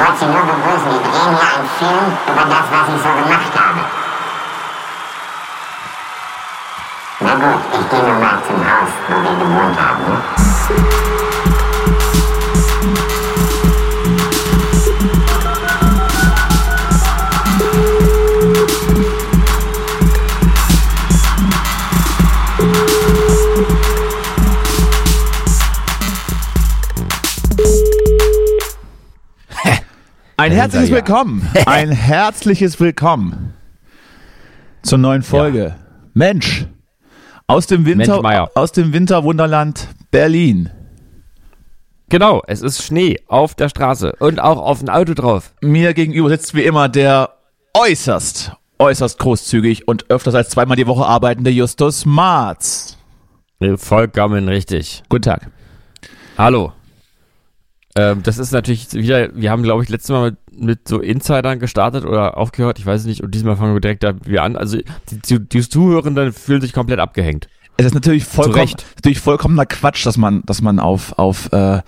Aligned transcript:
wollte 0.00 0.18
Sie 0.18 0.26
nur 0.26 0.42
begrüßen. 0.42 0.90
Wir 0.90 1.00
drehen 1.00 1.36
hier 1.36 1.50
einen 1.56 1.68
Film 1.78 2.06
über 2.26 2.44
das, 2.48 2.66
was 2.72 2.86
ich 2.94 3.02
so 3.02 3.10
gemacht 3.22 3.52
habe. 3.54 3.80
Na 7.20 7.34
gut, 7.34 7.60
ich 7.72 7.90
gehe 7.90 8.02
nun 8.02 8.20
mal 8.20 8.38
zum 8.46 8.60
Haus, 8.64 8.92
wo 9.08 9.14
wir 9.22 9.36
gewohnt 9.44 9.76
haben. 9.78 10.04
Ne? 10.08 11.19
Ein 30.40 30.52
herzliches 30.52 30.88
ja. 30.88 30.96
Willkommen. 30.96 31.46
Ein 31.66 31.90
herzliches 31.90 32.80
Willkommen 32.80 33.52
zur 34.80 34.96
neuen 34.96 35.22
Folge. 35.22 35.74
Mensch, 36.14 36.64
aus 37.46 37.66
dem 37.66 37.84
Winter, 37.84 38.22
Mensch, 38.22 38.48
aus 38.54 38.72
dem 38.72 38.94
Winterwunderland 38.94 39.88
Berlin. 40.10 40.70
Genau, 42.08 42.42
es 42.46 42.62
ist 42.62 42.82
Schnee 42.82 43.18
auf 43.26 43.54
der 43.54 43.68
Straße 43.68 44.16
und 44.18 44.40
auch 44.40 44.56
auf 44.56 44.78
dem 44.78 44.88
Auto 44.88 45.12
drauf. 45.12 45.52
Mir 45.60 45.92
gegenüber 45.92 46.30
sitzt 46.30 46.54
wie 46.54 46.62
immer 46.62 46.88
der 46.88 47.34
äußerst, 47.74 48.52
äußerst 48.78 49.18
großzügig 49.18 49.88
und 49.88 50.08
öfters 50.08 50.34
als 50.34 50.48
zweimal 50.48 50.78
die 50.78 50.86
Woche 50.86 51.04
arbeitende 51.04 51.50
Justus 51.50 52.06
Marz. 52.06 52.96
Vollkommen 53.76 54.48
richtig. 54.48 55.02
Guten 55.10 55.22
Tag. 55.22 55.50
Hallo. 56.38 56.72
Ähm, 57.96 58.22
das 58.22 58.38
ist 58.38 58.52
natürlich 58.52 58.92
wieder, 58.92 59.34
wir 59.34 59.50
haben, 59.50 59.62
glaube 59.62 59.82
ich, 59.82 59.88
letztes 59.88 60.10
Mal 60.10 60.30
mit, 60.30 60.60
mit 60.62 60.88
so 60.88 61.00
Insidern 61.00 61.58
gestartet 61.58 62.04
oder 62.04 62.36
aufgehört, 62.36 62.78
ich 62.78 62.86
weiß 62.86 63.00
es 63.00 63.06
nicht, 63.06 63.22
und 63.22 63.34
diesmal 63.34 63.56
fangen 63.56 63.74
wir 63.74 63.80
direkt 63.80 64.04
da 64.04 64.14
wieder 64.24 64.42
an. 64.42 64.56
Also 64.56 64.78
die, 65.10 65.18
die, 65.18 65.48
die 65.48 65.68
Zuhörenden 65.68 66.32
fühlen 66.32 66.60
sich 66.60 66.72
komplett 66.72 67.00
abgehängt. 67.00 67.48
Es 67.76 67.86
ist 67.86 67.94
natürlich 67.94 68.24
vollkommen, 68.26 68.70
natürlich 68.96 69.20
vollkommener 69.20 69.64
Quatsch, 69.64 70.04
dass 70.04 70.18
man, 70.18 70.42
dass 70.44 70.60
man 70.60 70.78
auf, 70.78 71.18
auf 71.18 71.50
äh, 71.52 71.80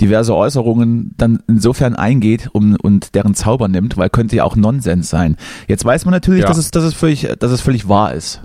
diverse 0.00 0.34
Äußerungen 0.34 1.12
dann 1.16 1.42
insofern 1.48 1.96
eingeht 1.96 2.50
um, 2.52 2.76
und 2.80 3.16
deren 3.16 3.34
Zauber 3.34 3.66
nimmt, 3.66 3.96
weil 3.96 4.10
könnte 4.10 4.36
ja 4.36 4.44
auch 4.44 4.54
Nonsens 4.54 5.10
sein. 5.10 5.36
Jetzt 5.66 5.84
weiß 5.84 6.04
man 6.04 6.12
natürlich, 6.12 6.42
Ja. 6.42 6.46
dass, 6.46 6.56
es, 6.56 6.70
dass, 6.70 6.84
es 6.84 6.94
völlig, 6.94 7.28
dass 7.40 7.50
es 7.50 7.60
völlig 7.62 7.88
wahr 7.88 8.14
ist, 8.14 8.42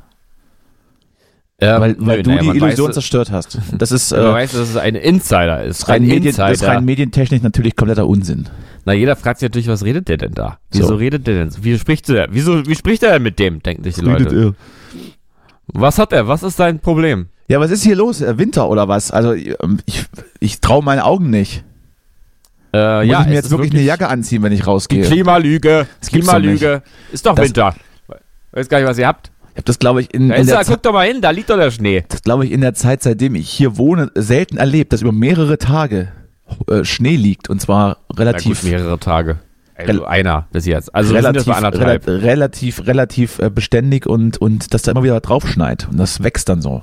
Ähm, 1.62 1.80
weil, 1.82 1.96
weil 2.00 2.18
nö, 2.18 2.24
du 2.24 2.30
naja, 2.32 2.42
die 2.42 2.48
man 2.48 2.58
Illusion 2.58 2.88
weiß, 2.90 2.94
zerstört 2.96 3.32
hast. 3.32 3.58
Das 3.78 3.92
ist 3.94 4.12
Man 4.12 4.22
äh, 4.22 4.34
weiß, 4.34 4.52
dass 4.52 4.70
es 4.70 4.76
ein 4.78 4.96
Insider 4.96 5.64
ist. 5.64 5.88
rein, 5.88 6.02
Ein 6.02 6.08
Medien, 6.08 6.26
Insider. 6.28 6.50
das 6.50 6.64
rein 6.64 6.84
medientechnisch 6.86 7.42
natürlich 7.44 7.76
kompletter 7.78 8.08
Unsinn. 8.08 8.50
Na, 8.84 8.94
jeder 8.94 9.16
fragt 9.16 9.40
sich 9.40 9.48
natürlich, 9.50 9.68
was 9.70 9.84
redet 9.86 10.10
der 10.10 10.18
denn 10.18 10.34
da? 10.34 10.60
Wieso 10.72 10.88
So. 10.90 10.96
redet 10.96 11.26
der 11.28 11.36
denn? 11.46 11.56
Wie 11.64 11.78
spricht 11.80 12.10
der? 12.10 12.28
Wieso, 12.32 12.68
wie 12.68 12.76
spricht 12.76 13.04
er 13.04 13.14
denn 13.14 13.24
mit 13.24 13.40
dem? 13.40 13.64
Denken 13.64 13.84
sich 13.84 13.96
die 13.96 14.02
Leute. 14.02 14.54
Was 15.68 15.98
hat 15.98 16.12
er? 16.14 16.28
Was 16.28 16.44
ist 16.44 16.58
sein 16.58 16.80
Problem? 16.80 17.28
Ja, 17.48 17.60
was 17.60 17.72
ist 17.72 17.84
hier 17.84 17.96
los? 17.96 18.22
Äh, 18.22 18.38
Winter 18.38 18.70
oder 18.70 18.88
was? 18.88 19.12
Also 19.12 19.34
ähm, 19.34 19.80
ich, 19.86 20.04
ich 20.40 20.60
traue 20.62 20.84
meinen 20.84 21.00
Augen 21.00 21.30
nicht. 21.30 21.64
Äh, 22.74 22.98
Muss 23.06 23.12
ja, 23.12 23.22
ich 23.22 23.28
mir 23.28 23.34
jetzt 23.36 23.46
ist 23.46 23.52
wirklich 23.52 23.72
eine 23.72 23.82
Jacke 23.82 24.08
anziehen, 24.10 24.44
wenn 24.44 24.52
ich 24.52 24.60
Die 24.60 24.66
rausgehe? 24.66 25.04
Klimalüge. 25.06 25.88
Das 26.02 26.10
Klimalüge. 26.10 26.82
Ist 27.14 27.26
doch 27.26 27.36
Das- 27.36 27.46
Winter. 27.46 27.74
Weiß 28.52 28.68
gar 28.70 28.80
nicht, 28.80 28.88
was 28.88 28.98
ihr 28.98 29.08
habt. 29.08 29.32
Ich 29.56 29.60
habe 29.60 29.66
das, 29.68 29.80
glaube 29.80 30.02
ich, 30.02 30.14
in, 30.14 30.28
Da 30.28 30.36
in 30.36 30.46
der 30.48 30.56
er, 30.58 30.62
Zeit- 30.64 30.74
guck 30.76 30.84
doch 30.84 30.92
mal 30.92 31.08
hin, 31.08 31.22
da 31.22 31.30
liegt 31.30 31.50
doch 31.50 31.56
der 31.56 31.72
Schnee. 31.72 32.04
das 32.10 32.22
glaube 32.24 32.46
ich 32.46 32.52
in 32.52 32.60
der 32.60 32.74
Zeit, 32.74 33.02
seitdem 33.02 33.36
ich 33.36 33.50
hier 33.50 33.78
wohne, 33.78 34.12
selten 34.14 34.58
erlebt, 34.58 34.92
dass 34.92 35.02
über 35.02 35.14
mehrere 35.14 35.58
Tage 35.58 36.10
äh, 36.70 36.84
Schnee 36.84 37.16
liegt 37.16 37.50
und 37.50 37.62
zwar 37.62 38.00
relativ 38.14 38.62
gut, 38.62 38.70
mehrere 38.70 39.00
Tage. 39.00 39.40
Also 39.78 40.04
einer 40.06 40.48
bis 40.52 40.66
jetzt. 40.66 40.94
Also 40.94 41.14
relativ 41.14 41.48
relativ 42.06 42.86
relativ 42.86 43.40
äh, 43.40 43.50
beständig 43.50 44.06
und 44.08 44.38
und 44.38 44.74
dass 44.74 44.82
da 44.84 44.92
immer 44.92 45.04
wieder 45.04 45.20
drauf 45.22 45.48
schneit 45.48 45.88
und 45.90 45.98
das 45.98 46.22
wächst 46.22 46.50
dann 46.50 46.62
so. 46.62 46.82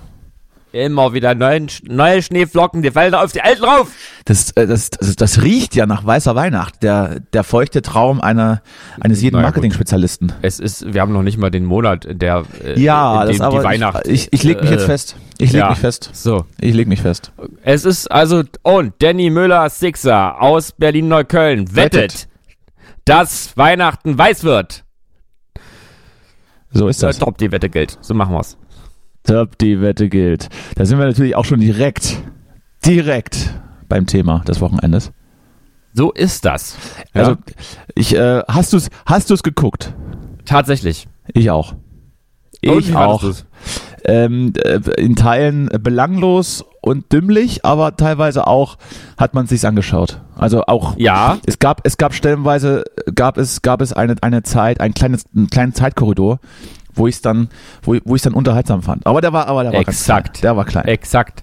Immer 0.73 1.13
wieder 1.13 1.35
neuen, 1.35 1.69
neue 1.85 2.23
Schneeflocken, 2.23 2.81
die 2.83 2.91
fallen 2.91 3.13
da 3.13 3.23
auf 3.23 3.33
die 3.33 3.43
alten 3.43 3.63
rauf. 3.63 3.89
Das, 4.25 4.53
äh, 4.53 4.67
das, 4.67 4.89
das, 4.89 5.17
das 5.17 5.43
riecht 5.43 5.75
ja 5.75 5.85
nach 5.85 6.05
weißer 6.07 6.35
Weihnacht, 6.35 6.83
der, 6.83 7.21
der 7.35 7.45
feuchte 7.45 7.83
Traum 7.83 8.21
einer, 8.23 8.63
eines 9.01 9.21
jeden 9.21 9.37
Naja. 9.37 9.49
Marketing-Spezialisten. 9.49 10.33
Es 10.41 10.59
ist, 10.59 10.95
wir 10.95 11.03
haben 11.03 11.13
noch 11.13 11.23
nicht 11.23 11.37
mal 11.37 11.51
den 11.51 11.67
Monat, 11.67 12.07
in 12.07 12.19
der 12.19 12.45
äh, 12.65 12.81
Ja, 12.81 13.27
das 13.27 13.37
dem 13.37 13.43
aber 13.43 13.59
die 13.59 13.65
Weihnacht. 13.65 14.07
ich, 14.07 14.29
ich, 14.29 14.33
ich 14.33 14.43
leg 14.45 14.61
mich 14.63 14.71
äh, 14.71 14.75
jetzt 14.75 14.87
fest. 14.87 15.17
Ich 15.37 15.53
leg 15.53 15.61
ja. 15.61 15.69
mich 15.71 15.79
fest. 15.79 16.09
So, 16.15 16.47
Ich 16.59 16.75
leg 16.75 16.89
mich 16.89 17.03
fest. 17.03 17.33
es 17.65 17.85
ist 17.85 18.11
also 18.11 18.43
und 18.63 18.95
Danny 19.01 19.29
Müller 19.29 19.69
Sixer 19.69 20.41
aus 20.41 20.73
Berlin 20.73 21.09
Neukölln 21.09 21.75
wettet, 21.77 22.03
Wettet. 22.03 22.29
dass 23.05 23.55
Weihnachten 23.59 24.17
weiß 24.17 24.45
wird. 24.45 24.85
So 26.71 26.89
ist 26.89 27.03
das. 27.03 27.19
Top, 27.19 27.37
die 27.37 27.53
Wette 27.53 27.69
gilt. 27.69 27.99
So 28.01 28.15
machen 28.15 28.35
wir's. 28.35 28.57
Top, 29.25 29.57
die 29.59 29.81
Wette 29.81 30.09
gilt. 30.09 30.49
Da 30.75 30.85
sind 30.85 30.99
wir 30.99 31.07
natürlich 31.07 31.37
auch 31.37 31.45
schon 31.45 31.61
direkt, 31.61 32.19
direkt 32.85 33.55
beim 33.89 34.07
Thema 34.07 34.41
des 34.41 34.61
Wochenendes. 34.61 35.13
So 35.95 36.11
ist 36.11 36.45
das. 36.45 36.77
Ja, 37.15 37.21
Also, 37.21 37.37
ich, 37.95 38.17
äh, 38.17 38.43
hast 38.49 38.73
du's, 38.73 38.89
hast 39.07 39.31
du's 39.31 39.43
geguckt? 39.43 39.95
tatsächlich. 40.45 41.07
Ich 41.35 41.51
auch. 41.51 41.75
Ich 42.61 42.97
auch. 42.97 43.23
Ähm, 44.05 44.53
äh, 44.57 44.81
in 44.97 45.15
Teilen 45.15 45.69
belanglos 45.81 46.65
und 46.81 47.13
dümmlich, 47.13 47.65
aber 47.65 47.97
teilweise 47.97 48.47
auch 48.49 48.77
hat 49.17 49.35
man 49.35 49.47
sich's 49.47 49.65
angeschaut. 49.65 50.21
Also 50.37 50.63
auch 50.67 50.97
Ja, 50.99 51.39
es 51.47 51.61
gab 51.61 51.81
es 51.87 51.97
gab 51.97 52.13
stellenweise 52.13 52.83
gab 53.15 53.39
es 53.39 53.63
gab 53.63 53.81
es 53.81 53.93
eine 53.93 54.17
eine 54.21 54.43
Zeit 54.43 54.81
ein 54.81 54.95
kleines 54.95 55.25
einen 55.35 55.49
kleinen 55.49 55.75
Zeitkorridor, 55.75 56.41
wo 56.95 57.07
ich 57.07 57.17
es 57.17 57.23
dann 57.23 57.49
wo, 57.83 57.97
wo 58.05 58.17
ich 58.17 58.23
dann 58.23 58.35
unterhaltsam 58.35 58.83
fand. 58.83 59.07
Aber 59.07 59.21
der 59.21 59.33
war 59.33 59.47
aber 59.47 59.63
der 59.63 59.73
war 59.73 59.85
ganz 59.85 60.01
Exakt. 60.01 60.35
klein. 60.35 60.43
Der 60.43 60.57
war 60.57 60.65
klein. 60.65 60.85
exakt. 60.87 61.43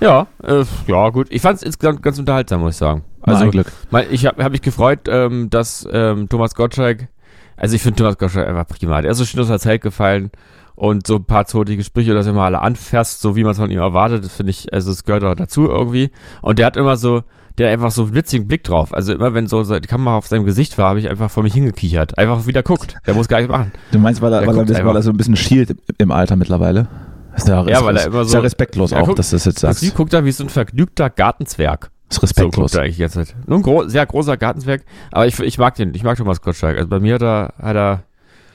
Ja, 0.00 0.26
äh, 0.42 0.64
ja 0.86 1.08
gut. 1.10 1.28
Ich 1.30 1.42
fand 1.42 1.56
es 1.56 1.62
insgesamt 1.62 2.02
ganz 2.02 2.18
unterhaltsam, 2.18 2.60
muss 2.60 2.74
ich 2.74 2.78
sagen. 2.78 3.04
Also 3.22 3.50
Glück. 3.50 3.70
Mal, 3.90 4.06
ich 4.10 4.26
habe 4.26 4.42
hab 4.42 4.52
mich 4.52 4.62
gefreut, 4.62 5.00
ähm, 5.08 5.48
dass 5.48 5.86
ähm, 5.92 6.28
Thomas 6.28 6.54
Gottschalk, 6.54 7.08
also 7.56 7.76
ich 7.76 7.82
finde 7.82 7.98
Thomas 7.98 8.18
Gottschalk 8.18 8.48
einfach 8.48 8.66
prima. 8.66 9.00
Der 9.00 9.12
ist 9.12 9.18
so 9.18 9.24
schön 9.24 9.40
aus 9.40 9.48
der 9.48 9.60
Zeit 9.60 9.80
gefallen 9.80 10.30
und 10.74 11.06
so 11.06 11.16
ein 11.16 11.24
paar 11.24 11.46
zotige 11.46 11.84
Sprüche, 11.84 12.14
dass 12.14 12.26
er 12.26 12.32
mal 12.32 12.46
alle 12.46 12.62
anfasst, 12.62 13.20
so 13.20 13.36
wie 13.36 13.44
man 13.44 13.52
es 13.52 13.58
von 13.58 13.70
ihm 13.70 13.78
erwartet, 13.78 14.24
das 14.24 14.34
finde 14.34 14.50
ich, 14.50 14.72
also 14.72 14.90
es 14.90 15.04
gehört 15.04 15.22
auch 15.22 15.34
dazu 15.34 15.68
irgendwie. 15.68 16.10
Und 16.40 16.58
der 16.58 16.66
hat 16.66 16.76
immer 16.76 16.96
so, 16.96 17.22
der 17.58 17.70
einfach 17.70 17.90
so 17.90 18.02
einen 18.04 18.14
witzigen 18.14 18.46
Blick 18.48 18.64
drauf. 18.64 18.94
Also 18.94 19.12
immer 19.12 19.34
wenn 19.34 19.46
so 19.46 19.62
die 19.62 19.86
Kamera 19.86 20.16
auf 20.16 20.26
seinem 20.26 20.44
Gesicht 20.44 20.78
war, 20.78 20.88
habe 20.90 20.98
ich 21.00 21.08
einfach 21.08 21.30
vor 21.30 21.42
mich 21.42 21.52
hingekichert. 21.54 22.16
Einfach 22.18 22.46
wieder 22.46 22.62
guckt. 22.62 22.96
Der 23.06 23.14
muss 23.14 23.28
gar 23.28 23.38
nichts 23.38 23.50
machen. 23.52 23.72
Du 23.90 23.98
meinst, 23.98 24.22
weil 24.22 24.32
er, 24.32 24.40
weil 24.46 24.56
er, 24.58 24.64
guckt 24.64 24.84
weil 24.84 24.96
er 24.96 25.02
so 25.02 25.10
ein 25.10 25.16
bisschen 25.16 25.36
schielt 25.36 25.76
im, 25.98 26.10
Alter 26.10 26.36
mittlerweile? 26.36 26.88
Ist 27.36 27.48
ja, 27.48 27.66
Ja, 27.66 27.84
weil 27.84 27.96
er 27.96 28.06
immer 28.06 28.22
ist 28.22 28.30
so- 28.30 28.38
respektlos 28.40 28.92
auch, 28.92 29.06
guck, 29.06 29.16
dass 29.16 29.30
du 29.30 29.36
das 29.36 29.44
jetzt 29.46 29.60
Sie 29.60 29.66
sagst. 29.66 29.94
guckt 29.94 30.12
da 30.12 30.24
wie 30.24 30.32
so 30.32 30.44
ein 30.44 30.50
vergnügter 30.50 31.08
Gartenzwerg. 31.10 31.90
Ist 32.10 32.16
So 32.16 32.20
guckt 32.20 32.30
respektlos. 32.30 32.74
er 32.74 32.82
eigentlich 32.82 33.10
Zeit. 33.10 33.34
Nur 33.46 33.58
ein 33.58 33.62
gro 33.62 33.88
sehr 33.88 34.04
großer 34.04 34.36
Gartenzwerg. 34.36 34.82
Aber 35.10 35.26
ich, 35.26 35.38
ich 35.40 35.56
mag 35.58 35.74
den, 35.76 35.94
ich 35.94 36.02
mag 36.04 36.18
Thomas 36.18 36.42
Gottschalk. 36.42 36.76
Also 36.76 36.88
bei 36.88 37.00
mir 37.00 37.14
hat 37.14 37.22
er, 37.22 37.54
hat 37.60 37.76
er 37.76 38.02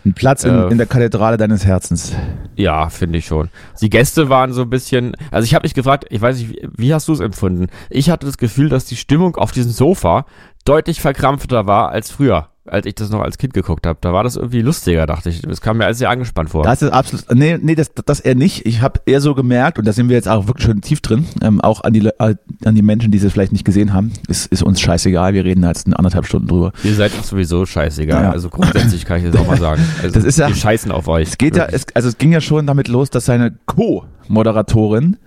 ein 0.07 0.13
Platz 0.13 0.43
in, 0.43 0.53
äh, 0.53 0.67
in 0.67 0.77
der 0.77 0.87
Kathedrale 0.87 1.37
deines 1.37 1.65
Herzens. 1.65 2.13
Ja, 2.55 2.89
finde 2.89 3.19
ich 3.19 3.25
schon. 3.25 3.49
Die 3.81 3.89
Gäste 3.89 4.29
waren 4.29 4.53
so 4.53 4.63
ein 4.63 4.69
bisschen, 4.69 5.15
also 5.31 5.45
ich 5.45 5.53
habe 5.53 5.65
mich 5.65 5.73
gefragt, 5.73 6.05
ich 6.09 6.21
weiß 6.21 6.37
nicht, 6.37 6.49
wie, 6.49 6.69
wie 6.75 6.93
hast 6.93 7.07
du 7.07 7.13
es 7.13 7.19
empfunden? 7.19 7.67
Ich 7.89 8.09
hatte 8.09 8.25
das 8.25 8.37
Gefühl, 8.37 8.69
dass 8.69 8.85
die 8.85 8.95
Stimmung 8.95 9.35
auf 9.35 9.51
diesem 9.51 9.71
Sofa 9.71 10.25
deutlich 10.65 11.01
verkrampfter 11.01 11.67
war 11.67 11.89
als 11.89 12.11
früher, 12.11 12.49
als 12.69 12.85
ich 12.85 12.95
das 12.95 13.09
noch 13.09 13.21
als 13.21 13.37
Kind 13.37 13.53
geguckt 13.53 13.85
habe. 13.87 13.97
Da 14.01 14.13
war 14.13 14.23
das 14.23 14.35
irgendwie 14.35 14.61
lustiger, 14.61 15.05
dachte 15.05 15.29
ich. 15.29 15.41
Das 15.41 15.61
kam 15.61 15.77
mir 15.77 15.85
alles 15.85 15.97
sehr 15.97 16.09
angespannt 16.09 16.49
vor. 16.49 16.63
Das 16.63 16.81
ist 16.81 16.91
absolut, 16.91 17.25
nee, 17.33 17.57
nee, 17.61 17.75
das, 17.75 17.91
das 18.05 18.19
eher 18.19 18.35
nicht. 18.35 18.65
Ich 18.65 18.81
habe 18.81 18.99
eher 19.05 19.21
so 19.21 19.33
gemerkt, 19.35 19.79
und 19.79 19.85
da 19.87 19.93
sind 19.93 20.09
wir 20.09 20.15
jetzt 20.15 20.27
auch 20.27 20.47
wirklich 20.47 20.65
schon 20.65 20.81
tief 20.81 21.01
drin, 21.01 21.25
ähm, 21.41 21.61
auch 21.61 21.81
an 21.81 21.93
die, 21.93 22.05
äh, 22.05 22.35
an 22.65 22.75
die 22.75 22.81
Menschen, 22.81 23.11
die 23.11 23.17
es 23.17 23.31
vielleicht 23.31 23.51
nicht 23.51 23.65
gesehen 23.65 23.93
haben, 23.93 24.11
ist, 24.27 24.47
ist 24.51 24.63
uns 24.63 24.79
scheißegal, 24.81 25.33
wir 25.33 25.43
reden 25.45 25.63
jetzt 25.63 25.85
eine 25.87 25.97
anderthalb 25.97 26.25
Stunden 26.25 26.47
drüber. 26.47 26.71
Ihr 26.83 26.93
seid 26.95 27.13
uns 27.17 27.27
sowieso 27.29 27.65
scheißegal. 27.65 28.23
Ja. 28.23 28.31
Also 28.31 28.49
grundsätzlich 28.49 29.05
kann 29.05 29.23
ich 29.23 29.31
das 29.31 29.39
auch 29.41 29.47
mal 29.47 29.57
sagen. 29.57 29.81
Also 30.01 30.13
Das 30.13 30.23
ist 30.23 30.37
ja- 30.37 30.47
wir 30.47 30.55
scheißen 30.55 30.91
auf 30.91 31.07
euch. 31.07 31.29
Es 31.29 31.37
geht 31.37 31.55
ja, 31.55 31.65
es, 31.65 31.85
also 31.93 32.07
es 32.09 32.17
ging 32.17 32.31
ja 32.31 32.41
schon 32.41 32.67
damit 32.67 32.87
los, 32.87 33.09
dass 33.09 33.25
seine 33.25 33.53
Co-Moderatorin, 33.65 35.17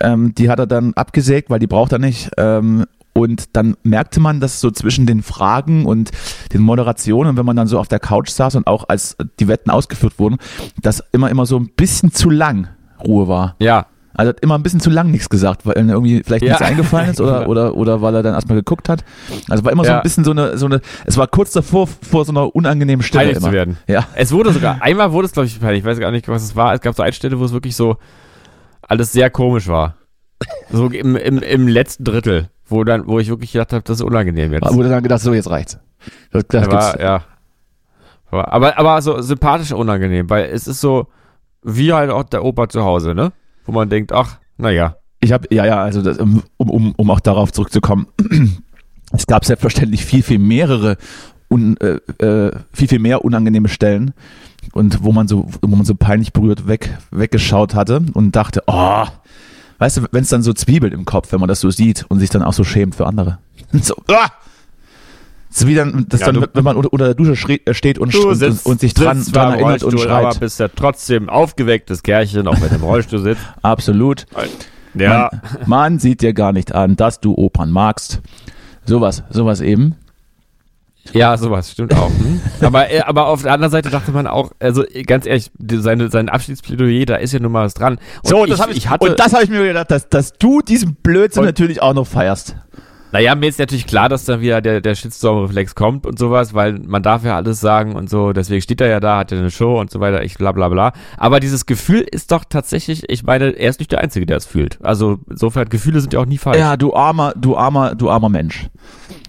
ähm, 0.00 0.34
die 0.34 0.48
hat 0.50 0.58
er 0.58 0.66
dann 0.66 0.92
abgesägt, 0.94 1.50
weil 1.50 1.58
die 1.58 1.66
braucht 1.66 1.92
er 1.92 1.98
nicht. 1.98 2.30
Ähm, 2.36 2.84
und 3.16 3.56
dann 3.56 3.76
merkte 3.82 4.20
man, 4.20 4.40
dass 4.40 4.60
so 4.60 4.70
zwischen 4.70 5.06
den 5.06 5.22
Fragen 5.22 5.86
und 5.86 6.10
den 6.52 6.60
Moderationen, 6.60 7.36
wenn 7.36 7.46
man 7.46 7.56
dann 7.56 7.66
so 7.66 7.78
auf 7.78 7.88
der 7.88 7.98
Couch 8.00 8.28
saß 8.30 8.54
und 8.56 8.66
auch 8.66 8.88
als 8.88 9.16
die 9.40 9.48
Wetten 9.48 9.70
ausgeführt 9.70 10.18
wurden, 10.18 10.36
dass 10.82 11.02
immer, 11.12 11.30
immer 11.30 11.46
so 11.46 11.58
ein 11.58 11.70
bisschen 11.76 12.12
zu 12.12 12.30
lang 12.30 12.68
Ruhe 13.04 13.28
war. 13.28 13.56
Ja, 13.58 13.86
Also 14.14 14.30
hat 14.30 14.40
immer 14.40 14.54
ein 14.56 14.62
bisschen 14.62 14.80
zu 14.80 14.88
lang 14.88 15.10
nichts 15.10 15.28
gesagt, 15.28 15.66
weil 15.66 15.74
irgendwie 15.76 16.22
vielleicht 16.24 16.42
Ja. 16.44 16.52
nichts 16.52 16.62
eingefallen 16.62 17.10
ist 17.10 17.20
oder, 17.20 17.48
oder, 17.50 17.74
oder 17.76 18.00
weil 18.00 18.14
er 18.14 18.22
dann 18.22 18.32
erstmal 18.34 18.56
geguckt 18.56 18.88
hat. 18.88 19.04
Also 19.50 19.62
war 19.64 19.72
immer 19.72 19.84
so 19.84 19.90
Ja. 19.90 19.98
ein 19.98 20.02
bisschen 20.02 20.24
so 20.24 20.30
eine, 20.30 20.56
so 20.56 20.64
eine, 20.66 20.80
es 21.04 21.18
war 21.18 21.26
kurz 21.26 21.52
davor, 21.52 21.86
vor 21.86 22.24
so 22.24 22.32
einer 22.32 22.54
unangenehmen 22.56 23.04
peinlich 23.12 23.36
immer. 23.36 23.48
zu 23.48 23.52
werden. 23.52 23.76
Ja. 23.86 24.06
Es 24.14 24.32
wurde 24.32 24.52
sogar, 24.52 24.80
einmal 24.80 25.12
wurde 25.12 25.26
es, 25.26 25.32
glaube 25.32 25.46
ich, 25.46 25.60
peinlich. 25.60 25.80
Ich 25.80 25.84
weiß 25.84 25.98
gar 25.98 26.10
nicht, 26.10 26.28
was 26.28 26.42
es 26.42 26.56
war. 26.56 26.72
Es 26.74 26.80
gab 26.80 26.94
so 26.96 27.02
eine 27.02 27.12
Stelle, 27.12 27.38
wo 27.38 27.44
es 27.44 27.52
wirklich 27.52 27.76
so 27.76 27.96
alles 28.80 29.12
sehr 29.12 29.28
komisch 29.30 29.68
war. 29.68 29.96
So 30.70 30.86
im, 30.88 31.16
im, 31.16 31.38
im 31.38 31.68
letzten 31.68 32.04
Drittel, 32.04 32.48
wo 32.66 32.84
dann, 32.84 33.06
wo 33.06 33.18
ich 33.18 33.28
wirklich 33.28 33.52
gedacht 33.52 33.72
habe, 33.72 33.82
das 33.82 33.98
ist 33.98 34.02
unangenehm 34.02 34.52
jetzt. 34.52 34.72
Wurde 34.74 34.88
dann 34.88 35.02
gedacht, 35.02 35.22
so 35.22 35.32
jetzt 35.32 35.50
reicht's. 35.50 35.78
Das, 36.30 36.44
das 36.48 36.66
Er 36.66 36.72
war, 36.72 37.00
ja. 37.00 37.24
Aber, 38.30 38.78
aber 38.78 39.00
so 39.02 39.20
sympathisch 39.22 39.72
unangenehm, 39.72 40.28
weil 40.28 40.46
es 40.46 40.66
ist 40.66 40.80
so, 40.80 41.06
wie 41.62 41.92
halt 41.92 42.10
auch 42.10 42.24
der 42.24 42.44
Opa 42.44 42.68
zu 42.68 42.84
Hause, 42.84 43.14
ne? 43.14 43.32
Wo 43.64 43.72
man 43.72 43.88
denkt, 43.88 44.12
ach, 44.12 44.38
naja. 44.56 44.96
Ich 45.20 45.32
habe, 45.32 45.46
ja, 45.50 45.64
ja, 45.64 45.82
also 45.82 46.02
das, 46.02 46.18
um, 46.18 46.42
um, 46.56 46.92
um 46.96 47.10
auch 47.10 47.20
darauf 47.20 47.52
zurückzukommen. 47.52 48.06
Es 49.12 49.28
gab 49.28 49.44
selbstverständlich 49.44 50.04
viel, 50.04 50.24
viel 50.24 50.40
mehrere, 50.40 50.96
un, 51.48 51.76
äh, 51.76 52.00
äh, 52.24 52.50
viel, 52.72 52.88
viel 52.88 52.98
mehr 52.98 53.24
unangenehme 53.24 53.68
Stellen 53.68 54.14
und 54.72 55.04
wo 55.04 55.12
man 55.12 55.28
so, 55.28 55.48
wo 55.62 55.76
man 55.76 55.84
so 55.84 55.94
peinlich 55.94 56.32
berührt 56.32 56.66
weg, 56.66 56.98
weggeschaut 57.12 57.76
hatte 57.76 58.02
und 58.14 58.34
dachte, 58.34 58.64
oh, 58.66 59.04
weißt 59.78 59.96
du, 59.98 60.02
wenn 60.12 60.22
es 60.22 60.28
dann 60.28 60.42
so 60.42 60.52
zwiebelt 60.52 60.92
im 60.94 61.04
Kopf, 61.04 61.32
wenn 61.32 61.40
man 61.40 61.48
das 61.48 61.60
so 61.60 61.70
sieht 61.70 62.04
und 62.08 62.18
sich 62.20 62.30
dann 62.30 62.42
auch 62.42 62.52
so 62.52 62.64
schämt 62.64 62.94
für 62.94 63.06
andere. 63.06 63.38
so, 63.72 63.94
ah! 64.08 64.28
So 65.50 65.66
wie 65.68 65.74
dann, 65.74 66.06
das 66.08 66.20
Ja, 66.20 66.26
dann, 66.26 66.42
du- 66.42 66.48
wenn 66.52 66.64
man 66.64 66.76
unter, 66.76 67.04
der 67.06 67.14
Dusche 67.14 67.58
äh, 67.64 67.72
steht 67.72 67.98
und, 67.98 68.14
und, 68.14 68.42
und, 68.42 68.66
und 68.66 68.80
sich 68.80 68.92
dran, 68.92 69.18
sitzt 69.18 69.34
dran 69.34 69.52
erinnert 69.54 69.82
und 69.84 69.94
Rollstuhl, 69.94 70.10
Aber 70.12 70.30
schreit. 70.32 70.40
bist 70.40 70.60
ja 70.60 70.68
trotzdem 70.68 71.28
aufgewecktes 71.30 72.02
Kerlchen, 72.02 72.46
auch 72.46 72.60
wenn 72.60 72.68
du 72.68 72.74
im 72.74 72.82
Rollstuhl 72.82 73.20
sitzt. 73.20 73.40
Absolut. 73.62 74.26
Ja. 74.94 75.30
Man, 75.32 75.66
man 75.66 75.98
sieht 75.98 76.20
dir 76.20 76.34
gar 76.34 76.52
nicht 76.52 76.74
an, 76.74 76.96
dass 76.96 77.20
du 77.20 77.34
Opern 77.34 77.70
magst. 77.70 78.20
Sowas, 78.84 79.22
sowas 79.30 79.60
eben. 79.60 79.94
Ja, 81.12 81.36
sowas 81.36 81.70
stimmt 81.72 81.94
auch. 81.94 82.10
Hm? 82.10 82.40
aber, 82.60 82.90
äh, 82.90 83.00
aber 83.00 83.26
auf 83.28 83.42
der 83.42 83.52
anderen 83.52 83.70
Seite 83.70 83.90
dachte 83.90 84.12
man 84.12 84.26
auch, 84.26 84.50
also 84.58 84.84
äh, 84.86 85.02
ganz 85.02 85.26
ehrlich, 85.26 85.50
seine, 85.58 86.10
sein 86.10 86.28
Abschiedsplädoyer, 86.28 87.06
da 87.06 87.16
ist 87.16 87.32
ja 87.32 87.40
nun 87.40 87.52
mal 87.52 87.64
was 87.64 87.74
dran. 87.74 87.98
Und 88.22 88.50
das 88.50 88.60
hab 88.60 88.70
ich, 88.70 88.88
hatte, 88.88 89.08
und 89.08 89.18
das 89.18 89.32
habe 89.32 89.44
ich 89.44 89.50
mir 89.50 89.62
gedacht, 89.64 89.90
dass, 89.90 90.08
dass 90.08 90.32
du 90.32 90.60
diesen 90.60 90.94
Blödsinn 90.96 91.40
Und- 91.42 91.46
natürlich 91.46 91.82
auch 91.82 91.94
noch 91.94 92.06
feierst. 92.06 92.56
Naja, 93.12 93.34
mir 93.34 93.48
ist 93.48 93.58
natürlich 93.58 93.86
klar, 93.86 94.08
dass 94.08 94.24
dann 94.24 94.40
wieder 94.40 94.60
der, 94.60 94.80
der 94.80 94.94
Shitstorm-Reflex 94.94 95.74
kommt 95.74 96.06
und 96.06 96.18
sowas, 96.18 96.54
weil 96.54 96.74
man 96.74 97.02
darf 97.02 97.24
ja 97.24 97.36
alles 97.36 97.60
sagen 97.60 97.94
und 97.94 98.10
so, 98.10 98.32
deswegen 98.32 98.60
steht 98.60 98.80
er 98.80 98.88
ja 98.88 99.00
da, 99.00 99.18
hat 99.18 99.30
ja 99.30 99.38
eine 99.38 99.50
Show 99.50 99.80
und 99.80 99.90
so 99.90 100.00
weiter, 100.00 100.22
ich 100.22 100.36
bla 100.36 100.52
bla 100.52 100.68
bla. 100.68 100.92
Aber 101.16 101.40
dieses 101.40 101.66
Gefühl 101.66 102.00
ist 102.00 102.32
doch 102.32 102.44
tatsächlich, 102.46 103.08
ich 103.08 103.22
meine, 103.22 103.50
er 103.50 103.70
ist 103.70 103.78
nicht 103.78 103.92
der 103.92 104.00
Einzige, 104.00 104.26
der 104.26 104.36
es 104.36 104.44
fühlt. 104.44 104.78
Also 104.82 105.20
insofern, 105.30 105.68
Gefühle 105.68 106.00
sind 106.00 106.12
ja 106.12 106.20
auch 106.20 106.26
nie 106.26 106.36
falsch. 106.36 106.58
Ja, 106.58 106.76
du 106.76 106.94
armer, 106.94 107.32
du 107.36 107.56
armer, 107.56 107.94
du 107.94 108.10
armer 108.10 108.28
Mensch. 108.28 108.68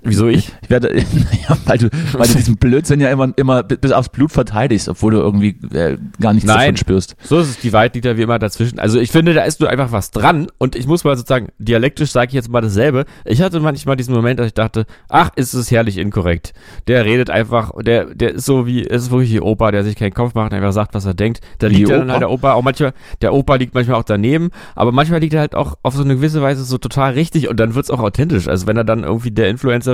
Wieso 0.09 0.27
ich? 0.27 0.51
Ich 0.67 0.71
werde, 0.71 0.89
naja, 0.93 1.57
weil 1.65 1.77
du, 1.77 1.89
weil 2.11 2.27
du 2.27 2.33
diesen 2.33 2.57
Blödsinn 2.57 2.99
ja 2.99 3.09
immer, 3.09 3.31
immer 3.37 3.63
bis 3.63 3.93
aufs 3.93 4.09
Blut 4.09 4.33
verteidigst, 4.33 4.89
obwohl 4.89 5.13
du 5.13 5.19
irgendwie 5.19 5.55
äh, 5.73 5.97
gar 6.19 6.33
nichts 6.33 6.45
Nein. 6.45 6.57
davon 6.57 6.77
spürst. 6.77 7.15
So 7.23 7.39
ist 7.39 7.47
es, 7.47 7.59
die 7.59 7.71
Wahrheit 7.71 7.95
liegt 7.95 8.05
ja 8.05 8.17
wie 8.17 8.23
immer 8.23 8.37
dazwischen. 8.37 8.77
Also 8.77 8.99
ich 8.99 9.11
finde, 9.11 9.33
da 9.33 9.43
ist 9.43 9.61
nur 9.61 9.69
einfach 9.69 9.93
was 9.93 10.11
dran 10.11 10.47
und 10.57 10.75
ich 10.75 10.85
muss 10.85 11.05
mal 11.05 11.15
sozusagen, 11.15 11.47
dialektisch 11.57 12.11
sage 12.11 12.27
ich 12.27 12.33
jetzt 12.33 12.49
mal 12.49 12.59
dasselbe. 12.59 13.05
Ich 13.23 13.41
hatte 13.41 13.61
manchmal 13.61 13.95
diesen 13.95 14.13
Moment, 14.13 14.41
dass 14.41 14.47
ich 14.47 14.55
dachte, 14.55 14.85
ach, 15.07 15.29
ist 15.37 15.53
es 15.53 15.71
herrlich 15.71 15.97
inkorrekt. 15.97 16.53
Der 16.87 17.05
redet 17.05 17.29
einfach, 17.29 17.71
der, 17.81 18.13
der 18.13 18.33
ist 18.35 18.45
so 18.45 18.67
wie, 18.67 18.81
ist 18.81 19.09
wirklich 19.09 19.31
wie 19.31 19.39
Opa, 19.39 19.71
der 19.71 19.85
sich 19.85 19.95
keinen 19.95 20.13
Kopf 20.13 20.33
macht 20.33 20.51
einfach 20.53 20.73
sagt, 20.73 20.95
was 20.95 21.05
er 21.05 21.13
denkt. 21.13 21.39
Da 21.59 21.67
liegt 21.67 21.89
dann 21.89 22.11
halt 22.11 22.21
der 22.21 22.29
Opa, 22.29 22.53
auch 22.53 22.61
manchmal, 22.61 22.93
der 23.21 23.33
Opa 23.33 23.55
liegt 23.55 23.73
manchmal 23.73 23.97
auch 23.97 24.03
daneben, 24.03 24.49
aber 24.75 24.91
manchmal 24.91 25.21
liegt 25.21 25.33
er 25.33 25.39
halt 25.39 25.55
auch 25.55 25.77
auf 25.83 25.95
so 25.95 26.03
eine 26.03 26.15
gewisse 26.15 26.41
Weise 26.41 26.65
so 26.65 26.77
total 26.77 27.13
richtig 27.13 27.47
und 27.47 27.57
dann 27.57 27.73
wird's 27.73 27.89
auch 27.89 27.99
authentisch. 27.99 28.49
Also 28.49 28.67
wenn 28.67 28.75
er 28.75 28.83
dann 28.83 29.03
irgendwie 29.03 29.31
der 29.31 29.47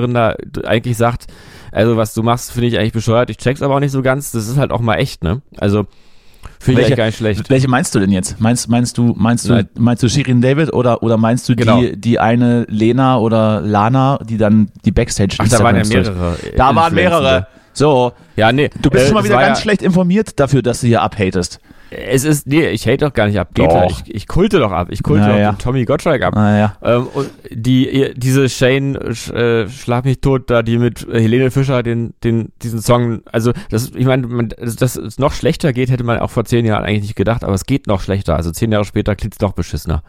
Influencerin 0.03 0.13
da 0.13 0.67
eigentlich 0.67 0.97
sagt, 0.97 1.27
also 1.71 1.97
was 1.97 2.13
du 2.13 2.23
machst, 2.23 2.51
finde 2.51 2.67
ich 2.67 2.77
eigentlich 2.77 2.93
bescheuert, 2.93 3.29
ich 3.29 3.37
check's 3.37 3.61
aber 3.61 3.75
auch 3.75 3.79
nicht 3.79 3.91
so 3.91 4.01
ganz, 4.01 4.31
das 4.31 4.47
ist 4.47 4.57
halt 4.57 4.71
auch 4.71 4.81
mal 4.81 4.95
echt, 4.95 5.23
ne? 5.23 5.41
Also 5.57 5.85
finde 6.59 6.81
ich 6.81 6.95
gar 6.95 7.05
nicht 7.05 7.17
schlecht. 7.17 7.49
Welche 7.49 7.67
meinst 7.67 7.95
du 7.95 7.99
denn 7.99 8.11
jetzt? 8.11 8.39
Meinst, 8.39 8.69
meinst 8.69 8.97
du, 8.97 9.13
meinst 9.17 9.49
du, 9.49 9.67
meinst 9.77 10.03
du 10.03 10.09
Shirin 10.09 10.41
David 10.41 10.73
oder, 10.73 11.01
oder 11.03 11.17
meinst 11.17 11.47
du 11.49 11.55
Genau. 11.55 11.81
die, 11.81 11.99
die 11.99 12.19
eine 12.19 12.65
Lena 12.69 13.17
oder 13.17 13.61
Lana, 13.61 14.19
die 14.23 14.37
dann 14.37 14.69
die 14.85 14.91
Backstage 14.91 15.35
Ach, 15.39 15.47
da 15.47 15.59
waren 15.59 15.75
ja 15.75 15.85
mehrere. 15.85 16.37
Da 16.55 16.75
waren 16.75 16.93
mehrere. 16.93 17.47
So, 17.73 18.11
Ja, 18.35 18.51
nee. 18.51 18.69
du 18.81 18.89
bist 18.91 19.05
äh, 19.05 19.07
schon 19.07 19.15
mal 19.15 19.23
wieder 19.23 19.39
ganz 19.39 19.57
ja, 19.59 19.63
schlecht 19.63 19.81
informiert 19.81 20.39
dafür, 20.39 20.61
dass 20.61 20.81
du 20.81 20.87
hier 20.87 21.01
abhatest. 21.01 21.59
Es 21.93 22.23
ist, 22.23 22.47
nee, 22.47 22.67
ich 22.67 22.85
hate 22.87 22.97
doch 22.97 23.13
gar 23.13 23.27
nicht 23.27 23.39
ab. 23.39 23.49
Doch. 23.53 23.89
Ich, 23.89 24.13
ich 24.13 24.27
kulte 24.27 24.59
doch 24.59 24.71
ab. 24.71 24.87
Ich 24.91 25.03
kulte 25.03 25.25
Na 25.27 25.51
doch 25.51 25.57
Tommy 25.57 25.85
Gottschalk 25.85 26.23
ab. 26.23 26.35
Naja. 26.35 26.75
Ähm, 26.81 27.07
und 27.13 27.29
die, 27.49 28.13
diese 28.15 28.49
Shane, 28.49 28.95
äh, 28.95 29.67
Schlag 29.69 30.05
mich 30.05 30.19
tot, 30.19 30.49
da, 30.49 30.61
die 30.63 30.77
mit 30.77 31.07
Helene 31.11 31.51
Fischer 31.51 31.83
den, 31.83 32.13
den, 32.23 32.51
diesen 32.61 32.81
Song, 32.81 33.21
also, 33.31 33.53
das, 33.69 33.91
ich 33.95 34.05
meine, 34.05 34.27
man, 34.27 34.49
dass 34.49 34.95
es 34.95 35.19
noch 35.19 35.33
schlechter 35.33 35.73
geht, 35.73 35.89
hätte 35.89 36.03
man 36.03 36.19
auch 36.19 36.29
vor 36.31 36.45
zehn 36.45 36.65
Jahren 36.65 36.83
eigentlich 36.83 37.03
nicht 37.03 37.15
gedacht, 37.15 37.43
aber 37.43 37.53
es 37.53 37.65
geht 37.65 37.87
noch 37.87 38.01
schlechter. 38.01 38.35
Also 38.35 38.51
zehn 38.51 38.71
Jahre 38.71 38.85
später 38.85 39.15
klingt's 39.15 39.39
noch 39.39 39.53
beschissener. 39.53 40.03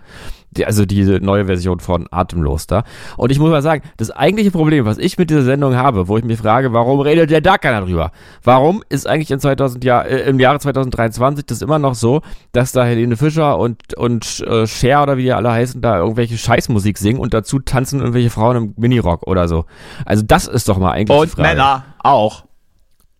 Die, 0.56 0.66
also 0.66 0.84
diese 0.84 1.14
neue 1.14 1.46
Version 1.46 1.80
von 1.80 2.06
Atemlos 2.10 2.66
da. 2.66 2.84
Und 3.16 3.30
ich 3.30 3.38
muss 3.38 3.50
mal 3.50 3.62
sagen, 3.62 3.82
das 3.96 4.10
eigentliche 4.10 4.50
Problem, 4.50 4.84
was 4.84 4.98
ich 4.98 5.18
mit 5.18 5.30
dieser 5.30 5.42
Sendung 5.42 5.74
habe, 5.74 6.08
wo 6.08 6.16
ich 6.16 6.24
mich 6.24 6.38
frage, 6.38 6.72
warum 6.72 7.00
redet 7.00 7.30
denn 7.30 7.42
da 7.42 7.58
keiner 7.58 7.80
drüber? 7.82 8.12
Warum 8.42 8.82
ist 8.88 9.06
eigentlich 9.06 9.30
in 9.30 9.40
2000 9.40 9.84
Jahr, 9.84 10.06
äh, 10.06 10.28
im 10.28 10.38
Jahre 10.38 10.58
2023 10.60 11.46
das 11.46 11.62
immer 11.62 11.78
noch 11.78 11.94
so, 11.94 12.22
dass 12.52 12.72
da 12.72 12.84
Helene 12.84 13.16
Fischer 13.16 13.58
und, 13.58 13.94
und 13.96 14.40
äh, 14.46 14.66
Cher 14.66 15.02
oder 15.02 15.16
wie 15.16 15.24
die 15.24 15.32
alle 15.32 15.50
heißen, 15.50 15.80
da 15.80 15.98
irgendwelche 15.98 16.38
Scheißmusik 16.38 16.98
singen 16.98 17.18
und 17.20 17.34
dazu 17.34 17.58
tanzen 17.58 18.00
irgendwelche 18.00 18.30
Frauen 18.30 18.56
im 18.56 18.74
Minirock 18.76 19.26
oder 19.26 19.48
so. 19.48 19.64
Also 20.04 20.22
das 20.26 20.46
ist 20.46 20.68
doch 20.68 20.78
mal 20.78 20.92
eigentlich 20.92 21.16
die 21.16 21.22
Und 21.22 21.30
Frage. 21.30 21.48
Männer 21.48 21.84
auch. 21.98 22.44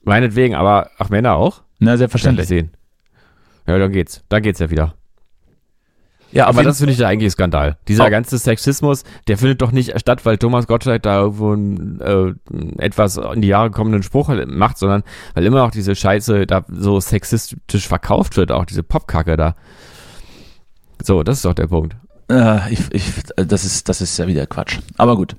Meinetwegen, 0.03 0.55
aber, 0.55 0.91
ach 0.99 1.09
Männer 1.09 1.35
auch? 1.37 1.63
Na, 1.79 1.97
selbstverständlich. 1.97 2.47
sehen. 2.47 2.71
Ja, 3.67 3.79
dann 3.79 3.93
geht's. 3.93 4.23
Dann 4.29 4.43
geht's 4.43 4.61
ja 4.61 4.71
wieder. 4.71 4.95
Ja, 6.35 6.47
Aber 6.49 6.63
das 6.65 6.79
finde 6.79 6.93
ich 6.93 6.99
der 6.99 7.09
eigentliche 7.09 7.31
Skandal. 7.31 7.77
Dieser 7.89 8.07
Oh. 8.07 8.11
ganze 8.11 8.37
Sexismus, 8.39 9.05
der 9.29 9.39
findet 9.39 9.63
doch 9.63 9.71
nicht 9.73 9.99
statt, 10.01 10.27
weil 10.27 10.37
Thomas 10.37 10.67
Gottschalk 10.67 11.03
da 11.03 11.21
irgendwo 11.21 11.53
einen, 11.53 12.01
äh, 12.01 12.35
etwas 12.83 13.17
in 13.17 13.41
die 13.41 13.49
Jahre 13.49 13.71
kommenden 13.71 14.03
Spruch 14.03 14.31
macht, 14.47 14.77
sondern 14.79 15.05
weil 15.35 15.47
immer 15.47 15.59
noch 15.59 15.71
diese 15.71 15.95
Scheiße 15.95 16.47
da 16.47 16.65
so 16.69 16.99
sexistisch 17.01 17.87
verkauft 17.87 18.37
wird, 18.37 18.51
auch 18.53 18.65
diese 18.65 18.83
Popkacke 18.83 19.37
da. 19.37 19.55
So, 21.03 21.23
das 21.23 21.37
ist 21.39 21.45
doch 21.45 21.55
der 21.55 21.69
Punkt. 21.69 21.97
Äh, 22.31 22.73
ich, 22.73 22.81
ich, 22.93 23.05
das 23.37 23.65
ist, 23.65 23.89
das 23.89 24.01
ist 24.01 24.17
ja 24.19 24.27
wieder 24.27 24.47
Quatsch. 24.47 24.79
Aber 24.97 25.17
gut. 25.17 25.37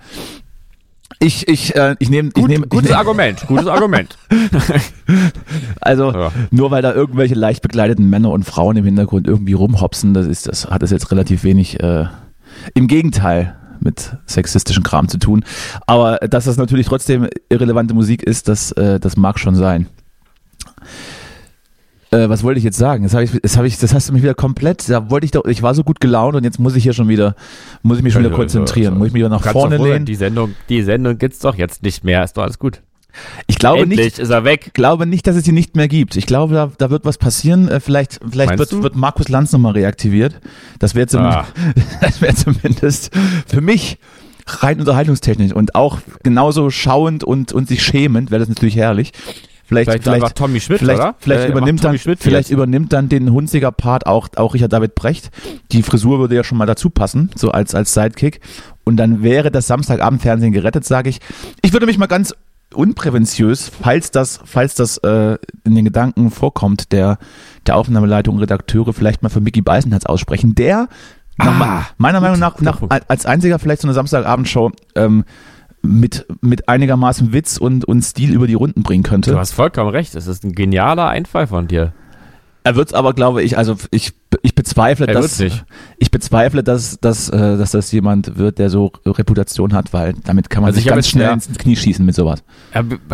Ich, 1.20 1.48
ich, 1.48 1.76
äh, 1.76 1.96
ich 2.00 2.10
nehme, 2.10 2.32
Gut, 2.32 2.50
nehme, 2.50 2.66
ich 2.66 2.70
gutes 2.70 2.90
nehm, 2.90 2.98
Argument, 2.98 3.46
gutes 3.48 3.68
Argument. 3.68 4.18
also 5.82 6.12
Ja. 6.12 6.32
nur 6.52 6.72
weil 6.72 6.82
da 6.82 6.94
irgendwelche 6.94 7.36
leicht 7.36 7.62
bekleideten 7.62 8.10
Männer 8.10 8.32
und 8.32 8.44
Frauen 8.44 8.76
im 8.76 8.86
Hintergrund 8.86 9.28
irgendwie 9.28 9.54
rumhopsen, 9.54 10.14
das 10.14 10.26
ist, 10.26 10.48
das 10.48 10.70
hat 10.70 10.82
das 10.82 10.92
jetzt 10.92 11.12
relativ 11.12 11.44
wenig. 11.44 11.80
Äh, 11.80 12.06
Im 12.74 12.88
Gegenteil 12.88 13.56
mit 13.80 14.18
sexistischen 14.26 14.84
Kram 14.84 15.08
zu 15.08 15.20
tun. 15.20 15.44
Aber 15.86 16.18
dass 16.18 16.46
das 16.46 16.58
natürlich 16.58 16.88
trotzdem 16.88 17.28
irrelevante 17.50 17.94
Musik 17.94 18.24
ist, 18.24 18.48
das, 18.48 18.72
äh, 18.74 19.00
das 19.00 19.16
mag 19.16 19.40
schon 19.40 19.56
sein. 19.56 19.88
Äh, 22.16 22.30
was 22.30 22.44
wollte 22.44 22.58
ich 22.58 22.64
jetzt 22.64 22.78
sagen? 22.78 23.04
Das, 23.04 23.14
hab 23.14 23.22
ich, 23.22 23.32
das, 23.42 23.58
hab 23.58 23.66
ich, 23.66 23.78
das 23.78 23.94
hast 23.94 24.10
du 24.10 24.14
mich 24.14 24.24
wieder 24.24 24.34
komplett. 24.36 24.88
Da 24.90 25.10
wollte 25.10 25.26
ich 25.26 25.32
doch. 25.32 25.46
Ich 25.46 25.62
war 25.62 25.76
so 25.76 25.84
gut 25.84 26.00
gelaunt 26.00 26.36
und 26.36 26.44
jetzt 26.44 26.60
muss 26.60 26.76
ich 26.76 26.84
hier 26.84 26.94
schon 26.94 27.08
wieder, 27.10 27.36
muss 27.84 27.98
ich 27.98 28.04
mich 28.04 28.14
schon 28.14 28.24
wieder 28.24 28.34
konzentrieren. 28.36 28.98
Muss 28.98 29.08
ich 29.08 29.14
mich 29.14 29.20
wieder 29.20 29.30
nach 29.30 29.42
Kannst 29.42 29.54
vorne 29.54 29.78
lehnen. 29.78 30.06
Die 30.06 30.16
Sendung, 30.16 30.56
die 30.70 30.82
Sendung 30.82 31.18
gibt's 31.18 31.40
doch 31.40 31.56
jetzt 31.56 31.84
nicht 31.84 32.04
mehr. 32.04 32.24
Ist 32.24 32.38
doch 32.38 32.44
alles 32.44 32.60
gut. 32.60 32.82
Ich 33.48 33.58
glaube 33.60 33.84
Endlich 33.84 34.00
nicht, 34.00 34.20
ist 34.20 34.30
er 34.30 34.44
weg. 34.44 34.72
glaube 34.74 35.06
nicht, 35.06 35.26
dass 35.26 35.38
es 35.38 35.46
sie 35.46 35.54
nicht 35.54 35.76
mehr 35.78 35.88
gibt. 35.88 36.18
Ich 36.18 36.26
glaube, 36.26 36.54
da, 36.54 36.72
da 36.78 36.90
wird 36.90 37.06
was 37.06 37.18
passieren. 37.18 37.70
Äh, 37.70 37.80
Vielleicht, 37.80 38.20
vielleicht 38.30 38.58
wird, 38.58 38.84
wird 38.84 38.96
Markus 38.96 39.30
Lanz 39.30 39.52
nochmal 39.54 39.72
reaktiviert. 39.74 40.40
Das 40.80 40.96
wäre 40.96 41.08
zum, 41.08 41.22
Ah. 41.22 41.46
wäre 42.20 42.36
zumindest 42.36 43.12
für 43.48 43.62
mich 43.62 44.00
rein 44.48 44.80
unterhaltungstechnisch 44.80 45.54
und 45.54 45.76
auch 45.76 46.00
genauso 46.24 46.70
schauend 46.70 47.24
und, 47.24 47.52
und 47.54 47.68
sich 47.68 47.84
schämend 47.84 48.32
wäre 48.32 48.40
das 48.40 48.50
natürlich 48.50 48.76
herrlich. 48.76 49.12
Vielleicht, 49.68 49.90
Vielleicht, 49.90 50.04
vielleicht, 50.04 50.36
Tommy 50.36 50.60
Schmidt, 50.60 50.78
vielleicht, 50.78 51.00
oder? 51.00 51.16
vielleicht 51.18 51.46
Äh, 51.46 51.52
übernimmt 51.52 51.84
dann, 51.84 51.98
Schmidt 51.98 52.20
vielleicht 52.22 52.50
jetzt. 52.50 52.54
übernimmt 52.54 52.94
dann 52.94 53.10
den 53.10 53.32
Hunziger 53.32 53.72
Part 53.72 54.06
auch, 54.06 54.28
auch 54.36 54.54
Richard 54.54 54.72
David 54.72 54.94
Brecht. 54.94 55.32
Die 55.72 55.82
Frisur 55.82 56.20
würde 56.20 56.36
ja 56.36 56.44
schon 56.44 56.60
mal 56.60 56.68
dazu 56.68 56.92
passen, 56.92 57.32
so 57.36 57.50
als, 57.50 57.74
als 57.74 57.94
Sidekick. 57.94 58.42
Und 58.84 58.98
dann 58.98 59.24
wäre 59.24 59.50
das 59.50 59.66
Samstagabendfernsehen 59.66 60.54
gerettet, 60.54 60.86
sage 60.86 61.10
ich. 61.10 61.20
Ich 61.64 61.74
würde 61.74 61.88
mich 61.88 61.98
mal 61.98 62.06
ganz 62.06 62.36
unpräventiös, 62.76 63.72
falls 63.82 64.12
das, 64.12 64.40
falls 64.46 64.76
das 64.76 64.98
äh, 64.98 65.38
in 65.64 65.74
den 65.74 65.86
Gedanken 65.86 66.30
vorkommt, 66.30 66.92
der, 66.92 67.18
der 67.66 67.78
Aufnahmeleitung, 67.78 68.38
Redakteure 68.38 68.94
vielleicht 68.94 69.24
mal 69.24 69.30
für 69.30 69.42
Mickey 69.42 69.62
Beisenherz 69.62 70.06
aussprechen, 70.06 70.54
der 70.54 70.90
nach, 71.38 71.94
meiner 71.98 72.22
Meinung 72.22 72.40
nach, 72.40 72.62
nach 72.62 72.82
als 72.90 73.26
einziger 73.26 73.60
vielleicht 73.60 73.82
so 73.82 73.88
eine 73.88 73.94
Samstagabendshow 73.94 74.72
ähm, 74.96 75.26
mit, 75.86 76.26
mit 76.42 76.68
einigermaßen 76.68 77.34
Witz 77.34 77.58
und, 77.58 77.86
und 77.86 78.02
Stil 78.02 78.34
über 78.34 78.48
die 78.48 78.54
Runden 78.54 78.84
bringen 78.84 79.04
könnte. 79.04 79.32
Du 79.32 79.38
hast 79.38 79.54
vollkommen 79.54 79.90
recht. 79.90 80.16
Es 80.16 80.28
ist 80.28 80.44
ein 80.44 80.54
genialer 80.54 81.08
Einfall 81.08 81.48
von 81.48 81.68
dir. 81.68 81.94
Er 82.64 82.76
wird's 82.76 82.94
aber, 82.94 83.14
glaube 83.14 83.44
ich, 83.44 83.60
also 83.60 83.76
ich, 83.92 84.14
ich 84.42 84.56
bezweifle, 84.56 85.06
Er 85.06 85.14
dass 85.14 85.40
ich 85.40 86.10
bezweifle, 86.10 86.64
dass, 86.64 87.00
dass, 87.00 87.30
äh, 87.30 87.58
dass 87.58 87.72
das 87.72 87.92
jemand 87.92 88.40
wird, 88.40 88.58
der 88.58 88.72
so 88.72 88.92
Reputation 89.06 89.74
hat, 89.74 89.94
weil 89.94 90.16
damit 90.24 90.50
kann 90.50 90.64
man 90.64 90.70
Also 90.70 90.78
sich 90.78 90.86
ich 90.86 90.90
hab 90.90 90.96
ganz 90.96 91.08
schnell 91.08 91.32
ins 91.32 91.48
Knie 91.60 91.76
schießen 91.76 92.04
mit 92.04 92.16
sowas. 92.16 92.44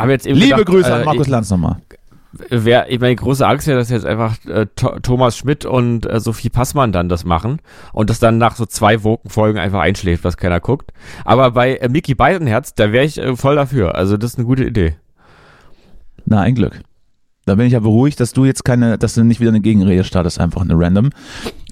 Jetzt 0.08 0.25
eben 0.25 0.40
Liebe 0.40 0.56
gedacht, 0.56 0.68
Grüße 0.68 0.94
an 0.94 1.01
äh, 1.01 1.06
Markus 1.06 1.28
Lanz 1.28 1.50
nochmal. 1.50 1.82
Wer, 2.34 2.90
ich 2.90 3.00
meine, 3.00 3.16
große 3.16 3.46
Angst 3.46 3.68
wäre, 3.68 3.78
dass 3.78 3.90
jetzt 3.90 4.06
einfach 4.06 4.38
äh, 4.46 4.66
Thomas 4.76 5.38
Schmidt 5.38 5.66
und 5.66 6.10
äh, 6.10 6.20
Sophie 6.20 6.50
Passmann 6.50 6.94
dann 6.94 7.10
das 7.10 7.26
machen 7.26 7.60
und 7.92 8.10
das 8.10 8.20
dann 8.20 8.38
nach 8.38 8.56
so 8.56 8.66
zwei 8.66 9.04
Wokenfolgen 9.04 9.60
einfach 9.60 9.82
einschläft, 9.82 10.24
was 10.24 10.38
keiner 10.38 10.62
guckt. 10.62 10.94
Aber 11.26 11.52
bei 11.52 11.76
äh, 11.76 11.90
Mickey 11.90 12.16
Beidenherz, 12.16 12.74
da 12.74 12.94
wäre 12.94 13.04
ich 13.04 13.18
äh, 13.18 13.36
voll 13.36 13.56
dafür. 13.56 13.96
Also 13.96 14.16
das 14.16 14.32
ist 14.32 14.38
eine 14.38 14.48
gute 14.48 14.64
Idee. 14.64 14.96
Na, 16.26 16.42
ein 16.42 16.56
Glück. 16.56 16.82
Da 17.51 17.55
bin 17.55 17.65
ich 17.65 17.74
ja 17.74 17.81
beruhigt, 17.81 18.22
dass 18.22 18.31
du 18.31 18.46
jetzt 18.46 18.63
keine, 18.63 18.98
dass 18.98 19.13
du 19.13 19.25
nicht 19.25 19.41
wieder 19.41 19.50
eine 19.50 19.60
Gegenrede 19.60 20.05
startest, 20.05 20.39
einfach 20.39 20.62
eine 20.62 20.74
random. 20.79 21.10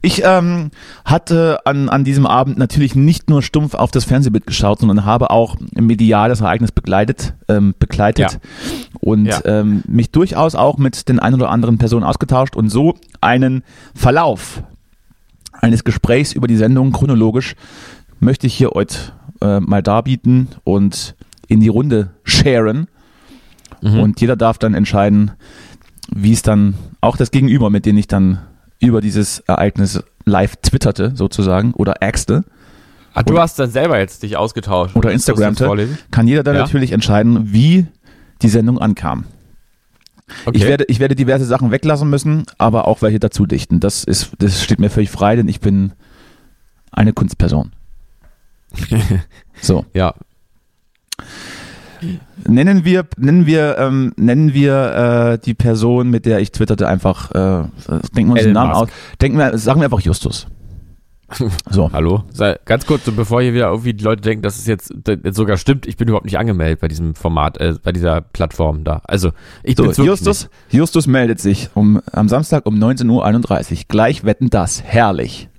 Ich 0.01 0.23
ähm, 0.25 0.71
hatte 1.05 1.59
an, 1.63 1.87
an 1.87 2.03
diesem 2.03 2.25
Abend 2.25 2.57
natürlich 2.57 2.95
nicht 2.95 3.29
nur 3.29 3.41
stumpf 3.41 3.75
auf 3.75 3.89
das 3.89 4.03
Fernsehbild 4.03 4.45
geschaut, 4.45 4.79
sondern 4.79 5.05
habe 5.05 5.29
auch 5.29 5.55
medial 5.73 6.27
das 6.27 6.41
Ereignis 6.41 6.73
begleitet, 6.73 7.33
ähm, 7.47 7.75
begleitet 7.79 8.33
ja. 8.33 8.39
und 8.99 9.27
ja. 9.27 9.39
Ähm, 9.45 9.83
mich 9.87 10.11
durchaus 10.11 10.53
auch 10.53 10.77
mit 10.77 11.07
den 11.07 11.17
ein 11.17 11.33
oder 11.33 11.49
anderen 11.49 11.77
Personen 11.77 12.03
ausgetauscht 12.03 12.57
und 12.57 12.67
so 12.67 12.95
einen 13.21 13.63
Verlauf 13.95 14.61
eines 15.53 15.85
Gesprächs 15.85 16.33
über 16.33 16.47
die 16.47 16.57
Sendung 16.57 16.91
chronologisch 16.91 17.55
möchte 18.19 18.47
ich 18.47 18.53
hier 18.53 18.71
heute 18.73 18.97
äh, 19.39 19.61
mal 19.61 19.81
darbieten 19.81 20.49
und 20.65 21.15
in 21.47 21.61
die 21.61 21.69
Runde 21.69 22.09
sharen. 22.25 22.89
Mhm. 23.81 23.99
Und 24.01 24.19
jeder 24.19 24.35
darf 24.35 24.57
dann 24.57 24.73
entscheiden, 24.73 25.31
wie 26.13 26.33
es 26.33 26.41
dann 26.41 26.75
auch 27.01 27.17
das 27.17 27.31
Gegenüber, 27.31 27.69
mit 27.69 27.85
dem 27.85 27.97
ich 27.97 28.07
dann 28.07 28.39
über 28.79 29.01
dieses 29.01 29.39
Ereignis 29.41 30.03
live 30.25 30.55
twitterte, 30.57 31.11
sozusagen, 31.15 31.73
oder 31.73 32.01
axte. 32.01 32.43
Ah, 33.13 33.23
du 33.23 33.33
oder, 33.33 33.41
hast 33.41 33.59
dann 33.59 33.71
selber 33.71 33.99
jetzt 33.99 34.23
dich 34.23 34.37
ausgetauscht. 34.37 34.95
Oder 34.95 35.11
Instagramte. 35.11 35.97
Kann 36.11 36.27
jeder 36.27 36.43
dann 36.43 36.55
ja? 36.55 36.61
natürlich 36.61 36.91
entscheiden, 36.91 37.51
wie 37.51 37.87
die 38.41 38.49
Sendung 38.49 38.79
ankam. 38.79 39.25
Okay. 40.45 40.57
Ich, 40.57 40.65
werde, 40.65 40.85
ich 40.87 40.99
werde 40.99 41.15
diverse 41.15 41.45
Sachen 41.45 41.71
weglassen 41.71 42.09
müssen, 42.09 42.45
aber 42.57 42.87
auch 42.87 43.01
welche 43.01 43.19
dazu 43.19 43.45
dichten. 43.45 43.79
Das, 43.79 44.03
ist, 44.03 44.31
das 44.37 44.63
steht 44.63 44.79
mir 44.79 44.89
völlig 44.89 45.09
frei, 45.09 45.35
denn 45.35 45.47
ich 45.47 45.59
bin 45.59 45.93
eine 46.91 47.13
Kunstperson. 47.13 47.71
so. 49.61 49.85
Ja. 49.93 50.13
Nennen 52.47 52.85
wir, 52.85 53.05
nennen 53.17 53.45
wir, 53.45 53.77
ähm, 53.77 54.13
nennen 54.17 54.53
wir 54.53 55.33
äh, 55.33 55.39
die 55.43 55.53
Person, 55.53 56.09
mit 56.09 56.25
der 56.25 56.39
ich 56.39 56.51
twitterte, 56.51 56.87
einfach, 56.87 57.31
äh, 57.31 57.63
denken 58.15 58.29
wir 58.29 58.33
uns 58.33 58.43
den 58.43 58.53
Namen 58.53 58.73
aus. 58.73 58.89
Denken 59.21 59.37
wir, 59.37 59.57
sagen 59.57 59.81
wir 59.81 59.85
einfach 59.85 60.01
Justus. 60.01 60.47
So. 61.69 61.91
Hallo? 61.91 62.23
Ganz 62.65 62.85
kurz, 62.85 63.03
bevor 63.11 63.41
hier 63.41 63.53
wieder 63.53 63.67
irgendwie 63.67 63.93
die 63.93 64.03
Leute 64.03 64.21
denken, 64.21 64.41
dass 64.41 64.57
es 64.57 64.65
jetzt, 64.65 64.93
jetzt 65.07 65.35
sogar 65.35 65.57
stimmt, 65.57 65.85
ich 65.87 65.97
bin 65.97 66.07
überhaupt 66.07 66.25
nicht 66.25 66.37
angemeldet 66.37 66.79
bei 66.79 66.87
diesem 66.87 67.15
Format, 67.15 67.57
äh, 67.57 67.75
bei 67.81 67.91
dieser 67.91 68.21
Plattform 68.21 68.83
da. 68.83 69.01
Also, 69.05 69.31
ich 69.63 69.77
so, 69.77 69.83
bin 69.83 69.93
Justus, 70.05 70.43
nicht. 70.43 70.73
Justus 70.73 71.07
meldet 71.07 71.39
sich 71.39 71.69
um, 71.73 72.01
am 72.11 72.27
Samstag 72.29 72.65
um 72.65 72.75
19.31 72.75 73.71
Uhr. 73.71 73.77
Gleich 73.87 74.23
wetten 74.23 74.49
das. 74.49 74.83
Herrlich. 74.83 75.49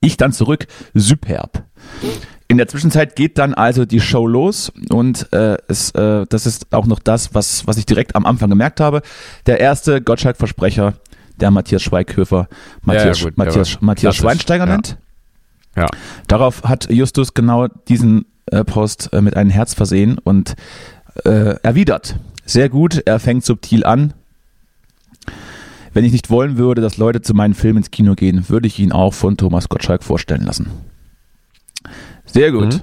Ich 0.00 0.16
dann 0.16 0.32
zurück. 0.32 0.66
Superb. 0.94 1.64
In 2.52 2.58
der 2.58 2.68
Zwischenzeit 2.68 3.16
geht 3.16 3.38
dann 3.38 3.54
also 3.54 3.86
die 3.86 3.98
Show 3.98 4.26
los 4.26 4.70
und 4.90 5.32
äh, 5.32 5.56
es, 5.68 5.90
äh, 5.92 6.26
das 6.28 6.44
ist 6.44 6.70
auch 6.74 6.84
noch 6.84 6.98
das, 6.98 7.34
was, 7.34 7.66
was 7.66 7.78
ich 7.78 7.86
direkt 7.86 8.14
am 8.14 8.26
Anfang 8.26 8.50
gemerkt 8.50 8.78
habe. 8.78 9.00
Der 9.46 9.58
erste 9.58 10.02
Gottschalk-Versprecher, 10.02 10.92
der 11.40 11.50
Matthias 11.50 11.80
Schweighöfer, 11.80 12.48
Matthias, 12.82 13.22
ja, 13.22 13.28
ja, 13.28 13.32
Matthias, 13.36 13.80
Matthias 13.80 14.16
Schweinsteiger 14.16 14.66
ja. 14.66 14.70
nennt. 14.70 14.98
Ja. 15.76 15.86
Darauf 16.28 16.64
hat 16.64 16.90
Justus 16.90 17.32
genau 17.32 17.68
diesen 17.88 18.26
äh, 18.44 18.64
Post 18.64 19.08
äh, 19.14 19.22
mit 19.22 19.34
einem 19.34 19.48
Herz 19.48 19.72
versehen 19.72 20.18
und 20.18 20.54
äh, 21.24 21.56
erwidert. 21.62 22.16
Sehr 22.44 22.68
gut, 22.68 23.02
er 23.06 23.18
fängt 23.18 23.46
subtil 23.46 23.82
an. 23.82 24.12
Wenn 25.94 26.04
ich 26.04 26.12
nicht 26.12 26.28
wollen 26.28 26.58
würde, 26.58 26.82
dass 26.82 26.98
Leute 26.98 27.22
zu 27.22 27.32
meinen 27.32 27.54
Filmen 27.54 27.78
ins 27.78 27.90
Kino 27.90 28.14
gehen, 28.14 28.50
würde 28.50 28.66
ich 28.66 28.78
ihn 28.78 28.92
auch 28.92 29.14
von 29.14 29.38
Thomas 29.38 29.70
Gottschalk 29.70 30.04
vorstellen 30.04 30.42
lassen. 30.42 30.91
Sehr 32.32 32.52
gut. 32.52 32.74
Mhm. 32.74 32.80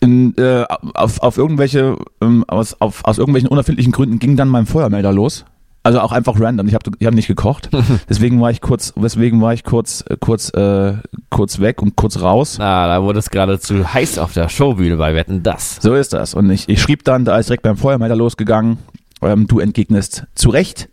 In, 0.00 0.36
äh, 0.38 0.64
auf, 0.94 1.20
auf 1.20 1.38
irgendwelche, 1.38 1.96
ähm, 2.20 2.44
aus, 2.48 2.80
auf, 2.80 3.04
aus 3.04 3.18
irgendwelchen 3.18 3.48
unerfindlichen 3.48 3.92
Gründen 3.92 4.18
ging 4.18 4.36
dann 4.36 4.48
mein 4.48 4.66
Feuermelder 4.66 5.12
los. 5.12 5.44
Also 5.84 6.00
auch 6.00 6.12
einfach 6.12 6.40
random. 6.40 6.66
Ich 6.66 6.74
habe 6.74 6.90
ich 6.98 7.06
hab 7.06 7.12
nicht 7.12 7.28
gekocht. 7.28 7.68
Deswegen 8.08 8.40
war 8.40 8.50
ich 8.50 8.62
kurz, 8.62 8.94
deswegen 8.96 9.42
war 9.42 9.52
ich 9.52 9.64
kurz, 9.64 10.02
äh, 10.08 10.16
kurz, 10.18 10.48
äh, 10.54 10.94
kurz 11.28 11.60
weg 11.60 11.82
und 11.82 11.94
kurz 11.94 12.22
raus. 12.22 12.58
Ah, 12.58 12.88
da 12.88 13.02
wurde 13.02 13.18
es 13.18 13.28
geradezu 13.28 13.92
heiß 13.92 14.18
auf 14.18 14.32
der 14.32 14.48
Showbühne 14.48 14.96
bei 14.96 15.14
Wetten 15.14 15.42
das. 15.42 15.76
So 15.82 15.94
ist 15.94 16.14
das. 16.14 16.32
Und 16.32 16.50
ich, 16.50 16.70
ich 16.70 16.80
schrieb 16.80 17.04
dann, 17.04 17.26
da 17.26 17.38
ist 17.38 17.50
direkt 17.50 17.64
beim 17.64 17.76
Feuermelder 17.76 18.16
losgegangen. 18.16 18.78
Ähm, 19.20 19.46
du 19.46 19.58
entgegnest 19.58 20.26
zu 20.34 20.48
Recht. 20.48 20.88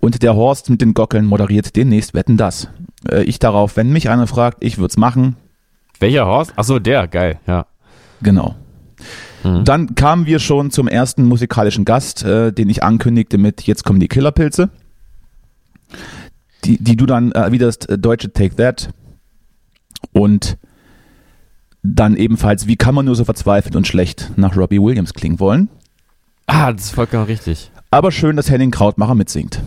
Und 0.00 0.22
der 0.22 0.34
Horst 0.34 0.70
mit 0.70 0.80
den 0.80 0.94
Gockeln 0.94 1.26
moderiert 1.26 1.76
demnächst 1.76 2.14
Wetten 2.14 2.38
das. 2.38 2.68
Äh, 3.10 3.24
ich 3.24 3.40
darauf, 3.40 3.76
wenn 3.76 3.92
mich 3.92 4.08
einer 4.08 4.26
fragt, 4.26 4.64
ich 4.64 4.78
würde 4.78 4.88
es 4.88 4.96
machen. 4.96 5.36
Welcher 6.02 6.26
Horst? 6.26 6.52
Achso, 6.56 6.80
der, 6.80 7.06
geil, 7.06 7.38
ja. 7.46 7.66
Genau. 8.22 8.56
Mhm. 9.44 9.64
Dann 9.64 9.94
kamen 9.94 10.26
wir 10.26 10.40
schon 10.40 10.72
zum 10.72 10.88
ersten 10.88 11.24
musikalischen 11.24 11.84
Gast, 11.84 12.24
äh, 12.24 12.52
den 12.52 12.68
ich 12.68 12.82
ankündigte 12.82 13.38
mit 13.38 13.62
Jetzt 13.62 13.84
kommen 13.84 14.00
die 14.00 14.08
Killerpilze. 14.08 14.70
Die, 16.64 16.82
die 16.82 16.96
du 16.96 17.06
dann 17.06 17.30
erwiderst, 17.32 17.88
äh, 17.88 17.98
deutsche 17.98 18.32
Take 18.32 18.56
That. 18.56 18.90
Und 20.10 20.58
dann 21.84 22.16
ebenfalls, 22.16 22.66
wie 22.66 22.76
kann 22.76 22.96
man 22.96 23.04
nur 23.04 23.14
so 23.14 23.24
verzweifelt 23.24 23.76
und 23.76 23.86
schlecht 23.86 24.32
nach 24.36 24.56
Robbie 24.56 24.80
Williams 24.80 25.14
klingen 25.14 25.38
wollen? 25.38 25.68
Ah, 26.46 26.72
das 26.72 26.86
ist 26.86 26.94
vollkommen 26.94 27.24
richtig. 27.24 27.70
Aber 27.92 28.10
schön, 28.10 28.34
dass 28.34 28.50
Henning 28.50 28.72
Krautmacher 28.72 29.14
mitsingt. 29.14 29.62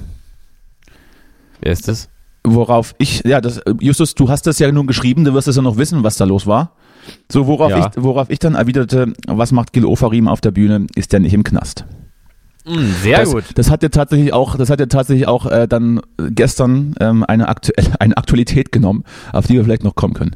Wer 1.61 1.71
ist 1.71 1.87
das? 1.87 2.09
Worauf 2.45 2.95
ich, 2.97 3.23
ja, 3.25 3.41
das, 3.41 3.61
Justus, 3.79 4.15
du 4.15 4.29
hast 4.29 4.47
das 4.47 4.59
ja 4.59 4.71
nun 4.71 4.87
geschrieben, 4.87 5.25
du 5.25 5.33
wirst 5.33 5.47
es 5.47 5.55
ja 5.55 5.61
noch 5.61 5.77
wissen, 5.77 6.03
was 6.03 6.17
da 6.17 6.25
los 6.25 6.47
war. 6.47 6.71
So, 7.31 7.47
worauf, 7.47 7.71
ja. 7.71 7.91
ich, 7.95 8.03
worauf 8.03 8.29
ich 8.29 8.39
dann 8.39 8.55
erwiderte, 8.55 9.13
was 9.27 9.51
macht 9.51 9.73
Gil 9.73 9.85
Ofarim 9.85 10.27
auf 10.27 10.41
der 10.41 10.51
Bühne, 10.51 10.87
ist 10.95 11.13
der 11.13 11.19
nicht 11.19 11.33
im 11.33 11.43
Knast. 11.43 11.85
Mm, 12.65 12.91
sehr 13.03 13.19
das, 13.19 13.31
gut. 13.31 13.43
Das 13.55 13.69
hat 13.69 13.83
ja 13.83 13.89
tatsächlich 13.89 14.33
auch, 14.33 14.55
das 14.57 14.69
hat 14.69 14.79
ja 14.79 14.87
tatsächlich 14.87 15.27
auch 15.27 15.45
äh, 15.45 15.67
dann 15.67 16.01
gestern 16.17 16.95
ähm, 16.99 17.23
eine, 17.23 17.47
aktuelle, 17.47 17.89
eine 17.99 18.17
Aktualität 18.17 18.71
genommen, 18.71 19.03
auf 19.31 19.47
die 19.47 19.53
wir 19.53 19.63
vielleicht 19.63 19.83
noch 19.83 19.95
kommen 19.95 20.13
können. 20.13 20.35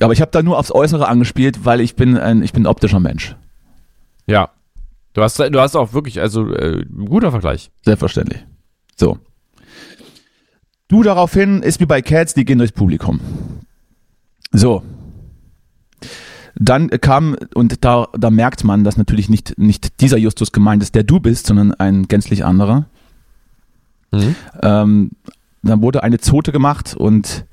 Aber 0.00 0.12
ich 0.12 0.20
habe 0.20 0.30
da 0.30 0.42
nur 0.42 0.58
aufs 0.58 0.72
Äußere 0.72 1.06
angespielt, 1.08 1.64
weil 1.64 1.80
ich 1.80 1.94
bin 1.94 2.16
ein, 2.16 2.42
ich 2.42 2.52
bin 2.52 2.64
ein 2.64 2.66
optischer 2.66 3.00
Mensch. 3.00 3.36
Ja. 4.26 4.50
Du 5.12 5.22
hast, 5.22 5.38
du 5.38 5.60
hast 5.60 5.76
auch 5.76 5.92
wirklich, 5.92 6.20
also 6.20 6.52
äh, 6.54 6.84
guter 6.86 7.30
Vergleich. 7.30 7.70
Selbstverständlich. 7.84 8.46
So. 8.96 9.18
Du 10.90 11.04
daraufhin 11.04 11.62
ist 11.62 11.78
wie 11.78 11.86
bei 11.86 12.02
Cats, 12.02 12.34
die 12.34 12.44
gehen 12.44 12.58
durchs 12.58 12.72
Publikum. 12.72 13.20
So. 14.50 14.82
Dann 16.56 16.90
kam, 16.90 17.36
und 17.54 17.84
da, 17.84 18.08
da 18.18 18.28
merkt 18.28 18.64
man, 18.64 18.82
dass 18.82 18.96
natürlich 18.96 19.28
nicht, 19.28 19.56
nicht 19.56 20.00
dieser 20.00 20.18
Justus 20.18 20.50
gemeint 20.50 20.82
ist, 20.82 20.96
der 20.96 21.04
du 21.04 21.20
bist, 21.20 21.46
sondern 21.46 21.72
ein 21.74 22.08
gänzlich 22.08 22.44
anderer. 22.44 22.86
Mhm. 24.10 24.34
Ähm, 24.60 25.10
dann 25.62 25.80
wurde 25.80 26.02
eine 26.02 26.18
Zote 26.18 26.50
gemacht 26.50 26.96
und 26.96 27.46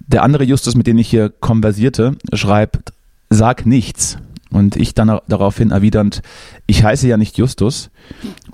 der 0.00 0.24
andere 0.24 0.42
Justus, 0.42 0.74
mit 0.74 0.88
dem 0.88 0.98
ich 0.98 1.08
hier 1.08 1.28
konversierte, 1.28 2.16
schreibt, 2.32 2.92
sag 3.28 3.64
nichts. 3.64 4.18
Und 4.50 4.74
ich 4.74 4.94
dann 4.94 5.20
daraufhin 5.28 5.70
erwidernd, 5.70 6.22
ich 6.66 6.82
heiße 6.82 7.06
ja 7.06 7.16
nicht 7.16 7.38
Justus, 7.38 7.90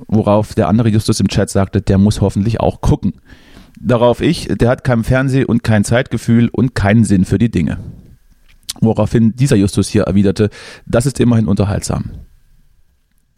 worauf 0.06 0.54
der 0.54 0.68
andere 0.68 0.90
Justus 0.90 1.18
im 1.18 1.28
Chat 1.28 1.48
sagte, 1.48 1.80
der 1.80 1.96
muss 1.96 2.20
hoffentlich 2.20 2.60
auch 2.60 2.82
gucken. 2.82 3.14
Darauf 3.78 4.20
ich, 4.20 4.48
der 4.48 4.68
hat 4.68 4.84
kein 4.84 5.04
Fernseh- 5.04 5.44
und 5.44 5.62
kein 5.62 5.84
Zeitgefühl 5.84 6.48
und 6.48 6.74
keinen 6.74 7.04
Sinn 7.04 7.24
für 7.24 7.38
die 7.38 7.50
Dinge. 7.50 7.78
Woraufhin 8.80 9.34
dieser 9.36 9.56
Justus 9.56 9.88
hier 9.88 10.04
erwiderte, 10.04 10.50
das 10.86 11.06
ist 11.06 11.20
immerhin 11.20 11.46
unterhaltsam. 11.46 12.12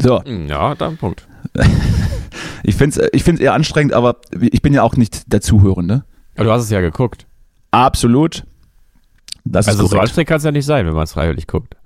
So. 0.00 0.22
Ja, 0.24 0.74
dann 0.74 0.96
Punkt. 0.96 1.26
ich 2.62 2.76
finde 2.76 3.00
es 3.00 3.08
ich 3.12 3.24
find's 3.24 3.40
eher 3.40 3.54
anstrengend, 3.54 3.92
aber 3.92 4.16
ich 4.40 4.62
bin 4.62 4.72
ja 4.72 4.82
auch 4.82 4.96
nicht 4.96 5.32
der 5.32 5.40
Zuhörende. 5.40 6.04
Aber 6.36 6.44
du 6.44 6.52
hast 6.52 6.62
es 6.62 6.70
ja 6.70 6.80
geguckt. 6.80 7.26
Absolut. 7.70 8.44
Das 9.44 9.66
also 9.66 9.86
so 9.86 9.98
anstrengend 9.98 10.28
kann 10.28 10.36
es 10.38 10.44
ja 10.44 10.52
nicht 10.52 10.66
sein, 10.66 10.86
wenn 10.86 10.94
man 10.94 11.04
es 11.04 11.12
freiwillig 11.12 11.46
guckt. 11.46 11.76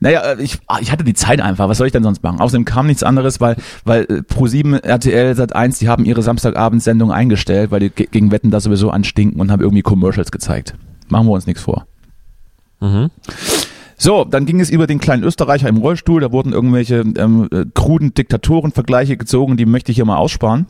Naja, 0.00 0.20
äh, 0.20 0.42
ich, 0.42 0.58
ah, 0.66 0.78
ich 0.80 0.92
hatte 0.92 1.04
die 1.04 1.14
Zeit 1.14 1.40
einfach. 1.40 1.68
Was 1.68 1.78
soll 1.78 1.86
ich 1.86 1.92
denn 1.92 2.02
sonst 2.02 2.22
machen? 2.22 2.40
Außerdem 2.40 2.64
kam 2.64 2.86
nichts 2.86 3.02
anderes, 3.02 3.40
weil, 3.40 3.56
weil 3.84 4.02
äh, 4.04 4.14
Pro7, 4.20 4.82
RTL, 4.82 5.32
Sat1, 5.32 5.78
die 5.80 5.88
haben 5.88 6.04
ihre 6.04 6.22
Samstagabendsendung 6.22 7.10
eingestellt, 7.10 7.70
weil 7.70 7.80
die 7.80 7.90
gegen 7.90 8.30
Wetten 8.30 8.50
da 8.50 8.60
sowieso 8.60 8.90
anstinken 8.90 9.40
und 9.40 9.50
haben 9.50 9.60
irgendwie 9.60 9.82
Commercials 9.82 10.30
gezeigt. 10.30 10.74
Machen 11.08 11.26
wir 11.26 11.32
uns 11.32 11.46
nichts 11.46 11.62
vor. 11.62 11.86
Mhm. 12.80 13.10
So, 13.96 14.24
dann 14.24 14.46
ging 14.46 14.60
es 14.60 14.70
über 14.70 14.86
den 14.86 15.00
kleinen 15.00 15.24
Österreicher 15.24 15.68
im 15.68 15.78
Rollstuhl. 15.78 16.20
Da 16.20 16.30
wurden 16.30 16.52
irgendwelche 16.52 17.00
ähm, 17.16 17.48
äh, 17.50 17.64
kruden 17.74 18.14
Diktatorenvergleiche 18.14 19.16
gezogen, 19.16 19.56
die 19.56 19.66
möchte 19.66 19.90
ich 19.90 19.96
hier 19.96 20.04
mal 20.04 20.18
aussparen. 20.18 20.66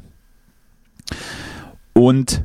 Und 1.92 2.44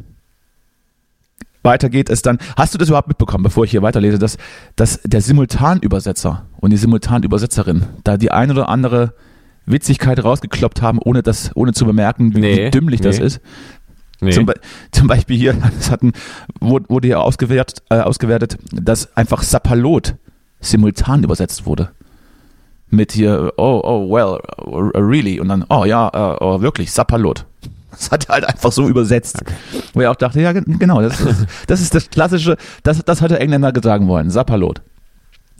weiter 1.63 1.89
geht 1.89 2.09
es 2.09 2.21
dann. 2.21 2.37
Hast 2.57 2.73
du 2.73 2.77
das 2.77 2.89
überhaupt 2.89 3.07
mitbekommen, 3.07 3.43
bevor 3.43 3.63
ich 3.63 3.71
hier 3.71 3.81
weiterlese, 3.81 4.19
dass, 4.19 4.37
dass 4.75 5.01
der 5.03 5.21
Simultanübersetzer 5.21 6.45
und 6.59 6.71
die 6.71 6.77
Simultanübersetzerin 6.77 7.83
da 8.03 8.17
die 8.17 8.31
ein 8.31 8.51
oder 8.51 8.69
andere 8.69 9.13
Witzigkeit 9.65 10.23
rausgekloppt 10.23 10.81
haben, 10.81 10.99
ohne 11.03 11.23
das, 11.23 11.51
ohne 11.55 11.73
zu 11.73 11.85
bemerken, 11.85 12.35
wie, 12.35 12.39
Nee, 12.39 12.65
wie 12.65 12.71
dümmlich 12.71 13.01
das 13.01 13.19
nee. 13.19 13.25
ist? 13.25 13.41
Nee. 14.19 14.31
Zum, 14.31 14.45
Be 14.45 14.53
zum 14.91 15.07
Beispiel 15.07 15.37
hier, 15.37 15.53
das 15.77 15.91
hatten, 15.91 16.13
wurde, 16.59 17.07
hier 17.07 17.21
ausgewertet, 17.21 17.83
äh, 17.89 17.99
ausgewertet, 17.99 18.57
dass 18.71 19.15
einfach 19.17 19.43
Sapalot 19.43 20.15
simultan 20.59 21.23
übersetzt 21.23 21.65
wurde. 21.65 21.89
Mit 22.89 23.11
hier, 23.11 23.53
oh, 23.57 23.81
oh, 23.83 24.09
well, 24.13 24.39
really. 24.95 25.39
Und 25.39 25.49
dann, 25.49 25.65
oh 25.69 25.83
ja, 25.83 26.09
äh, 26.09 26.37
oh, 26.41 26.61
wirklich, 26.61 26.91
Sapalot. 26.91 27.45
Das 27.93 28.11
hat 28.11 28.25
er 28.29 28.33
halt 28.35 28.45
einfach 28.45 28.71
so 28.71 28.87
übersetzt. 28.89 29.43
Wo 29.93 30.01
er 30.01 30.11
auch 30.11 30.15
dachte, 30.15 30.41
ja, 30.41 30.51
gen- 30.51 30.79
genau, 30.79 31.01
das, 31.01 31.19
ist- 31.19 31.45
das 31.67 31.81
ist 31.81 31.93
das 31.95 32.09
klassische, 32.09 32.57
das, 32.83 33.03
das 33.05 33.21
hat 33.21 33.31
der 33.31 33.39
Engländer 33.41 33.71
sagen 33.81 34.07
wollen, 34.07 34.29
Sapalot. 34.29 34.81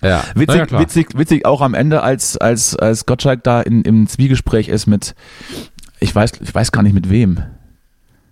ja. 0.01 0.23
Witzig, 0.35 0.71
ja, 0.71 0.79
witzig, 0.79 1.07
witzig 1.17 1.45
auch 1.45 1.61
am 1.61 1.73
Ende, 1.73 2.01
als, 2.03 2.37
als, 2.37 2.75
als 2.75 3.05
Gottschalk 3.05 3.43
da 3.43 3.61
in, 3.61 3.83
im 3.83 4.07
Zwiegespräch 4.07 4.67
ist 4.67 4.87
mit, 4.87 5.15
ich 5.99 6.13
weiß, 6.13 6.33
ich 6.41 6.53
weiß 6.53 6.71
gar 6.71 6.83
nicht 6.83 6.93
mit 6.93 7.09
wem. 7.09 7.39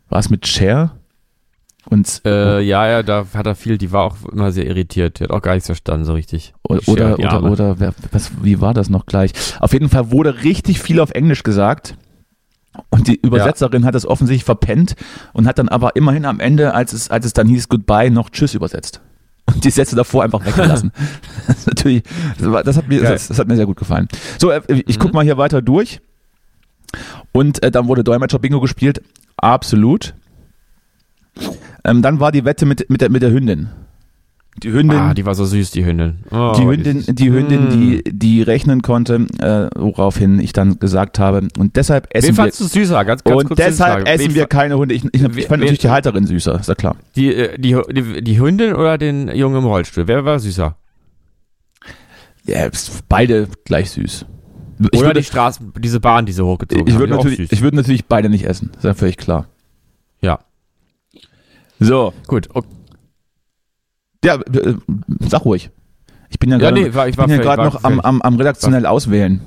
War 0.10 0.20
es 0.20 0.30
mit 0.30 0.46
Cher? 0.48 0.98
Und, 1.86 2.22
Äh, 2.26 2.60
ja, 2.62 2.88
ja, 2.88 3.02
da 3.04 3.26
hat 3.34 3.48
er 3.48 3.56
viel, 3.56 3.78
die 3.78 3.92
war 3.92 4.04
auch 4.04 4.16
immer 4.32 4.52
sehr 4.52 4.68
irritiert. 4.68 5.20
Die 5.20 5.24
hat 5.24 5.32
auch 5.32 5.42
gar 5.42 5.54
nichts 5.54 5.66
verstanden 5.68 6.06
so 6.06 6.14
richtig. 6.14 6.54
Oder, 6.64 6.82
Cher, 6.82 7.18
oder, 7.20 7.32
Arme. 7.32 7.50
oder 7.50 7.80
wer, 7.80 7.94
was, 8.12 8.32
wie 8.44 8.62
war 8.62 8.74
das 8.74 8.90
noch 8.90 9.06
gleich? 9.08 9.32
Auf 9.60 9.74
jeden 9.74 9.90
Fall 9.90 10.12
wurde 10.12 10.44
richtig 10.44 10.80
viel 10.80 11.00
auf 11.00 11.12
Englisch 11.12 11.42
gesagt. 11.44 11.96
Und 12.90 13.08
die 13.08 13.20
Übersetzerin 13.22 13.86
hat 13.86 13.96
es 13.96 14.06
offensichtlich 14.06 14.46
verpennt 14.46 14.96
und 15.34 15.46
hat 15.48 15.60
dann 15.60 15.70
aber 15.70 15.96
immerhin 15.96 16.26
am 16.26 16.40
Ende, 16.40 16.74
als 16.74 16.94
es, 16.94 17.10
als 17.10 17.26
es 17.26 17.34
dann 17.34 17.48
hieß 17.48 17.68
Goodbye, 17.70 18.10
noch 18.10 18.30
Tschüss 18.30 18.54
übersetzt. 18.54 19.02
Und 19.46 19.64
die 19.66 19.72
Sätze 19.72 19.96
davor 19.96 20.24
einfach 20.24 20.46
weggelassen. 20.46 20.92
das 21.48 21.60
ist 21.60 21.68
natürlich, 21.68 22.04
das, 22.40 22.64
das, 22.64 22.78
hat 22.78 22.88
mir, 22.88 23.02
das, 23.02 23.28
das 23.28 23.40
hat 23.40 23.48
mir 23.48 23.56
sehr 23.58 23.66
gut 23.66 23.78
gefallen. 23.78 24.08
So, 24.40 24.52
äh, 24.52 24.62
ich 24.70 24.98
Mhm. 24.98 25.02
guck 25.02 25.14
mal 25.14 25.24
hier 25.24 25.38
weiter 25.38 25.62
durch. 25.62 26.00
Und 27.34 27.62
äh, 27.64 27.72
dann 27.72 27.88
wurde 27.88 28.04
Dolmetscher 28.04 28.40
Bingo 28.40 28.62
gespielt. 28.62 29.02
Absolut. 29.38 30.14
Ähm, 31.84 32.02
dann 32.02 32.20
war 32.20 32.32
die 32.32 32.46
Wette 32.46 32.66
mit, 32.66 32.90
mit, 32.90 33.02
der, 33.02 33.10
mit 33.10 33.22
der 33.22 33.32
Hündin. 33.32 33.70
Die 34.62 34.72
Hündin. 34.72 34.98
Ah, 35.00 35.14
die 35.14 35.26
war 35.26 35.34
so 35.34 35.46
süß, 35.46 35.72
die 35.72 35.86
Hündin. 35.86 36.20
Oh, 36.30 36.54
Die 36.58 36.66
Hündin, 36.66 36.98
ist- 37.00 37.18
die 37.18 37.32
Hündin, 37.32 37.70
die, 37.70 38.04
die 38.12 38.42
rechnen 38.42 38.82
konnte, 38.82 39.26
äh, 39.40 39.70
woraufhin 39.80 40.40
ich 40.40 40.52
dann 40.54 40.78
gesagt 40.78 41.20
habe, 41.20 41.48
und 41.58 41.78
deshalb 41.78 42.08
Wen 42.14 42.18
essen 42.20 42.28
wir, 42.30 42.34
fandst 42.44 42.60
du 42.60 42.66
süßer? 42.66 43.06
Ganz, 43.06 43.24
ganz 43.24 43.38
und 43.42 43.48
kurz 43.48 43.58
deshalb 43.58 44.08
essen 44.08 44.26
Wen 44.30 44.36
wir 44.36 44.46
keine 44.48 44.78
Hunde. 44.78 44.94
Ich, 44.94 45.06
ich, 45.06 45.14
ich 45.14 45.22
fand 45.22 45.36
Wen- 45.36 45.60
natürlich 45.60 45.80
die 45.80 45.90
Halterin 45.90 46.26
süßer, 46.28 46.60
ist 46.60 46.68
ja 46.68 46.76
klar. 46.76 46.98
Die, 47.16 47.34
äh, 47.34 47.58
die, 47.58 47.78
die, 47.92 48.22
die 48.24 48.40
Hündin 48.40 48.74
oder 48.76 48.98
den 48.98 49.30
Jungen 49.30 49.58
im 49.60 49.66
Rollstuhl? 49.66 50.08
Wer 50.08 50.26
war 50.26 50.38
süßer? 50.40 50.76
Ja, 52.46 52.68
beide 53.08 53.48
gleich 53.66 53.92
süß. 53.92 54.26
Ich 54.80 55.00
oder 55.00 55.10
würde, 55.10 55.20
die 55.22 55.26
Straßen, 55.28 55.74
diese 55.80 56.00
Bahn, 56.00 56.26
die 56.26 56.34
sie 56.34 56.44
hochgezogen 56.44 56.88
ich 56.88 56.96
würde 57.00 57.14
die 57.14 57.18
natürlich, 57.18 57.52
ich 57.52 57.62
würde 57.62 57.78
natürlich 57.78 58.06
beide 58.06 58.30
nicht 58.30 58.46
essen, 58.46 58.72
ist 58.76 58.84
ja 58.84 58.94
völlig 58.96 59.16
klar. 59.18 59.48
Ja, 60.22 60.40
So, 61.80 62.14
gut. 62.28 62.50
Okay. 62.54 62.68
Ja, 64.24 64.36
äh, 64.36 64.76
sag 65.20 65.46
ruhig. 65.46 65.70
Ich 66.30 66.40
bin 66.40 66.50
ja 66.50 66.58
Ja, 66.58 66.70
gerade 66.70 66.82
nee, 66.82 66.94
war, 66.94 67.08
ich 67.08 67.18
war 67.18 67.28
bin 67.28 67.38
ja 67.38 67.42
fertig, 67.44 67.64
gerade 67.64 67.74
war 67.74 67.82
noch 67.82 67.84
am, 67.84 68.00
am, 68.00 68.22
am 68.22 68.36
redaktionell 68.36 68.86
auswählen. 68.86 69.42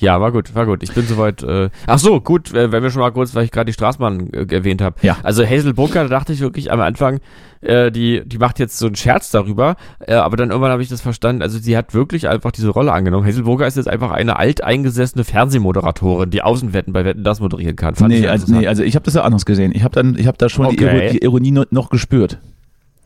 Ja, 0.00 0.20
war 0.20 0.30
gut, 0.30 0.54
war 0.54 0.64
gut. 0.64 0.84
Ich 0.84 0.92
bin 0.94 1.04
soweit. 1.04 1.42
Äh, 1.42 1.70
ach 1.88 1.98
so, 1.98 2.20
gut, 2.20 2.54
äh, 2.54 2.70
wenn 2.70 2.84
wir 2.84 2.90
schon 2.90 3.00
mal 3.00 3.10
kurz, 3.10 3.34
weil 3.34 3.44
ich 3.44 3.50
gerade 3.50 3.66
die 3.66 3.72
Straßenbahn 3.72 4.32
äh, 4.32 4.46
erwähnt 4.54 4.80
habe. 4.80 4.94
Ja. 5.02 5.16
Also 5.24 5.44
Hazel 5.44 5.74
Brooker, 5.74 6.04
da 6.04 6.08
dachte 6.08 6.32
ich 6.32 6.38
wirklich 6.38 6.70
am 6.70 6.80
Anfang, 6.80 7.18
äh, 7.62 7.90
die, 7.90 8.22
die 8.24 8.38
macht 8.38 8.60
jetzt 8.60 8.78
so 8.78 8.86
einen 8.86 8.94
Scherz 8.94 9.32
darüber, 9.32 9.74
äh, 9.98 10.14
aber 10.14 10.36
dann 10.36 10.50
irgendwann 10.50 10.70
habe 10.70 10.82
ich 10.82 10.88
das 10.88 11.00
verstanden. 11.00 11.42
Also 11.42 11.58
sie 11.58 11.76
hat 11.76 11.94
wirklich 11.94 12.28
einfach 12.28 12.52
diese 12.52 12.68
Rolle 12.68 12.92
angenommen. 12.92 13.26
Hazel 13.26 13.42
Brooker 13.42 13.66
ist 13.66 13.76
jetzt 13.76 13.88
einfach 13.88 14.12
eine 14.12 14.36
alteingesessene 14.36 15.24
Fernsehmoderatorin, 15.24 16.30
die 16.30 16.42
Außenwetten 16.42 16.92
bei 16.92 17.04
Wetten 17.04 17.24
das 17.24 17.40
moderieren 17.40 17.74
kann. 17.74 17.96
Fand 17.96 18.14
ich 18.14 18.20
Nee, 18.20 18.28
also, 18.28 18.52
nee, 18.54 18.68
also 18.68 18.84
ich 18.84 18.94
habe 18.94 19.04
das 19.04 19.14
ja 19.14 19.22
anders 19.22 19.46
gesehen. 19.46 19.72
Ich 19.74 19.82
habe 19.82 19.94
dann, 19.94 20.16
ich 20.16 20.28
habe 20.28 20.38
da 20.38 20.48
schon 20.48 20.68
die, 20.70 20.78
Okay. 20.84 21.10
Die 21.10 21.18
Ironie 21.24 21.50
no- 21.50 21.64
noch 21.70 21.90
gespürt. 21.90 22.38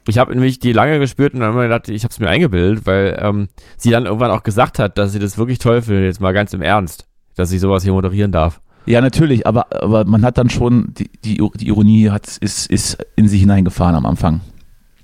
Ich 0.09 0.19
habe 0.19 0.33
nämlich 0.33 0.59
die 0.59 0.73
lange 0.73 0.99
gespürt 0.99 1.35
und 1.35 1.41
dann 1.41 1.55
ich 1.55 1.63
gedacht, 1.63 1.89
ich 1.89 2.03
habe 2.05 2.13
es 2.13 2.19
mir 2.19 2.29
eingebildet, 2.29 2.87
weil 2.87 3.17
ähm, 3.21 3.49
sie 3.77 3.91
dann 3.91 4.07
irgendwann 4.07 4.31
auch 4.31 4.43
gesagt 4.43 4.79
hat, 4.79 4.99
dass 4.99 5.13
sie 5.13 5.19
das 5.19 5.39
wirklich 5.39 5.59
toll 5.59 5.83
findet, 5.83 6.05
jetzt 6.05 6.21
mal 6.21 6.33
ganz 6.33 6.53
im 6.55 6.63
Ernst, 6.63 7.07
dass 7.37 7.51
sie 7.51 7.59
sowas 7.59 7.85
hier 7.85 7.93
moderieren 7.93 8.33
darf. 8.33 8.61
Ja, 8.85 9.01
natürlich, 9.01 9.47
aber, 9.47 9.67
aber 9.83 10.05
man 10.05 10.25
hat 10.25 10.39
dann 10.39 10.51
schon, 10.51 10.93
die, 10.95 11.09
die, 11.25 11.41
die 11.55 11.69
Ironie 11.69 12.11
hat, 12.11 12.37
ist, 12.39 12.69
ist 12.69 12.99
in 13.15 13.29
sich 13.29 13.41
hineingefahren 13.41 13.95
am 13.95 14.07
Anfang. 14.07 14.41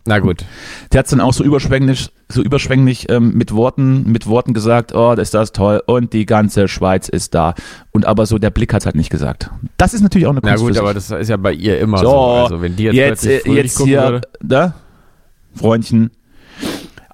Na 0.08 0.20
gut. 0.20 0.44
Der 0.90 1.00
hat 1.00 1.06
es 1.06 1.10
dann 1.10 1.20
auch 1.20 1.34
so 1.34 1.44
überschwänglich, 1.44 2.08
so 2.30 2.42
überschwänglich 2.42 3.10
ähm, 3.10 3.34
mit 3.34 3.54
Worten, 3.54 4.10
mit 4.10 4.26
Worten 4.26 4.54
gesagt, 4.54 4.94
oh, 4.94 5.14
das 5.14 5.28
ist 5.28 5.34
das 5.34 5.52
toll 5.52 5.82
und 5.86 6.14
die 6.14 6.24
ganze 6.24 6.66
Schweiz 6.66 7.10
ist 7.10 7.34
da. 7.34 7.54
Und 7.92 8.06
aber 8.06 8.24
so 8.24 8.38
der 8.38 8.48
Blick 8.48 8.72
hat 8.72 8.86
halt 8.86 8.96
nicht 8.96 9.10
gesagt. 9.10 9.50
Das 9.76 9.92
ist 9.92 10.00
natürlich 10.00 10.26
auch 10.26 10.32
eine 10.32 10.40
Na 10.42 10.52
Kunst 10.52 10.64
gut, 10.64 10.74
für 10.76 10.80
aber 10.80 10.94
das 10.94 11.10
ist 11.10 11.28
ja 11.28 11.36
bei 11.36 11.52
ihr 11.52 11.78
immer 11.78 11.98
so. 11.98 12.04
So, 12.04 12.20
Also 12.20 12.62
wenn 12.62 12.74
die 12.74 12.84
jetzt, 12.84 12.96
jetzt, 12.96 13.20
plötzlich 13.20 13.42
fröhlich 13.42 13.64
jetzt 13.64 13.82
hier, 13.82 14.00
würde. 14.00 14.28
da, 14.40 14.74
Freundchen. 15.58 16.10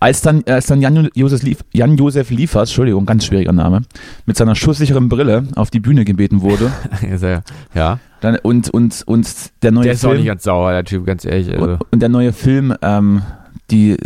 Als 0.00 0.20
dann, 0.20 0.44
als 0.46 0.66
dann 0.66 0.82
Jan, 0.82 1.08
Josef 1.14 1.42
Lief, 1.42 1.64
Jan 1.72 1.96
Josef 1.96 2.30
Liefers, 2.30 2.68
Entschuldigung, 2.68 3.06
ganz 3.06 3.24
schwieriger 3.24 3.52
Name, 3.52 3.82
mit 4.26 4.36
seiner 4.36 4.54
schusssicheren 4.54 5.08
Brille 5.08 5.44
auf 5.56 5.70
die 5.70 5.80
Bühne 5.80 6.04
gebeten 6.04 6.42
wurde. 6.42 6.70
Ja, 7.74 7.98
dann, 8.20 8.36
und, 8.42 8.70
und, 8.70 9.02
und 9.06 9.28
der 9.62 9.72
neue 9.72 9.84
der 9.84 9.92
ist 9.94 10.04
auch 10.04 10.10
Film. 10.10 10.20
nicht 10.20 10.28
ganz 10.28 10.42
sauer, 10.44 10.72
der 10.72 10.84
Typ, 10.84 11.06
ganz 11.06 11.24
ehrlich. 11.24 11.50
Also. 11.52 11.64
Und, 11.64 11.80
und 11.90 12.00
der 12.00 12.08
neue 12.08 12.32
Film, 12.32 12.74
ähm, 12.82 13.22
die, 13.70 13.96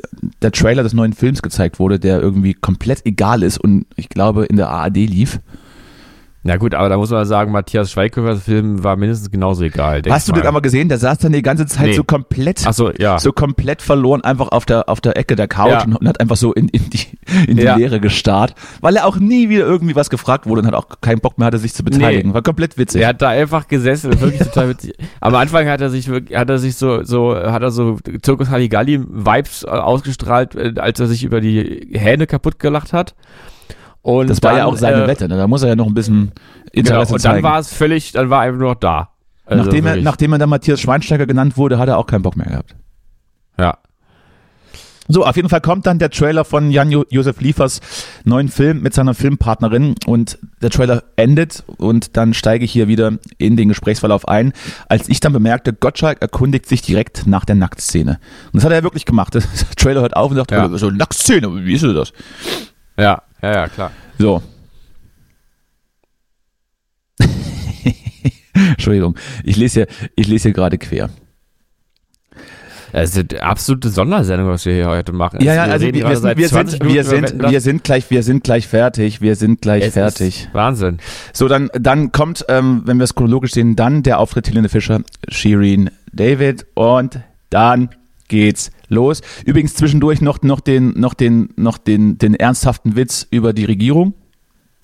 der 0.43 0.53
Trailer 0.53 0.83
des 0.83 0.93
neuen 0.93 1.13
Films 1.13 1.43
gezeigt 1.43 1.79
wurde, 1.79 1.99
der 1.99 2.21
irgendwie 2.21 2.55
komplett 2.55 3.05
egal 3.05 3.43
ist 3.43 3.59
und 3.59 3.87
ich 3.97 4.09
glaube 4.09 4.45
in 4.47 4.57
der 4.57 4.69
ARD 4.71 4.97
lief. 4.97 5.41
Na 6.45 6.57
gut, 6.57 6.73
aber 6.73 6.89
da 6.89 6.97
muss 6.97 7.11
man 7.11 7.27
sagen, 7.27 7.51
Matthias 7.51 7.91
Schweighöfers 7.91 8.45
Film 8.45 8.85
war 8.85 8.97
mindestens 8.97 9.31
genauso 9.31 9.65
egal. 9.65 10.03
Hast 10.09 10.29
du 10.29 10.33
mal. 10.33 10.41
den 10.41 10.47
aber 10.47 10.63
gesehen? 10.63 10.89
Der 10.89 10.99
saß 10.99 11.19
dann 11.19 11.33
die 11.33 11.43
ganze 11.43 11.67
Zeit 11.67 11.87
Nee. 11.89 11.93
so 11.95 12.05
komplett, 12.05 12.61
so, 12.61 12.93
ja. 12.93 13.19
so 13.19 13.33
komplett 13.33 13.83
verloren, 13.83 14.23
einfach 14.23 14.49
auf 14.49 14.65
der, 14.65 14.89
auf 14.89 15.01
der 15.01 15.17
Ecke 15.17 15.35
der 15.35 15.49
Couch 15.49 15.71
Ja. 15.73 15.83
und, 15.85 16.07
hat 16.09 16.21
einfach 16.21 16.37
so 16.37 16.53
in, 16.53 16.69
in 16.69 16.89
die, 16.91 17.01
in 17.49 17.57
die 17.57 17.65
Ja. 17.65 17.75
Leere 17.77 17.99
gestarrt, 17.99 18.55
weil 18.81 18.95
er 18.97 19.07
auch 19.07 19.17
nie 19.19 19.49
wieder 19.49 19.67
irgendwie 19.67 19.97
was 19.97 20.11
gefragt 20.11 20.47
wurde 20.47 20.61
und 20.63 20.67
hat 20.69 20.75
auch 20.75 20.87
keinen 21.01 21.21
Bock 21.21 21.39
mehr 21.39 21.47
hatte, 21.47 21.59
sich 21.59 21.75
zu 21.75 21.83
beteiligen. 21.83 22.29
Nee. 22.29 22.35
War 22.35 22.43
komplett 22.43 22.79
witzig. 22.79 23.03
Er 23.03 23.09
hat 23.09 23.21
da 23.21 23.29
einfach 23.31 23.67
gesessen, 23.67 24.19
wirklich 24.21 24.39
total 24.41 24.69
witzig. 24.71 24.95
Am 25.21 25.35
Anfang 25.35 25.67
hat 25.69 25.81
er 25.81 25.91
sich 25.91 26.07
wirklich, 26.09 26.39
hat 26.39 26.49
er 26.49 26.59
sich 26.59 26.77
so, 26.77 27.03
so, 27.03 27.35
hat 27.35 27.63
er 27.63 27.73
so 27.73 27.99
Zirkus 28.23 28.49
Halligalli 28.49 29.01
Vibes 29.07 29.65
ausgestrahlt, 29.65 30.55
äh, 30.55 30.75
als 30.79 31.01
er 31.01 31.09
sich 31.09 31.25
über 31.25 31.41
die 31.41 31.89
Hähne 31.93 32.27
kaputt 32.29 32.59
gelacht 32.61 32.93
hat. 32.93 33.15
Und 34.09 34.31
das 34.31 34.43
war 34.43 34.53
dann, 34.53 34.59
ja 34.61 34.65
auch 34.67 34.77
seine 34.77 35.05
äh, 35.05 35.07
Wette, 35.07 35.29
ne? 35.29 35.37
da 35.37 35.47
muss 35.47 35.63
er 35.63 35.69
ja 35.69 35.77
noch 35.77 35.87
ein 35.87 35.93
bisschen 35.95 36.33
Genau, 36.73 36.91
Interesse 37.03 37.13
und 37.15 37.25
dann 37.25 37.33
zeigen. 37.33 37.43
war 37.43 37.59
es 37.59 37.73
völlig, 37.75 38.13
dann 38.13 38.31
war 38.31 38.39
er 38.43 38.49
einfach 38.49 38.59
nur 38.61 38.71
noch 38.71 38.81
da. 38.81 39.11
Also 39.45 39.65
nachdem, 39.65 39.87
er, 39.87 39.97
nachdem 39.97 40.33
er 40.33 40.39
dann 40.39 40.49
Matthias 40.49 40.81
Schweinsteiger 40.81 41.27
genannt 41.27 41.57
wurde, 41.59 41.79
hat 41.79 41.89
er 41.89 41.99
auch 41.99 42.07
keinen 42.07 42.23
Bock 42.23 42.37
mehr 42.37 42.47
gehabt. 42.47 42.75
ja. 43.59 43.77
So, 45.11 45.25
auf 45.25 45.37
jeden 45.37 45.49
Fall 45.49 45.63
kommt 45.63 45.87
dann 45.87 45.99
der 45.99 46.11
Trailer 46.11 46.45
von 46.45 46.71
Jan 46.71 46.91
jo 46.91 47.03
Josef 47.09 47.41
Liefers 47.41 47.81
neuen 48.25 48.49
Film 48.49 48.83
mit 48.83 48.93
seiner 48.93 49.15
Filmpartnerin 49.15 49.95
und 50.05 50.39
der 50.61 50.69
Trailer 50.69 51.03
endet 51.17 51.65
und 51.79 52.19
dann 52.19 52.35
steige 52.35 52.67
ich 52.67 52.73
hier 52.73 52.89
wieder 52.89 53.13
in 53.39 53.57
den 53.57 53.69
Gesprächsverlauf 53.71 54.29
ein, 54.29 54.53
als 54.87 55.09
ich 55.09 55.21
dann 55.21 55.33
bemerkte, 55.33 55.73
Gottschalk 55.73 56.21
erkundigt 56.21 56.67
sich 56.67 56.83
direkt 56.83 57.27
nach 57.27 57.47
der 57.47 57.55
Nacktszene. 57.55 58.19
Und 58.53 58.57
das 58.57 58.65
hat 58.65 58.73
er 58.73 58.83
wirklich 58.83 59.07
gemacht. 59.07 59.33
Der 59.35 59.43
Trailer 59.77 60.03
hört 60.03 60.15
auf 60.15 60.31
und 60.31 60.37
sagt, 60.37 60.51
Ja. 60.51 60.67
"Oh, 60.71 60.77
so 60.77 60.91
Nacktszene, 60.91 61.65
wie 61.65 61.73
ist 61.73 61.85
denn 61.85 61.95
das? 61.95 62.13
Ja, 62.99 63.23
ja, 63.43 63.53
ja, 63.53 63.69
klar. 63.69 63.93
So. 64.19 64.43
Entschuldigung, 68.55 69.17
ich 69.45 69.57
lese 69.57 69.81
hier, 69.81 69.89
ich 70.17 70.27
lese 70.27 70.45
hier 70.45 70.53
gerade 70.53 70.79
quer. 70.79 71.11
Es 72.93 73.15
ist 73.15 73.33
eine 73.33 73.43
absolute 73.43 73.91
Sondersendung, 73.91 74.49
was 74.49 74.65
wir 74.65 74.73
hier 74.73 74.89
heute 74.89 75.13
machen. 75.13 75.41
Ja, 75.43 75.55
ja, 75.55 75.65
also 75.65 75.85
reden 75.85 75.99
wir, 75.99 76.05
gerade 76.05 76.13
wir, 76.15 76.19
sind, 76.19 76.39
wir, 76.39 76.49
20 76.49 76.79
sind, 76.79 76.89
wir, 76.89 77.05
sind, 77.05 77.51
wir 77.51 77.61
sind 77.61 77.85
gleich, 77.85 78.11
wir 78.11 78.23
sind 78.23 78.45
gleich 78.45 78.67
fertig, 78.67 79.21
wir 79.21 79.37
sind 79.37 79.61
gleich 79.61 79.85
Es 79.85 79.93
fertig. 79.93 80.49
Wahnsinn. 80.53 80.99
So, 81.33 81.49
dann, 81.49 81.71
dann 81.75 82.13
kommt, 82.13 82.47
ähm, 82.49 82.83
wenn 82.87 82.99
wir 82.99 83.05
es 83.05 83.15
chronologisch 83.15 83.53
sehen, 83.53 83.77
dann 83.77 84.03
der 84.03 84.19
Auftritt 84.19 84.49
Helene 84.49 84.69
Fischer, 84.69 85.03
Shirin 85.29 85.91
David 86.13 86.67
und 86.75 87.21
dann 87.51 87.91
geht's 88.29 88.71
los. 88.89 89.21
Übrigens 89.45 89.75
zwischendurch 89.75 90.21
noch, 90.21 90.43
noch 90.43 90.61
den, 90.61 90.91
noch 90.99 91.15
den, 91.15 91.51
noch 91.57 91.79
den, 91.79 92.19
den 92.19 92.35
ernsthaften 92.35 92.97
Witz 92.97 93.27
über 93.31 93.53
die 93.53 93.65
Regierung. 93.65 94.15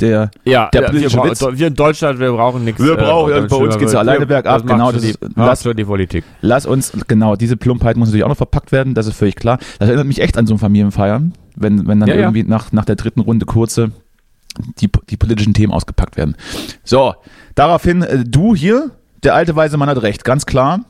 Der, 0.00 0.30
Ja, 0.44 0.68
Der 0.72 0.80
ja, 0.82 0.86
wir, 0.88 0.90
politische 0.90 1.16
brauchen- 1.18 1.30
Witz. 1.30 1.58
wir 1.58 1.66
in 1.68 1.74
Deutschland, 1.74 2.18
wir 2.18 2.32
brauchen 2.32 2.64
nichts. 2.64 2.82
Wir 2.82 2.96
brauchen- 2.96 3.32
damit 3.32 3.48
bei 3.50 3.56
uns 3.56 3.78
geht's 3.78 3.92
wird. 3.92 4.00
alleine 4.00 4.20
Wir- 4.20 4.26
bergab, 4.26 4.66
genau, 4.66 4.90
das 4.90 5.04
ist- 5.04 5.18
lass- 5.36 5.62
die 5.62 5.84
Politik. 5.84 6.24
lass 6.40 6.66
uns, 6.66 6.92
genau, 7.06 7.36
diese 7.36 7.56
Plumpheit 7.56 7.96
muss 7.96 8.08
natürlich 8.08 8.24
auch 8.24 8.28
noch 8.28 8.36
verpackt 8.36 8.72
werden, 8.72 8.94
das 8.94 9.06
ist 9.06 9.16
völlig 9.16 9.36
klar. 9.36 9.58
Das 9.78 9.88
erinnert 9.88 10.08
mich 10.08 10.20
echt 10.20 10.36
an 10.36 10.48
so 10.48 10.54
ein 10.54 10.58
Familienfeiern, 10.58 11.32
wenn, 11.54 11.86
wenn 11.86 12.00
dann 12.00 12.08
Ja, 12.08 12.16
ja. 12.16 12.20
irgendwie 12.22 12.42
Nach, 12.42 12.72
nach 12.72 12.84
der 12.84 12.96
dritten 12.96 13.20
Runde 13.20 13.46
kurze 13.46 13.92
die, 14.80 14.88
die 15.10 15.16
politischen 15.16 15.54
Themen 15.54 15.72
ausgepackt 15.72 16.16
werden. 16.16 16.34
So, 16.82 17.14
daraufhin, 17.54 18.02
äh, 18.02 18.24
du 18.24 18.54
hier, 18.56 18.90
der 19.22 19.34
alte 19.36 19.54
weise 19.54 19.76
Mann 19.76 19.88
hat 19.88 20.02
recht, 20.02 20.24
ganz 20.24 20.44
klar. 20.44 20.80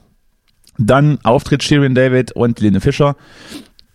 Dann 0.78 1.18
Auftritt 1.22 1.62
Shirin 1.62 1.94
David 1.94 2.32
und 2.32 2.60
Lene 2.60 2.80
Fischer. 2.80 3.16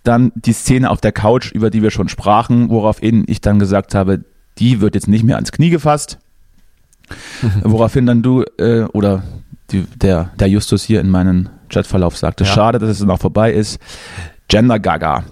Dann 0.04 0.32
die 0.36 0.54
Szene 0.54 0.90
auf 0.90 1.02
der 1.02 1.12
Couch, 1.12 1.52
über 1.52 1.70
die 1.70 1.84
wir 1.84 1.92
schon 1.92 2.08
sprachen, 2.10 2.70
woraufhin 2.70 3.26
ich 3.28 3.42
dann 3.42 3.60
gesagt 3.60 3.96
habe, 3.96 4.22
die 4.58 4.80
wird 4.82 4.96
jetzt 4.96 5.08
nicht 5.08 5.24
mehr 5.24 5.36
ans 5.36 5.52
Knie 5.52 5.70
gefasst. 5.70 6.18
Woraufhin 7.64 8.06
dann 8.06 8.22
du 8.22 8.44
äh, 8.60 8.84
oder 8.94 9.24
die, 9.72 9.86
der, 9.96 10.30
der 10.40 10.48
Justus 10.48 10.84
hier 10.84 11.02
in 11.02 11.10
meinen 11.10 11.50
Chatverlauf 11.70 12.16
sagte, 12.16 12.44
Ja. 12.44 12.52
schade, 12.52 12.78
dass 12.78 12.90
es 12.90 13.02
noch 13.04 13.20
vorbei 13.20 13.52
ist. 13.52 13.80
Gender 14.48 14.78
Gaga. 14.80 15.24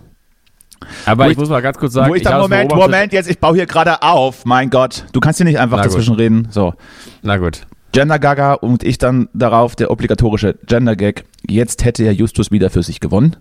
Aber 1.06 1.26
ich, 1.26 1.34
ich- 1.34 1.38
muss 1.38 1.50
mal 1.50 1.62
ganz 1.62 1.78
kurz 1.78 1.94
sagen, 1.94 2.10
Wo 2.10 2.16
ich 2.16 2.24
dann, 2.24 2.34
hab's 2.34 2.42
Moment, 2.44 2.74
Moment, 2.74 3.14
jetzt, 3.14 3.30
ich 3.30 3.38
baue 3.40 3.54
hier 3.56 3.68
gerade 3.68 4.02
auf. 4.02 4.44
Mein 4.46 4.72
Gott, 4.72 5.06
du 5.12 5.20
kannst 5.20 5.38
hier 5.38 5.46
nicht 5.46 5.60
einfach 5.60 5.82
dazwischen 5.84 6.16
reden. 6.16 6.48
So. 6.50 6.74
Na 7.22 7.38
gut. 7.38 7.67
Gender 7.92 8.20
Gaga 8.20 8.54
und 8.54 8.84
ich 8.84 8.98
dann 8.98 9.30
darauf 9.34 9.76
der 9.76 9.92
obligatorische 9.92 10.56
Gender 10.66 10.96
Gag. 10.96 11.26
Jetzt 11.48 11.84
hätte 11.86 12.04
ja 12.04 12.12
Justus 12.12 12.52
wieder 12.52 12.70
für 12.70 12.84
sich 12.84 13.00
gewonnen. 13.00 13.38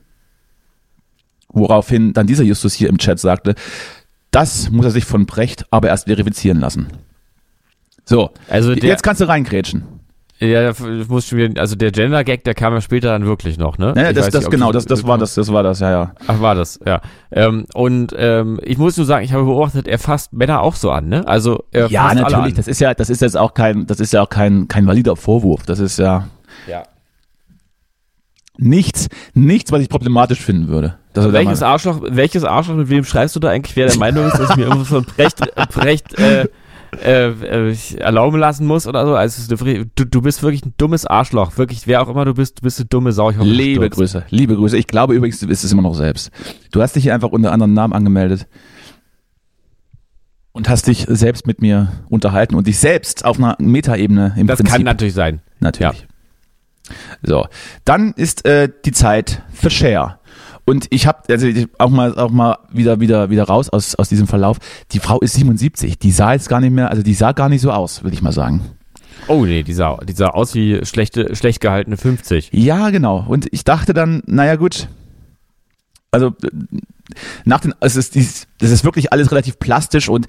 Woraufhin 1.49 2.13
dann 2.13 2.27
dieser 2.27 2.45
Justus 2.45 2.75
hier 2.75 2.89
im 2.89 2.99
Chat 2.99 3.19
sagte, 3.19 3.55
das 4.31 4.71
muss 4.71 4.85
er 4.85 4.91
sich 4.91 5.05
von 5.05 5.27
Brecht 5.27 5.67
aber 5.71 5.89
erst 5.89 6.07
verifizieren 6.07 6.61
lassen. 6.61 6.89
So, 8.05 8.31
Also 8.49 8.75
der, 8.75 8.89
jetzt 8.89 9.03
kannst 9.03 9.21
du 9.21 9.29
reingrätschen. 9.29 9.96
Ja, 10.39 10.71
ich 10.71 11.09
muss 11.09 11.27
schon 11.27 11.39
wieder, 11.39 11.61
also 11.61 11.77
der 11.77 11.91
Gender-Gag, 11.93 12.45
der 12.45 12.55
kam 12.55 12.75
ja 12.75 12.81
später 12.81 13.09
dann 13.09 13.25
wirklich 13.25 13.57
noch, 13.59 13.79
ne? 13.79 13.95
Ja, 13.97 14.11
Ich 14.11 14.17
das, 14.17 14.31
das 14.31 14.43
nicht, 14.45 14.51
genau, 14.51 14.71
das, 14.73 14.85
das 14.85 15.07
war 15.07 15.17
das, 15.19 15.35
das 15.35 15.53
war 15.53 15.63
das, 15.63 15.81
ja, 15.81 15.91
ja. 15.91 16.13
Ach, 16.27 16.41
war 16.41 16.55
das, 16.55 16.79
ja. 16.85 17.01
Ähm, 17.31 17.65
und 17.75 18.15
ähm, 18.19 18.61
ich 18.63 18.77
muss 18.79 18.97
nur 18.97 19.07
sagen, 19.07 19.25
ich 19.25 19.33
habe 19.33 19.45
beobachtet, 19.45 19.89
er 19.89 19.99
fasst 19.99 20.33
Männer 20.33 20.61
auch 20.63 20.75
so 20.75 20.91
an, 20.91 21.09
ne? 21.09 21.27
Also 21.27 21.65
er 21.73 21.87
Ja, 21.89 22.03
fasst 22.09 22.17
natürlich. 22.17 22.53
an. 22.53 22.55
Das 22.57 22.69
ist 22.69 22.81
ja, 22.81 22.93
das 22.95 23.09
ist 23.11 23.23
jetzt 23.23 23.37
auch 23.37 23.55
kein, 23.55 23.87
das 23.87 23.99
ist 24.01 24.13
ja 24.13 24.23
auch 24.23 24.29
kein, 24.29 24.69
kein 24.69 24.87
valider 24.87 25.17
Vorwurf. 25.17 25.65
Das 25.65 25.79
ist 25.79 25.99
ja 25.99 26.29
Ja. 26.67 26.83
nichts, 28.59 29.09
nichts, 29.35 29.73
was 29.73 29.81
ich 29.83 29.89
problematisch 29.89 30.41
finden 30.41 30.69
würde. 30.69 30.97
Da 31.13 31.33
Welches 31.33 31.63
Arschloch, 31.63 32.01
welches 32.03 32.45
Arschloch, 32.45 32.75
mit 32.77 32.91
wem 32.91 33.05
schreibst 33.05 33.35
du 33.37 33.41
da 33.41 33.49
eigentlich, 33.49 33.75
wer 33.75 33.87
der 33.87 33.97
Meinung 33.97 34.27
ist, 34.27 34.39
dass 34.39 34.51
ich 34.51 34.57
mir 34.57 34.65
irgendwas 34.65 34.89
von 34.89 35.05
Brecht, 35.05 35.39
Brecht 35.73 36.19
äh, 36.19 36.47
äh, 37.05 37.29
äh, 37.29 37.77
erlauben 37.99 38.39
lassen 38.39 38.67
muss 38.67 38.87
oder 38.87 39.07
so? 39.07 39.15
Also 39.15 39.55
du, 39.57 40.05
du 40.07 40.23
bist 40.23 40.43
wirklich 40.43 40.65
ein 40.65 40.75
dummes 40.79 41.07
Arschloch. 41.07 41.57
Wirklich, 41.59 41.87
wer 41.87 42.03
auch 42.03 42.09
immer 42.09 42.25
du 42.25 42.35
bist, 42.35 42.59
du 42.59 42.63
bist 42.63 42.79
eine 42.81 42.87
dumme 42.87 43.13
Sau. 43.13 43.31
Ich 43.31 43.39
hoffe, 43.39 43.49
Liebe. 43.49 43.89
Grüße, 43.91 44.25
liebe 44.31 44.57
Grüße. 44.57 44.77
Ich 44.77 44.87
glaube 44.87 45.15
übrigens, 45.15 45.41
du 45.41 45.47
bist 45.47 45.65
es 45.65 45.73
immer 45.73 45.83
noch 45.83 45.95
selbst. 45.95 46.31
Du 46.73 46.83
hast 46.83 46.97
dich 46.97 47.05
hier 47.05 47.15
einfach 47.15 47.31
unter 47.31 47.53
anderem 47.53 47.75
Namen 47.75 47.93
angemeldet 47.93 48.47
und 50.53 50.69
hast 50.69 50.87
dich 50.87 51.07
selbst 51.09 51.47
mit 51.47 51.61
mir 51.61 51.93
unterhalten 52.09 52.55
und 52.55 52.67
dich 52.67 52.79
selbst 52.79 53.25
auf 53.25 53.39
einer 53.39 53.57
Metaebene 53.59 54.35
im 54.37 54.47
Das 54.47 54.57
Prinzip. 54.59 54.77
kann 54.77 54.83
natürlich 54.85 55.15
sein. 55.15 55.41
Natürlich. 55.61 56.07
So, 57.23 57.47
dann 57.85 58.13
ist 58.15 58.47
äh, 58.47 58.69
die 58.85 58.93
Zeit 58.93 59.43
für 59.53 59.71
Share. 59.71 60.19
Und 60.67 60.89
ich 60.91 61.07
habe 61.07 61.21
also 61.29 61.47
ich, 61.47 61.69
auch 61.79 61.91
mal 61.91 62.19
auch 62.19 62.31
mal 62.31 62.59
wieder 62.71 63.01
wieder 63.01 63.31
wieder 63.31 63.45
raus 63.45 63.71
aus 63.71 63.95
aus 63.95 64.09
diesem 64.09 64.27
Verlauf. 64.27 64.59
Die 64.93 64.99
Frau 64.99 65.21
ist 65.21 65.35
77. 65.35 65.99
Die 65.99 66.11
sah 66.11 66.33
jetzt 66.33 66.49
gar 66.49 66.61
nicht 66.61 66.73
mehr, 66.73 66.91
also 66.91 67.03
die 67.03 67.15
sah 67.15 67.33
gar 67.33 67.49
nicht 67.49 67.61
so 67.63 67.71
aus, 67.71 68.03
würde 68.03 68.15
ich 68.15 68.21
mal 68.23 68.33
sagen. 68.33 68.61
Oh 69.29 69.45
nee, 69.45 69.63
die 69.63 69.73
sah, 69.73 69.97
die 70.07 70.13
sah 70.13 70.29
aus 70.29 70.55
wie 70.55 70.85
schlechte, 70.85 71.35
schlecht 71.35 71.61
gehaltene 71.61 71.97
50. 71.97 72.51
Ja, 72.53 72.91
genau. 72.91 73.25
Und 73.27 73.47
ich 73.53 73.65
dachte 73.65 73.95
dann, 73.95 74.23
naja 74.27 74.57
gut, 74.57 74.89
also 76.11 76.29
äh, 76.43 76.51
nach 77.45 77.61
den, 77.61 77.75
es 77.81 77.97
ist, 77.97 78.15
dies- 78.15 78.47
das 78.59 78.71
ist 78.71 78.85
wirklich 78.85 79.13
alles 79.13 79.31
relativ 79.31 79.59
plastisch 79.59 80.09
und 80.09 80.27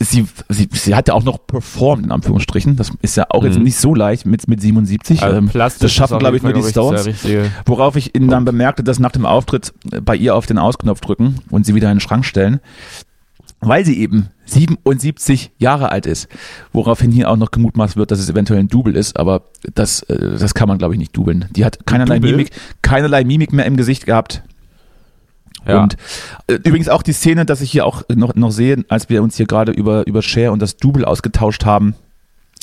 sie, 0.00 0.26
sie, 0.48 0.68
sie 0.72 0.94
hat 0.94 1.08
ja 1.08 1.14
auch 1.14 1.24
noch 1.24 1.46
performt, 1.46 2.04
in 2.06 2.12
Anführungsstrichen. 2.12 2.76
Das 2.76 2.92
ist 3.02 3.16
ja 3.16 3.26
auch 3.30 3.44
jetzt 3.44 3.58
Mhm. 3.58 3.64
nicht 3.64 3.76
so 3.78 3.94
leicht 3.94 4.26
mit, 4.26 4.48
mit 4.48 4.60
77. 4.60 5.22
Also 5.22 5.36
Ähm, 5.36 5.50
das 5.52 5.92
schaffen, 5.92 6.18
glaube 6.18 6.36
ich, 6.36 6.42
nur 6.42 6.52
die 6.52 6.62
Stones. 6.62 7.08
Worauf 7.66 7.96
ich 7.96 8.14
ihnen 8.14 8.28
dann 8.28 8.44
bemerkte, 8.44 8.82
dass 8.82 8.98
nach 8.98 9.12
dem 9.12 9.26
Auftritt 9.26 9.72
bei 10.04 10.16
ihr 10.16 10.34
auf 10.34 10.46
den 10.46 10.58
Ausknopf 10.58 11.00
drücken 11.00 11.36
und 11.50 11.66
sie 11.66 11.74
wieder 11.74 11.90
in 11.90 11.96
den 11.96 12.00
Schrank 12.00 12.24
stellen, 12.24 12.60
weil 13.60 13.84
sie 13.84 13.98
eben 14.00 14.28
77 14.44 15.52
Jahre 15.58 15.90
alt 15.92 16.06
ist. 16.06 16.28
Woraufhin 16.72 17.10
hier 17.12 17.30
auch 17.30 17.36
noch 17.36 17.50
gemutmaßt 17.50 17.96
wird, 17.96 18.10
dass 18.10 18.18
es 18.18 18.28
eventuell 18.28 18.60
ein 18.60 18.68
Double 18.68 18.96
ist, 18.96 19.16
aber 19.16 19.42
das, 19.74 20.02
äh, 20.04 20.36
das 20.38 20.54
kann 20.54 20.68
man, 20.68 20.78
glaube 20.78 20.94
ich, 20.94 20.98
nicht 20.98 21.16
dubeln. 21.16 21.46
Die 21.54 21.64
hat 21.64 21.86
keinerlei 21.86 22.16
Double? 22.18 22.32
Mimik, 22.32 22.50
keinerlei 22.82 23.24
Mimik 23.24 23.52
mehr 23.52 23.66
im 23.66 23.76
Gesicht 23.76 24.06
gehabt. 24.06 24.42
Ja. 25.66 25.82
Und 25.82 25.96
äh, 26.46 26.54
übrigens 26.54 26.88
auch 26.88 27.02
die 27.02 27.12
Szene, 27.12 27.44
dass 27.44 27.60
ich 27.60 27.70
hier 27.70 27.86
auch 27.86 28.02
noch, 28.14 28.34
noch 28.34 28.50
sehe, 28.50 28.84
als 28.88 29.08
wir 29.08 29.22
uns 29.22 29.36
hier 29.36 29.46
gerade 29.46 29.72
über, 29.72 30.06
über 30.06 30.22
Share 30.22 30.52
und 30.52 30.60
das 30.60 30.76
Double 30.76 31.04
ausgetauscht 31.04 31.64
haben, 31.64 31.94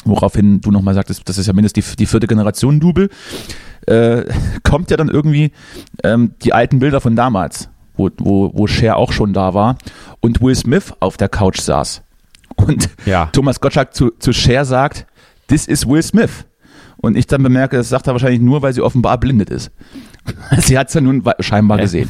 woraufhin 0.06 0.62
du 0.62 0.72
nochmal 0.72 0.94
sagtest, 0.94 1.28
das 1.28 1.38
ist 1.38 1.48
ja 1.48 1.54
mindestens 1.54 1.92
die, 1.92 1.96
die 1.98 2.06
vierte 2.06 2.28
Generation 2.28 2.80
Double, 2.80 3.10
äh, 3.86 4.24
kommt 4.64 4.92
ja 4.92 4.98
dann 4.98 5.10
irgendwie 5.10 5.52
ähm, 6.04 6.34
die 6.44 6.54
alten 6.54 6.80
Bilder 6.80 7.02
von 7.02 7.16
damals, 7.16 7.70
wo, 7.96 8.10
wo, 8.18 8.52
wo 8.54 8.68
Cher 8.68 8.98
auch 8.98 9.12
schon 9.12 9.34
da 9.34 9.54
war 9.54 9.78
und 10.20 10.42
Will 10.42 10.56
Smith 10.56 10.94
auf 11.00 11.18
der 11.18 11.30
Couch 11.30 11.60
saß. 11.60 12.02
Und 12.56 12.90
ja. 13.06 13.26
Thomas 13.32 13.60
Gottschalk 13.62 13.94
zu, 13.94 14.12
zu 14.20 14.34
Cher 14.34 14.66
sagt, 14.66 15.06
this 15.48 15.68
is 15.68 15.88
Will 15.88 16.04
Smith. 16.04 16.46
Und 16.98 17.16
ich 17.16 17.28
dann 17.28 17.42
bemerke, 17.42 17.78
das 17.78 17.88
sagt 17.88 18.08
er 18.08 18.14
wahrscheinlich 18.14 18.42
nur, 18.42 18.62
weil 18.62 18.74
sie 18.74 18.82
offenbar 18.82 19.18
blindet 19.18 19.50
ist. 19.50 19.72
Sie 20.60 20.78
hat 20.78 20.90
es 20.90 20.94
ja 20.94 21.02
nun 21.02 21.24
scheinbar 21.40 21.78
gesehen. 21.78 22.10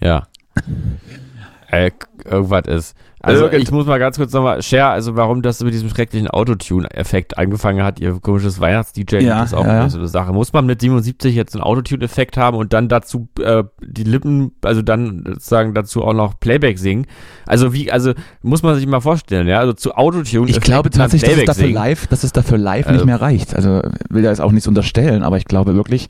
Ja. 0.00 0.28
Äh, 1.70 1.90
irgendwas 2.24 2.66
ist. 2.66 2.96
Also 3.20 3.46
Irgend- 3.46 3.62
ich 3.64 3.70
muss 3.72 3.84
mal 3.84 3.98
ganz 3.98 4.16
kurz 4.16 4.32
nochmal, 4.32 4.62
Cher, 4.62 4.90
also 4.90 5.16
warum 5.16 5.42
das 5.42 5.60
mit 5.62 5.74
diesem 5.74 5.88
schrecklichen 5.90 6.28
Autotune-Effekt 6.28 7.36
angefangen 7.36 7.82
hat, 7.82 7.98
ihr 8.00 8.18
komisches 8.20 8.60
Weihnachts-DJ, 8.60 9.16
Ja, 9.18 9.40
das 9.40 9.50
ist 9.52 9.54
auch 9.58 9.66
ja, 9.66 9.74
ja. 9.80 9.88
so 9.90 9.98
eine 9.98 10.06
Sache. 10.06 10.32
Muss 10.32 10.52
man 10.52 10.66
mit 10.66 10.80
77 10.80 11.34
jetzt 11.34 11.54
einen 11.54 11.62
Autotune-Effekt 11.64 12.36
haben 12.36 12.56
und 12.56 12.72
dann 12.72 12.88
dazu 12.88 13.28
äh, 13.40 13.64
die 13.82 14.04
Lippen, 14.04 14.52
also 14.64 14.82
dann 14.82 15.24
sozusagen 15.26 15.74
dazu 15.74 16.04
auch 16.04 16.14
noch 16.14 16.38
Playback 16.38 16.78
singen? 16.78 17.06
Also 17.44 17.72
wie, 17.74 17.90
also 17.90 18.12
muss 18.42 18.62
man 18.62 18.76
sich 18.76 18.86
mal 18.86 19.00
vorstellen, 19.00 19.48
ja, 19.48 19.58
also 19.58 19.72
zu 19.72 19.94
Autotune. 19.96 20.48
Ich 20.48 20.60
glaube 20.60 20.88
tatsächlich, 20.90 21.44
dass 21.44 21.56
es 21.56 21.62
dafür 21.62 21.72
live, 21.74 22.06
dass 22.06 22.22
es 22.24 22.32
dafür 22.32 22.56
live 22.56 22.86
Also- 22.86 22.98
nicht 22.98 23.06
mehr 23.06 23.20
reicht. 23.20 23.54
Also 23.54 23.82
will 24.08 24.22
ja 24.22 24.30
jetzt 24.30 24.40
auch 24.40 24.52
nichts 24.52 24.68
unterstellen, 24.68 25.22
aber 25.24 25.36
ich 25.38 25.44
glaube 25.44 25.74
wirklich, 25.74 26.08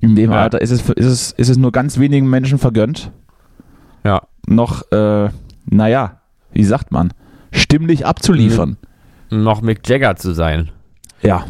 in 0.00 0.14
dem 0.14 0.30
Ja. 0.30 0.42
Alter 0.42 0.60
ist 0.60 0.70
es, 0.70 0.88
ist 0.90 1.06
es, 1.06 1.32
ist 1.32 1.48
es 1.48 1.56
nur 1.56 1.72
ganz 1.72 1.98
wenigen 1.98 2.28
Menschen 2.28 2.58
vergönnt, 2.58 3.10
Ja. 4.04 4.22
Noch, 4.46 4.90
äh, 4.92 5.28
naja, 5.66 6.20
wie 6.52 6.64
sagt 6.64 6.92
man, 6.92 7.12
stimmlich 7.52 8.06
abzuliefern. 8.06 8.76
Noch 9.30 9.62
Mick 9.62 9.88
Jagger 9.88 10.16
zu 10.16 10.34
sein. 10.34 10.70
Ja. 11.22 11.44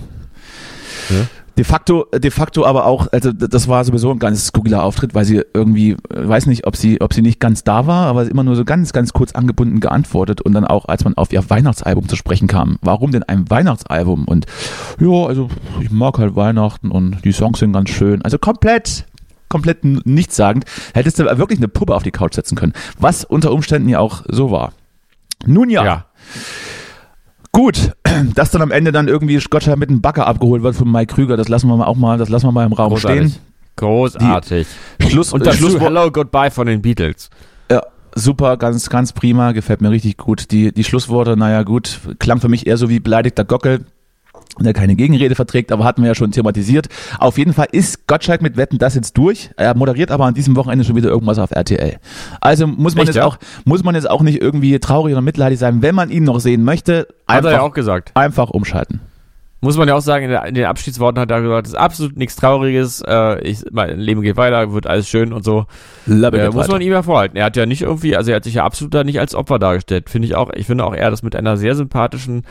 Ja. 1.10 1.26
De 1.56 1.62
facto, 1.62 2.06
de 2.12 2.30
facto 2.32 2.66
aber 2.66 2.84
auch, 2.84 3.06
also 3.12 3.32
das 3.32 3.68
war 3.68 3.84
sowieso 3.84 4.10
ein 4.10 4.18
ganz 4.18 4.46
skurriler 4.46 4.82
Auftritt, 4.82 5.14
weil 5.14 5.24
sie 5.24 5.42
irgendwie, 5.54 5.92
äh, 5.92 5.96
weiß 6.10 6.46
nicht, 6.46 6.66
ob 6.66 6.74
sie, 6.74 7.00
ob 7.00 7.14
sie 7.14 7.22
nicht 7.22 7.38
ganz 7.38 7.62
da 7.62 7.86
war, 7.86 8.06
aber 8.06 8.28
immer 8.28 8.42
nur 8.42 8.56
so 8.56 8.64
ganz, 8.64 8.92
ganz 8.92 9.12
kurz 9.12 9.32
angebunden 9.32 9.78
geantwortet 9.78 10.40
und 10.40 10.52
dann 10.52 10.64
auch, 10.64 10.86
als 10.86 11.04
man 11.04 11.14
auf 11.14 11.32
ihr 11.32 11.48
Weihnachtsalbum 11.48 12.08
zu 12.08 12.16
sprechen 12.16 12.48
kam, 12.48 12.78
warum 12.82 13.12
denn 13.12 13.22
ein 13.22 13.48
Weihnachtsalbum? 13.48 14.24
Und 14.24 14.46
ja, 14.98 15.26
also 15.26 15.48
ich 15.80 15.92
mag 15.92 16.18
halt 16.18 16.34
Weihnachten 16.34 16.90
und 16.90 17.24
die 17.24 17.32
Songs 17.32 17.60
sind 17.60 17.72
ganz 17.72 17.90
schön. 17.90 18.22
Also 18.22 18.38
komplett, 18.38 19.06
komplett 19.48 19.84
nichtssagend. 19.84 20.64
Hättest 20.94 21.18
du 21.18 21.24
wirklich 21.38 21.58
eine 21.58 21.68
Puppe 21.68 21.94
auf 21.94 22.02
die 22.02 22.10
Couch 22.10 22.34
setzen 22.34 22.56
können, 22.56 22.72
was 22.98 23.24
unter 23.24 23.52
Umständen 23.52 23.88
ja 23.88 24.00
auch 24.00 24.22
so 24.28 24.50
war. 24.50 24.72
Nun 25.46 25.70
ja. 25.70 25.84
ja. 25.84 26.06
Gut, 27.52 27.92
dass 28.34 28.50
dann 28.50 28.62
am 28.62 28.70
Ende 28.70 28.90
dann 28.90 29.08
irgendwie 29.08 29.38
Gottschalk 29.38 29.78
mit 29.78 29.88
einem 29.88 30.00
Bagger 30.00 30.26
abgeholt 30.26 30.62
wird 30.62 30.74
von 30.74 30.90
Mike 30.90 31.14
Krüger, 31.14 31.36
das 31.36 31.48
lassen 31.48 31.68
wir 31.68 31.76
mal 31.76 31.86
auch 31.86 31.96
mal, 31.96 32.18
das 32.18 32.28
lassen 32.28 32.46
wir 32.46 32.52
mal 32.52 32.66
im 32.66 32.72
Raum 32.72 32.90
Großartig. 32.90 33.32
stehen. 33.32 33.42
Großartig. 33.76 34.66
Schluss 35.08 35.32
Und 35.32 35.46
dazu 35.46 35.58
Schlusswort. 35.58 35.82
Hello 35.82 36.10
Goodbye 36.10 36.50
von 36.50 36.66
den 36.66 36.82
Beatles. 36.82 37.30
Ja, 37.70 37.82
super, 38.14 38.56
ganz, 38.56 38.88
ganz 38.88 39.12
prima, 39.12 39.52
gefällt 39.52 39.80
mir 39.80 39.90
richtig 39.90 40.16
gut. 40.16 40.50
Die, 40.50 40.72
die 40.72 40.84
Schlussworte, 40.84 41.36
naja 41.36 41.62
gut, 41.62 42.00
klang 42.18 42.40
für 42.40 42.48
mich 42.48 42.66
eher 42.66 42.76
so 42.76 42.88
wie 42.88 43.00
beleidigter 43.00 43.44
Gockel, 43.44 43.84
der 44.60 44.72
keine 44.72 44.94
Gegenrede 44.94 45.34
verträgt, 45.34 45.72
aber 45.72 45.84
hatten 45.84 46.02
wir 46.02 46.08
ja 46.08 46.14
schon 46.14 46.30
thematisiert. 46.30 46.88
Auf 47.18 47.38
jeden 47.38 47.52
Fall 47.52 47.66
ist 47.72 48.06
Gottschalk 48.06 48.42
mit 48.42 48.56
Wetten 48.56 48.78
das 48.78 48.94
jetzt 48.94 49.16
durch. 49.18 49.50
Er 49.56 49.74
moderiert 49.76 50.10
aber 50.10 50.26
an 50.26 50.34
diesem 50.34 50.56
Wochenende 50.56 50.84
schon 50.84 50.96
wieder 50.96 51.08
irgendwas 51.08 51.38
auf 51.38 51.50
RTL. 51.50 51.96
Also 52.40 52.66
muss 52.66 52.94
man 52.94 53.02
Echt, 53.02 53.08
jetzt 53.08 53.16
ja? 53.16 53.26
auch, 53.26 53.38
muss 53.64 53.82
man 53.82 53.94
jetzt 53.94 54.08
auch 54.08 54.22
nicht 54.22 54.40
irgendwie 54.40 54.78
traurig 54.78 55.12
oder 55.12 55.22
mitleidig 55.22 55.58
sein, 55.58 55.82
wenn 55.82 55.94
man 55.94 56.10
ihn 56.10 56.24
noch 56.24 56.40
sehen 56.40 56.64
möchte, 56.64 57.08
Hat 57.26 57.44
er 57.44 57.50
ja 57.50 57.56
einfach, 57.56 57.70
auch 57.70 57.74
gesagt. 57.74 58.12
einfach 58.14 58.50
umschalten. 58.50 59.00
Muss 59.64 59.78
man 59.78 59.88
ja 59.88 59.94
auch 59.94 60.02
sagen, 60.02 60.24
in, 60.26 60.30
der, 60.30 60.44
in 60.44 60.54
den 60.54 60.66
Abschiedsworten 60.66 61.18
hat 61.18 61.30
er 61.30 61.40
gesagt, 61.40 61.66
es 61.66 61.72
ist 61.72 61.78
absolut 61.78 62.18
nichts 62.18 62.36
Trauriges, 62.36 63.02
äh, 63.06 63.40
ich, 63.40 63.64
mein 63.72 63.98
Leben 63.98 64.20
geht 64.20 64.36
weiter, 64.36 64.74
wird 64.74 64.86
alles 64.86 65.08
schön 65.08 65.32
und 65.32 65.42
so. 65.42 65.64
Love 66.04 66.38
Äh, 66.38 66.50
muss 66.50 66.68
man 66.68 66.82
ihm 66.82 66.92
ja 66.92 67.02
vorhalten. 67.02 67.38
Er 67.38 67.46
hat 67.46 67.56
ja 67.56 67.64
nicht 67.64 67.80
irgendwie, 67.80 68.14
also 68.14 68.30
er 68.30 68.36
hat 68.36 68.44
sich 68.44 68.52
ja 68.52 68.64
absolut 68.64 68.92
da 68.92 69.04
nicht 69.04 69.20
als 69.20 69.34
Opfer 69.34 69.58
dargestellt. 69.58 70.10
Finde 70.10 70.28
ich 70.28 70.34
auch, 70.34 70.50
ich 70.52 70.66
finde 70.66 70.84
auch 70.84 70.94
er 70.94 71.10
das 71.10 71.22
mit 71.22 71.34
einer 71.34 71.56
sehr 71.56 71.74
sympathischen 71.74 72.42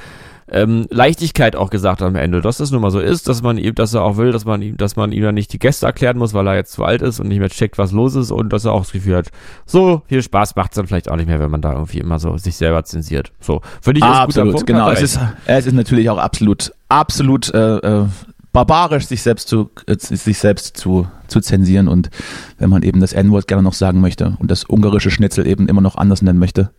ähm, 0.51 0.87
Leichtigkeit 0.89 1.55
auch 1.55 1.69
gesagt 1.69 2.01
am 2.01 2.15
Ende, 2.15 2.41
dass 2.41 2.57
das 2.57 2.71
nun 2.71 2.81
mal 2.81 2.91
so 2.91 2.99
ist, 2.99 3.27
dass 3.27 3.41
man 3.41 3.57
ihm, 3.57 3.75
dass 3.75 3.93
er 3.93 4.03
auch 4.03 4.17
will, 4.17 4.31
dass 4.31 4.45
man 4.45 4.61
ihm, 4.61 4.77
dass 4.77 4.95
man 4.95 5.11
ihm 5.11 5.23
dann 5.23 5.35
nicht 5.35 5.53
die 5.53 5.59
Gäste 5.59 5.85
erklären 5.85 6.17
muss, 6.17 6.33
weil 6.33 6.47
er 6.47 6.55
jetzt 6.55 6.73
zu 6.73 6.83
alt 6.83 7.01
ist 7.01 7.19
und 7.19 7.27
nicht 7.27 7.39
mehr 7.39 7.49
checkt, 7.49 7.77
was 7.77 7.91
los 7.91 8.15
ist 8.15 8.31
und 8.31 8.51
dass 8.51 8.65
er 8.65 8.73
auch 8.73 8.81
das 8.81 8.91
Gefühl 8.91 9.17
hat, 9.17 9.29
so 9.65 10.01
viel 10.07 10.21
Spaß 10.21 10.55
macht 10.55 10.71
es 10.71 10.75
dann 10.75 10.87
vielleicht 10.87 11.09
auch 11.09 11.15
nicht 11.15 11.27
mehr, 11.27 11.39
wenn 11.39 11.51
man 11.51 11.61
da 11.61 11.73
irgendwie 11.73 11.99
immer 11.99 12.19
so 12.19 12.37
sich 12.37 12.55
selber 12.55 12.83
zensiert. 12.83 13.31
So, 13.39 13.61
finde 13.81 13.99
ich 13.99 14.05
ist 14.05 14.09
ein 14.09 14.11
guter 14.11 14.21
absolut, 14.21 14.53
Punkt, 14.53 14.67
genau. 14.67 14.91
Es 14.91 15.01
ist, 15.01 15.19
es 15.45 15.65
ist 15.65 15.73
natürlich 15.73 16.09
auch 16.09 16.17
absolut, 16.17 16.73
absolut 16.89 17.53
äh, 17.53 17.77
äh, 17.77 18.05
barbarisch, 18.51 19.07
sich 19.07 19.21
selbst 19.21 19.47
zu, 19.47 19.71
äh, 19.87 19.95
sich 19.97 20.37
selbst 20.37 20.77
zu, 20.77 21.07
zu 21.27 21.39
zensieren 21.41 21.87
und 21.87 22.09
wenn 22.57 22.69
man 22.69 22.83
eben 22.83 22.99
das 22.99 23.13
N-Wort 23.13 23.47
gerne 23.47 23.63
noch 23.63 23.73
sagen 23.73 24.01
möchte 24.01 24.35
und 24.39 24.51
das 24.51 24.63
ungarische 24.69 25.09
Schnitzel 25.11 25.47
eben 25.47 25.67
immer 25.67 25.81
noch 25.81 25.95
anders 25.95 26.21
nennen 26.21 26.39
möchte, 26.39 26.71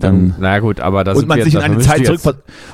dann 0.00 0.34
Na 0.38 0.58
gut, 0.58 0.80
aber 0.80 1.04
das 1.04 1.18
und 1.18 1.28
man, 1.28 1.42
sich 1.42 1.54
in 1.54 1.60
eine 1.60 1.78
Zeit 1.78 2.08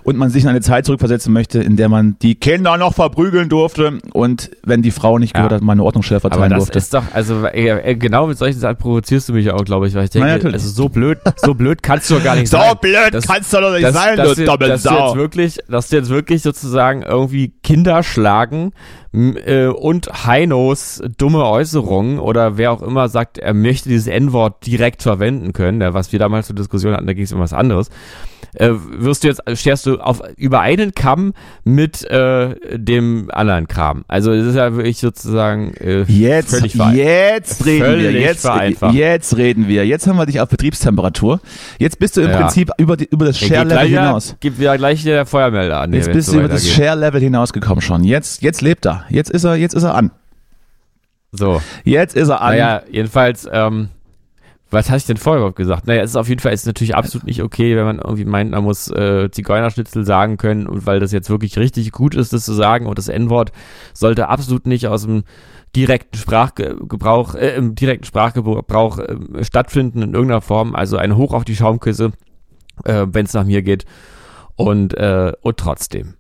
und 0.05 0.17
man 0.19 0.31
sich 0.31 0.43
in 0.43 0.49
eine 0.49 0.61
Zeit 0.61 0.87
zurückversetzen 0.87 1.33
möchte, 1.33 1.61
in 1.63 1.77
der 1.77 1.89
man 1.89 2.17
die 2.23 2.35
Kinder 2.35 2.77
noch 2.79 2.95
verprügeln 2.95 3.49
durfte 3.49 3.99
und 4.13 4.51
wenn 4.65 4.83
die 4.83 4.91
Frau 4.91 5.19
nicht 5.19 5.35
gehört 5.35 5.53
Ja. 5.53 5.57
hat, 5.57 5.63
meine 5.63 5.83
Ordnungsstelle 5.85 6.21
Aber 6.23 6.31
verteilen 6.31 6.51
das 6.51 6.59
durfte. 6.65 6.79
ist 6.79 6.95
doch, 6.95 7.05
also 7.13 7.45
äh, 7.47 7.69
äh, 7.91 7.95
genau 7.97 8.27
mit 8.27 8.39
solchen 8.39 8.59
Sachen 8.59 8.77
provozierst 8.79 9.29
du 9.29 9.33
mich 9.35 9.51
auch, 9.51 9.65
glaube 9.65 9.89
ich, 9.89 9.95
weil 9.95 10.05
ich 10.05 10.11
denke, 10.11 10.29
natürlich. 10.29 10.55
also 10.55 10.69
so 10.71 10.89
blöd, 10.89 11.19
so 11.37 11.55
blöd 11.55 11.83
kannst 11.83 12.11
du 12.11 12.15
doch 12.15 12.25
gar 12.25 12.37
nicht 12.37 12.49
so 12.49 12.57
sein. 12.57 12.75
blöd 12.81 12.95
Das- 13.13 13.27
kannst 13.27 13.53
du 13.53 13.61
doch 13.61 13.73
nicht 13.73 13.85
dass, 13.85 13.95
sein, 13.95 14.17
dass, 14.17 14.35
du 14.35 14.45
dumme 14.45 14.69
dass, 14.69 14.83
du 14.83 14.91
jetzt 14.95 15.17
wirklich, 15.17 15.59
dass 15.69 15.89
du 15.89 15.97
jetzt 15.97 16.09
wirklich 16.11 16.43
sozusagen 16.43 17.03
irgendwie 17.03 17.53
Kinder 17.63 18.03
schlagen 18.03 18.73
äh, 19.13 19.67
und 19.67 20.27
Heinos 20.27 21.02
dumme 21.19 21.45
Äußerungen 21.45 22.19
oder 22.19 22.57
wer 22.59 22.73
auch 22.73 22.83
immer 22.83 23.09
sagt, 23.09 23.39
er 23.39 23.55
möchte 23.55 23.89
dieses 23.89 24.07
N-Wort 24.07 24.67
direkt 24.67 25.03
verwenden 25.03 25.53
können, 25.53 25.81
ja, 25.81 25.95
was 25.95 26.13
wir 26.13 26.19
damals 26.19 26.47
zur 26.47 26.57
Diskussion 26.57 26.93
hatten, 26.95 27.07
da 27.07 27.13
ging 27.13 27.25
es 27.25 27.33
um 27.33 27.41
was 27.41 27.53
anderes, 27.53 27.89
äh, 28.55 28.71
wirst 28.99 29.25
du 29.25 29.29
jetzt, 29.29 29.43
scherst 29.55 29.87
du 29.87 29.99
auf 29.99 30.21
über 30.37 30.61
einen 30.61 30.93
Kamm 30.95 31.33
mit 31.65 32.05
äh, 32.11 32.55
dem 32.79 33.31
anderen 33.33 33.67
Kram. 33.67 34.05
Also 34.09 34.35
das 34.35 34.47
ist 34.47 34.57
ja 34.57 34.75
wirklich 34.77 34.99
sozusagen 34.99 35.73
äh, 35.75 36.03
Jetzt, 36.03 36.51
völlig 36.57 36.75
jetzt 36.75 37.65
reden 37.65 37.81
wir, 37.81 37.87
völlig 37.87 38.23
jetzt, 38.23 38.43
vereinfacht. 38.43 38.95
jetzt 38.95 39.37
reden 39.39 39.69
wir. 39.69 39.87
Jetzt 39.87 40.07
haben 40.07 40.19
wir 40.19 40.27
dich 40.27 40.41
auf 40.41 40.51
Betriebstemperatur. 40.51 41.41
Jetzt 41.79 41.99
bist 41.99 42.17
du 42.17 42.21
im 42.21 42.31
Ja. 42.31 42.41
Prinzip 42.41 42.71
über, 42.77 42.97
die, 42.99 43.07
über 43.07 43.25
das 43.25 43.39
Share-Level 43.39 43.87
hinaus. 43.89 44.37
Gibt 44.41 44.59
wieder 44.59 44.77
gleich 44.77 45.03
der 45.03 45.25
Feuermelder 45.25 45.81
an. 45.81 45.93
Jetzt 45.95 46.13
bist 46.13 46.29
es 46.29 46.35
du 46.35 46.41
über 46.41 46.49
das. 46.49 46.69
Share-Level 46.69 47.21
hinausgekommen 47.23 47.81
schon. 47.81 48.05
Jetzt, 48.05 48.43
jetzt 48.43 48.61
lebt 48.61 48.85
er. 48.85 49.05
Jetzt 49.09 49.31
ist 49.31 49.45
er, 49.45 49.57
jetzt 49.57 49.75
ist 49.75 49.85
er 49.85 49.95
an. 49.95 50.11
So. 51.33 51.63
Jetzt 51.85 52.15
ist 52.15 52.29
er 52.29 52.43
an. 52.43 52.53
Naja, 52.53 52.83
jedenfalls, 52.91 53.49
ähm, 53.51 53.89
was 54.71 54.89
hatte 54.89 54.99
ich 54.99 55.07
denn 55.07 55.17
vorher 55.17 55.41
überhaupt 55.41 55.57
gesagt? 55.57 55.87
Naja, 55.87 56.03
es 56.03 56.11
ist 56.11 56.17
auf 56.17 56.29
jeden 56.29 56.41
Fall 56.41 56.53
ist 56.53 56.67
natürlich 56.67 56.95
absolut 56.95 57.27
nicht 57.27 57.43
okay, 57.43 57.77
wenn 57.77 57.85
man 57.85 57.99
irgendwie 57.99 58.25
meint, 58.25 58.51
man 58.51 58.65
muss 58.65 58.89
äh, 58.91 59.31
Zigeunerschnitzel 59.31 60.05
sagen 60.05 60.37
können 60.37 60.67
und 60.67 60.87
weil 60.87 61.01
das 61.01 61.13
jetzt 61.13 61.31
wirklich 61.31 61.59
richtig 61.59 61.91
gut 61.93 62.15
ist, 62.15 62.33
das 62.33 62.45
zu 62.45 62.53
sagen 62.53 62.87
und 62.87 62.99
das 62.99 63.09
N-Wort 63.09 63.53
sollte 63.93 64.29
absolut 64.29 64.67
nicht 64.67 64.87
aus 64.87 65.03
dem 65.03 65.25
direkten 65.75 66.17
Sprachgebrauch, 66.19 67.35
äh, 67.35 67.55
im 67.57 67.75
direkten 67.75 68.05
Sprachgebrauch 68.05 68.99
äh, 68.99 69.45
stattfinden 69.45 70.03
in 70.03 70.15
irgendeiner 70.15 70.43
Form. 70.43 70.75
Also 70.75 70.97
ein 70.97 71.17
Hoch 71.17 71.33
auf 71.33 71.45
die 71.45 71.57
Schaumküsse, 71.57 72.13
äh, 72.85 73.07
wenn 73.09 73.27
es 73.27 73.35
nach 73.35 73.45
mir 73.45 73.63
geht. 73.63 73.85
Und, 74.57 74.95
äh, 74.95 75.33
und 75.41 75.57
trotzdem. 75.57 76.15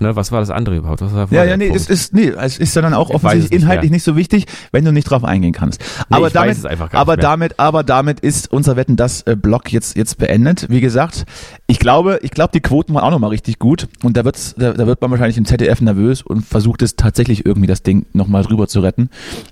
Ne, 0.00 0.14
was 0.14 0.30
war 0.30 0.38
das 0.38 0.50
andere 0.50 0.76
überhaupt? 0.76 1.00
Was 1.00 1.12
war 1.12 1.26
Ja, 1.32 1.42
ja, 1.44 1.56
nee, 1.56 1.68
Punkt? 1.70 1.80
es 1.82 1.90
ist, 1.90 2.14
nee, 2.14 2.28
es 2.28 2.58
ist 2.58 2.76
dann 2.76 2.94
auch 2.94 3.08
Ich 3.10 3.16
offensichtlich 3.16 3.50
nicht 3.50 3.62
inhaltlich 3.62 3.90
mehr. 3.90 3.96
nicht 3.96 4.04
so 4.04 4.14
wichtig, 4.16 4.46
wenn 4.70 4.84
du 4.84 4.92
nicht 4.92 5.10
drauf 5.10 5.24
eingehen 5.24 5.52
kannst. 5.52 5.80
Nee, 5.80 6.16
aber 6.16 6.28
ich 6.28 6.32
damit, 6.32 6.50
weiß 6.50 6.58
es 6.58 6.64
einfach 6.66 6.90
gar 6.90 7.00
aber 7.00 7.14
nicht 7.16 7.22
mehr. 7.22 7.30
damit, 7.30 7.54
aber 7.58 7.82
damit 7.82 8.20
ist 8.20 8.52
unser 8.52 8.76
Wetten 8.76 8.94
das 8.94 9.22
äh, 9.22 9.34
Block 9.34 9.72
jetzt 9.72 9.96
jetzt 9.96 10.18
beendet. 10.18 10.66
Wie 10.70 10.80
gesagt, 10.80 11.24
ich 11.66 11.80
glaube, 11.80 12.20
ich 12.22 12.30
glaube, 12.30 12.50
die 12.54 12.60
Quoten 12.60 12.94
waren 12.94 13.02
auch 13.02 13.10
noch 13.10 13.18
mal 13.18 13.26
richtig 13.28 13.58
gut 13.58 13.88
und 14.04 14.16
da 14.16 14.24
wird's, 14.24 14.54
da, 14.56 14.72
da 14.72 14.86
wird 14.86 15.00
man 15.00 15.10
wahrscheinlich 15.10 15.36
im 15.36 15.44
ZDF 15.44 15.80
nervös 15.80 16.22
und 16.22 16.46
versucht 16.46 16.82
es 16.82 16.94
tatsächlich 16.94 17.44
irgendwie 17.44 17.66
das 17.66 17.82
Ding 17.82 18.06
noch 18.12 18.28
mal 18.28 18.44
drüber 18.44 18.68
zu 18.68 18.78
retten. 18.80 19.10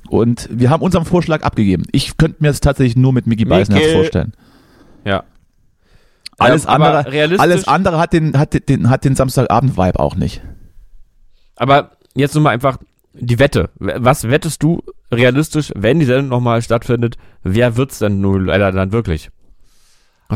Und 0.08 0.48
wir 0.52 0.70
haben 0.70 0.82
unseren 0.82 1.04
Vorschlag 1.06 1.42
abgegeben. 1.42 1.82
Ich 1.90 2.16
könnte 2.18 2.36
mir 2.40 2.48
das 2.48 2.60
tatsächlich 2.60 2.94
nur 2.96 3.12
mit 3.12 3.26
Mickey 3.26 3.44
Beisenherz 3.44 3.92
vorstellen. 3.92 4.32
Ja. 5.04 5.24
Alles 6.38 6.66
aber 6.66 6.98
andere, 7.06 7.38
alles 7.38 7.66
andere 7.66 7.98
hat 7.98 8.12
den, 8.12 8.38
hat 8.38 8.68
den, 8.68 8.90
hat 8.90 9.04
den 9.04 9.16
Samstagabend-Vibe 9.16 9.98
auch 9.98 10.16
nicht. 10.16 10.42
Aber 11.56 11.92
jetzt 12.14 12.34
nur 12.34 12.42
mal 12.42 12.50
einfach 12.50 12.78
die 13.14 13.38
Wette. 13.38 13.70
Was 13.76 14.28
wettest 14.28 14.62
du 14.62 14.82
realistisch, 15.10 15.72
wenn 15.74 15.98
die 15.98 16.04
Sendung 16.04 16.28
nochmal 16.28 16.60
stattfindet? 16.60 17.16
Wer 17.42 17.76
wird's 17.76 17.98
denn 17.98 18.20
nun 18.20 18.46
leider 18.46 18.72
dann 18.72 18.92
wirklich? 18.92 19.30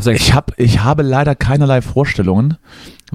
Ich, 0.06 0.34
hab, 0.34 0.52
ich 0.58 0.84
habe 0.84 1.02
leider 1.02 1.34
keinerlei 1.34 1.82
Vorstellungen. 1.82 2.56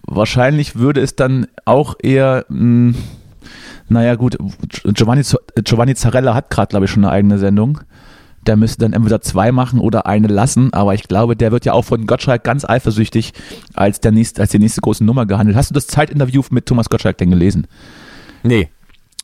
Wahrscheinlich 0.03 0.75
würde 0.75 1.01
es 1.01 1.15
dann 1.15 1.47
auch 1.63 1.95
eher, 2.01 2.45
mh, 2.49 2.95
naja 3.87 4.15
gut, 4.15 4.37
Giovanni, 4.83 5.23
Giovanni 5.63 5.95
Zarella 5.95 6.35
hat 6.35 6.49
gerade, 6.49 6.69
glaube 6.69 6.85
ich, 6.85 6.91
schon 6.91 7.05
eine 7.05 7.13
eigene 7.13 7.39
Sendung. 7.39 7.79
Der 8.47 8.55
müsste 8.55 8.79
dann 8.79 8.93
entweder 8.93 9.21
zwei 9.21 9.51
machen 9.51 9.79
oder 9.79 10.05
eine 10.05 10.27
lassen, 10.27 10.71
aber 10.73 10.93
ich 10.93 11.03
glaube, 11.07 11.35
der 11.35 11.51
wird 11.51 11.65
ja 11.65 11.73
auch 11.73 11.83
von 11.83 12.05
Gottschalk 12.05 12.43
ganz 12.43 12.63
eifersüchtig 12.63 13.33
als, 13.73 13.99
der 13.99 14.11
nächste, 14.11 14.41
als 14.41 14.51
die 14.51 14.59
nächste 14.59 14.81
große 14.81 15.03
Nummer 15.03 15.25
gehandelt. 15.25 15.57
Hast 15.57 15.71
du 15.71 15.73
das 15.73 15.87
Zeitinterview 15.87 16.43
mit 16.51 16.65
Thomas 16.65 16.89
Gottschalk 16.89 17.17
denn 17.17 17.31
gelesen? 17.31 17.67
Nee, 18.43 18.69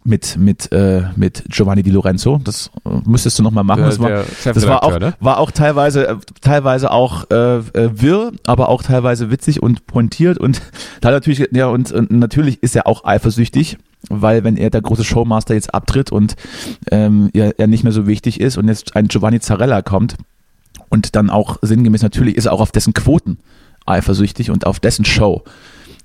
Mit, 0.04 0.36
mit, 0.38 0.72
äh, 0.72 1.04
mit 1.16 1.44
Giovanni 1.50 1.84
Di 1.84 1.92
Lorenzo? 1.92 2.42
Das 2.44 2.72
äh, 2.86 2.90
müsstest 3.06 3.38
du 3.38 3.44
nochmal 3.44 3.64
machen. 3.64 3.82
der, 3.82 3.90
das 3.90 4.00
war, 4.00 4.10
das 4.54 4.68
war 4.68 4.84
auch, 4.84 5.00
ne? 5.00 5.14
war 5.20 5.38
auch 5.38 5.52
teilweise, 5.52 6.08
äh, 6.08 6.16
teilweise 6.42 6.90
auch 6.90 7.30
äh, 7.30 7.58
äh, 7.58 7.62
wirr, 8.02 8.32
aber 8.48 8.70
auch 8.70 8.82
teilweise 8.82 9.30
witzig 9.30 9.62
und 9.62 9.86
pointiert 9.86 10.40
und 10.40 10.64
da 11.02 11.12
natürlich, 11.12 11.48
ja, 11.52 11.68
und, 11.68 11.92
und 11.92 12.10
natürlich 12.10 12.64
ist 12.64 12.76
er 12.76 12.88
auch 12.88 13.06
eifersüchtig, 13.06 13.78
weil 14.10 14.44
wenn 14.44 14.58
er 14.58 14.70
der 14.70 14.82
große 14.82 15.04
Showmaster 15.04 15.54
jetzt 15.54 15.74
abtritt 15.74 16.12
und 16.12 16.36
ähm, 16.92 17.30
er, 17.34 17.60
er 17.60 17.68
nicht 17.68 17.84
mehr 17.84 17.94
so 17.94 18.08
wichtig 18.08 18.40
ist 18.40 18.58
und 18.58 18.68
jetzt 18.68 18.96
ein 18.96 19.08
Giovanni 19.08 19.40
Zarella 19.40 19.82
kommt 19.82 20.18
und 20.90 21.16
dann 21.16 21.30
auch 21.30 21.58
sinngemäß 21.62 22.02
natürlich 22.02 22.36
ist 22.36 22.46
er 22.46 22.54
auch 22.54 22.62
auf 22.62 22.72
dessen 22.72 22.94
Quoten 22.94 23.38
eifersüchtig 23.86 24.52
und 24.52 24.66
auf 24.66 24.80
dessen 24.80 25.06
Show. 25.06 25.44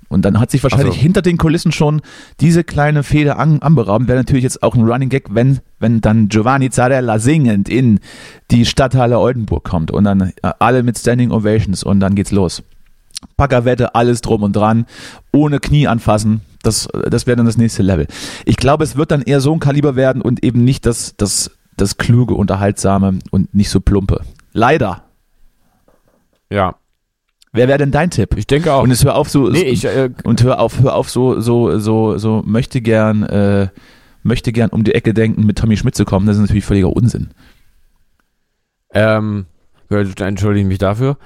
Und 0.09 0.25
dann 0.25 0.39
hat 0.39 0.51
sich 0.51 0.63
wahrscheinlich 0.63 0.91
Ach 0.93 0.97
so. 0.97 1.03
hinter 1.03 1.23
den 1.23 1.37
Kulissen 1.37 1.73
schon 1.73 2.01
diese 2.41 2.63
kleine 2.63 3.03
Feder 3.03 3.39
an, 3.39 3.61
anberaumt. 3.61 4.07
Wäre 4.07 4.19
natürlich 4.19 4.45
jetzt 4.45 4.63
auch 4.63 4.75
ein 4.75 4.83
Running 4.83 5.09
Gag, 5.09 5.35
wenn, 5.35 5.59
wenn 5.81 6.01
dann 6.01 6.29
Giovanni 6.29 6.71
Zarella 6.71 7.19
singend 7.19 7.69
in 7.69 7.99
die 8.53 8.65
Stadthalle 8.67 9.19
Oldenburg 9.19 9.65
kommt 9.65 9.91
und 9.91 10.05
dann 10.05 10.21
äh, 10.21 10.33
alle 10.61 10.85
mit 10.85 10.97
Standing 10.97 11.33
Ovations 11.33 11.83
und 11.83 12.01
dann 12.01 12.15
geht's 12.15 12.31
los. 12.31 12.63
Packerwette, 13.37 13.95
alles 13.95 14.21
drum 14.21 14.43
und 14.43 14.55
dran, 14.55 14.87
ohne 15.33 15.61
Knie 15.61 15.87
anfassen. 15.87 16.41
Das, 16.63 16.89
das 17.09 17.27
wäre 17.27 17.37
dann 17.37 17.47
das 17.47 17.57
nächste 17.57 17.83
Level. 17.83 18.07
Ich 18.45 18.57
glaube, 18.57 18.85
es 18.85 18.97
wird 18.97 19.11
dann 19.11 19.23
eher 19.23 19.41
so 19.41 19.53
ein 19.53 19.61
Kaliber 19.61 19.95
werden 19.97 20.21
und 20.23 20.43
eben 20.43 20.65
nicht 20.65 20.85
das, 20.87 21.15
das, 21.17 21.51
das 21.77 21.97
kluge, 21.97 22.35
unterhaltsame 22.35 23.19
und 23.31 23.55
nicht 23.55 23.71
so 23.71 23.81
plumpe. 23.81 24.23
Leider. 24.53 25.05
Ja, 26.51 26.77
Wer 27.53 27.69
wäre 27.69 27.79
denn 27.79 27.91
dein 27.91 28.11
Tipp? 28.11 28.37
ich 28.37 28.47
denke 28.47 28.73
auch. 28.73 28.83
Und 28.83 28.91
es 28.91 29.03
hör 29.03 29.15
auf 29.15 29.31
so 29.31 29.49
nee, 29.49 29.63
ich, 29.63 29.87
äh, 29.87 30.11
und 30.25 30.43
hör 30.43 30.61
auf, 30.61 30.81
hör 30.81 30.95
auf 30.95 31.09
so 31.09 31.41
so 31.41 31.79
so 31.79 32.19
so 32.19 32.43
möchte 32.45 32.83
gern 32.83 33.23
äh, 33.23 33.69
möchte 34.23 34.53
gern 34.53 34.69
um 34.71 34.85
die 34.85 34.95
Ecke 34.95 35.15
denken 35.15 35.47
mit 35.47 35.57
Tommy 35.57 35.77
Schmidt 35.77 35.95
zu 35.95 36.05
kommen. 36.05 36.27
Das 36.27 36.37
ist 36.37 36.43
natürlich 36.43 36.67
völliger 36.67 36.91
Unsinn. 36.95 37.31
ähm, 38.93 39.47
entschuldige 39.89 40.63
ich 40.63 40.69
mich 40.69 40.79
dafür. 40.79 41.17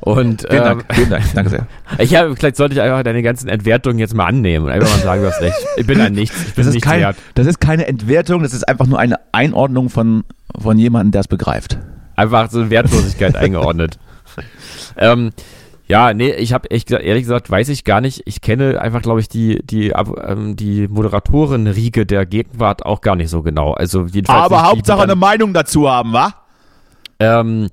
Und 0.00 0.42
Vielen 0.42 0.58
ähm, 0.58 0.64
Dank, 0.64 0.84
vielen 0.94 1.10
Dank, 1.10 1.24
danke 1.34 1.50
sehr. 1.50 1.66
ich 1.98 2.14
habe, 2.16 2.34
vielleicht 2.36 2.56
sollte 2.56 2.74
ich 2.74 2.80
einfach 2.80 3.02
deine 3.02 3.22
ganzen 3.22 3.48
Entwertungen 3.48 3.98
jetzt 3.98 4.14
mal 4.14 4.26
annehmen 4.26 4.66
und 4.66 4.72
einfach 4.72 4.90
mal 4.90 4.98
sagen, 5.02 5.22
du 5.22 5.28
hast 5.28 5.40
recht. 5.40 5.56
Ich 5.76 5.86
bin 5.86 6.00
ein 6.00 6.12
Nichts. 6.12 6.36
Ich 6.48 6.54
bin 6.54 6.64
Das 6.64 6.66
ist, 6.66 6.74
nichts 6.74 6.88
kein, 6.88 7.00
wert. 7.00 7.16
das 7.34 7.46
ist 7.46 7.60
keine 7.60 7.86
Entwertung, 7.86 8.42
das 8.42 8.52
ist 8.54 8.68
einfach 8.68 8.86
nur 8.86 8.98
eine 8.98 9.16
Einordnung 9.32 9.88
von 9.88 10.24
von 10.60 10.78
jemandem, 10.78 11.12
der 11.12 11.20
es 11.20 11.28
begreift. 11.28 11.78
einfach 12.16 12.50
so 12.50 12.60
eine 12.60 12.70
Wertlosigkeit 12.70 13.36
eingeordnet. 13.36 13.98
Ähm, 14.96 15.30
ja, 15.86 16.12
nee, 16.14 16.30
ich 16.32 16.52
habe 16.52 16.68
ehrlich 16.68 17.22
gesagt, 17.24 17.50
weiß 17.50 17.68
ich 17.68 17.84
gar 17.84 18.00
nicht. 18.00 18.22
Ich 18.26 18.40
kenne 18.40 18.80
einfach, 18.80 19.02
glaube 19.02 19.20
ich, 19.20 19.28
die 19.28 19.60
die 19.64 19.90
ähm, 19.90 20.54
die 20.56 20.86
Moderatorenriege 20.88 22.06
der 22.06 22.26
Gegenwart 22.26 22.84
auch 22.84 23.00
gar 23.00 23.16
nicht 23.16 23.30
so 23.30 23.42
genau. 23.42 23.72
Also 23.72 24.04
jedenfalls 24.04 24.44
Aber 24.44 24.62
Hauptsache 24.62 24.98
eine 25.02 25.08
dann, 25.12 25.18
Meinung 25.18 25.52
dazu 25.52 25.88
haben, 25.90 26.12
wa? 26.12 26.32
ähm, 27.18 27.68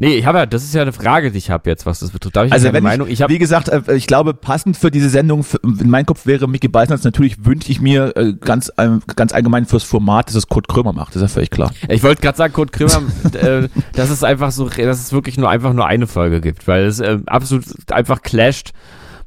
Nee, 0.00 0.14
ich 0.14 0.24
habe 0.24 0.38
ja, 0.38 0.46
das 0.46 0.64
ist 0.64 0.74
ja 0.74 0.80
eine 0.80 0.94
Frage, 0.94 1.30
die 1.30 1.36
ich 1.36 1.50
habe 1.50 1.68
jetzt, 1.68 1.84
was 1.84 1.98
das 2.00 2.10
betrifft. 2.10 2.34
Da 2.34 2.40
habe 2.40 2.46
ich 2.46 2.54
Also 2.54 2.72
wenn 2.72 2.82
Meinung. 2.82 3.06
ich, 3.06 3.20
Ich 3.20 3.28
wie 3.28 3.36
gesagt, 3.36 3.68
äh, 3.68 3.82
ich 3.94 4.06
glaube, 4.06 4.32
passend 4.32 4.78
für 4.78 4.90
diese 4.90 5.10
Sendung, 5.10 5.44
für, 5.44 5.60
in 5.62 5.90
meinem 5.90 6.06
Kopf 6.06 6.24
wäre 6.24 6.48
Micky 6.48 6.68
Beisenherz, 6.68 7.04
natürlich 7.04 7.44
wünsche 7.44 7.70
ich 7.70 7.82
mir 7.82 8.16
äh, 8.16 8.32
ganz, 8.32 8.72
ähm, 8.78 9.02
ganz 9.14 9.34
allgemein 9.34 9.66
fürs 9.66 9.84
Format, 9.84 10.28
dass 10.28 10.36
es 10.36 10.48
Kurt 10.48 10.68
Krömer 10.68 10.94
macht, 10.94 11.08
das 11.08 11.16
ist 11.16 11.28
ja 11.28 11.34
völlig 11.34 11.50
klar. 11.50 11.70
Ich 11.90 12.02
wollte 12.02 12.22
gerade 12.22 12.38
sagen, 12.38 12.54
Kurt 12.54 12.72
Krömer, 12.72 13.02
äh, 13.34 13.68
dass 13.92 14.08
es 14.08 14.24
einfach 14.24 14.52
so, 14.52 14.70
dass 14.70 15.00
es 15.00 15.12
wirklich 15.12 15.36
nur 15.36 15.50
einfach 15.50 15.74
nur 15.74 15.86
eine 15.86 16.06
Folge 16.06 16.40
gibt, 16.40 16.66
weil 16.66 16.84
es 16.86 17.00
äh, 17.00 17.18
absolut 17.26 17.64
einfach 17.92 18.22
clasht 18.22 18.72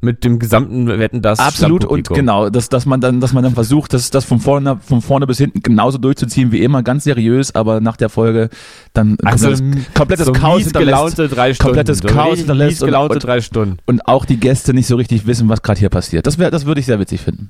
mit 0.03 0.23
dem 0.23 0.37
gesamten 0.37 0.87
Wetten 0.87 1.21
das 1.21 1.39
Absolut 1.39 1.85
und 1.85 2.09
genau, 2.09 2.49
dass, 2.49 2.69
dass 2.69 2.85
man 2.85 3.01
dann, 3.01 3.21
dass 3.21 3.33
man 3.33 3.43
dann 3.43 3.53
versucht, 3.53 3.93
das, 3.93 4.11
das 4.11 4.25
von 4.25 4.39
vorne, 4.39 4.77
von 4.85 5.01
vorne 5.01 5.25
bis 5.25 5.37
hinten 5.37 5.61
genauso 5.63 5.97
durchzuziehen 5.97 6.51
wie 6.51 6.61
immer, 6.63 6.83
ganz 6.83 7.05
seriös, 7.05 7.55
aber 7.55 7.79
nach 7.81 7.97
der 7.97 8.09
Folge 8.09 8.49
dann 8.93 9.17
Also 9.23 9.47
komplettes, 9.49 9.93
komplettes 9.95 10.25
so 10.27 10.31
Chaos 10.33 10.71
gelaunte 10.73 11.27
drei 11.29 11.53
Stunden. 11.53 11.67
komplettes 11.69 11.99
so 11.99 12.07
Chaos 12.07 12.37
hinterlässt 12.39 12.83
gelaunte 12.83 13.15
und- 13.15 13.23
drei 13.23 13.41
Stunden. 13.41 13.77
und 13.85 14.07
auch 14.07 14.25
die 14.25 14.37
Gäste 14.37 14.73
nicht 14.73 14.87
so 14.87 14.95
richtig 14.95 15.25
wissen, 15.25 15.49
was 15.49 15.61
gerade 15.61 15.79
hier 15.79 15.89
passiert. 15.89 16.27
Das 16.27 16.37
wäre, 16.37 16.51
das 16.51 16.65
würde 16.65 16.79
ich 16.81 16.85
sehr 16.85 16.99
witzig 16.99 17.21
finden. 17.21 17.49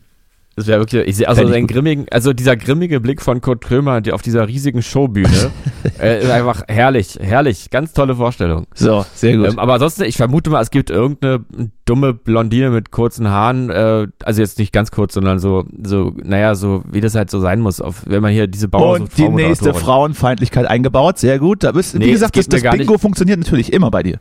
Das 0.56 0.68
wäre 0.68 0.80
wirklich, 0.80 1.08
ich 1.08 1.16
sehe 1.16 1.28
also 1.28 1.48
seinen 1.48 1.66
grimmigen, 1.66 2.06
also 2.12 2.32
dieser 2.32 2.56
grimmige 2.56 3.00
Blick 3.00 3.24
von 3.24 3.42
Kurt 3.42 3.64
Krömer 3.64 4.02
die 4.02 4.12
auf 4.12 4.22
dieser 4.22 4.48
riesigen 4.48 4.84
Showbühne, 4.84 5.52
äh, 6.00 6.22
ist 6.22 6.30
einfach 6.30 6.62
herrlich, 6.68 7.18
herrlich, 7.20 7.72
ganz 7.72 7.94
tolle 7.94 8.16
Vorstellung. 8.16 8.68
So, 8.76 9.04
sehr 9.16 9.38
gut. 9.38 9.48
Ähm, 9.48 9.60
aber 9.60 9.74
ansonsten, 9.74 10.04
ich 10.04 10.16
vermute 10.16 10.52
mal, 10.52 10.62
es 10.62 10.70
gibt 10.70 10.92
irgendeine 10.92 11.44
dumme 11.86 12.14
Blondine 12.14 12.70
mit 12.70 12.92
kurzen 12.92 13.30
Haaren, 13.30 13.72
äh, 13.72 14.08
also 14.24 14.42
jetzt 14.42 14.60
nicht 14.60 14.72
ganz 14.72 14.92
kurz, 14.92 15.16
sondern 15.16 15.40
so, 15.40 15.66
so, 15.84 16.14
naja, 16.24 16.54
so 16.54 16.84
wie 16.92 17.02
das 17.02 17.16
halt 17.16 17.32
so 17.32 17.40
sein 17.40 17.60
muss, 17.60 17.82
auf, 17.82 18.04
wenn 18.06 18.22
man 18.22 18.32
hier 18.32 18.46
diese 18.46 18.68
Bauer 18.68 19.00
und 19.00 19.18
die 19.18 19.30
nächste 19.30 19.74
Frauenfeindlichkeit 19.74 20.68
eingebaut. 20.68 21.18
Sehr 21.18 21.40
gut. 21.40 21.64
Da 21.64 21.72
bist, 21.72 21.96
Nee, 21.96 22.06
wie 22.06 22.10
es 22.10 22.16
gesagt, 22.16 22.38
das, 22.38 22.48
das 22.48 22.62
Bingo 22.62 23.00
funktioniert 23.00 23.40
natürlich 23.40 23.74
immer 23.74 23.90
bei 23.90 24.04
dir. 24.04 24.20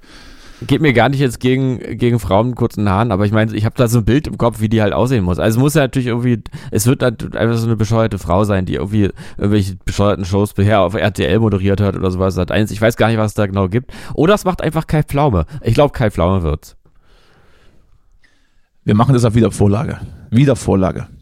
Geht 0.66 0.80
mir 0.80 0.92
gar 0.92 1.08
nicht 1.08 1.20
jetzt 1.20 1.40
gegen, 1.40 1.78
gegen 1.98 2.18
Frauen 2.18 2.48
mit 2.48 2.56
kurzen 2.56 2.88
Haaren, 2.88 3.12
aber 3.12 3.24
ich 3.26 3.32
meine, 3.32 3.54
ich 3.54 3.64
habe 3.64 3.74
da 3.76 3.88
so 3.88 3.98
ein 3.98 4.04
Bild 4.04 4.26
im 4.26 4.38
Kopf, 4.38 4.60
wie 4.60 4.68
die 4.68 4.82
halt 4.82 4.92
aussehen 4.92 5.24
muss. 5.24 5.38
Also 5.38 5.58
es 5.58 5.62
muss 5.62 5.74
ja 5.74 5.82
natürlich 5.82 6.08
irgendwie, 6.08 6.42
es 6.70 6.86
wird 6.86 7.02
halt 7.02 7.36
einfach 7.36 7.56
so 7.56 7.66
eine 7.66 7.76
bescheuerte 7.76 8.18
Frau 8.18 8.44
sein, 8.44 8.66
die 8.66 8.74
irgendwie 8.74 9.10
irgendwelche 9.38 9.76
bescheuerten 9.84 10.24
Shows 10.24 10.52
bisher 10.52 10.80
auf 10.80 10.94
RTL 10.94 11.38
moderiert 11.38 11.80
hat 11.80 11.96
oder 11.96 12.10
sowas. 12.10 12.34
Sat 12.34 12.50
eins. 12.50 12.70
Ich 12.70 12.80
weiß 12.80 12.96
gar 12.96 13.08
nicht, 13.08 13.18
was 13.18 13.32
es 13.32 13.34
da 13.34 13.46
genau 13.46 13.68
gibt. 13.68 13.92
Oder 14.14 14.34
es 14.34 14.44
macht 14.44 14.62
einfach 14.62 14.86
Kai 14.86 15.02
Pflaume. 15.02 15.46
Ich 15.62 15.74
glaube, 15.74 15.92
Kai 15.92 16.10
Pflaume 16.10 16.42
wird's. 16.42 16.76
Wir 18.84 18.94
machen 18.94 19.14
das 19.14 19.24
auf 19.24 19.34
Wiedervorlage. 19.34 20.00
Wiedervorlage. 20.30 21.06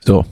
So. 0.00 0.24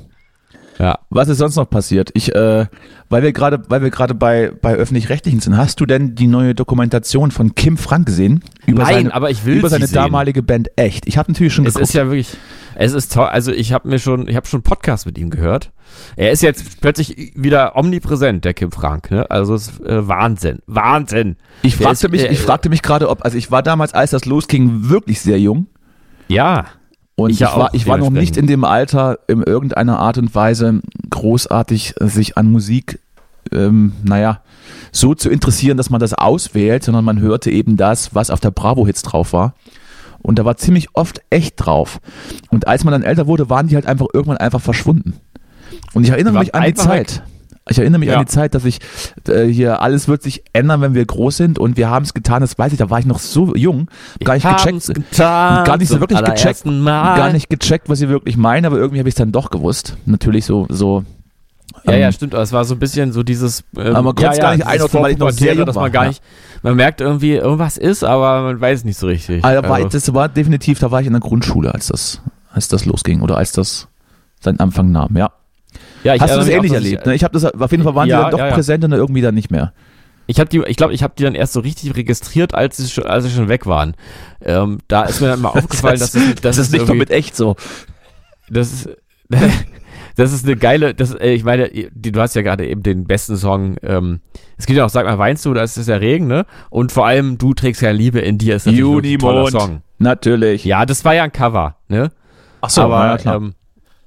Ja. 0.79 0.99
Was 1.11 1.29
ist 1.29 1.39
sonst 1.39 1.57
noch 1.57 1.69
passiert? 1.71 2.11
Ich, 2.15 2.35
äh, 2.35 2.67
weil 3.09 3.23
wir 3.23 3.33
gerade, 3.33 3.63
weil 3.69 3.83
wir 3.83 3.91
gerade 3.91 4.15
bei, 4.15 4.51
bei 4.61 4.75
öffentlich-rechtlichen 4.75 5.41
sind, 5.41 5.57
hast 5.57 5.81
du 5.81 5.87
denn 5.87 6.15
die 6.17 6.27
neue 6.27 6.55
Dokumentation 6.55 7.31
von 7.31 7.55
Kim 7.55 7.77
Frank 7.77 8.07
gesehen? 8.07 8.43
Über 8.67 8.83
Nein, 8.83 8.95
seine, 8.95 9.15
aber 9.15 9.31
ich 9.31 9.45
will 9.45 9.59
über 9.59 9.69
seine 9.69 9.87
sehen. 9.87 9.95
damalige 9.95 10.43
Band 10.43 10.69
Echt. 10.77 11.07
Ich 11.07 11.17
habe 11.17 11.31
natürlich 11.31 11.55
schon 11.55 11.67
Es 11.67 11.75
geguckt. 11.75 11.89
ist 11.91 11.95
ja 11.95 12.07
wirklich, 12.07 12.37
es 12.75 12.93
ist 12.93 13.13
toll. 13.13 13.27
Also 13.27 13.53
ich 13.53 13.73
habe 13.73 13.89
mir 13.89 13.99
schon, 13.99 14.27
ich 14.29 14.35
habe 14.37 14.47
schon 14.47 14.63
Podcast 14.63 15.07
mit 15.07 15.17
ihm 15.17 15.31
gehört. 15.31 15.71
Er 16.17 16.33
ist 16.33 16.43
jetzt 16.43 16.81
plötzlich 16.81 17.33
wieder 17.37 17.77
omnipräsent, 17.77 18.45
der 18.45 18.55
Kim 18.55 18.73
Frank. 18.73 19.11
Ne? 19.11 19.31
Also 19.31 19.55
es 19.55 19.69
ist 19.69 19.81
äh, 19.87 20.09
Wahnsinn, 20.09 20.59
Wahnsinn. 20.67 21.37
ich 21.63 21.77
fragte 21.77 22.07
ist, 22.07 22.11
mich, 22.13 22.23
äh, 22.25 22.33
ich 22.33 22.41
fragte 22.41 22.69
mich 22.69 22.83
gerade, 22.83 23.09
ob, 23.11 23.25
also 23.25 23.39
ich 23.39 23.51
war 23.51 23.63
damals, 23.63 23.95
als 23.95 24.11
das 24.11 24.25
losging, 24.25 24.89
wirklich 24.89 25.21
sehr 25.21 25.39
jung. 25.39 25.67
Ja, 26.27 26.65
Und 27.17 27.31
Ich 27.31 27.37
ich, 27.37 27.41
ja 27.41 27.57
war, 27.57 27.75
ich 27.75 27.87
war 27.87 27.99
noch 27.99 28.11
nicht 28.11 28.37
in 28.37 28.47
dem 28.47 28.65
Alter, 28.65 29.19
in 29.29 29.43
irgendeiner 29.43 29.99
Art 29.99 30.19
und 30.19 30.35
Weise 30.35 30.81
großartig 31.11 31.95
äh, 32.01 32.09
sich 32.09 32.37
an 32.37 32.51
Musik, 32.51 32.99
ähm, 33.53 33.93
naja, 34.03 34.41
so 34.91 35.15
zu 35.15 35.31
interessieren, 35.31 35.77
dass 35.77 35.91
man 35.91 36.01
das 36.01 36.15
auswählt, 36.15 36.83
sondern 36.83 37.05
man 37.05 37.21
hörte 37.21 37.51
eben 37.51 37.77
das, 37.77 38.15
was 38.15 38.31
auf 38.31 38.41
der 38.41 38.51
Bravo-Hits 38.51 39.03
drauf 39.03 39.33
war. 39.33 39.55
Und 40.23 40.39
da 40.39 40.45
war 40.45 40.57
ziemlich 40.57 40.89
oft 40.95 41.21
echt 41.31 41.55
drauf. 41.57 42.01
Und 42.49 42.67
als 42.67 42.83
man 42.85 42.93
dann 42.93 43.03
älter 43.03 43.27
wurde, 43.27 43.51
waren 43.51 43.69
die 43.69 43.75
halt 43.75 43.87
einfach 43.87 44.07
irgendwann 44.13 44.39
einfach 44.39 44.61
verschwunden. 44.61 45.15
Und 45.93 46.05
ich 46.05 46.11
erinnere 46.11 46.39
mich 46.39 46.55
an 46.55 46.65
die 46.65 46.75
Zeit. 46.75 47.23
Ich 47.69 47.79
erinnere 47.79 47.99
mich 47.99 48.11
Ja. 48.11 48.17
an 48.19 48.27
die 48.27 48.31
Zeit, 48.31 48.55
dass 48.55 48.65
ich 48.67 48.79
äh, 49.27 49.45
hier 49.47 49.81
alles 49.81 50.07
wird 50.07 50.23
sich 50.23 50.45
ändern, 50.53 50.83
wenn 50.83 50.93
wir 50.95 51.05
groß 51.05 51.37
sind 51.39 51.59
und 51.59 51.79
wir 51.79 51.89
haben 51.89 52.05
es 52.05 52.13
getan, 52.13 52.43
das 52.43 52.59
weiß 52.59 52.73
ich, 52.73 52.79
da 52.79 52.91
war 52.91 52.99
ich 52.99 53.07
noch 53.07 53.19
so 53.19 53.55
jung, 53.55 53.89
gar 54.23 54.35
nicht 54.35 54.47
gecheckt, 54.47 54.95
getan, 54.95 55.65
gar 55.65 55.79
nicht 55.79 55.89
so 55.89 55.99
wirklich 55.99 56.23
gecheckt, 56.23 56.67
Mal. 56.67 57.17
gar 57.17 57.33
nicht 57.33 57.49
gecheckt, 57.49 57.89
was 57.89 58.01
sie 58.01 58.09
wirklich 58.11 58.37
meinen, 58.37 58.67
aber 58.67 58.77
irgendwie 58.77 58.99
habe 58.99 59.09
ich 59.09 59.15
es 59.15 59.19
dann 59.19 59.33
doch 59.33 59.51
gewusst. 59.51 59.97
Natürlich 60.05 60.45
so, 60.45 60.67
so. 60.69 61.05
Ja, 61.85 61.95
ähm, 61.95 62.01
ja, 62.03 62.13
stimmt. 62.13 62.35
Aber 62.35 62.43
es 62.43 62.53
war 62.53 62.65
so 62.65 62.75
ein 62.75 62.79
bisschen 62.79 63.13
so 63.13 63.23
dieses. 63.23 63.65
Ähm, 63.77 63.97
Aber 63.97 64.03
man 64.03 64.15
konnt's 64.15 64.37
ja, 64.37 64.43
gar 64.43 64.57
nicht 64.57 64.67
einordnen, 64.67 65.03
weil 65.03 65.13
ich 65.13 65.19
noch 65.19 65.31
sehr 65.31 65.55
jung 65.55 65.67
dass 65.67 65.75
war, 65.75 65.83
man 65.85 65.93
gar 65.93 66.03
ja. 66.05 66.09
nicht. 66.11 66.23
Man 66.63 66.77
merkt 66.77 67.01
irgendwie, 67.01 67.33
irgendwas 67.33 67.77
ist, 67.79 68.05
aber 68.05 68.43
man 68.43 68.61
weiß 68.61 68.85
nicht 68.85 68.99
so 68.99 69.07
richtig. 69.07 69.45
Also 69.45 69.63
war, 69.63 69.77
Also, 69.77 69.89
das 69.89 70.15
war 70.15 70.29
definitiv, 70.29 70.79
da 70.79 70.91
war 70.91 71.01
ich 71.01 71.07
in 71.07 71.13
der 71.15 71.21
Grundschule, 71.21 71.75
als 71.75 71.89
das, 71.89 72.21
als 72.53 72.69
das 72.69 72.85
losging 72.85 73.23
oder 73.23 73.37
als 73.39 73.53
das 73.53 73.89
seinen 74.41 74.61
Anfang 74.61 74.93
nahm, 74.93 75.17
ja. 75.17 75.31
Ja, 76.05 76.15
ich 76.15 76.21
Hast 76.21 76.35
du 76.35 76.39
das 76.39 76.49
ähnlich 76.49 76.73
dass 76.73 76.85
erlebt? 76.85 77.07
Ne? 77.07 77.15
Ich 77.15 77.25
habe 77.25 77.33
das, 77.33 77.45
auf 77.45 77.71
jeden 77.71 77.83
Fall 77.83 77.95
waren 77.95 78.09
Ja, 78.09 78.19
die 78.19 78.23
dann 78.23 78.31
doch 78.33 78.39
ja, 78.39 78.49
ja. 78.49 78.55
präsent 78.55 78.85
und 78.85 78.91
dann 78.91 79.01
irgendwie 79.01 79.23
dann 79.23 79.35
nicht 79.35 79.51
mehr. 79.51 79.73
Ich 80.27 80.39
habe 80.41 80.49
die, 80.49 80.63
ich 80.67 80.77
glaube, 80.77 80.95
ich 80.95 81.03
habe 81.03 81.15
die 81.19 81.23
dann 81.23 81.35
erst 81.35 81.53
so 81.53 81.61
richtig 81.61 81.97
registriert, 81.97 82.55
als 82.55 82.77
sie 82.77 82.89
schon, 82.89 83.05
als 83.05 83.25
sie 83.25 83.31
schon 83.31 83.49
weg 83.49 83.67
waren. 83.67 83.95
Ähm, 84.43 84.79
da 84.89 85.03
ist 85.03 85.21
mir 85.21 85.29
dann 85.29 85.41
mal 85.41 85.49
aufgefallen, 85.55 85.99
dass 85.99 86.15
es, 86.15 86.37
das 86.37 86.59
ist 86.59 86.73
nicht 86.73 86.87
mal 86.87 86.95
mit 86.95 87.11
echt 87.11 87.37
so. 87.37 87.57
das 88.49 88.73
ist, 88.73 88.89
das 90.17 90.33
ist 90.33 90.47
eine 90.47 90.57
geile, 90.57 90.95
das, 90.95 91.15
äh, 91.15 91.33
ich 91.33 91.45
meine, 91.45 91.69
du 91.69 92.21
hast 92.21 92.35
ja 92.35 92.43
gerade 92.43 92.67
eben 92.67 92.83
den 92.83 93.07
besten 93.07 93.37
Song, 93.37 93.77
ähm, 93.83 94.21
es 94.57 94.67
gibt 94.67 94.79
ja 94.79 94.85
auch, 94.85 94.91
sag 94.91 95.05
mal, 95.07 95.19
weinst 95.19 95.45
du, 95.45 95.53
da 95.53 95.63
ist 95.63 95.77
es 95.77 95.89
ja 95.89 95.97
Regen, 95.97 96.27
ne? 96.27 96.47
Und 96.71 96.93
vor 96.93 97.07
allem, 97.07 97.37
du 97.37 97.53
trägst 97.53 97.83
ja 97.83 97.91
Liebe 97.91 98.21
in 98.21 98.39
dir, 98.39 98.57
ist 98.57 98.67
natürlich 98.67 98.85
wirklich 98.85 99.15
ein 99.15 99.19
toller 99.19 99.51
Song. 99.51 99.83
Natürlich. 99.99 100.65
Ja, 100.65 100.87
das 100.87 101.05
war 101.05 101.15
ja 101.15 101.25
ein 101.25 101.33
Cover, 101.33 101.77
ne? 101.89 102.11
Ach 102.61 102.71
so, 102.71 102.83
aber, 102.83 103.07
ja, 103.07 103.17
klar. 103.19 103.37
ähm, 103.37 103.55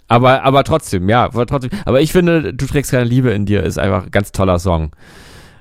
aber, 0.07 0.43
aber 0.43 0.63
trotzdem, 0.63 1.09
ja, 1.09 1.25
aber 1.25 1.45
trotzdem. 1.45 1.71
Aber 1.85 2.01
ich 2.01 2.11
finde, 2.11 2.53
du 2.53 2.65
trägst 2.65 2.91
keine 2.91 3.03
Liebe 3.03 3.31
in 3.31 3.45
dir, 3.45 3.63
ist 3.63 3.77
einfach 3.77 4.05
ein 4.05 4.11
ganz 4.11 4.31
toller 4.31 4.59
Song. 4.59 4.95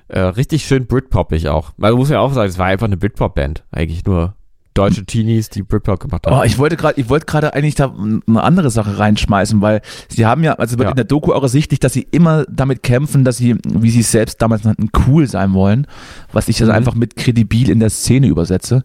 Äh, 0.09 0.21
richtig 0.21 0.65
schön 0.65 0.87
Britpoppig 0.87 1.49
auch. 1.49 1.73
Man 1.77 1.95
muss 1.95 2.11
ja 2.11 2.21
auch 2.21 2.33
sagen, 2.33 2.49
es 2.49 2.59
war 2.59 2.67
einfach 2.67 2.87
eine 2.87 2.97
Britpop-Band. 2.97 3.65
Eigentlich 3.73 4.05
nur 4.05 4.36
deutsche 4.77 5.05
Teenies, 5.05 5.49
die 5.51 5.63
Britpop 5.63 6.01
gemacht 6.01 6.27
haben. 6.27 6.39
Oh, 6.39 6.43
ich 6.45 6.59
wollte 6.59 6.77
gerade, 6.77 7.01
ich 7.01 7.09
wollte 7.09 7.27
gerade 7.27 7.55
eigentlich 7.55 7.75
da 7.75 7.93
eine 8.27 8.43
andere 8.43 8.71
Sache 8.71 8.99
reinschmeißen, 8.99 9.61
weil 9.61 9.81
sie 10.09 10.27
haben 10.27 10.45
ja, 10.45 10.55
also 10.55 10.79
wird 10.79 10.87
Ja. 10.87 10.91
in 10.91 10.97
der 10.97 11.05
Doku 11.05 11.33
auch 11.33 11.43
ersichtlich, 11.43 11.81
dass 11.81 11.93
sie 11.93 12.07
immer 12.11 12.45
damit 12.51 12.83
kämpfen, 12.83 13.25
dass 13.25 13.37
sie, 13.39 13.57
wie 13.67 13.91
sie 13.91 14.01
es 14.01 14.11
selbst 14.13 14.41
damals 14.43 14.65
nannten, 14.65 14.91
cool 15.07 15.27
sein 15.27 15.53
wollen, 15.55 15.87
was 16.33 16.49
ich 16.49 16.59
dann 16.59 16.69
Mhm. 16.69 16.75
einfach 16.75 16.95
mit 16.95 17.17
kredibil 17.17 17.71
in 17.71 17.81
der 17.81 17.91
Szene 17.91 18.27
übersetze 18.27 18.85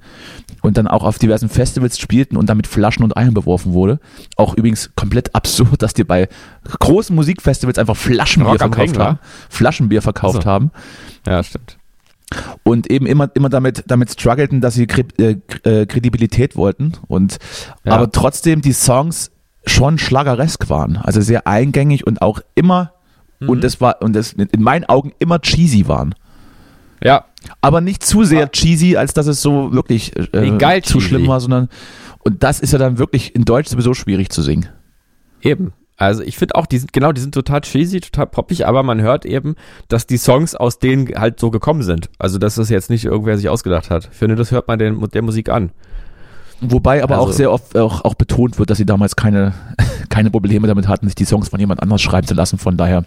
und 0.62 0.78
dann 0.78 0.88
auch 0.88 1.04
auf 1.04 1.20
diversen 1.20 1.50
Festivals 1.50 2.00
spielten 2.00 2.38
und 2.38 2.50
damit 2.50 2.68
Flaschen 2.68 3.04
und 3.04 3.18
Eiern 3.18 3.34
beworfen 3.34 3.74
wurde. 3.74 4.00
Auch 4.38 4.56
übrigens 4.56 4.92
komplett 4.96 5.36
absurd, 5.36 5.82
dass 5.82 5.94
die 5.94 6.04
bei 6.04 6.30
großen 6.80 7.16
Musikfestivals 7.16 7.78
einfach 7.78 7.96
Flaschenbier 7.98 8.52
Rock 8.52 8.60
verkauft 8.60 8.98
haben, 8.98 9.20
Flaschenbier 9.50 10.02
verkauft 10.02 10.38
Ach 10.40 10.44
so. 10.44 10.50
haben 10.50 10.72
ja, 11.28 11.44
stimmt. 11.44 11.78
Und 12.64 12.90
eben 12.90 13.06
immer 13.06 13.30
immer 13.34 13.50
damit 13.50 13.84
damit 13.88 14.12
struggleten, 14.12 14.62
dass 14.62 14.76
sie 14.76 14.88
äh, 15.18 15.36
äh, 15.64 15.86
Kredibilität 15.86 16.56
wollten 16.56 16.94
und 17.08 17.38
Ja. 17.84 17.94
aber 17.94 18.12
trotzdem 18.12 18.62
die 18.62 18.74
Songs 18.74 19.32
schon 19.66 19.98
schlageresk 19.98 20.70
waren, 20.70 20.98
also 20.98 21.22
sehr 21.22 21.46
eingängig 21.48 22.06
und 22.08 22.22
auch 22.22 22.40
immer 22.56 22.94
Mhm. 23.40 23.50
und 23.50 23.64
das 23.64 23.82
war 23.82 24.02
und 24.02 24.16
das 24.16 24.34
in 24.34 24.62
meinen 24.62 24.86
Augen 24.86 25.12
immer 25.20 25.40
cheesy 25.40 25.88
waren. 25.88 26.16
Ja, 27.04 27.26
Aber 27.62 27.82
nicht 27.82 28.04
zu 28.06 28.24
sehr 28.24 28.46
Ah. 28.46 28.50
cheesy, 28.50 28.96
als 28.98 29.14
dass 29.14 29.26
es 29.26 29.42
so 29.42 29.74
wirklich 29.74 30.16
äh, 30.16 30.82
zu 30.84 31.00
schlimm 31.00 31.28
war, 31.28 31.40
sondern 31.40 31.70
und 32.20 32.44
das 32.44 32.60
ist 32.60 32.72
ja 32.74 32.78
dann 32.80 33.00
wirklich 33.00 33.34
in 33.36 33.46
Deutsch 33.46 33.70
sowieso 33.70 33.94
schwierig 33.96 34.30
zu 34.30 34.42
singen. 34.44 34.68
eben. 35.42 35.74
Also 36.02 36.24
ich 36.24 36.36
finde 36.38 36.56
auch, 36.56 36.66
die 36.66 36.80
sind, 36.80 36.94
genau, 36.94 37.12
die 37.12 37.22
sind 37.22 37.34
total 37.34 37.62
cheesy, 37.62 38.02
total 38.02 38.28
poppig, 38.28 38.66
aber 38.66 38.82
man 38.84 39.02
hört 39.02 39.26
eben, 39.26 39.56
dass 39.88 40.08
die 40.08 40.18
Songs 40.18 40.56
aus 40.56 40.80
denen 40.80 41.08
halt 41.16 41.40
so 41.40 41.52
gekommen 41.52 41.84
sind. 41.84 42.10
Also 42.18 42.38
dass 42.40 42.56
das 42.56 42.70
jetzt 42.70 42.90
nicht 42.90 43.06
irgendwer 43.06 43.38
sich 43.38 43.50
ausgedacht 43.50 43.90
hat. 43.92 44.10
Ich 44.12 44.18
finde, 44.18 44.36
das 44.36 44.52
hört 44.52 44.68
man 44.68 44.80
den, 44.80 45.00
der 45.14 45.22
Musik 45.22 45.50
an. 45.50 45.72
Wobei 46.64 47.02
aber 47.04 47.18
auch 47.20 47.26
Also- 47.28 47.38
sehr 47.38 47.52
oft 47.52 47.76
auch, 47.78 48.06
auch 48.06 48.14
betont 48.14 48.60
wird, 48.60 48.70
dass 48.70 48.78
sie 48.78 48.86
damals 48.86 49.16
keine, 49.16 49.54
keine 50.10 50.30
Probleme 50.30 50.68
damit 50.68 50.88
hatten, 50.88 51.08
sich 51.08 51.16
die 51.16 51.26
Songs 51.26 51.50
von 51.50 51.60
jemand 51.60 51.82
anders 51.82 52.02
schreiben 52.02 52.28
zu 52.28 52.36
lassen. 52.36 52.60
Von 52.60 52.78
daher 52.78 53.04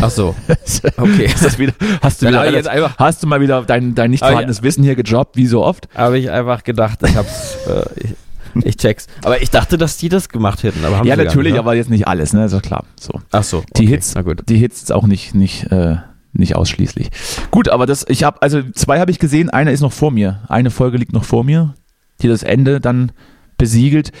Ach 0.00 0.08
so. 0.10 0.34
Okay. 0.96 1.26
ist 1.26 1.44
das 1.44 1.58
wieder, 1.58 1.72
hast, 2.02 2.22
du 2.22 2.28
wieder 2.28 2.42
relativ- 2.42 2.70
einfach, 2.70 2.96
hast 2.98 3.22
du 3.22 3.26
mal 3.26 3.40
wieder 3.42 3.62
dein, 3.62 3.94
dein 3.94 4.10
nicht 4.10 4.22
Aber 4.22 4.32
vorhandenes 4.32 4.62
Wissen 4.62 4.84
hier 4.84 4.96
gejobbt, 4.96 5.36
wie 5.36 5.46
so 5.46 5.62
oft? 5.64 5.88
habe 5.94 6.18
ich 6.18 6.30
einfach 6.30 6.64
gedacht, 6.64 7.00
ich 7.06 7.14
hab's, 7.16 7.56
äh, 7.66 7.84
ich, 7.96 8.14
ich 8.62 8.76
check's. 8.76 9.06
Aber 9.22 9.42
ich 9.42 9.50
dachte, 9.50 9.78
dass 9.78 9.96
die 9.96 10.08
das 10.08 10.28
gemacht 10.28 10.62
hätten. 10.62 10.84
Aber 10.84 10.98
haben 10.98 11.06
ja, 11.06 11.16
sie 11.16 11.24
natürlich, 11.24 11.52
nicht, 11.52 11.54
ne? 11.54 11.60
aber 11.60 11.74
jetzt 11.74 11.90
nicht 11.90 12.06
alles, 12.06 12.32
ne? 12.32 12.44
Ist 12.44 12.52
ja 12.52 12.60
klar. 12.60 12.84
So. 12.98 13.20
Ach 13.30 13.42
so. 13.42 13.62
Die 13.76 13.82
okay, 13.82 13.94
Hits, 13.94 14.14
Na 14.14 14.22
gut. 14.22 14.42
die 14.48 14.56
Hits 14.56 14.82
ist 14.82 14.92
auch 14.92 15.06
nicht, 15.06 15.34
nicht, 15.34 15.70
äh, 15.70 15.96
nicht 16.32 16.56
ausschließlich. 16.56 17.10
Gut, 17.50 17.68
aber 17.68 17.86
das, 17.86 18.04
ich 18.08 18.24
habe, 18.24 18.42
also 18.42 18.62
zwei 18.74 19.00
habe 19.00 19.10
ich 19.10 19.18
gesehen, 19.18 19.50
eine 19.50 19.72
ist 19.72 19.80
noch 19.80 19.92
vor 19.92 20.10
mir. 20.10 20.42
Eine 20.48 20.70
Folge 20.70 20.98
liegt 20.98 21.12
noch 21.12 21.24
vor 21.24 21.44
mir, 21.44 21.74
die 22.22 22.28
das 22.28 22.42
Ende 22.42 22.80
dann 22.80 23.12
besiegelt. 23.58 24.12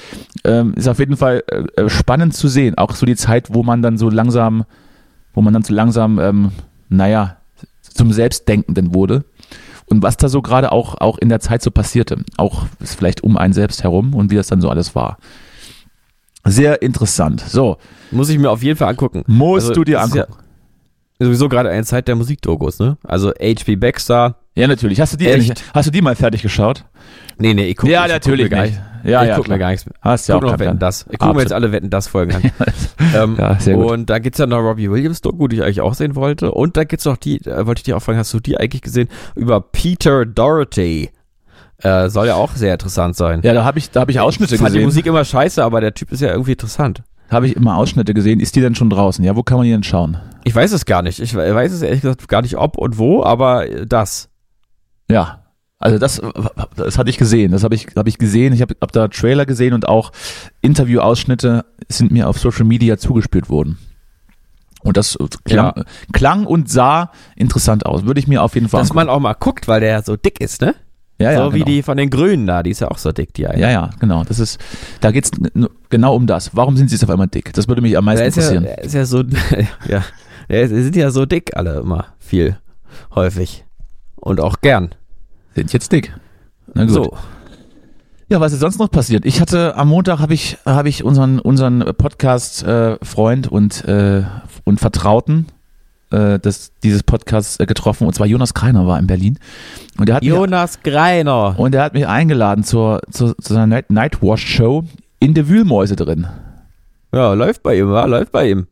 Ähm, 0.44 0.74
ist 0.74 0.88
auf 0.88 0.98
jeden 0.98 1.16
Fall 1.16 1.44
äh, 1.48 1.82
äh, 1.82 1.88
spannend 1.88 2.34
zu 2.34 2.48
sehen. 2.48 2.76
Auch 2.76 2.94
so 2.94 3.06
die 3.06 3.16
Zeit, 3.16 3.54
wo 3.54 3.62
man 3.62 3.82
dann 3.82 3.96
so 3.96 4.10
langsam, 4.10 4.64
wo 5.32 5.40
man 5.40 5.54
dann 5.54 5.62
so 5.62 5.72
langsam, 5.72 6.18
ähm, 6.18 6.50
naja, 6.88 7.36
zum 7.82 8.12
Selbstdenkenden 8.12 8.94
wurde. 8.94 9.24
Und 9.90 10.02
was 10.02 10.16
da 10.16 10.28
so 10.28 10.42
gerade 10.42 10.70
auch, 10.72 10.96
auch 11.00 11.18
in 11.18 11.28
der 11.28 11.40
Zeit 11.40 11.62
so 11.62 11.70
passierte. 11.70 12.18
Auch 12.36 12.66
vielleicht 12.84 13.22
um 13.22 13.36
einen 13.36 13.54
selbst 13.54 13.82
herum 13.82 14.14
und 14.14 14.30
wie 14.30 14.36
das 14.36 14.48
dann 14.48 14.60
so 14.60 14.68
alles 14.68 14.94
war. 14.94 15.18
Sehr 16.44 16.82
interessant. 16.82 17.40
So, 17.40 17.76
Muss 18.10 18.28
ich 18.28 18.38
mir 18.38 18.50
auf 18.50 18.62
jeden 18.62 18.76
Fall 18.78 18.88
angucken. 18.88 19.22
musst 19.26 19.68
Also, 19.68 19.74
du 19.80 19.84
dir 19.84 20.00
ist 20.02 20.14
ja 20.14 20.22
angucken. 20.24 20.42
Sowieso 21.20 21.48
gerade 21.48 21.68
eine 21.70 21.84
Zeit 21.84 22.06
der 22.06 22.14
Musikdogos, 22.14 22.78
ne? 22.78 22.96
Also 23.02 23.30
H.P. 23.30 23.76
Baxter. 23.76 24.36
Ja, 24.54 24.68
natürlich. 24.68 25.00
Hast 25.00 25.14
du 25.14 25.16
die, 25.16 25.26
Echt? 25.26 25.64
hast 25.74 25.86
du 25.86 25.90
die 25.90 26.00
mal 26.00 26.14
fertig 26.14 26.42
geschaut? 26.42 26.84
Nee, 27.38 27.54
nee, 27.54 27.66
ich 27.66 27.76
gucke 27.76 27.92
Ja, 27.92 28.06
ich 28.06 28.12
natürlich 28.12 28.50
guck 28.50 28.60
nicht. 28.60 28.80
Ja, 29.04 29.22
ich 29.22 29.28
ja, 29.28 29.36
guck 29.36 29.44
klar. 29.44 29.56
mir 29.56 29.60
gar 29.60 29.70
nichts 29.70 29.86
mehr. 29.86 29.94
Hast 30.00 30.28
ja 30.28 30.34
guck 30.34 30.44
auch 30.44 30.52
noch 30.52 30.58
Wetten 30.58 30.78
das. 30.78 31.06
Ich 31.10 31.18
gucke 31.18 31.34
mir 31.34 31.42
jetzt 31.42 31.52
alle 31.52 31.72
Wetten 31.72 31.90
das 31.90 32.08
Folgen 32.08 32.34
an. 32.34 32.42
ähm, 33.14 33.36
Ja, 33.38 33.58
sehr 33.58 33.76
gut. 33.76 33.90
Und 33.90 34.10
da 34.10 34.18
gibt's 34.18 34.38
ja 34.38 34.46
noch 34.46 34.58
Robbie 34.58 34.90
Williams 34.90 35.20
Doku, 35.20 35.48
die 35.48 35.56
ich 35.56 35.62
eigentlich 35.62 35.80
auch 35.80 35.94
sehen 35.94 36.16
wollte. 36.16 36.52
Und 36.52 36.76
da 36.76 36.84
gibt's 36.84 37.04
noch 37.04 37.16
die, 37.16 37.44
äh, 37.46 37.66
wollte 37.66 37.80
ich 37.80 37.84
dir 37.84 37.96
auch 37.96 38.02
fragen, 38.02 38.18
hast 38.18 38.32
du 38.34 38.40
die 38.40 38.56
eigentlich 38.58 38.82
gesehen? 38.82 39.08
Über 39.34 39.60
Peter 39.60 40.26
Doherty. 40.26 41.10
Äh, 41.82 42.08
soll 42.08 42.26
ja 42.26 42.34
auch 42.34 42.52
sehr 42.56 42.72
interessant 42.72 43.14
sein. 43.14 43.40
Ja, 43.44 43.54
da 43.54 43.64
habe 43.64 43.78
ich, 43.78 43.90
da 43.90 44.00
habe 44.00 44.10
ich 44.10 44.18
Ausschnitte 44.18 44.56
ich 44.56 44.60
fand 44.60 44.74
die 44.74 44.78
gesehen. 44.78 44.86
Musik 44.86 45.06
immer 45.06 45.24
scheiße, 45.24 45.62
aber 45.62 45.80
der 45.80 45.94
Typ 45.94 46.10
ist 46.10 46.20
ja 46.20 46.30
irgendwie 46.30 46.52
interessant. 46.52 47.02
Habe 47.30 47.46
ich 47.46 47.56
immer 47.56 47.76
Ausschnitte 47.76 48.14
gesehen. 48.14 48.40
Ist 48.40 48.56
die 48.56 48.60
denn 48.60 48.74
schon 48.74 48.90
draußen? 48.90 49.24
Ja, 49.24 49.36
wo 49.36 49.42
kann 49.42 49.58
man 49.58 49.64
die 49.64 49.70
denn 49.70 49.82
schauen? 49.82 50.16
Ich 50.44 50.54
weiß 50.54 50.72
es 50.72 50.86
gar 50.86 51.02
nicht. 51.02 51.20
Ich 51.20 51.36
weiß 51.36 51.72
es 51.72 51.82
ehrlich 51.82 52.00
gesagt 52.00 52.26
gar 52.26 52.42
nicht, 52.42 52.56
ob 52.56 52.78
und 52.78 52.98
wo, 52.98 53.22
aber 53.22 53.66
das. 53.86 54.28
Ja. 55.10 55.44
Also 55.80 55.98
das, 55.98 56.20
das 56.76 56.98
hatte 56.98 57.08
ich 57.10 57.18
gesehen. 57.18 57.52
Das 57.52 57.62
habe 57.62 57.74
ich, 57.74 57.86
habe 57.96 58.08
ich 58.08 58.18
gesehen. 58.18 58.52
Ich 58.52 58.62
habe 58.62 58.74
hab 58.80 58.90
da 58.92 59.06
Trailer 59.08 59.46
gesehen 59.46 59.74
und 59.74 59.88
auch 59.88 60.10
Interviewausschnitte 60.60 61.64
sind 61.88 62.10
mir 62.10 62.28
auf 62.28 62.38
Social 62.38 62.64
Media 62.64 62.98
zugespielt 62.98 63.48
worden. 63.48 63.78
Und 64.82 64.96
das 64.96 65.16
klang, 65.44 65.72
Ja. 65.76 65.84
klang 66.12 66.46
und 66.46 66.68
sah 66.70 67.10
interessant 67.36 67.86
aus. 67.86 68.04
Würde 68.06 68.20
ich 68.20 68.28
mir 68.28 68.42
auf 68.42 68.54
jeden 68.54 68.68
Fall 68.68 68.80
Dass 68.80 68.90
angucken. 68.90 69.06
man 69.06 69.14
auch 69.16 69.20
mal 69.20 69.34
guckt, 69.34 69.66
weil 69.68 69.80
der 69.80 69.90
ja 69.90 70.02
so 70.02 70.16
dick 70.16 70.40
ist, 70.40 70.60
ne? 70.60 70.74
ja, 71.20 71.32
ja, 71.32 71.44
so 71.44 71.52
wie 71.52 71.58
genau. 71.58 71.66
die 71.66 71.82
von 71.82 71.96
den 71.96 72.10
Grünen 72.10 72.46
da, 72.46 72.62
die 72.62 72.70
ist 72.70 72.80
ja 72.80 72.88
auch 72.90 72.98
so 72.98 73.10
dick, 73.10 73.34
die 73.34 73.46
eine. 73.48 73.60
Ja, 73.60 73.70
ja, 73.70 73.90
genau. 73.98 74.22
Das 74.22 74.38
ist, 74.38 74.58
da 75.00 75.10
geht's 75.10 75.32
genau 75.90 76.14
um 76.14 76.26
das. 76.28 76.54
Warum 76.54 76.76
sind 76.76 76.88
sie 76.88 76.94
jetzt 76.94 77.02
auf 77.04 77.10
einmal 77.10 77.26
dick? 77.26 77.52
Das 77.54 77.66
würde 77.66 77.82
mich 77.82 77.96
am 77.98 78.04
meisten 78.04 78.20
Der 78.20 78.28
ist 78.28 78.36
ja, 78.36 78.42
interessieren. 78.42 78.62
der 78.64 78.84
ist 78.84 78.94
ja 78.94 79.04
so, 79.04 79.22
ja, 79.88 80.04
der- 80.48 80.68
die 80.68 80.82
sind 80.82 80.94
ja 80.96 81.10
so 81.10 81.26
dick 81.26 81.56
alle 81.56 81.80
immer, 81.80 82.06
viel, 82.20 82.56
häufig. 83.14 83.64
Und 84.16 84.38
auch 84.40 84.60
gern. 84.60 84.94
Sind 85.58 85.72
jetzt 85.72 85.90
dick. 85.90 86.14
Na 86.74 86.84
gut. 86.84 86.94
So. 86.94 87.16
Ja, 88.28 88.40
was 88.40 88.52
ist 88.52 88.60
sonst 88.60 88.78
noch 88.78 88.90
passiert? 88.90 89.26
Ich 89.26 89.40
hatte 89.40 89.74
am 89.76 89.88
Montag 89.88 90.20
habe 90.20 90.34
ich 90.34 90.56
habe 90.64 90.88
ich 90.88 91.02
unseren 91.02 91.40
unseren 91.40 91.80
Podcast 91.96 92.62
äh, 92.62 92.96
Freund 93.02 93.48
und 93.48 93.84
äh, 93.86 94.22
und 94.62 94.78
Vertrauten 94.78 95.46
äh, 96.10 96.38
des 96.38 96.70
dieses 96.84 97.02
Podcasts 97.02 97.58
äh, 97.58 97.66
getroffen 97.66 98.06
und 98.06 98.14
zwar 98.14 98.28
Jonas 98.28 98.54
Kreiner 98.54 98.86
war 98.86 99.00
in 99.00 99.08
Berlin 99.08 99.38
und 99.98 100.08
der 100.08 100.16
hat 100.16 100.22
mich, 100.22 100.30
Jonas 100.30 100.80
Greiner. 100.82 101.58
und 101.58 101.72
der 101.72 101.82
hat 101.82 101.94
mich 101.94 102.06
eingeladen 102.06 102.62
zur 102.62 103.00
zur, 103.10 103.36
zu 103.38 103.54
seiner 103.54 103.66
Night, 103.66 103.90
Nightwash 103.90 104.46
Show 104.46 104.84
in 105.18 105.34
der 105.34 105.48
Wühlmäuse 105.48 105.96
drin. 105.96 106.28
Ja, 107.12 107.32
läuft 107.32 107.64
bei 107.64 107.78
ihm, 107.78 107.90
war, 107.90 108.06
läuft 108.06 108.30
bei 108.30 108.50
ihm. 108.50 108.68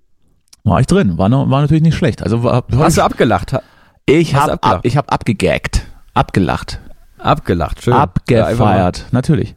War 0.63 0.79
ich 0.81 0.87
drin, 0.87 1.19
war, 1.19 1.31
war 1.31 1.61
natürlich 1.63 1.83
nicht 1.83 1.97
schlecht. 1.97 2.23
Also 2.23 2.45
war, 2.45 2.63
Hast 2.77 2.99
du 2.99 3.03
abgelacht? 3.03 3.57
Ich 4.05 4.35
habe 4.35 4.63
ab, 4.63 4.81
ich 4.85 4.97
habe 4.97 5.11
abgegaggt, 5.11 5.87
abgelacht, 6.17 6.81
Abgelacht, 7.19 7.83
schön. 7.83 7.95
Ja, 7.95 8.03
abgefeiert, 8.03 9.07
natürlich. 9.11 9.55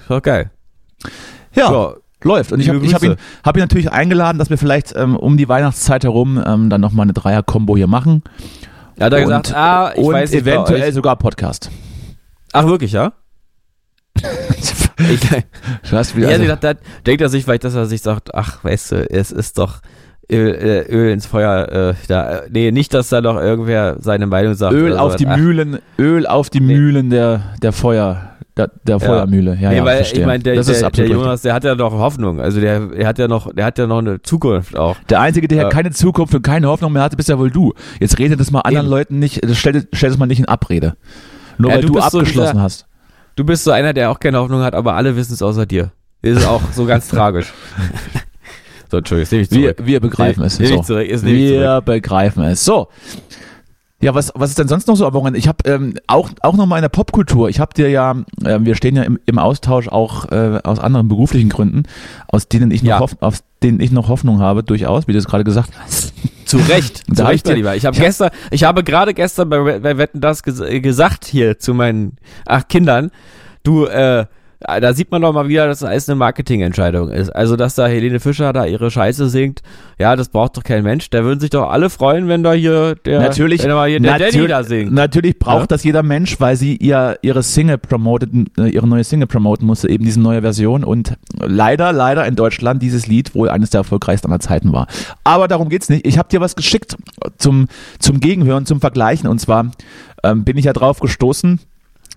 Ist 0.00 0.10
doch 0.10 0.22
geil. 0.22 0.50
Ja, 1.54 1.70
Ja, 1.70 1.94
läuft. 2.22 2.52
Und 2.52 2.60
ich 2.60 2.68
habe 2.68 2.86
hab 2.92 3.02
ihn, 3.02 3.16
hab 3.44 3.56
ihn 3.56 3.60
natürlich 3.60 3.90
eingeladen, 3.90 4.38
dass 4.38 4.50
wir 4.50 4.58
vielleicht 4.58 4.94
ähm, 4.96 5.16
um 5.16 5.36
die 5.36 5.48
Weihnachtszeit 5.48 6.04
herum 6.04 6.42
ähm, 6.44 6.70
dann 6.70 6.80
nochmal 6.80 7.04
eine 7.04 7.12
Dreier-Kombo 7.12 7.76
hier 7.76 7.86
machen. 7.86 8.22
er 8.96 9.10
er 9.12 9.18
und 9.18 9.24
gesagt, 9.24 9.54
ah, 9.54 9.92
ich 9.94 10.04
und 10.04 10.12
weiß 10.12 10.30
nicht, 10.32 10.42
eventuell 10.42 10.92
sogar 10.92 11.16
Podcast. 11.16 11.70
Ach, 12.52 12.66
wirklich, 12.66 12.92
ja? 12.92 13.12
Ich, 14.58 15.18
Du 15.90 15.96
hast 15.96 16.10
ja, 16.10 16.16
wieder, 16.16 16.28
also, 16.28 16.42
also, 16.42 16.56
da, 16.60 16.74
denkt 17.06 17.22
er 17.22 17.30
sich 17.30 17.44
vielleicht, 17.44 17.64
dass 17.64 17.74
er 17.74 17.86
sich 17.86 18.02
sagt, 18.02 18.34
ach, 18.34 18.62
weißt 18.62 18.92
du, 18.92 19.10
es 19.10 19.32
ist 19.32 19.56
doch 19.56 19.80
Öl, 20.30 20.54
äh, 20.54 20.92
Öl 20.92 21.12
ins 21.12 21.26
Feuer, 21.26 21.68
äh, 21.90 21.94
da, 22.08 22.42
nee, 22.50 22.70
nicht, 22.70 22.94
dass 22.94 23.08
da 23.08 23.20
noch 23.20 23.36
irgendwer 23.40 23.96
seine 24.00 24.26
Meinung 24.26 24.54
sagt. 24.54 24.72
Öl 24.74 24.96
auf 24.96 25.12
so. 25.12 25.18
die 25.18 25.26
Ach, 25.26 25.36
Mühlen, 25.36 25.78
Öl 25.98 26.26
auf 26.26 26.50
die 26.50 26.60
Nee. 26.60 26.74
Mühlen 26.74 27.10
der, 27.10 27.40
der 27.62 27.72
Feuer, 27.72 28.30
der, 28.56 28.70
der 28.84 29.00
Feuermühle. 29.00 29.56
Ja, 29.60 29.70
nee, 29.70 29.76
ja, 29.78 29.84
weil 29.84 29.96
verstehe. 29.98 30.20
ich 30.20 30.26
meine, 30.26 30.42
der, 30.42 30.54
das 30.56 30.66
der, 30.66 30.88
ist 30.88 30.98
der. 30.98 31.06
Jonas, 31.08 31.42
der 31.42 31.54
hat 31.54 31.64
ja 31.64 31.74
noch 31.74 31.92
Hoffnung. 31.92 32.40
Also 32.40 32.60
der, 32.60 32.80
der 32.86 33.06
hat 33.06 33.18
ja 33.18 33.26
noch, 33.28 33.52
der 33.52 33.64
hat 33.64 33.78
ja 33.78 33.86
noch 33.86 33.98
eine 33.98 34.22
Zukunft 34.22 34.76
auch. 34.76 34.96
Der 35.08 35.20
Einzige, 35.20 35.48
der 35.48 35.62
Ja. 35.62 35.68
keine 35.68 35.90
Zukunft 35.90 36.34
und 36.34 36.42
keine 36.42 36.68
Hoffnung 36.68 36.92
mehr 36.92 37.02
hatte, 37.02 37.16
bist 37.16 37.28
ja 37.28 37.38
wohl 37.38 37.50
du. 37.50 37.72
Jetzt 38.00 38.18
rede 38.18 38.36
das 38.36 38.50
mal 38.50 38.60
anderen 38.60 38.86
Eben. 38.86 38.90
Leuten 38.90 39.18
nicht, 39.18 39.40
stell, 39.56 39.86
stell 39.92 40.10
das 40.10 40.18
mal 40.18 40.26
nicht 40.26 40.38
in 40.40 40.46
Abrede. 40.46 40.94
Nur 41.58 41.70
Ja, 41.70 41.76
weil 41.76 41.82
du 41.82 41.88
du, 41.88 41.94
so 41.94 42.00
abgeschlossen 42.00 42.52
dieser- 42.52 42.62
hast. 42.62 42.86
Du 43.36 43.44
bist 43.44 43.64
so 43.64 43.70
einer, 43.70 43.92
der 43.94 44.10
auch 44.10 44.20
keine 44.20 44.38
Hoffnung 44.38 44.60
hat, 44.62 44.74
aber 44.74 44.94
alle 44.94 45.16
wissen 45.16 45.32
es 45.32 45.40
außer 45.42 45.64
dir. 45.66 45.92
Ist 46.22 46.46
auch 46.46 46.60
so 46.72 46.84
ganz 46.84 47.08
tragisch. 47.10 47.52
So, 48.90 48.98
Entschuldigung, 48.98 49.22
das 49.24 49.30
nehme 49.32 49.42
ich 49.42 49.50
Wir, 49.50 49.76
zurück. 49.76 49.86
wir 49.86 50.00
begreifen 50.00 50.40
Nee, 50.40 50.46
es. 50.46 50.58
nehme 50.58 50.76
So. 50.76 50.82
zurück, 50.82 51.06
jetzt 51.08 51.24
nehme 51.24 51.38
Wir 51.38 51.80
begreifen 51.80 52.42
es. 52.44 52.64
So. 52.64 52.88
Ja, 54.02 54.14
was, 54.14 54.32
was 54.34 54.48
ist 54.48 54.58
denn 54.58 54.66
sonst 54.68 54.88
noch 54.88 54.96
so 54.96 55.06
am 55.06 55.12
Wochenende? 55.12 55.38
Ich 55.38 55.46
habe 55.46 55.58
ähm, 55.68 55.94
auch, 56.06 56.30
auch 56.40 56.56
nochmal 56.56 56.78
in 56.78 56.82
der 56.82 56.88
Popkultur, 56.88 57.50
ich 57.50 57.60
habe 57.60 57.74
dir 57.74 57.90
ja, 57.90 58.12
äh, 58.42 58.58
wir 58.60 58.74
stehen 58.74 58.96
ja 58.96 59.02
im, 59.02 59.18
im 59.26 59.38
Austausch 59.38 59.88
auch 59.88 60.32
äh, 60.32 60.58
aus 60.64 60.78
anderen 60.78 61.08
beruflichen 61.08 61.50
Gründen, 61.50 61.82
aus 62.28 62.48
denen 62.48 62.70
ich 62.70 62.82
noch, 62.82 62.88
Ja. 62.88 63.00
hoff, 63.00 63.16
auf 63.20 63.40
denen 63.62 63.78
ich 63.78 63.90
noch 63.90 64.08
Hoffnung 64.08 64.40
habe, 64.40 64.62
durchaus, 64.64 65.06
wie 65.06 65.12
du 65.12 65.18
es 65.18 65.26
gerade 65.26 65.44
gesagt 65.44 65.72
hast. 65.84 66.14
Zu 66.46 66.56
Recht, 66.56 67.02
zu 67.14 67.26
Recht, 67.26 67.46
mein 67.46 67.56
Lieber. 67.56 67.76
Ich 67.76 67.84
habe 67.84 67.94
gestern, 67.98 68.30
ich 68.50 68.64
habe 68.64 68.82
gerade 68.84 69.12
gestern 69.12 69.50
bei, 69.50 69.78
bei 69.80 69.98
Wetten 69.98 70.22
das 70.22 70.42
ges 70.42 70.62
gesagt 70.80 71.26
hier 71.26 71.58
zu 71.58 71.74
meinen 71.74 72.16
acht 72.46 72.70
Kindern, 72.70 73.10
du, 73.64 73.84
äh, 73.84 74.24
da 74.60 74.92
sieht 74.92 75.10
man 75.10 75.22
doch 75.22 75.32
mal 75.32 75.48
wieder, 75.48 75.66
dass 75.66 75.78
das 75.78 75.88
alles 75.88 76.08
eine 76.08 76.16
Marketingentscheidung 76.16 77.08
ist. 77.10 77.30
Also, 77.30 77.56
dass 77.56 77.74
da 77.74 77.86
Helene 77.86 78.20
Fischer 78.20 78.52
da 78.52 78.66
ihre 78.66 78.90
Scheiße 78.90 79.28
singt, 79.30 79.62
ja, 79.98 80.16
das 80.16 80.28
braucht 80.28 80.56
doch 80.58 80.62
kein 80.62 80.82
Mensch. 80.82 81.08
Da 81.08 81.24
würden 81.24 81.40
sich 81.40 81.50
doch 81.50 81.70
alle 81.70 81.88
freuen, 81.88 82.28
wenn 82.28 82.42
da 82.42 82.52
hier 82.52 82.94
der, 82.94 83.20
natürlich, 83.20 83.62
wenn 83.62 83.70
da 83.70 83.86
hier 83.86 84.00
der 84.00 84.18
Danny 84.18 84.46
da 84.46 84.62
singt. 84.62 84.92
natürlich 84.92 85.38
braucht 85.38 85.62
Ja? 85.62 85.66
das 85.68 85.84
jeder 85.84 86.02
Mensch, 86.02 86.38
weil 86.40 86.56
sie 86.56 86.76
ihr, 86.76 87.18
ihre 87.22 87.42
Single 87.42 87.78
promoten, 87.78 88.50
äh, 88.58 88.68
ihre 88.68 88.86
neue 88.86 89.02
Single 89.04 89.26
promoten 89.28 89.66
musste, 89.66 89.88
eben 89.88 90.04
diese 90.04 90.20
neue 90.20 90.42
Version 90.42 90.84
und 90.84 91.16
leider, 91.38 91.92
leider 91.92 92.26
in 92.26 92.36
Deutschland 92.36 92.82
dieses 92.82 93.06
Lied 93.06 93.34
wohl 93.34 93.48
eines 93.48 93.70
der 93.70 93.78
erfolgreichsten 93.78 94.30
aller 94.30 94.40
Zeiten 94.40 94.72
war. 94.72 94.86
Aber 95.24 95.48
darum 95.48 95.70
geht's 95.70 95.88
nicht. 95.88 96.06
Ich 96.06 96.18
habe 96.18 96.28
dir 96.28 96.40
was 96.40 96.54
geschickt 96.54 96.96
zum, 97.38 97.68
zum 97.98 98.20
Gegenhören, 98.20 98.66
zum 98.66 98.80
Vergleichen 98.80 99.28
und 99.28 99.38
zwar 99.40 99.70
ähm, 100.22 100.44
bin 100.44 100.58
ich 100.58 100.66
ja 100.66 100.72
drauf 100.74 101.00
gestoßen, 101.00 101.60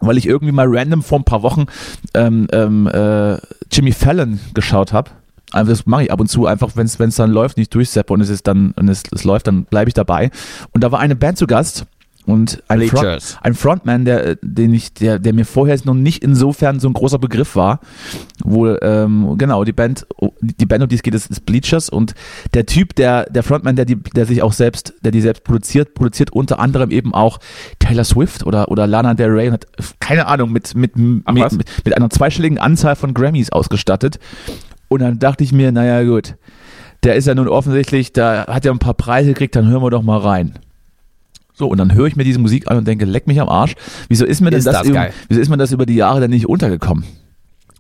weil 0.06 0.18
ich 0.18 0.26
irgendwie 0.26 0.51
mal 0.51 0.68
random 0.68 1.04
vor 1.04 1.20
ein 1.20 1.24
paar 1.24 1.43
Wochen 1.43 1.66
ähm, 2.14 2.47
ähm, 2.51 2.88
äh, 2.88 3.38
Jimmy 3.72 3.91
Fallon 3.91 4.39
geschaut 4.54 4.93
habe. 4.93 5.12
Also 5.51 5.72
das 5.72 5.86
mache 5.86 6.04
ich 6.04 6.12
ab 6.12 6.20
und 6.20 6.28
zu 6.28 6.47
einfach, 6.47 6.72
wenn 6.76 6.88
es 6.88 7.16
dann 7.16 7.32
läuft, 7.32 7.58
nicht 7.58 7.74
durchseppe 7.76 8.12
und 8.12 8.22
es 8.22 8.30
ist 8.30 8.47
dann 8.47 8.72
und 8.72 8.89
es, 8.89 9.04
es 9.12 9.24
läuft, 9.24 9.45
dann 9.47 9.66
bleibe 9.66 9.88
ich 9.88 9.93
dabei. 9.93 10.32
Und 10.72 10.84
da 10.84 10.91
war 10.91 10.99
eine 10.99 11.16
Band 11.16 11.38
zu 11.38 11.45
Gast 11.45 11.86
und 12.26 12.64
ein, 12.70 12.82
Front, 12.88 13.38
ein 13.42 13.54
Frontman, 13.54 14.06
der, 14.06 14.26
äh, 14.26 14.36
den 14.42 14.74
ich, 14.74 14.94
der, 14.94 15.20
der 15.20 15.34
mir 15.34 15.46
vorher 15.46 15.78
noch 15.84 15.94
nicht 15.94 16.24
insofern 16.24 16.80
so 16.80 16.88
ein 16.88 16.94
großer 16.94 17.20
Begriff 17.20 17.56
war. 17.56 17.80
Wo, 18.44 18.68
ähm, 18.68 19.38
genau, 19.38 19.64
die 19.64 19.74
Band, 19.74 20.08
die 20.40 20.66
Band, 20.66 20.84
um 20.84 20.90
die 20.90 20.96
es 20.96 21.04
geht, 21.04 21.14
ist, 21.16 21.30
ist 21.30 21.46
Bleachers 21.46 21.90
und 21.90 22.14
der 22.54 22.66
Typ, 22.66 22.96
der, 22.96 23.26
der 23.26 23.44
Frontman, 23.44 23.76
der 23.76 23.86
die, 23.86 23.96
der 23.96 24.26
sich 24.26 24.42
auch 24.42 24.54
selbst, 24.54 24.94
der 25.02 25.12
die 25.12 25.22
selbst 25.22 25.44
produziert, 25.44 25.96
produziert 25.96 26.32
unter 26.32 26.60
anderem 26.60 26.92
eben 26.92 27.14
auch 27.14 27.40
Taylor 27.80 28.06
Swift 28.06 28.46
oder, 28.46 28.70
oder 28.70 28.88
Lana 28.88 29.14
Del 29.14 29.30
Rey 29.30 29.48
und 29.48 29.54
hat, 29.54 29.68
keine 30.00 30.28
Ahnung, 30.28 30.52
mit, 30.52 30.76
mit, 30.76 30.94
Ach, 31.26 31.34
mit, 31.34 31.52
mit, 31.52 31.68
mit 31.86 31.98
einer 31.98 32.10
zweistelligen 32.10 32.58
Anzahl 32.58 32.96
von 32.96 33.14
Grammys 33.14 33.52
ausgestattet. 33.52 34.20
Und 34.88 35.02
dann 35.02 35.20
dachte 35.20 35.44
ich 35.44 35.52
mir, 35.52 35.72
naja, 35.72 36.04
gut, 36.04 36.36
der 37.04 37.16
ist 37.16 37.28
ja 37.28 37.36
nun 37.36 37.50
offensichtlich, 37.50 38.14
da 38.14 38.48
hat 38.48 38.66
er 38.66 38.72
ein 38.72 38.80
paar 38.80 38.94
Preise 38.94 39.30
gekriegt, 39.30 39.56
dann 39.56 39.68
hören 39.68 39.82
wir 39.82 39.90
doch 39.90 40.04
mal 40.04 40.20
rein. 40.20 40.54
So, 41.54 41.68
und 41.68 41.78
dann 41.78 41.93
höre 41.93 42.08
ich 42.08 42.16
mir 42.16 42.24
diese 42.24 42.39
Musik 42.39 42.70
an 42.70 42.78
und 42.78 42.88
denke, 42.88 43.06
leck 43.06 43.28
mich 43.28 43.39
am 43.39 43.49
Arsch. 43.49 43.76
Wieso 44.10 44.26
ist 44.26 44.41
mir 44.41 44.49
denn 44.49 44.60
Ist 44.60 44.66
das, 44.66 44.80
das 44.80 44.88
über, 44.88 45.10
wieso 45.30 45.41
ist 45.41 45.49
mir 45.49 45.58
das 45.58 45.72
über 45.72 45.86
die 45.86 45.95
Jahre 45.95 46.20
denn 46.22 46.32
nicht 46.32 46.47
untergekommen? 46.47 47.06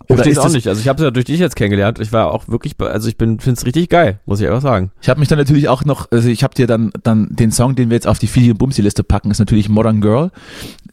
Oder 0.09 0.25
ist 0.25 0.37
auch 0.37 0.49
nicht. 0.49 0.67
Also 0.67 0.81
ich 0.81 0.87
habe 0.87 1.01
es 1.01 1.03
ja 1.03 1.11
durch 1.11 1.25
dich 1.25 1.39
jetzt 1.39 1.55
kennengelernt. 1.55 1.99
Ich 1.99 2.11
war 2.11 2.31
auch 2.31 2.47
wirklich, 2.47 2.75
also 2.79 3.07
ich 3.07 3.17
bin, 3.17 3.39
finde 3.39 3.57
es 3.57 3.65
richtig 3.65 3.89
geil, 3.89 4.19
muss 4.25 4.41
ich 4.41 4.47
einfach 4.47 4.61
sagen. 4.61 4.91
Ich 5.01 5.09
habe 5.09 5.19
mich 5.19 5.29
dann 5.29 5.37
natürlich 5.37 5.69
auch 5.69 5.85
noch, 5.85 6.11
also 6.11 6.27
ich 6.29 6.43
habe 6.43 6.53
dir 6.53 6.67
dann 6.67 6.91
dann 7.03 7.29
den 7.31 7.51
Song, 7.51 7.75
den 7.75 7.89
wir 7.89 7.95
jetzt 7.95 8.07
auf 8.07 8.19
die 8.19 8.27
Fili 8.27 8.51
und 8.51 8.57
Bumsi 8.57 8.81
Liste 8.81 9.03
packen, 9.03 9.31
ist 9.31 9.39
natürlich 9.39 9.69
Modern 9.69 10.01
Girl. 10.01 10.31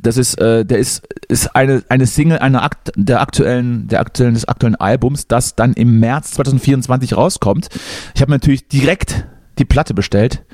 Das 0.00 0.16
ist, 0.16 0.40
äh, 0.40 0.64
der 0.64 0.78
ist 0.78 1.06
ist 1.28 1.54
eine 1.56 1.82
eine 1.88 2.06
Single 2.06 2.38
einer 2.38 2.62
Akt, 2.62 2.92
der 2.96 3.20
aktuellen 3.20 3.88
der 3.88 4.00
aktuellen 4.00 4.34
des 4.34 4.46
aktuellen 4.46 4.76
Albums, 4.76 5.26
das 5.26 5.56
dann 5.56 5.72
im 5.72 5.98
März 5.98 6.32
2024 6.32 7.16
rauskommt. 7.16 7.68
Ich 8.14 8.22
habe 8.22 8.30
mir 8.30 8.36
natürlich 8.36 8.68
direkt 8.68 9.26
die 9.58 9.64
Platte 9.64 9.92
bestellt, 9.92 10.44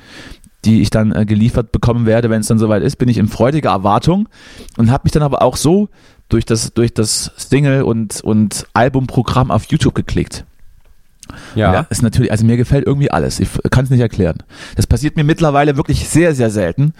die 0.67 0.81
ich 0.81 0.89
dann 0.89 1.11
äh, 1.13 1.25
geliefert 1.25 1.71
bekommen 1.71 2.05
werde, 2.05 2.29
wenn 2.29 2.41
es 2.41 2.47
dann 2.47 2.59
soweit 2.59 2.83
ist. 2.83 2.97
Bin 2.97 3.09
ich 3.09 3.17
in 3.17 3.27
freudiger 3.27 3.71
Erwartung 3.71 4.27
und 4.77 4.91
habe 4.91 5.03
mich 5.05 5.13
dann 5.13 5.23
aber 5.23 5.41
auch 5.41 5.55
so 5.55 5.89
durch 6.29 6.45
das 6.45 6.73
durch 6.73 6.93
das 6.93 7.31
Single 7.37 7.83
und 7.83 8.21
und 8.21 8.67
Albumprogramm 8.73 9.49
auf 9.49 9.65
YouTube 9.65 9.95
geklickt. 9.95 10.45
Ja. 11.55 11.85
ist 11.89 12.01
natürlich, 12.03 12.31
also 12.31 12.45
mir 12.45 12.55
gefällt 12.57 12.85
irgendwie 12.85 13.11
alles. 13.11 13.39
Ich 13.39 13.49
kann 13.69 13.83
es 13.85 13.89
nicht 13.91 13.99
erklären. 13.99 14.37
Das 14.75 14.87
passiert 14.87 15.15
mir 15.17 15.23
mittlerweile 15.23 15.75
wirklich 15.75 16.07
sehr, 16.07 16.33
sehr 16.33 16.49
selten, 16.49 16.93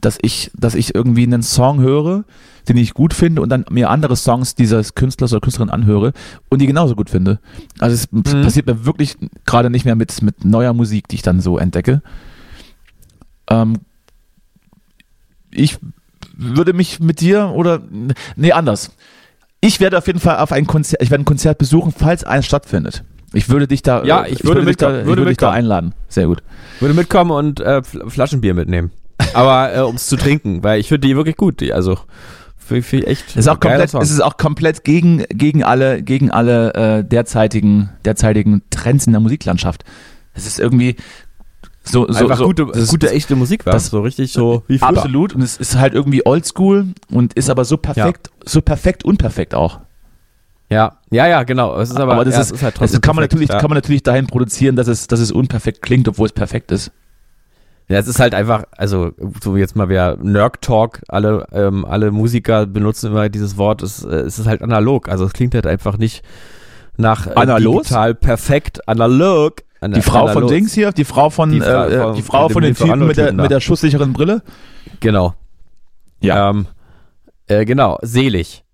dass 0.00 0.18
ich, 0.20 0.50
dass 0.58 0.74
ich 0.74 0.94
irgendwie 0.96 1.22
einen 1.22 1.44
Song 1.44 1.80
höre, 1.80 2.24
den 2.68 2.76
ich 2.76 2.92
gut 2.92 3.14
finde 3.14 3.40
und 3.40 3.50
dann 3.50 3.64
mir 3.70 3.88
andere 3.90 4.16
Songs 4.16 4.56
dieses 4.56 4.94
Künstlers 4.96 5.32
oder 5.32 5.40
Künstlerin 5.40 5.70
anhöre 5.70 6.12
und 6.48 6.60
die 6.60 6.66
genauso 6.66 6.96
gut 6.96 7.08
finde. 7.08 7.38
Also 7.78 7.94
es 7.94 8.10
Mhm. 8.10 8.42
passiert 8.42 8.66
mir 8.66 8.84
wirklich 8.84 9.16
gerade 9.46 9.70
nicht 9.70 9.84
mehr 9.84 9.94
mit, 9.94 10.22
mit 10.22 10.44
neuer 10.44 10.72
Musik, 10.72 11.06
die 11.08 11.16
ich 11.16 11.22
dann 11.22 11.40
so 11.40 11.56
entdecke. 11.58 12.02
Ähm, 13.60 13.76
ich 15.50 15.78
würde 16.34 16.72
mich 16.72 17.00
mit 17.00 17.20
dir 17.20 17.50
oder 17.54 17.80
nee, 18.36 18.52
anders. 18.52 18.92
Ich 19.60 19.80
werde 19.80 19.98
auf 19.98 20.06
jeden 20.06 20.18
Fall 20.18 20.38
auf 20.38 20.50
ein 20.52 20.66
Konzert, 20.66 21.02
ich 21.02 21.10
werde 21.10 21.22
ein 21.22 21.26
Konzert 21.26 21.58
besuchen, 21.58 21.92
falls 21.96 22.24
eins 22.24 22.46
stattfindet. 22.46 23.04
Ich 23.32 23.48
würde 23.48 23.66
dich 23.68 23.82
da, 23.82 24.04
Ja, 24.04 24.26
ich 24.26 24.44
würde 24.44 24.64
dich 24.64 24.76
da, 24.76 24.88
mitkommen, 24.88 25.00
ich 25.00 25.06
würde 25.06 25.20
würde 25.20 25.30
dich 25.30 25.38
da 25.38 25.50
einladen. 25.50 25.94
Sehr 26.08 26.26
gut. 26.26 26.42
Würde 26.80 26.94
mitkommen 26.94 27.30
und 27.30 27.60
äh, 27.60 27.80
Fl- 27.82 28.08
Flaschenbier 28.10 28.54
mitnehmen. 28.54 28.90
Aber 29.34 29.74
äh, 29.74 29.80
ums 29.82 30.06
zu 30.06 30.16
trinken, 30.16 30.62
weil 30.62 30.80
ich 30.80 30.88
finde 30.88 31.06
die 31.06 31.16
wirklich 31.16 31.36
gut. 31.36 31.60
Die, 31.60 31.72
also 31.72 31.98
Für, 32.58 32.82
für 32.82 33.06
echt. 33.06 33.30
Es 33.30 33.36
ist 33.36 33.48
auch 33.48 33.60
komplett, 33.60 33.94
es 33.94 34.10
ist 34.10 34.20
auch 34.20 34.36
komplett 34.36 34.84
gegen, 34.84 35.24
gegen 35.28 35.62
alle, 35.64 36.02
gegen 36.02 36.30
alle 36.30 36.74
äh, 36.74 37.04
derzeitigen, 37.04 37.90
derzeitigen 38.04 38.62
Trends 38.70 39.06
in 39.06 39.12
der 39.12 39.20
Musiklandschaft. 39.20 39.84
Es 40.34 40.46
ist 40.46 40.58
irgendwie 40.58 40.96
so, 41.84 42.06
so, 42.10 42.24
Einfach 42.24 42.38
so 42.38 42.44
gute, 42.46 42.66
das 42.66 42.88
gute 42.88 43.10
echte 43.10 43.34
Musik 43.36 43.66
war. 43.66 43.72
das- 43.72 43.86
so 43.86 44.00
richtig 44.02 44.32
so 44.32 44.62
wie 44.68 44.78
früher. 44.78 44.88
Absolut. 44.88 45.34
Und 45.34 45.42
es 45.42 45.56
ist 45.56 45.76
halt 45.76 45.94
irgendwie 45.94 46.24
oldschool 46.24 46.86
und 47.10 47.32
ist 47.34 47.50
aber 47.50 47.64
so 47.64 47.76
perfekt, 47.76 48.30
so 48.44 48.60
perfekt 48.60 49.04
unperfekt 49.04 49.54
auch. 49.54 49.80
Ja, 50.70 50.96
ja, 51.10 51.26
ja, 51.26 51.42
genau. 51.42 51.78
Es 51.78 51.90
ist 51.90 52.00
aber, 52.00 52.14
Aber, 52.14 52.24
das 52.24 52.34
ja, 52.34 52.40
ist, 52.40 52.52
ist 52.52 52.62
halt 52.62 52.74
das 52.74 52.78
trotzdem 52.78 53.00
kann 53.02 53.16
man 53.16 53.22
perfekt, 53.24 53.32
natürlich, 53.34 53.50
ja. 53.50 53.58
kann 53.58 53.68
man 53.68 53.76
natürlich 53.76 54.02
dahin 54.02 54.26
produzieren, 54.26 54.74
dass 54.76 54.88
es, 54.88 55.06
dass 55.06 55.20
es 55.20 55.30
unperfekt 55.30 55.82
klingt, 55.82 56.08
obwohl 56.08 56.26
es 56.26 56.32
perfekt 56.32 56.70
ist. 56.72 56.92
Ja, 57.88 57.98
es 57.98 58.06
ist 58.06 58.20
halt 58.20 58.32
einfach, 58.34 58.64
also 58.76 59.10
so 59.42 59.56
jetzt 59.56 59.76
mal 59.76 59.90
wieder 59.90 60.16
Nerd 60.16 60.62
Talk, 60.62 61.00
alle, 61.08 61.46
ähm, 61.52 61.84
alle 61.84 62.10
Musiker 62.10 62.64
benutzen 62.64 63.08
immer 63.10 63.28
dieses 63.28 63.58
Wort, 63.58 63.82
es, 63.82 64.02
äh, 64.04 64.08
es 64.20 64.38
ist 64.38 64.46
halt 64.46 64.62
analog, 64.62 65.08
also 65.10 65.26
es 65.26 65.32
klingt 65.34 65.54
halt 65.54 65.66
einfach 65.66 65.98
nicht 65.98 66.22
nach 66.96 67.26
äh, 67.26 67.32
Analog? 67.34 67.82
digital 67.82 68.14
perfekt, 68.14 68.88
analog. 68.88 69.56
Ana- 69.82 69.94
Die 69.96 70.02
Frau 70.02 70.20
von 70.20 70.30
analog. 70.30 70.50
Dings 70.50 70.72
hier, 70.72 70.92
die 70.92 71.04
Frau 71.04 71.28
von, 71.30 71.50
Die 71.50 71.60
Fra- 71.60 71.88
äh, 71.88 71.98
von- 72.00 72.14
die 72.14 72.22
Frau 72.22 72.42
von 72.48 72.52
von 72.54 72.62
den 72.62 72.74
Typen 72.74 73.06
mit 73.06 73.16
der, 73.16 73.32
mit 73.32 73.50
der 73.50 73.60
schusssicheren 73.60 74.12
Brille. 74.12 74.42
Genau. 75.00 75.34
Ja. 76.20 76.50
Ähm, 76.50 76.66
äh, 77.48 77.64
genau, 77.64 77.98
selig. 78.02 78.64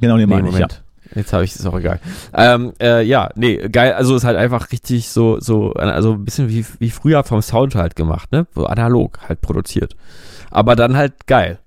Genau, 0.00 0.16
den 0.16 0.28
Nee, 0.28 0.34
meine 0.36 0.48
ich, 0.48 0.54
ja. 0.54 0.60
Moment. 0.66 0.82
Jetzt 1.14 1.32
habe 1.32 1.42
ich 1.44 1.54
es 1.54 1.64
auch 1.64 1.78
egal. 1.78 2.00
Ähm, 2.34 2.72
äh, 2.80 3.02
ja, 3.02 3.30
nee, 3.34 3.56
geil, 3.68 3.94
also 3.94 4.14
ist 4.14 4.24
halt 4.24 4.36
einfach 4.36 4.70
richtig 4.72 5.08
so, 5.08 5.40
so, 5.40 5.72
also 5.72 6.12
ein 6.12 6.24
bisschen 6.24 6.50
wie, 6.50 6.66
wie 6.80 6.90
früher 6.90 7.24
vom 7.24 7.40
Sound 7.40 7.74
halt 7.76 7.96
gemacht, 7.96 8.30
ne? 8.30 8.46
So 8.54 8.66
analog 8.66 9.18
halt 9.26 9.40
produziert. 9.40 9.96
Aber 10.50 10.76
dann 10.76 10.96
halt 10.96 11.26
geil. 11.26 11.60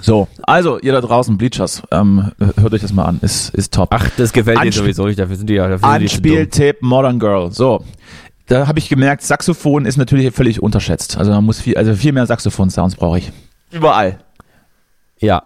So, 0.00 0.28
also 0.42 0.78
ihr 0.78 0.92
da 0.92 1.00
draußen, 1.00 1.36
Bleachers, 1.38 1.82
ähm, 1.90 2.32
hört 2.38 2.72
euch 2.72 2.82
das 2.82 2.92
mal 2.92 3.04
an, 3.04 3.18
ist, 3.22 3.54
ist 3.54 3.74
top. 3.74 3.88
Ach, 3.92 4.08
das 4.16 4.32
gefällt 4.32 4.62
dir 4.62 4.72
sowieso 4.72 5.06
nicht, 5.06 5.18
dafür 5.18 5.36
sind 5.36 5.48
die 5.48 5.54
ja, 5.54 5.68
dafür 5.68 5.90
sind 5.90 6.00
die 6.02 6.08
zu 6.08 6.22
dumm. 6.22 6.32
Anspieltipp 6.32 6.82
Modern 6.82 7.18
Girl. 7.18 7.50
So, 7.50 7.84
da 8.46 8.66
habe 8.66 8.78
ich 8.78 8.88
gemerkt, 8.88 9.22
Saxophon 9.22 9.84
ist 9.84 9.96
natürlich 9.98 10.34
völlig 10.34 10.62
unterschätzt. 10.62 11.18
Also 11.18 11.30
man 11.32 11.44
muss 11.44 11.60
viel, 11.60 11.76
also 11.76 11.94
viel 11.94 12.12
mehr 12.12 12.26
Saxophon-Sounds 12.26 12.96
brauche 12.96 13.18
ich. 13.18 13.32
Überall. 13.70 14.18
Ja. 15.20 15.42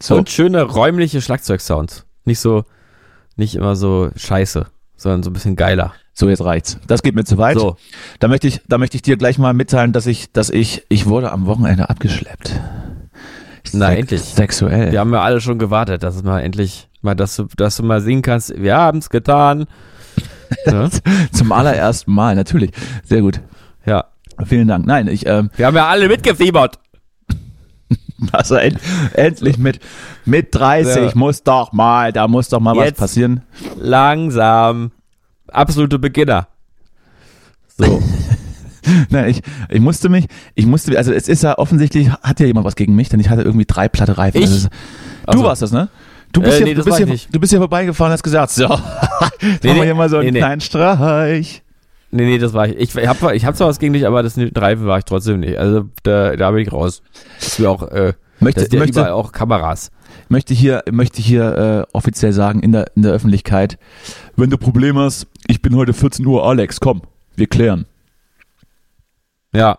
So, 0.00 0.16
Und 0.16 0.30
schöne 0.30 0.62
räumliche 0.62 1.20
Schlagzeugsounds. 1.20 2.06
Nicht 2.24 2.38
so, 2.38 2.64
nicht 3.36 3.56
immer 3.56 3.74
so 3.74 4.10
scheiße, 4.14 4.66
sondern 4.96 5.22
so 5.22 5.30
ein 5.30 5.32
bisschen 5.32 5.56
geiler. 5.56 5.92
so 6.12 6.28
jetzt 6.28 6.44
reicht's. 6.44 6.78
Das 6.86 7.02
geht 7.02 7.14
mir 7.14 7.24
zu 7.24 7.36
weit. 7.38 7.58
So. 7.58 7.76
Da 8.20 8.28
möchte 8.28 8.46
ich, 8.46 8.60
da 8.68 8.78
möchte 8.78 8.96
ich 8.96 9.02
dir 9.02 9.16
gleich 9.16 9.38
mal 9.38 9.52
mitteilen, 9.52 9.92
dass 9.92 10.06
ich, 10.06 10.30
dass 10.32 10.50
ich, 10.50 10.84
ich 10.88 11.06
wurde 11.06 11.32
am 11.32 11.46
Wochenende 11.46 11.90
abgeschleppt. 11.90 12.60
Na, 13.72 13.86
Sex- 13.88 13.98
endlich. 14.00 14.20
Sexuell. 14.22 14.92
Wir 14.92 15.00
haben 15.00 15.12
ja 15.12 15.22
alle 15.22 15.40
schon 15.40 15.58
gewartet, 15.58 16.02
dass 16.02 16.16
es 16.16 16.22
mal 16.22 16.40
endlich, 16.40 16.88
mal, 17.02 17.14
dass 17.14 17.36
du, 17.36 17.46
dass 17.56 17.76
du 17.76 17.82
mal 17.82 18.00
singen 18.00 18.22
kannst, 18.22 18.52
wir 18.60 18.76
haben's 18.76 19.10
getan. 19.10 19.66
ja? 20.66 20.88
Zum 21.32 21.52
allerersten 21.52 22.12
Mal, 22.12 22.34
natürlich. 22.34 22.72
Sehr 23.04 23.20
gut. 23.22 23.40
ja. 23.86 24.04
Vielen 24.46 24.68
Dank. 24.68 24.86
Nein, 24.86 25.06
ich, 25.06 25.26
ähm, 25.26 25.50
Wir 25.56 25.66
haben 25.66 25.76
ja 25.76 25.86
alle 25.88 26.08
mitgefiebert. 26.08 26.78
also 28.32 28.54
end, 28.54 28.78
endlich 29.12 29.58
mit, 29.58 29.80
mit 30.24 30.54
30 30.54 30.96
Ja. 30.96 31.10
muss 31.14 31.42
doch 31.42 31.72
mal, 31.72 32.10
da 32.12 32.26
muss 32.26 32.48
doch 32.48 32.60
mal 32.60 32.74
was 32.74 32.86
Jetzt. 32.86 32.98
passieren. 32.98 33.42
Langsam. 33.76 34.92
Absolute 35.48 35.98
Beginner. 35.98 36.46
So. 37.76 38.02
Nein, 39.10 39.30
ich, 39.30 39.42
ich 39.68 39.80
musste 39.80 40.08
mich, 40.08 40.26
ich 40.54 40.66
musste, 40.66 40.96
also 40.96 41.12
es 41.12 41.28
ist 41.28 41.42
ja 41.42 41.58
offensichtlich, 41.58 42.10
hat 42.10 42.40
ja 42.40 42.46
jemand 42.46 42.66
was 42.66 42.76
gegen 42.76 42.94
mich, 42.94 43.08
denn 43.08 43.20
ich 43.20 43.28
hatte 43.28 43.42
irgendwie 43.42 43.66
drei 43.66 43.88
platte 43.88 44.18
Reifen. 44.18 44.42
Ich? 44.42 44.50
Ist, 44.50 44.64
du 44.66 44.70
Also, 45.26 45.44
warst 45.44 45.62
das, 45.62 45.72
ne? 45.72 45.88
Du 46.32 46.42
bist, 46.42 46.54
Äh, 46.54 46.56
hier, 46.58 46.66
nee, 46.66 46.74
du, 46.74 46.84
bist 46.84 46.96
hier, 46.96 47.06
du 47.06 47.40
bist 47.40 47.50
hier 47.50 47.58
vorbeigefahren 47.58 48.10
und 48.10 48.14
hast 48.14 48.22
gesagt, 48.22 48.50
so, 48.52 48.68
machen 48.68 48.82
wir 49.40 49.84
hier 49.84 49.94
mal 49.94 50.08
so 50.08 50.18
einen 50.18 50.32
nee, 50.32 50.38
kleinen 50.38 50.60
Streich. 50.60 51.62
Nee, 52.12 52.24
nee, 52.24 52.38
das 52.38 52.52
war 52.52 52.68
ich. 52.68 52.96
Ich 52.96 53.06
hab, 53.06 53.32
ich 53.32 53.44
hab 53.44 53.56
zwar 53.56 53.68
was 53.68 53.78
gegen 53.78 53.92
dich, 53.92 54.06
aber 54.06 54.22
das 54.22 54.36
Reifen 54.36 54.86
war 54.86 54.98
ich 54.98 55.04
trotzdem 55.04 55.40
nicht. 55.40 55.58
Also 55.58 55.88
da, 56.02 56.36
da 56.36 56.50
bin 56.50 56.62
ich 56.62 56.72
raus. 56.72 57.02
Das 57.38 57.58
ist 57.58 57.66
auch, 57.66 57.82
äh, 57.88 58.14
Möchte, 58.40 58.60
das 58.60 58.68
ist 58.68 58.72
ja 58.72 58.78
möchte, 58.78 59.00
überall 59.00 59.12
auch 59.12 59.32
Kameras. 59.32 59.90
möchte 60.28 60.54
hier, 60.54 60.82
möchte 60.90 61.20
hier 61.20 61.86
äh, 61.92 61.96
offiziell 61.96 62.32
sagen, 62.32 62.60
in 62.60 62.72
der, 62.72 62.90
in 62.96 63.02
der 63.02 63.12
Öffentlichkeit, 63.12 63.78
wenn 64.36 64.50
du 64.50 64.56
Probleme 64.56 65.00
hast, 65.00 65.26
ich 65.46 65.60
bin 65.60 65.76
heute 65.76 65.92
14 65.92 66.24
Uhr, 66.24 66.44
Alex, 66.44 66.80
komm, 66.80 67.02
wir 67.36 67.46
klären. 67.46 67.86
Ja. 69.52 69.78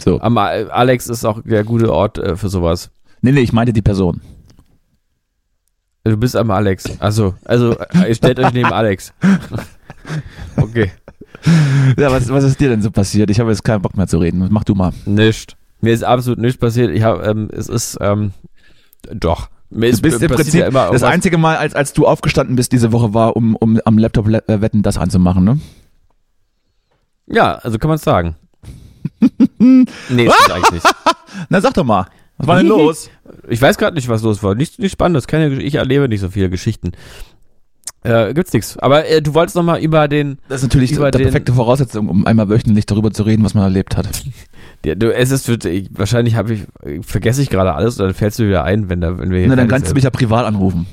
So. 0.00 0.20
Aber 0.20 0.50
Alex 0.74 1.08
ist 1.08 1.24
auch 1.24 1.42
der 1.42 1.64
gute 1.64 1.92
Ort 1.92 2.18
äh, 2.18 2.36
für 2.36 2.48
sowas. 2.48 2.90
Nee, 3.20 3.32
nee, 3.32 3.40
ich 3.40 3.52
meinte 3.52 3.72
die 3.72 3.82
Person. 3.82 4.20
Du 6.04 6.16
bist 6.16 6.34
am 6.36 6.50
Alex. 6.50 6.98
Also, 7.00 7.34
also 7.44 7.78
äh, 7.78 8.08
ihr 8.08 8.14
stellt 8.14 8.38
euch 8.38 8.52
neben 8.52 8.72
Alex. 8.72 9.12
Okay. 10.56 10.90
Ja, 11.96 12.10
was, 12.10 12.28
was 12.30 12.44
ist 12.44 12.58
dir 12.60 12.68
denn 12.68 12.82
so 12.82 12.90
passiert? 12.90 13.30
Ich 13.30 13.40
habe 13.40 13.50
jetzt 13.50 13.62
keinen 13.62 13.82
Bock 13.82 13.96
mehr 13.96 14.06
zu 14.06 14.18
reden. 14.18 14.46
Mach 14.50 14.64
du 14.64 14.74
mal. 14.74 14.92
Nicht. 15.06 15.56
Mir 15.80 15.92
ist 15.92 16.04
absolut 16.04 16.38
nichts 16.38 16.58
passiert. 16.58 16.90
Ich 16.90 17.02
habe, 17.02 17.22
ähm, 17.24 17.48
es 17.52 17.68
ist, 17.68 17.98
ähm, 18.00 18.32
doch. 19.12 19.48
Mir 19.70 19.86
Du 19.86 19.92
ist 19.92 20.02
bist 20.02 20.20
im 20.20 20.28
passiert 20.28 20.36
Prinzip, 20.36 20.60
ja 20.60 20.66
immer 20.66 20.90
das 20.90 21.02
einzige 21.02 21.38
Mal, 21.38 21.56
als, 21.56 21.74
als 21.74 21.92
du 21.92 22.06
aufgestanden 22.06 22.56
bist 22.56 22.72
diese 22.72 22.92
Woche, 22.92 23.14
war, 23.14 23.36
um, 23.36 23.54
um 23.56 23.80
am 23.84 23.98
Laptop 23.98 24.28
äh, 24.28 24.60
wetten, 24.60 24.82
das 24.82 24.98
anzumachen, 24.98 25.44
ne? 25.44 25.60
Ja, 27.26 27.54
also 27.54 27.78
kann 27.78 27.88
man 27.88 27.96
es 27.96 28.02
sagen. 29.60 29.86
nee, 30.08 30.24
das 30.26 30.40
ist 30.40 30.50
eigentlich 30.50 30.72
nicht. 30.72 30.86
Na, 31.48 31.60
sag 31.60 31.74
doch 31.74 31.84
mal. 31.84 32.06
Was 32.38 32.46
war 32.46 32.56
denn 32.56 32.66
los? 32.68 33.10
Ich 33.48 33.60
weiß 33.60 33.78
gerade 33.78 33.94
nicht, 33.94 34.08
was 34.08 34.22
los 34.22 34.42
war. 34.42 34.54
Nichts 34.54 34.78
nicht 34.78 34.92
Spannendes. 34.92 35.26
Keine, 35.26 35.62
ich 35.62 35.76
erlebe 35.76 36.08
nicht 36.08 36.20
so 36.20 36.30
viele 36.30 36.50
Geschichten. 36.50 36.92
Äh, 38.02 38.32
gibt's 38.32 38.52
nichts. 38.54 38.78
Aber 38.78 39.06
äh, 39.06 39.20
du 39.20 39.34
wolltest 39.34 39.56
noch 39.56 39.62
mal 39.62 39.78
über 39.80 40.08
den. 40.08 40.38
Das 40.48 40.62
ist 40.62 40.68
natürlich 40.68 40.92
Über 40.92 41.10
die 41.10 41.22
perfekte 41.22 41.52
Voraussetzung, 41.52 42.08
um 42.08 42.26
einmal 42.26 42.48
wöchentlich 42.48 42.86
darüber 42.86 43.10
zu 43.10 43.24
reden, 43.24 43.44
was 43.44 43.54
man 43.54 43.64
erlebt 43.64 43.96
hat. 43.96 44.08
Ja, 44.82 44.94
du, 44.94 45.12
es 45.12 45.30
ist 45.30 45.46
ich, 45.66 45.90
wahrscheinlich 45.92 46.36
habe 46.36 46.54
ich 46.54 46.62
vergesse 47.02 47.42
ich 47.42 47.50
gerade 47.50 47.74
alles 47.74 48.00
und 48.00 48.06
dann 48.06 48.14
fällst 48.14 48.38
du 48.38 48.48
wieder 48.48 48.64
ein, 48.64 48.88
wenn 48.88 49.02
da 49.02 49.18
wenn 49.18 49.30
wir 49.30 49.46
Na, 49.46 49.54
dann 49.54 49.68
kannst 49.68 49.90
du 49.90 49.94
mich 49.94 50.04
ja 50.04 50.10
privat 50.10 50.46
anrufen. 50.46 50.86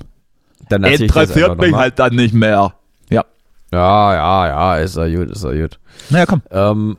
dann 0.67 0.83
erzähl 0.83 1.05
ich 1.05 1.11
das 1.13 1.31
einfach 1.31 1.55
noch 1.55 1.67
mal. 1.69 1.79
halt 1.79 1.97
dann 1.97 2.13
nicht 2.13 2.33
mehr. 2.33 2.73
Ja. 3.09 3.23
Ja, 3.71 4.13
ja, 4.13 4.47
ja, 4.47 4.77
ist 4.83 4.97
ja 4.97 5.07
gut, 5.07 5.31
ist 5.31 5.41
ja 5.41 5.53
gut. 5.53 5.79
Naja, 6.09 6.25
komm. 6.25 6.41
Ähm, 6.51 6.97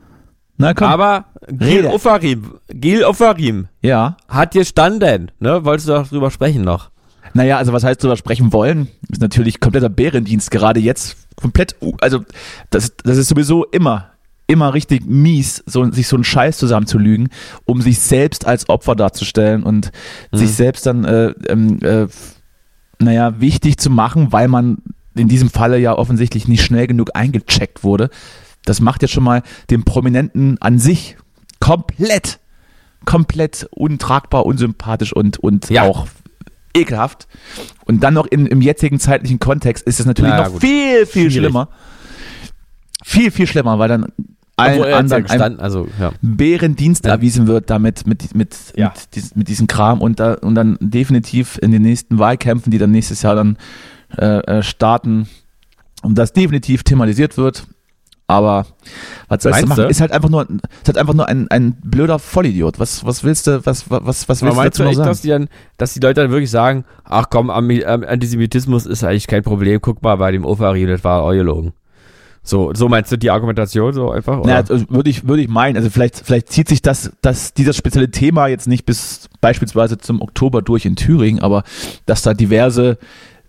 Na 0.59 0.73
komm. 0.73 0.89
aber 0.89 1.25
Gil. 1.47 1.85
Ofarim, 1.85 2.55
Gil 2.67 3.05
Ofarim 3.05 3.69
ja. 3.81 4.17
hat 4.27 4.51
gestanden, 4.51 5.31
ne? 5.39 5.63
Wolltest 5.63 5.87
du 5.87 5.93
doch 5.93 6.07
drüber 6.07 6.29
sprechen 6.31 6.63
noch? 6.63 6.91
Naja, 7.33 7.57
also 7.57 7.71
was 7.71 7.85
heißt 7.85 8.03
drüber 8.03 8.17
sprechen 8.17 8.51
wollen? 8.51 8.89
Ist 9.09 9.21
natürlich 9.21 9.61
kompletter 9.61 9.87
Bärendienst 9.87 10.51
gerade 10.51 10.81
jetzt. 10.81 11.15
Komplett, 11.37 11.77
also 12.01 12.25
das, 12.71 12.93
das 12.97 13.17
ist 13.17 13.29
sowieso 13.29 13.63
immer, 13.65 14.09
immer 14.47 14.73
richtig 14.73 15.05
mies, 15.05 15.63
so, 15.65 15.89
sich 15.91 16.07
so 16.09 16.17
einen 16.17 16.25
Scheiß 16.25 16.57
zusammenzulügen, 16.57 17.29
um 17.63 17.81
sich 17.81 17.99
selbst 17.99 18.45
als 18.45 18.67
Opfer 18.67 18.95
darzustellen 18.95 19.63
und 19.63 19.91
sich 20.33 20.51
selbst 20.51 20.85
dann, 20.85 21.05
äh, 21.05 21.33
ähm, 21.47 21.79
äh, 21.81 22.07
naja, 23.01 23.39
wichtig 23.39 23.77
zu 23.77 23.89
machen, 23.89 24.33
weil 24.33 24.49
man 24.49 24.79
in 25.15 25.29
diesem 25.29 25.49
Falle 25.49 25.79
ja 25.79 25.97
offensichtlich 25.97 26.49
nicht 26.49 26.63
schnell 26.65 26.87
genug 26.87 27.11
eingecheckt 27.13 27.85
wurde. 27.85 28.09
Das 28.65 28.81
macht 28.81 29.01
jetzt 29.01 29.11
schon 29.11 29.23
mal 29.23 29.41
den 29.69 29.83
Prominenten 29.83 30.57
an 30.61 30.79
sich 30.79 31.17
komplett, 31.59 32.39
komplett 33.05 33.67
untragbar, 33.71 34.45
unsympathisch 34.45 35.13
und, 35.13 35.37
und 35.37 35.69
Ja. 35.69 35.83
auch 35.83 36.07
ekelhaft. 36.75 37.27
Und 37.85 38.03
dann 38.03 38.13
noch 38.13 38.27
in, 38.27 38.45
im 38.45 38.61
jetzigen 38.61 38.99
zeitlichen 38.99 39.39
Kontext 39.39 39.85
ist 39.87 39.99
es 39.99 40.05
natürlich 40.05 40.31
Na 40.31 40.37
ja, 40.39 40.43
noch 40.45 40.51
gut. 40.53 40.61
viel, 40.61 41.05
viel 41.05 41.23
Schwierig. 41.31 41.33
schlimmer. 41.33 41.69
Viel, 43.03 43.31
viel 43.31 43.47
schlimmer, 43.47 43.79
weil 43.79 43.87
dann 43.89 44.05
allen 44.57 44.83
anderen 44.83 45.13
ein 45.13 45.23
gestanden, 45.23 45.59
also 45.61 45.87
ja. 45.99 46.11
Bärendienst 46.21 47.05
Ja. 47.05 47.11
erwiesen 47.11 47.47
wird 47.47 47.69
damit 47.69 48.05
mit, 48.05 48.35
mit, 48.35 48.55
Ja. 48.75 48.89
mit, 48.89 49.15
dies, 49.15 49.35
mit 49.35 49.47
diesem 49.47 49.67
Kram 49.67 50.01
und, 50.01 50.19
da, 50.19 50.33
und 50.33 50.53
dann 50.55 50.77
definitiv 50.81 51.57
in 51.61 51.71
den 51.71 51.81
nächsten 51.81 52.19
Wahlkämpfen, 52.19 52.69
die 52.71 52.77
dann 52.77 52.91
nächstes 52.91 53.21
Jahr 53.21 53.35
dann 53.35 53.57
äh, 54.17 54.39
äh, 54.39 54.63
starten, 54.63 55.29
um 56.03 56.13
das 56.13 56.33
definitiv 56.33 56.83
thematisiert 56.83 57.37
wird. 57.37 57.67
Aber 58.29 58.67
was 59.27 59.41
sollst 59.41 59.45
du 59.45 59.49
Meinst 59.49 59.67
machen? 59.69 59.83
du? 59.85 59.89
Ist 59.89 60.01
halt 60.01 60.11
einfach 60.11 60.29
nur, 60.29 60.43
ist 60.43 60.87
halt 60.87 60.99
einfach 60.99 61.15
nur 61.15 61.27
ein, 61.27 61.47
ein 61.49 61.73
blöder 61.83 62.19
Vollidiot. 62.19 62.79
Was, 62.79 63.03
was 63.03 63.23
willst 63.23 63.47
du, 63.47 63.65
was, 63.65 63.89
was, 63.89 64.29
was 64.29 64.43
Aber 64.43 64.51
willst 64.51 64.51
du 64.51 64.55
meinst 64.55 64.79
dazu 64.79 64.83
du 64.83 64.83
noch 64.83 64.89
echt, 64.91 64.97
sagen? 64.97 65.09
dass 65.09 65.21
die, 65.21 65.27
dann, 65.29 65.49
dass 65.77 65.93
die 65.95 65.99
Leute 65.99 66.21
dann 66.21 66.29
wirklich 66.29 66.51
sagen, 66.51 66.85
ach 67.05 67.31
komm, 67.31 67.49
Antisemitismus 67.49 68.85
ist 68.85 69.03
eigentlich 69.03 69.25
kein 69.25 69.41
Problem, 69.41 69.81
guck 69.81 70.03
mal 70.03 70.15
bei 70.17 70.31
dem 70.31 70.45
Ofarim, 70.45 70.87
das 70.89 71.03
war 71.03 71.23
auch 71.23 71.31
gelogen. 71.31 71.73
So, 72.43 72.71
so 72.75 72.87
meinst 72.87 73.11
du 73.11 73.17
die 73.17 73.31
Argumentation 73.31 73.93
so 73.93 74.11
einfach? 74.11 74.37
Oder? 74.37 74.47
Naja, 74.47 74.63
also 74.69 74.85
würde 74.89 75.09
ich, 75.09 75.27
würde 75.27 75.41
ich 75.41 75.49
meinen, 75.49 75.75
also 75.75 75.89
vielleicht, 75.89 76.21
vielleicht 76.23 76.49
zieht 76.51 76.69
sich 76.69 76.83
das, 76.83 77.11
das, 77.23 77.55
dieses 77.55 77.75
spezielle 77.77 78.11
Thema 78.11 78.45
jetzt 78.45 78.67
nicht 78.67 78.85
bis 78.85 79.27
beispielsweise 79.41 79.97
zum 79.97 80.21
Oktober 80.21 80.61
durch 80.61 80.85
in 80.85 80.95
Thüringen, 80.95 81.41
aber 81.41 81.63
dass 82.05 82.21
da 82.21 82.35
diverse, 82.35 82.99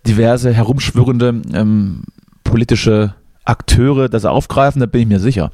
diverse 0.07 0.51
herumschwirrende 0.51 1.39
ähm, 1.53 2.05
politische 2.43 3.13
Akteure 3.51 4.09
das 4.09 4.25
aufgreifen, 4.25 4.79
da 4.79 4.85
bin 4.87 5.01
ich 5.01 5.07
mir 5.07 5.19
sicher. 5.19 5.51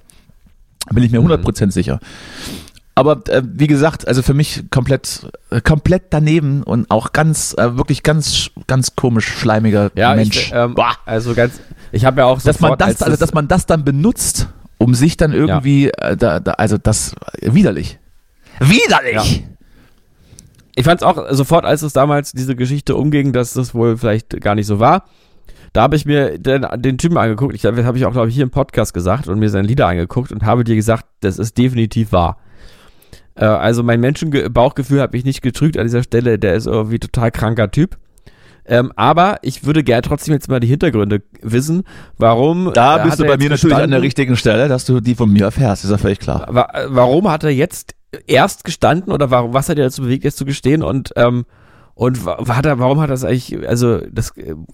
Bin 0.91 1.03
ich 1.03 1.11
mir 1.11 1.19
Mhm. 1.21 1.27
100% 1.31 1.71
sicher. 1.71 1.99
Aber 2.95 3.21
äh, 3.27 3.43
wie 3.45 3.67
gesagt, 3.67 4.07
also 4.07 4.23
für 4.23 4.33
mich 4.33 4.63
komplett, 4.71 5.27
äh, 5.51 5.61
komplett 5.61 6.05
daneben 6.09 6.63
und 6.63 6.89
auch 6.89 7.11
ganz, 7.13 7.53
äh, 7.57 7.77
wirklich 7.77 8.01
ganz, 8.01 8.49
ganz 8.65 8.95
komisch 8.95 9.27
schleimiger 9.27 9.91
Ja, 9.95 10.15
Mensch. 10.15 10.37
ich, 10.47 10.51
ähm, 10.53 10.75
also 11.05 11.35
ganz, 11.35 11.59
ich 11.91 12.05
habe 12.05 12.21
ja 12.21 12.25
auch 12.25 12.41
dass 12.41 12.59
man 12.59 12.75
das, 12.77 12.87
als 12.87 13.01
also 13.03 13.17
dass 13.17 13.33
man 13.33 13.47
das 13.47 13.67
dann 13.67 13.83
benutzt, 13.83 14.47
um 14.79 14.95
sich 14.95 15.15
dann 15.17 15.31
irgendwie, 15.31 15.89
äh, 15.89 16.17
da, 16.17 16.39
da, 16.39 16.53
also 16.53 16.77
das 16.79 17.13
äh, 17.41 17.53
widerlich. 17.53 17.99
Widerlich. 18.59 19.45
ich 20.75 20.83
fand 20.83 21.01
es 21.01 21.05
auch 21.05 21.23
sofort, 21.31 21.65
als 21.65 21.83
es 21.83 21.93
damals 21.93 22.31
diese 22.31 22.55
Geschichte 22.55 22.95
umging, 22.95 23.31
dass 23.31 23.53
das 23.53 23.75
wohl 23.75 23.97
vielleicht 23.97 24.41
gar 24.41 24.55
nicht 24.55 24.65
so 24.67 24.79
war. 24.79 25.05
Da 25.77 25.83
habe 25.83 25.95
ich 25.95 26.07
mir 26.07 26.39
den, 26.39 26.65
den 26.77 26.97
Typen 26.97 27.19
angeguckt. 27.19 27.53
Ich, 27.53 27.61
das 27.61 27.85
habe 27.85 27.99
ich 27.99 28.05
auch, 28.07 28.11
glaube 28.11 28.29
ich, 28.29 28.33
hier 28.33 28.41
im 28.41 28.49
Podcast 28.49 28.95
gesagt 28.95 29.27
und 29.27 29.37
mir 29.37 29.47
seine 29.51 29.67
Lieder 29.67 29.85
angeguckt 29.85 30.31
und 30.31 30.41
habe 30.43 30.63
dir 30.63 30.75
gesagt, 30.75 31.05
das 31.19 31.37
ist 31.37 31.55
definitiv 31.55 32.11
wahr. 32.11 32.39
Äh, 33.35 33.45
also 33.45 33.83
mein 33.83 33.99
Menschenbauchgefühl 33.99 34.99
habe 34.99 35.15
ich 35.15 35.23
nicht 35.23 35.43
getrügt 35.43 35.77
an 35.77 35.83
dieser 35.83 36.01
Stelle. 36.01 36.39
Der 36.39 36.55
ist 36.55 36.65
irgendwie 36.65 36.97
total 36.97 37.29
kranker 37.29 37.69
Typ. 37.69 37.95
Ähm, 38.65 38.91
aber 38.95 39.37
ich 39.43 39.67
würde 39.67 39.83
gerne 39.83 40.01
trotzdem 40.01 40.33
jetzt 40.33 40.49
mal 40.49 40.59
die 40.59 40.67
Hintergründe 40.67 41.21
wissen, 41.43 41.83
warum. 42.17 42.71
Da 42.73 42.97
bist 42.97 43.11
hat 43.11 43.19
du 43.19 43.25
bei 43.25 43.37
mir 43.37 43.51
natürlich 43.51 43.77
an 43.77 43.91
der 43.91 44.01
richtigen 44.01 44.35
Stelle, 44.35 44.69
dass 44.69 44.83
du 44.83 44.99
die 44.99 45.13
von 45.13 45.31
mir 45.31 45.43
erfährst, 45.43 45.83
ist 45.83 45.91
ja 45.91 45.99
völlig 45.99 46.17
klar. 46.17 46.47
Wa 46.49 46.69
warum 46.87 47.29
hat 47.29 47.43
er 47.43 47.51
jetzt 47.51 47.93
erst 48.25 48.63
gestanden 48.63 49.13
oder 49.13 49.29
warum, 49.29 49.53
was 49.53 49.69
hat 49.69 49.77
er 49.77 49.85
dazu 49.85 50.01
bewegt, 50.01 50.23
jetzt 50.23 50.37
zu 50.37 50.45
gestehen 50.45 50.81
und 50.81 51.13
ähm, 51.15 51.45
und 51.97 52.25
hat 52.25 52.65
er, 52.67 52.77
warum 52.77 52.99
hat 53.01 53.09
das 53.09 53.23
eigentlich, 53.23 53.67
also 53.67 53.97
das, 54.11 54.31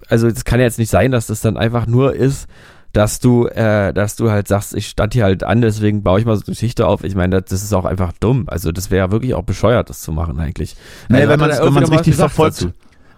also 0.09 0.29
das 0.29 0.43
kann 0.43 0.59
ja 0.59 0.65
jetzt 0.65 0.77
nicht 0.77 0.89
sein, 0.89 1.11
dass 1.11 1.27
das 1.27 1.39
dann 1.39 1.55
einfach 1.55 1.87
nur 1.87 2.13
ist, 2.13 2.47
dass 2.91 3.19
du, 3.21 3.47
äh, 3.47 3.93
dass 3.93 4.17
du 4.17 4.29
halt 4.29 4.49
sagst, 4.49 4.75
ich 4.75 4.87
stand 4.89 5.13
hier 5.13 5.23
halt 5.23 5.41
an, 5.43 5.61
deswegen 5.61 6.03
baue 6.03 6.19
ich 6.19 6.25
mal 6.25 6.35
so 6.35 6.41
eine 6.41 6.53
Geschichte 6.53 6.85
auf. 6.85 7.05
Ich 7.05 7.15
meine, 7.15 7.39
das, 7.41 7.49
das 7.49 7.63
ist 7.63 7.73
auch 7.73 7.85
einfach 7.85 8.11
dumm. 8.19 8.43
Also 8.47 8.73
das 8.73 8.91
wäre 8.91 9.07
ja 9.07 9.11
wirklich 9.11 9.35
auch 9.35 9.43
bescheuert, 9.43 9.89
das 9.89 10.01
zu 10.01 10.11
machen 10.11 10.37
eigentlich. 10.37 10.75
Nee, 11.07 11.21
Also 11.21 11.29
wenn 11.29 11.39
man 11.73 11.83
es 11.83 11.91
richtig 11.91 12.15
verfolgt, 12.15 12.57
dazu. 12.57 12.71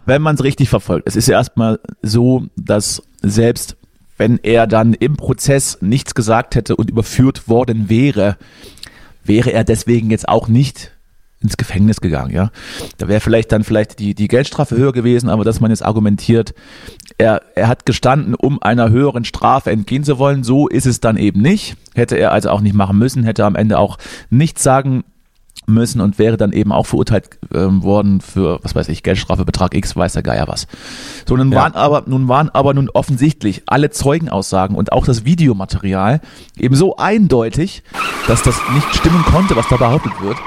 wenn 0.06 0.22
man 0.22 0.36
es 0.36 0.44
richtig 0.44 0.70
verfolgt. 0.70 1.08
Es 1.08 1.16
ist 1.16 1.28
ja 1.28 1.38
erstmal 1.38 1.80
so, 2.04 2.46
dass 2.56 3.02
selbst 3.24 3.76
wenn 4.18 4.40
er 4.44 4.68
dann 4.68 4.94
im 4.94 5.18
Prozess 5.18 5.80
nichts 5.82 6.14
gesagt 6.14 6.54
hätte 6.54 6.76
und 6.76 6.92
überführt 6.92 7.50
worden 7.50 7.90
wäre, 7.90 8.38
wäre 9.24 9.52
er 9.52 9.64
deswegen 9.64 10.12
jetzt 10.12 10.30
auch 10.30 10.48
nicht 10.48 10.95
ins 11.46 11.58
Gefängnis 11.58 12.02
gegangen, 12.02 12.32
ja. 12.32 12.50
Da 12.98 13.08
wäre 13.08 13.22
vielleicht 13.22 13.52
dann 13.52 13.64
vielleicht 13.64 14.00
die, 14.00 14.14
die 14.16 14.28
Geldstrafe 14.28 14.76
höher 14.76 14.92
gewesen, 14.92 15.30
aber 15.30 15.44
dass 15.44 15.62
man 15.62 15.72
jetzt 15.72 15.86
argumentiert, 15.86 16.54
er, 17.18 17.42
er 17.56 17.68
hat 17.68 17.86
gestanden, 17.86 18.36
um 18.36 18.62
einer 18.62 18.90
höheren 18.90 19.24
Strafe 19.26 19.72
entgehen 19.72 20.04
zu 20.04 20.18
wollen, 20.18 20.44
so 20.44 20.68
ist 20.68 20.86
es 20.86 21.00
dann 21.00 21.18
eben 21.18 21.42
nicht. 21.42 21.78
Hätte 21.94 22.18
er 22.18 22.32
also 22.32 22.50
auch 22.50 22.62
nicht 22.62 22.76
machen 22.76 22.98
müssen, 22.98 23.24
hätte 23.24 23.46
am 23.46 23.56
Ende 23.56 23.78
auch 23.80 23.98
nichts 24.30 24.64
sagen 24.64 25.04
müssen 25.68 26.02
und 26.02 26.20
wäre 26.20 26.38
dann 26.38 26.52
eben 26.52 26.72
auch 26.72 26.86
verurteilt 26.86 27.40
ähm, 27.54 27.82
worden 27.82 28.22
für, 28.22 28.60
was 28.64 28.76
weiß 28.76 28.88
ich, 28.90 29.02
Geldstrafe, 29.04 29.46
Betrag 29.46 29.74
X, 29.74 29.96
weiß 29.96 30.14
der 30.14 30.22
Geier 30.22 30.48
was. 30.48 30.68
So, 31.28 31.36
nun 31.36 31.52
Ja. 31.52 31.60
waren 31.60 31.74
aber, 31.74 32.04
nun 32.06 32.28
waren 32.28 32.50
aber 32.50 32.74
nun 32.74 32.90
offensichtlich 32.90 33.64
alle 33.66 33.90
Zeugenaussagen 33.90 34.76
und 34.76 34.92
auch 34.92 35.06
das 35.06 35.26
Videomaterial 35.26 36.22
eben 36.58 36.76
so 36.76 36.98
eindeutig, 36.98 37.84
dass 38.28 38.44
das 38.44 38.60
nicht 38.74 38.96
stimmen 38.96 39.24
konnte, 39.26 39.56
was 39.56 39.68
da 39.70 39.78
behauptet 39.78 40.14
wird, 40.22 40.38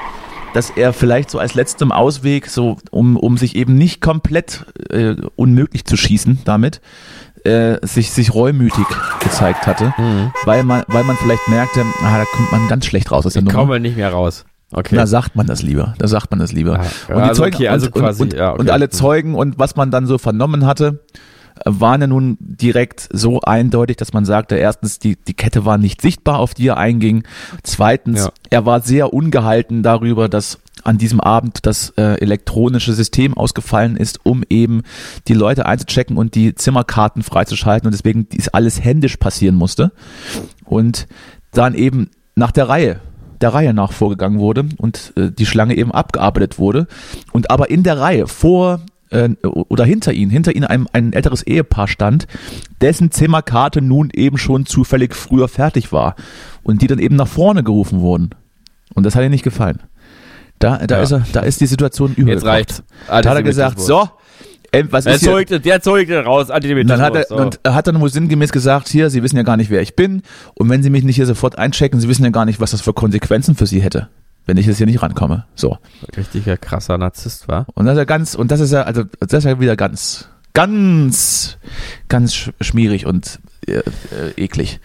dass 0.53 0.69
er 0.71 0.93
vielleicht 0.93 1.29
so 1.29 1.39
als 1.39 1.53
letztem 1.55 1.91
Ausweg, 1.91 2.47
so 2.47 2.77
um, 2.91 3.15
um 3.17 3.37
sich 3.37 3.55
eben 3.55 3.75
nicht 3.75 4.01
komplett 4.01 4.65
äh, 4.89 5.15
unmöglich 5.35 5.85
zu 5.85 5.97
schießen 5.97 6.39
damit, 6.45 6.81
äh, 7.45 7.77
sich, 7.85 8.11
sich 8.11 8.33
reumütig 8.33 8.85
gezeigt 9.21 9.65
hatte, 9.67 9.93
weil 10.45 10.63
man, 10.63 10.83
weil 10.87 11.03
man 11.05 11.15
vielleicht 11.17 11.47
merkte, 11.47 11.81
ah, 12.03 12.17
da 12.17 12.25
kommt 12.35 12.51
man 12.51 12.67
ganz 12.67 12.85
schlecht 12.85 13.11
raus 13.11 13.25
aus 13.25 13.33
der 13.33 13.41
Ich 13.41 13.47
Nummer. 13.47 13.57
komme 13.59 13.79
nicht 13.79 13.95
mehr 13.97 14.11
raus. 14.11 14.45
Okay. 14.71 14.95
Da 14.95 15.07
sagt 15.07 15.35
man 15.35 15.47
das 15.47 15.63
lieber. 15.63 15.95
Da 15.97 16.07
sagt 16.07 16.29
man 16.31 16.39
das 16.39 16.51
lieber. 16.51 16.79
Ah, 16.79 17.13
und 17.13 17.21
also 17.23 17.41
Zeugen 17.43 17.55
okay, 17.55 17.67
also 17.69 17.87
und, 17.87 17.93
quasi, 17.95 18.21
und, 18.23 18.33
ja, 18.33 18.51
okay. 18.51 18.59
und 18.61 18.69
alle 18.69 18.85
Hm. 18.85 18.91
Zeugen 18.91 19.35
und 19.35 19.57
was 19.57 19.75
man 19.75 19.89
dann 19.89 20.05
so 20.05 20.17
vernommen 20.19 20.65
hatte, 20.65 21.03
waren 21.65 22.01
ja 22.01 22.07
nun 22.07 22.37
direkt 22.39 23.07
so 23.11 23.41
eindeutig, 23.41 23.97
dass 23.97 24.13
man 24.13 24.25
sagte, 24.25 24.55
erstens, 24.55 24.99
die, 24.99 25.15
die 25.15 25.33
Kette 25.33 25.65
war 25.65 25.77
nicht 25.77 26.01
sichtbar, 26.01 26.39
auf 26.39 26.53
die 26.53 26.67
er 26.67 26.77
einging. 26.77 27.23
Zweitens, 27.63 28.19
Ja. 28.25 28.31
er 28.49 28.65
war 28.65 28.81
sehr 28.81 29.13
ungehalten 29.13 29.83
darüber, 29.83 30.29
dass 30.29 30.59
an 30.83 30.97
diesem 30.97 31.19
Abend 31.19 31.65
das 31.65 31.89
äh, 31.97 32.19
elektronische 32.21 32.93
System 32.93 33.33
ausgefallen 33.35 33.97
ist, 33.97 34.25
um 34.25 34.43
eben 34.49 34.83
die 35.27 35.33
Leute 35.33 35.65
einzuchecken 35.65 36.15
und 36.17 36.35
die 36.35 36.55
Zimmerkarten 36.55 37.21
freizuschalten 37.23 37.87
und 37.87 37.93
deswegen 37.93 38.29
dies 38.29 38.47
alles 38.47 38.83
händisch 38.83 39.17
passieren 39.17 39.55
musste. 39.55 39.91
Und 40.65 41.07
dann 41.51 41.73
eben 41.75 42.09
nach 42.35 42.51
der 42.51 42.69
Reihe 42.69 43.01
der 43.41 43.53
Reihe 43.53 43.73
nach 43.73 43.93
vorgegangen 43.93 44.39
wurde 44.39 44.65
und 44.77 45.13
äh, 45.15 45.31
die 45.31 45.45
Schlange 45.45 45.75
eben 45.77 45.93
abgearbeitet 45.93 46.59
wurde 46.59 46.87
und 47.31 47.51
aber 47.51 47.69
in 47.69 47.83
der 47.83 47.97
Reihe 47.97 48.27
vor 48.27 48.81
äh, 49.11 49.29
oder 49.43 49.85
hinter 49.85 50.13
ihnen, 50.13 50.31
hinter 50.31 50.55
ihnen 50.55 50.65
ein, 50.65 50.87
ein 50.93 51.13
älteres 51.13 51.43
Ehepaar 51.43 51.87
stand, 51.87 52.27
dessen 52.81 53.11
Zimmerkarte 53.11 53.81
nun 53.81 54.09
eben 54.13 54.37
schon 54.37 54.65
zufällig 54.65 55.15
früher 55.15 55.47
fertig 55.47 55.91
war 55.91 56.15
und 56.63 56.81
die 56.81 56.87
dann 56.87 56.99
eben 56.99 57.15
nach 57.15 57.27
vorne 57.27 57.63
gerufen 57.63 58.01
wurden. 58.01 58.29
Und 58.95 59.05
das 59.05 59.15
hat 59.15 59.23
ihm 59.23 59.31
nicht 59.31 59.43
gefallen. 59.43 59.79
Da, 60.59 60.77
da, 60.85 60.97
Ja. 60.97 61.03
ist, 61.03 61.11
er, 61.11 61.25
da 61.31 61.39
ist 61.41 61.61
die 61.61 61.67
Situation 61.67 62.09
Jetzt 62.09 62.17
übergekocht. 62.19 62.45
reicht's. 62.47 62.83
Da 63.07 63.15
hat 63.17 63.25
er 63.25 63.43
gesagt, 63.43 63.79
so, 63.79 64.09
äh, 64.71 64.83
was 64.89 65.05
Der 65.05 65.15
ist 65.15 65.21
hier? 65.21 65.31
zeugte, 65.31 65.59
der 65.59 65.81
zeugte 65.81 66.23
raus. 66.23 66.49
Und 66.49 66.87
dann 66.89 67.01
hat 67.01 67.15
er, 67.15 67.25
so. 67.29 67.35
und 67.37 67.59
hat 67.65 67.87
dann 67.87 67.99
wohl 68.01 68.09
sinngemäß 68.09 68.51
gesagt, 68.51 68.89
hier, 68.89 69.09
Sie 69.09 69.23
wissen 69.23 69.37
ja 69.37 69.43
gar 69.43 69.57
nicht, 69.57 69.69
wer 69.69 69.81
ich 69.81 69.95
bin. 69.95 70.21
Und 70.55 70.69
wenn 70.69 70.83
Sie 70.83 70.89
mich 70.89 71.03
nicht 71.03 71.15
hier 71.15 71.25
sofort 71.25 71.57
einchecken, 71.57 71.99
Sie 71.99 72.09
wissen 72.09 72.23
ja 72.25 72.29
gar 72.29 72.45
nicht, 72.45 72.59
was 72.59 72.71
das 72.71 72.81
für 72.81 72.93
Konsequenzen 72.93 73.55
für 73.55 73.65
Sie 73.67 73.81
hätte, 73.81 74.09
wenn 74.49 74.57
ich 74.57 74.65
jetzt 74.65 74.77
hier 74.77 74.85
nicht 74.87 75.01
rankomme. 75.01 75.45
So. 75.55 75.77
Richtiger 76.17 76.57
krasser 76.57 76.97
Narzisst 76.97 77.47
war. 77.47 77.65
Und 77.75 77.85
das 77.85 77.93
ist 77.93 77.99
ja 77.99 78.03
ganz, 78.05 78.35
und 78.35 78.51
das 78.51 78.59
ist 78.59 78.71
ja, 78.71 78.81
also, 78.81 79.03
das 79.21 79.31
ist 79.39 79.43
ja 79.45 79.59
wieder 79.61 79.75
ganz, 79.77 80.27
ganz, 80.53 81.57
ganz 82.09 82.33
sch- 82.33 82.51
schmierig 82.61 83.05
und 83.05 83.39
äh, 83.67 83.75
äh, 83.77 83.83
eklig. 84.37 84.79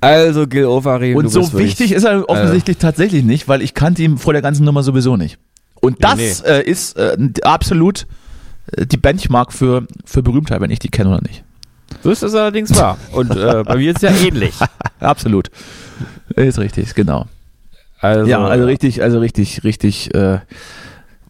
Also 0.00 0.46
Gil 0.46 0.64
Ofarim, 0.66 1.16
Und 1.16 1.28
so 1.30 1.40
wichtig 1.58 1.92
ist 1.92 2.04
er 2.04 2.28
offensichtlich 2.28 2.78
tatsächlich 2.78 3.22
nicht, 3.24 3.48
weil 3.48 3.60
ich 3.60 3.74
kannte 3.74 4.02
ihn 4.02 4.16
vor 4.18 4.32
der 4.32 4.40
ganzen 4.40 4.64
Nummer 4.64 4.82
sowieso 4.82 5.16
nicht. 5.16 5.38
Und 5.80 6.02
das 6.04 6.40
äh, 6.42 6.62
ist 6.62 6.96
äh, 6.96 7.16
absolut 7.42 8.06
äh, 8.76 8.86
die 8.86 8.96
Benchmark 8.96 9.52
für, 9.52 9.86
für 10.04 10.22
Berühmtheit, 10.22 10.60
wenn 10.60 10.70
ich 10.70 10.78
die 10.78 10.88
kenne 10.88 11.10
oder 11.10 11.22
nicht. 11.22 11.42
So 12.02 12.10
ist 12.10 12.22
das 12.22 12.34
allerdings 12.34 12.74
wahr. 12.78 12.96
Und 13.12 13.34
äh, 13.36 13.62
bei 13.64 13.76
mir 13.76 13.92
ist 13.92 14.02
ja 14.02 14.10
ähnlich. 14.24 14.54
Absolut. 15.00 15.50
Ist 16.36 16.58
richtig, 16.58 16.94
genau. 16.94 17.26
Also, 18.00 18.30
ja, 18.30 18.44
also 18.44 18.64
richtig, 18.64 19.02
also 19.02 19.18
richtig, 19.18 19.62
richtig. 19.64 20.14
Äh, 20.14 20.38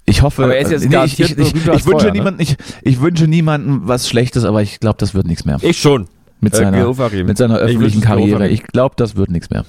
ich 0.05 0.23
hoffe, 0.23 0.45
Aber 0.45 0.57
er 0.57 0.63
ist 0.63 0.71
jetzt 0.71 0.85
äh, 0.85 0.89
nee, 0.89 1.05
ich, 1.05 1.21
ich, 1.21 1.39
ich, 1.39 1.55
ich 1.55 1.87
wünsche 1.87 2.07
ne? 2.07 2.13
niemanden, 2.13 2.41
ich, 2.41 2.57
ich 2.83 3.01
wünsche 3.01 3.27
niemandem 3.27 3.83
was 3.85 4.09
Schlechtes, 4.09 4.45
aber 4.45 4.63
ich 4.63 4.81
glaube, 4.81 4.97
das 4.99 5.15
wird 5.15 5.27
nichts 5.27 5.45
mehr 5.45 5.59
ich 5.63 5.79
schon. 5.79 6.09
mit 6.41 6.55
Äh, 6.55 6.59
seiner, 6.59 7.25
mit 7.25 7.39
seiner 7.39 7.57
Ich 7.57 7.63
öffentlichen 7.63 8.01
Gil 8.01 8.09
Karriere. 8.09 8.49
Ich 8.49 8.63
glaube, 8.65 8.95
das 8.97 9.17
wird 9.17 9.31
nichts 9.31 9.51
mehr. 9.51 9.65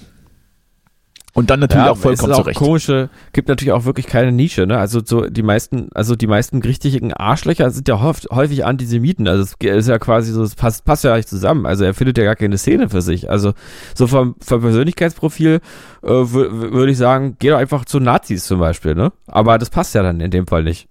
Und 1.33 1.49
dann 1.49 1.61
natürlich 1.61 1.85
auch 1.87 1.97
vollkommen 1.97 2.31
es 2.31 2.37
ist 2.37 2.39
auch 2.39 2.43
zurecht. 2.43 2.59
komische, 2.59 3.09
gibt 3.31 3.47
natürlich 3.47 3.71
auch 3.71 3.85
wirklich 3.85 4.05
keine 4.05 4.33
Nische, 4.33 4.67
ne? 4.67 4.77
Also 4.77 4.99
so 5.03 5.27
die 5.29 5.43
meisten, 5.43 5.87
also 5.93 6.15
die 6.17 6.27
meisten 6.27 6.61
richtigen 6.61 7.13
Arschlöcher 7.13 7.69
sind 7.71 7.87
ja 7.87 8.01
häufig, 8.01 8.25
häufig 8.31 8.65
Antisemiten. 8.65 9.29
Also 9.29 9.43
es 9.43 9.55
ist 9.77 9.87
ja 9.87 9.97
quasi 9.97 10.33
so, 10.33 10.43
es 10.43 10.55
passt, 10.55 10.83
passt 10.83 11.05
ja 11.05 11.15
nicht 11.15 11.29
zusammen. 11.29 11.65
Also 11.65 11.85
er 11.85 11.93
findet 11.93 12.17
ja 12.17 12.25
gar 12.25 12.35
keine 12.35 12.57
Szene 12.57 12.89
für 12.89 13.01
sich. 13.01 13.29
Also 13.29 13.53
so 13.95 14.07
vom, 14.07 14.35
vom 14.41 14.59
Persönlichkeitsprofil 14.61 15.61
äh, 16.03 16.07
wür- 16.07 16.49
wür- 16.49 16.71
würde 16.73 16.91
ich 16.91 16.97
sagen, 16.97 17.37
geh 17.39 17.49
doch 17.49 17.57
einfach 17.59 17.85
zu 17.85 17.99
Nazis 18.01 18.45
zum 18.45 18.59
Beispiel, 18.59 18.95
ne? 18.95 19.13
Aber 19.27 19.57
das 19.57 19.69
passt 19.69 19.95
ja 19.95 20.03
dann 20.03 20.19
in 20.19 20.31
dem 20.31 20.47
Fall 20.47 20.63
nicht. 20.63 20.89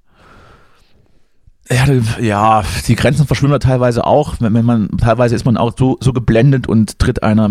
Ja, 1.73 1.87
die- 1.87 2.27
ja, 2.27 2.65
die 2.89 2.97
Grenzen 2.97 3.27
verschwimmen 3.27 3.53
da 3.53 3.59
teilweise 3.61 4.05
auch. 4.05 4.35
Wenn, 4.41 4.55
wenn 4.55 4.65
man, 4.65 4.89
teilweise 4.99 5.37
ist 5.37 5.45
man 5.45 5.57
auch 5.57 5.73
so, 5.79 5.99
so 6.01 6.13
geblendet 6.13 6.67
und 6.67 6.99
tritt 6.99 7.23
einer, 7.23 7.47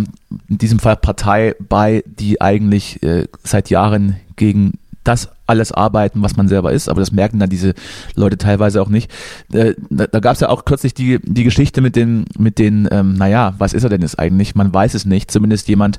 in 0.49 0.57
diesem 0.57 0.79
Fall 0.79 0.97
Partei 0.97 1.55
bei, 1.59 2.03
die 2.05 2.41
eigentlich 2.41 3.01
äh, 3.01 3.27
seit 3.43 3.69
Jahren 3.69 4.17
gegen 4.35 4.73
das 5.05 5.29
alles 5.47 5.71
arbeiten, 5.71 6.21
was 6.21 6.35
man 6.35 6.49
selber 6.49 6.73
ist, 6.73 6.89
aber 6.89 6.99
das 6.99 7.13
merken 7.13 7.39
dann 7.39 7.49
diese 7.49 7.73
Leute 8.15 8.37
teilweise 8.37 8.81
auch 8.81 8.89
nicht. 8.89 9.09
Äh, 9.53 9.73
da 9.89 10.05
da 10.07 10.19
gab 10.19 10.33
es 10.33 10.41
ja 10.41 10.49
auch 10.49 10.65
kürzlich 10.65 10.93
die, 10.93 11.19
die 11.23 11.45
Geschichte 11.45 11.79
mit 11.79 11.95
den, 11.95 12.25
mit 12.37 12.59
den, 12.59 12.87
ähm, 12.91 13.13
naja, 13.13 13.53
was 13.57 13.71
ist 13.73 13.83
er 13.83 13.89
denn 13.89 14.01
jetzt 14.01 14.19
eigentlich? 14.19 14.53
Man 14.53 14.71
weiß 14.73 14.93
es 14.95 15.05
nicht. 15.05 15.31
Zumindest 15.31 15.69
jemand, 15.69 15.97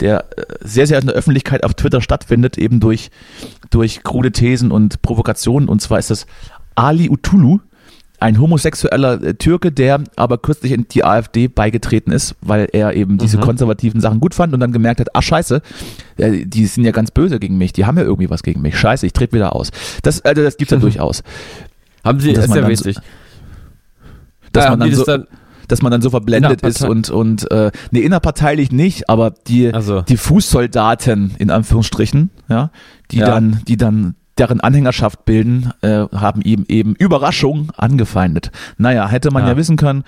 der 0.00 0.24
äh, 0.36 0.42
sehr, 0.62 0.88
sehr 0.88 0.98
in 0.98 1.06
der 1.06 1.14
Öffentlichkeit 1.14 1.62
auf 1.62 1.74
Twitter 1.74 2.00
stattfindet, 2.02 2.58
eben 2.58 2.80
durch, 2.80 3.10
durch 3.70 4.02
krude 4.02 4.32
Thesen 4.32 4.72
und 4.72 5.00
Provokationen. 5.02 5.68
Und 5.68 5.80
zwar 5.80 6.00
ist 6.00 6.10
das 6.10 6.26
Ali 6.74 7.10
Utulu, 7.10 7.58
ein 8.18 8.38
homosexueller 8.38 9.22
äh, 9.22 9.34
Türke, 9.34 9.72
der 9.72 10.02
aber 10.16 10.36
kürzlich 10.38 10.72
in 10.72 10.86
die 10.88 11.04
AfD 11.04 11.48
beigetreten 11.48 12.12
ist, 12.12 12.34
weil 12.42 12.68
er 12.72 12.94
eben 12.94 13.16
diese 13.16 13.38
Mhm. 13.38 13.42
konservativen 13.42 14.00
Sachen 14.02 14.20
gut 14.20 14.34
fand 14.34 14.52
und 14.52 14.60
dann 14.60 14.72
gemerkt 14.72 15.00
hat, 15.00 15.08
ach 15.14 15.22
scheiße, 15.22 15.62
äh, 16.18 16.44
die 16.44 16.66
sind 16.66 16.84
ja 16.84 16.90
ganz 16.92 17.10
böse 17.10 17.40
gegen 17.40 17.56
mich, 17.56 17.72
die 17.72 17.86
haben 17.86 17.96
ja 17.96 18.04
irgendwie 18.04 18.28
was 18.28 18.42
gegen 18.42 18.60
mich. 18.60 18.78
Scheiße, 18.78 19.06
ich 19.06 19.14
trete 19.14 19.32
wieder 19.32 19.56
aus. 19.56 19.70
Das, 20.02 20.22
also 20.22 20.42
das 20.42 20.56
gibt's 20.58 20.72
ja 20.72 20.78
durchaus. 20.80 21.22
Haben 22.04 22.20
sie, 22.20 22.32
Dass 22.34 22.44
ist 22.46 22.54
ja 22.54 22.60
dann 22.62 22.76
so-. 22.76 22.90
Dass 24.52 24.64
Ja, 24.64 24.70
man 24.70 24.80
dann 24.80 24.90
das 24.90 24.98
so, 24.98 25.04
dann, 25.04 25.26
dass 25.68 25.82
man 25.82 25.92
dann 25.92 26.02
so 26.02 26.10
verblendet 26.10 26.62
ist 26.62 26.82
und, 26.82 27.08
und 27.10 27.50
äh, 27.52 27.70
nee, 27.92 28.00
innerparteilich 28.00 28.72
nicht, 28.72 29.08
aber 29.08 29.30
die, 29.46 29.72
Also. 29.72 30.02
die 30.02 30.16
Fußsoldaten 30.16 31.36
in 31.38 31.50
Anführungsstrichen, 31.50 32.30
ja, 32.48 32.70
die 33.12 33.18
Ja. 33.18 33.26
dann, 33.26 33.60
die 33.68 33.76
dann 33.76 34.14
deren 34.40 34.60
Anhängerschaft 34.60 35.24
bilden, 35.24 35.72
äh, 35.82 36.06
haben 36.12 36.40
ihm 36.42 36.64
eben 36.68 36.94
Überraschung 36.96 37.70
angefeindet. 37.76 38.50
Naja, 38.78 39.06
hätte 39.08 39.30
man 39.30 39.44
ja, 39.44 39.50
Ja. 39.50 39.56
wissen 39.56 39.76
können. 39.76 40.02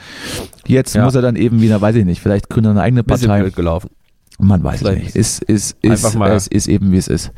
Jetzt 0.67 0.95
Ja. 0.97 1.05
muss 1.05 1.15
er 1.15 1.23
dann 1.23 1.37
eben 1.37 1.61
wieder, 1.61 1.81
weiß 1.81 1.95
ich 1.97 2.05
nicht, 2.05 2.21
vielleicht 2.21 2.49
gründet 2.49 2.71
er 2.71 2.73
eine 2.73 2.83
eigene 2.83 3.05
Bisschen 3.05 3.29
Partei. 3.29 3.43
blöd 3.43 3.55
gelaufen. 3.55 3.91
Man 4.39 4.65
weiß 4.65 4.77
es 4.77 4.81
Vielleicht 4.81 5.05
nicht. 5.05 5.15
Ist, 5.17 5.43
ist, 5.45 5.77
ist, 5.83 6.05
Einfach 6.05 6.19
mal- 6.19 6.33
es 6.33 6.49
ist 6.49 6.67
eben 6.67 6.91
wie 6.91 6.97
es 6.97 7.07
ist. 7.07 7.31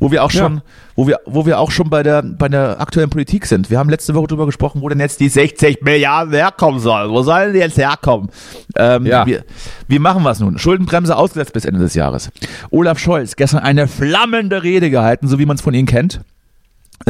Wo 0.00 0.10
wir 0.10 0.24
auch 0.24 0.32
Ja. 0.32 0.40
schon, 0.40 0.62
wo 0.96 1.06
wir, 1.06 1.18
wo 1.26 1.46
wir 1.46 1.60
auch 1.60 1.70
schon 1.70 1.88
bei 1.88 2.02
der, 2.02 2.22
bei 2.22 2.48
der 2.48 2.80
aktuellen 2.80 3.10
Politik 3.10 3.46
sind. 3.46 3.70
Wir 3.70 3.78
haben 3.78 3.90
letzte 3.90 4.14
Woche 4.14 4.26
drüber 4.26 4.46
gesprochen, 4.46 4.80
wo 4.80 4.88
denn 4.88 4.98
jetzt 4.98 5.20
die 5.20 5.28
60 5.28 5.82
Milliarden 5.82 6.32
herkommen 6.32 6.80
sollen. 6.80 7.10
Wo 7.10 7.22
sollen 7.22 7.52
die 7.52 7.60
jetzt 7.60 7.76
herkommen? 7.76 8.30
Ähm, 8.76 9.06
Ja. 9.06 9.24
wir, 9.26 9.44
wie 9.86 9.98
machen 10.00 10.22
wir 10.24 10.30
es 10.30 10.40
nun? 10.40 10.58
Schuldenbremse 10.58 11.14
ausgesetzt 11.14 11.52
bis 11.52 11.64
Ende 11.64 11.80
des 11.80 11.94
Jahres. 11.94 12.30
Olaf 12.70 12.98
Scholz 12.98 13.36
gestern 13.36 13.60
eine 13.60 13.86
flammende 13.86 14.62
Rede 14.64 14.90
gehalten, 14.90 15.28
so 15.28 15.38
wie 15.38 15.46
man 15.46 15.56
es 15.56 15.62
von 15.62 15.74
ihm 15.74 15.86
kennt. 15.86 16.22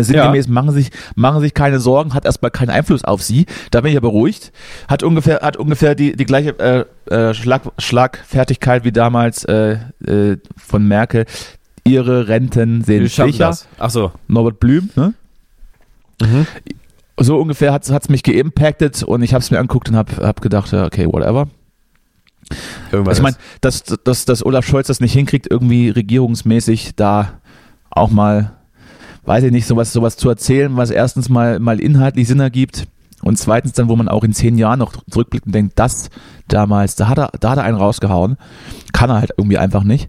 Sinngemäß 0.04 0.48
machen 0.48 0.72
sich, 0.72 0.90
machen 1.14 1.40
sich 1.40 1.54
keine 1.54 1.80
Sorgen, 1.80 2.14
hat 2.14 2.24
erstmal 2.24 2.50
keinen 2.50 2.70
Einfluss 2.70 3.04
auf 3.04 3.22
sie. 3.22 3.46
Da 3.70 3.80
bin 3.80 3.88
ich 3.88 3.94
ja 3.94 4.00
beruhigt. 4.00 4.52
Hat 4.88 5.02
ungefähr, 5.02 5.40
hat 5.40 5.56
ungefähr 5.56 5.94
die, 5.94 6.16
die 6.16 6.24
gleiche 6.24 6.58
äh, 6.58 7.14
äh, 7.14 7.34
Schlag, 7.34 7.62
Schlagfertigkeit 7.78 8.84
wie 8.84 8.92
damals 8.92 9.44
äh, 9.44 9.78
äh, 10.06 10.38
von 10.56 10.86
Merkel. 10.86 11.26
Ihre 11.84 12.28
Renten 12.28 12.82
sind 12.84 13.08
sicher. 13.08 13.56
Ach 13.78 13.90
so. 13.90 14.12
Norbert 14.26 14.60
Blüm, 14.60 14.90
ne? 14.94 15.14
Mhm. 16.20 16.46
So 17.20 17.38
ungefähr 17.38 17.72
hat 17.72 17.88
es 17.88 18.08
mich 18.08 18.22
geimpactet 18.22 19.02
und 19.02 19.22
ich 19.22 19.34
habe 19.34 19.42
es 19.42 19.50
mir 19.50 19.58
angeguckt 19.58 19.88
und 19.88 19.96
habe 19.96 20.26
hab 20.26 20.40
gedacht, 20.40 20.72
ja, 20.72 20.84
okay, 20.84 21.06
whatever. 21.06 21.48
Irgendwas. 22.92 23.18
Ich 23.18 23.22
meine, 23.22 23.36
dass, 23.60 23.82
dass, 23.82 24.24
dass 24.24 24.44
Olaf 24.44 24.64
Scholz 24.64 24.86
das 24.86 25.00
nicht 25.00 25.12
hinkriegt, 25.12 25.50
irgendwie 25.50 25.90
regierungsmäßig 25.90 26.94
da 26.96 27.40
auch 27.90 28.10
mal, 28.10 28.52
weiß 29.28 29.44
ich 29.44 29.52
nicht, 29.52 29.66
sowas, 29.66 29.92
sowas 29.92 30.16
zu 30.16 30.28
erzählen, 30.28 30.76
was 30.76 30.90
erstens 30.90 31.28
mal, 31.28 31.60
mal 31.60 31.78
inhaltlich 31.78 32.26
Sinn 32.26 32.40
ergibt 32.40 32.88
und 33.22 33.38
zweitens 33.38 33.72
dann, 33.72 33.88
wo 33.88 33.94
man 33.94 34.08
auch 34.08 34.24
in 34.24 34.32
zehn 34.32 34.56
Jahren 34.56 34.78
noch 34.78 34.94
zurückblickt 35.10 35.46
und 35.46 35.54
denkt, 35.54 35.78
das 35.78 36.08
damals, 36.48 36.96
da 36.96 37.08
hat 37.08 37.18
er, 37.18 37.30
da 37.38 37.50
hat 37.50 37.58
er 37.58 37.64
einen 37.64 37.76
rausgehauen. 37.76 38.38
Kann 38.92 39.10
er 39.10 39.16
halt 39.16 39.32
irgendwie 39.36 39.58
einfach 39.58 39.84
nicht. 39.84 40.08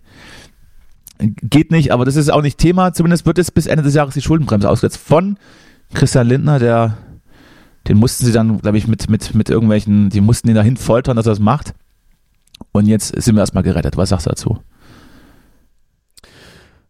Geht 1.19 1.71
nicht, 1.71 1.91
aber 1.91 2.05
das 2.05 2.15
ist 2.15 2.31
auch 2.31 2.41
nicht 2.41 2.57
Thema. 2.57 2.93
Zumindest 2.93 3.25
wird 3.25 3.39
es 3.39 3.51
bis 3.51 3.67
Ende 3.67 3.83
des 3.83 3.93
Jahres 3.93 4.13
die 4.13 4.21
Schuldenbremse 4.21 4.69
ausgesetzt 4.69 5.01
von 5.05 5.37
Christian 5.93 6.27
Lindner, 6.27 6.59
der, 6.59 6.97
den 7.87 7.97
mussten 7.97 8.25
sie 8.25 8.31
dann, 8.31 8.61
glaube 8.61 8.77
ich, 8.77 8.87
mit, 8.87 9.09
mit, 9.09 9.35
mit 9.35 9.49
irgendwelchen, 9.49 10.09
die 10.09 10.21
mussten 10.21 10.47
ihn 10.47 10.55
dahin 10.55 10.77
foltern, 10.77 11.17
dass 11.17 11.25
er 11.25 11.31
das 11.31 11.39
macht. 11.39 11.73
Und 12.71 12.85
jetzt 12.85 13.21
sind 13.21 13.35
wir 13.35 13.41
erstmal 13.41 13.63
gerettet. 13.63 13.97
Was 13.97 14.09
sagst 14.09 14.27
du 14.27 14.29
dazu? 14.29 14.59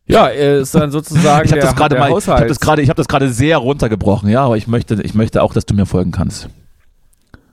Ja, 0.09 0.27
ist 0.27 0.75
dann 0.75 0.91
sozusagen 0.91 1.45
Ich 1.45 1.51
habe 1.51 1.61
der, 1.61 1.69
das 1.69 1.75
gerade 1.75 1.95
mal, 1.95 2.07
ich 2.07 2.11
habe 2.11 2.15
Haushalt, 2.15 2.49
das 2.49 2.59
gerade, 2.59 2.81
ich 2.81 2.89
habe 2.89 2.97
das 2.97 3.07
gerade 3.07 3.29
sehr 3.29 3.57
runtergebrochen, 3.57 4.29
ja, 4.29 4.43
aber 4.43 4.57
ich 4.57 4.67
möchte, 4.67 5.01
ich 5.03 5.13
möchte 5.13 5.41
auch, 5.43 5.53
dass 5.53 5.65
du 5.65 5.73
mir 5.73 5.85
folgen 5.85 6.11
kannst. 6.11 6.49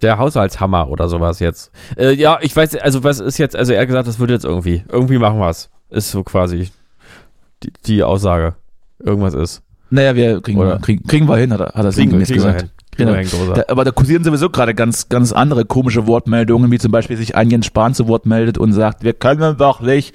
der 0.02 0.18
Haushaltshammer 0.18 0.88
oder 0.88 1.08
sowas 1.08 1.40
jetzt. 1.40 1.70
Äh, 1.96 2.12
ja, 2.12 2.38
ich 2.42 2.54
weiß, 2.54 2.76
also 2.76 3.04
was 3.04 3.20
ist 3.20 3.38
jetzt, 3.38 3.56
also 3.56 3.72
er 3.72 3.80
hat 3.80 3.86
gesagt, 3.88 4.08
das 4.08 4.18
wird 4.18 4.30
jetzt 4.30 4.44
irgendwie, 4.44 4.82
irgendwie 4.88 5.18
machen 5.18 5.38
wir 5.38 5.48
es. 5.50 5.70
Ist 5.90 6.10
so 6.10 6.22
quasi 6.24 6.70
die, 7.62 7.72
die 7.86 8.02
Aussage. 8.02 8.54
Irgendwas 8.98 9.34
ist. 9.34 9.62
Naja, 9.90 10.14
wir 10.16 10.40
kriegen, 10.40 10.58
Oder- 10.58 10.78
kriegen, 10.78 11.06
kriegen 11.06 11.28
wir 11.28 11.36
hin, 11.36 11.52
hat 11.52 11.60
er, 11.60 11.66
hat 11.74 11.84
er 11.84 11.92
kriegen 11.92 12.18
wir 12.18 12.26
gesagt. 12.26 12.66
Genau. 12.96 13.12
großer. 13.12 13.54
Da, 13.54 13.64
aber 13.68 13.84
da 13.84 13.90
kursieren 13.90 14.24
sowieso 14.24 14.50
gerade 14.50 14.74
ganz, 14.74 15.08
ganz 15.08 15.32
andere 15.32 15.64
komische 15.64 16.06
Wortmeldungen, 16.06 16.70
wie 16.70 16.78
zum 16.78 16.92
Beispiel 16.92 17.16
sich 17.16 17.36
ein 17.36 17.50
Jens 17.50 17.66
Spahn 17.66 17.94
zu 17.94 18.08
Wort 18.08 18.26
meldet 18.26 18.58
und 18.58 18.72
sagt, 18.72 19.04
wir 19.04 19.12
können 19.12 19.56
doch 19.56 19.80
nicht 19.80 20.14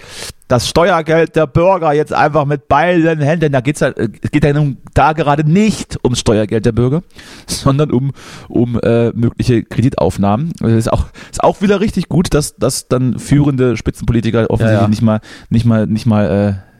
das 0.51 0.67
Steuergeld 0.67 1.37
der 1.37 1.47
Bürger 1.47 1.93
jetzt 1.93 2.13
einfach 2.13 2.45
mit 2.45 2.67
beiden 2.67 3.21
Händen, 3.21 3.53
da 3.53 3.61
geht's 3.61 3.79
ja, 3.79 3.87
äh, 3.89 4.09
es 4.21 4.31
geht 4.31 4.43
ja 4.43 4.51
nun 4.51 4.77
da 4.93 5.13
gerade 5.13 5.49
nicht 5.49 5.97
ums 6.03 6.19
Steuergeld 6.19 6.65
der 6.65 6.73
Bürger, 6.73 7.03
sondern 7.47 7.91
um, 7.91 8.11
um 8.49 8.77
äh, 8.79 9.11
mögliche 9.13 9.63
Kreditaufnahmen. 9.63 10.51
Das 10.59 10.73
ist 10.73 10.91
auch, 10.91 11.05
ist 11.31 11.43
auch 11.43 11.61
wieder 11.61 11.79
richtig 11.79 12.09
gut, 12.09 12.33
dass, 12.33 12.55
dass 12.57 12.89
dann 12.89 13.17
führende 13.17 13.77
Spitzenpolitiker 13.77 14.49
offensichtlich 14.49 14.77
Ja, 14.77 14.81
ja. 14.81 14.87
nicht 14.89 15.01
mal, 15.01 15.21
nicht 15.49 15.65
mal, 15.65 15.87
nicht 15.87 16.05
mal, 16.05 16.57
äh, 16.65 16.70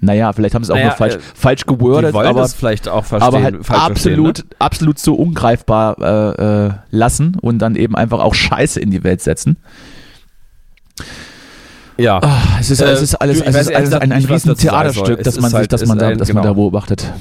naja, 0.00 0.32
vielleicht 0.32 0.54
haben 0.54 0.62
sie 0.62 0.68
es 0.68 0.70
auch 0.70 0.76
Naja, 0.76 0.88
nur 0.88 0.96
falsch, 0.96 1.14
äh, 1.16 1.18
falsch 1.34 1.66
gewordet, 1.66 2.14
aber 2.14 2.48
vielleicht 2.48 2.88
auch 2.88 3.04
verstehen. 3.04 3.34
aber 3.34 3.42
halt 3.42 3.66
falsch 3.66 3.80
absolut, 3.82 4.36
Verstehen, 4.38 4.48
ne? 4.50 4.56
absolut 4.60 4.98
so 4.98 5.14
ungreifbar 5.14 5.96
äh, 5.98 6.66
äh, 6.66 6.70
lassen 6.90 7.36
und 7.40 7.58
dann 7.58 7.74
eben 7.74 7.96
einfach 7.96 8.20
auch 8.20 8.34
Scheiße 8.34 8.78
in 8.80 8.90
die 8.90 9.02
Welt 9.02 9.20
setzen. 9.22 9.56
Ja. 11.96 12.20
Ah, 12.22 12.38
es 12.60 12.70
ist, 12.70 12.80
Äh, 12.80 12.90
es 12.92 13.02
ist 13.02 13.14
alles, 13.16 13.38
du, 13.40 13.44
es 13.44 13.56
ist 13.56 13.74
alles 13.74 13.92
ein, 13.92 14.12
ein 14.12 14.24
riesen. 14.24 14.56
Theaterstück, 14.56 15.22
dass 15.24 15.40
man 15.40 15.50
sich, 15.50 15.58
halt- 15.58 15.72
dass 15.72 15.82
ist 15.82 15.88
man 15.88 15.98
da, 15.98 16.14
dass 16.14 16.28
man 16.32 16.42
da 16.44 16.50
genau. 16.50 16.54
beobachtet. 16.54 17.12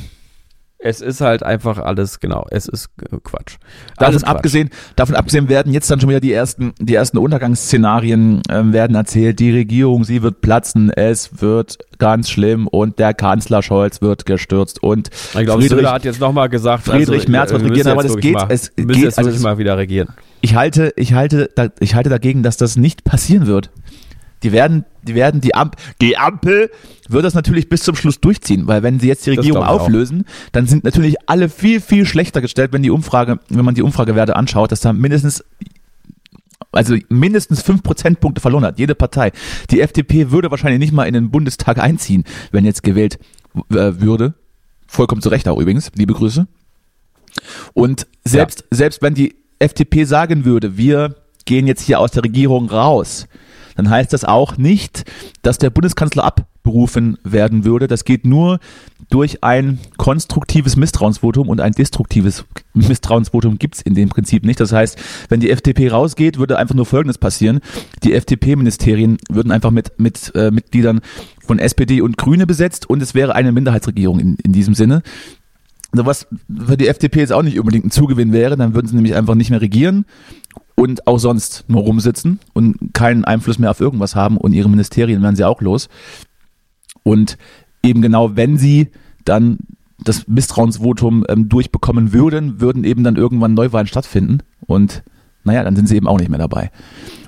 Es 0.89 1.01
ist 1.01 1.19
halt 1.19 1.43
einfach 1.43 1.79
alles, 1.79 2.21
genau, 2.21 2.45
es 2.49 2.65
ist 2.67 2.88
äh, 3.01 3.17
Quatsch. 3.21 3.57
Davon 3.97 4.05
Alles 4.13 4.21
Quatsch. 4.21 4.29
abgesehen, 4.31 4.69
davon 4.95 5.15
abgesehen 5.15 5.49
werden 5.49 5.73
jetzt 5.73 5.91
dann 5.91 5.99
schon 5.99 6.09
wieder 6.09 6.21
die 6.21 6.31
ersten, 6.31 6.73
die 6.79 6.95
ersten 6.95 7.17
Untergangsszenarien 7.17 8.41
ähm, 8.49 8.71
werden 8.71 8.95
erzählt. 8.95 9.39
Die 9.39 9.51
Regierung, 9.51 10.05
sie 10.05 10.21
wird 10.23 10.39
platzen, 10.39 10.89
es 10.89 11.41
wird 11.41 11.77
ganz 11.97 12.29
schlimm 12.29 12.67
und 12.67 12.99
der 12.99 13.13
Kanzler 13.13 13.61
Scholz 13.61 14.01
wird 14.01 14.25
gestürzt 14.25 14.81
und 14.81 15.09
Ich 15.33 15.43
glaube, 15.45 15.61
Friedrich- 15.61 15.85
hat 15.88 16.05
jetzt 16.05 16.21
nochmal 16.21 16.47
gesagt, 16.47 16.83
Friedrich 16.85 17.21
also, 17.21 17.31
Merz 17.31 17.49
äh, 17.51 17.53
wird 17.55 17.63
regieren, 17.71 17.88
aber 17.89 18.03
das 18.03 18.11
wirklich 18.13 18.23
geht- 18.25 18.33
Mal, 18.33 18.47
es 18.49 18.75
geht- 18.75 19.17
also 19.17 19.29
es- 19.29 19.41
mal 19.41 19.57
wieder 19.57 19.77
regieren. 19.77 20.07
ich 20.41 20.55
halte, 20.55 20.93
ich 20.95 21.11
halte, 21.13 21.49
ich 21.81 21.95
halte 21.95 22.09
dagegen, 22.09 22.43
dass 22.43 22.55
das 22.55 22.77
nicht 22.77 23.03
passieren 23.03 23.45
wird. 23.47 23.71
Die 24.43 24.51
werden, 24.51 24.85
die 25.03 25.15
werden 25.15 25.41
die 25.41 25.55
Ampel, 25.55 25.79
die 26.01 26.17
Ampel 26.17 26.69
wird 27.09 27.25
das 27.25 27.33
natürlich 27.33 27.69
bis 27.69 27.83
zum 27.83 27.95
Schluss 27.95 28.19
durchziehen, 28.19 28.67
weil 28.67 28.83
wenn 28.83 28.99
sie 28.99 29.07
jetzt 29.07 29.25
die 29.25 29.31
Regierung 29.31 29.63
ich 29.63 29.67
auch. 29.67 29.81
auflösen, 29.81 30.25
dann 30.51 30.67
sind 30.67 30.83
natürlich 30.83 31.15
alle 31.25 31.49
viel, 31.49 31.81
viel 31.81 32.05
schlechter 32.05 32.41
gestellt, 32.41 32.73
wenn 32.73 32.83
die 32.83 32.91
Umfrage, 32.91 33.39
wenn 33.49 33.65
man 33.65 33.75
die 33.75 33.81
Umfragewerte 33.81 34.35
anschaut, 34.35 34.71
dass 34.71 34.81
da 34.81 34.93
mindestens 34.93 35.43
also 36.71 36.95
mindestens 37.09 37.61
fünf 37.61 37.81
Prozentpunkte 37.81 38.41
verloren 38.41 38.65
hat, 38.65 38.77
jede 38.77 38.93
Partei. 38.93 39.31
Die 39.71 39.81
FDP 39.81 40.31
würde 40.31 40.51
wahrscheinlich 40.51 40.79
nicht 40.79 40.93
mal 40.93 41.05
in 41.05 41.13
den 41.13 41.31
Bundestag 41.31 41.79
einziehen, 41.79 42.23
wenn 42.51 42.65
jetzt 42.65 42.83
gewählt 42.83 43.17
äh, 43.69 43.99
würde. 43.99 44.35
Vollkommen 44.85 45.21
zu 45.21 45.29
Recht 45.29 45.47
auch 45.47 45.59
übrigens, 45.59 45.91
liebe 45.95 46.13
Grüße. 46.13 46.47
Und 47.73 48.07
selbst, 48.23 48.65
selbst 48.71 49.01
wenn 49.01 49.13
die 49.13 49.35
FDP 49.59 50.03
sagen 50.03 50.45
würde, 50.45 50.77
wir 50.77 51.15
gehen 51.45 51.67
jetzt 51.67 51.81
hier 51.81 51.99
aus 51.99 52.11
der 52.11 52.23
Regierung 52.23 52.69
raus, 52.69 53.27
dann 53.78 53.89
heißt 53.89 54.11
das 54.11 54.25
auch 54.25 54.57
nicht, 54.57 55.05
dass 55.43 55.59
der 55.59 55.69
Bundeskanzler 55.69 56.23
abberufen 56.23 57.17
werden 57.23 57.63
würde. 57.63 57.88
Das 57.88 58.03
geht 58.03 58.25
nur 58.25 58.59
durch 59.09 59.43
ein 59.43 59.80
konstruktives 59.97 60.75
Misstrauensvotum 60.75 61.47
und 61.47 61.61
ein 61.61 61.71
destruktives 61.71 62.43
Misstrauensvotum 62.73 63.59
gibt's 63.59 63.82
in 63.82 63.93
dem 63.93 64.09
Prinzip 64.09 64.43
nicht. 64.43 64.59
Das 64.59 64.73
heißt, 64.73 64.97
wenn 65.30 65.39
die 65.39 65.51
FDP 65.51 65.89
rausgeht, 65.89 66.39
würde 66.39 66.57
einfach 66.57 66.75
nur 66.75 66.86
Folgendes 66.88 67.19
passieren. 67.19 67.59
Die 68.03 68.13
FDP-Ministerien 68.13 69.17
würden 69.30 69.51
einfach 69.51 69.71
mit, 69.71 69.99
mit 69.99 70.34
äh, 70.36 70.51
Mitgliedern 70.51 70.99
von 71.45 71.59
SPD 71.59 72.01
und 72.01 72.17
Grüne 72.17 72.47
besetzt 72.47 72.89
und 72.89 73.01
es 73.01 73.13
wäre 73.13 73.36
eine 73.36 73.51
Minderheitsregierung 73.51 74.19
in, 74.19 74.38
in 74.43 74.51
diesem 74.51 74.73
Sinne. 74.73 75.03
Also 75.91 76.05
was 76.05 76.28
für 76.65 76.75
die 76.75 76.88
FDP 76.88 77.19
jetzt 77.19 77.32
auch 77.32 77.43
nicht 77.43 77.59
unbedingt 77.59 77.86
ein 77.86 77.91
Zugewinn 77.91 78.34
wäre, 78.34 78.57
dann 78.57 78.73
würden 78.73 78.88
sie 78.88 78.95
nämlich 78.95 79.15
einfach 79.15 79.36
nicht 79.36 79.51
mehr 79.51 79.61
regieren 79.61 80.05
und 80.80 81.07
auch 81.07 81.17
sonst 81.17 81.65
nur 81.67 81.82
rumsitzen 81.82 82.39
und 82.53 82.93
keinen 82.93 83.25
Einfluss 83.25 83.57
mehr 83.57 83.71
auf 83.71 83.82
irgendwas 83.82 84.15
haben 84.15 84.38
und 84.38 84.53
ihre 84.53 84.69
Ministerien 84.69 85.21
wären 85.23 85.36
sie 85.36 85.43
auch 85.43 85.61
los. 85.61 85.89
Und 87.03 87.38
eben 87.84 88.01
genau, 88.01 88.36
wenn 88.36 88.57
sie 88.57 88.91
dann 89.25 89.57
das 89.97 90.28
Misstrauensvotum 90.28 91.25
ähm, 91.30 91.49
durchbekommen 91.49 92.13
würden, 92.13 92.61
würden 92.61 92.84
eben 92.84 93.03
dann 93.03 93.15
irgendwann 93.15 93.55
Neuwahlen 93.55 93.88
stattfinden 93.88 94.43
und 94.67 95.03
naja, 95.43 95.63
dann 95.63 95.75
sind 95.75 95.88
sie 95.88 95.95
eben 95.95 96.07
auch 96.07 96.19
nicht 96.19 96.30
mehr 96.30 96.39
dabei. 96.39 96.71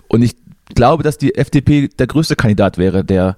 Und 0.08 0.22
ich 0.22 0.36
glaube, 0.76 1.02
dass 1.04 1.18
die 1.18 1.34
FDP 1.36 1.88
der 1.88 2.08
größte 2.08 2.36
Kandidat 2.36 2.78
wäre, 2.78 3.04
der 3.04 3.36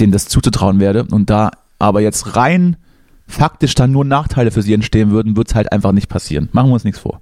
dem 0.00 0.10
das 0.10 0.26
zuzutrauen 0.26 0.80
werde 0.80 1.04
und 1.04 1.28
da 1.28 1.50
aber 1.78 2.00
jetzt 2.00 2.34
rein 2.34 2.76
faktisch 3.26 3.74
dann 3.74 3.92
nur 3.92 4.04
Nachteile 4.04 4.50
für 4.50 4.62
sie 4.62 4.74
entstehen 4.74 5.10
würden, 5.10 5.36
wird 5.36 5.48
es 5.48 5.54
halt 5.54 5.70
einfach 5.72 5.92
nicht 5.92 6.08
passieren. 6.08 6.48
Machen 6.52 6.70
wir 6.70 6.74
uns 6.74 6.84
nichts 6.84 7.00
vor. 7.00 7.20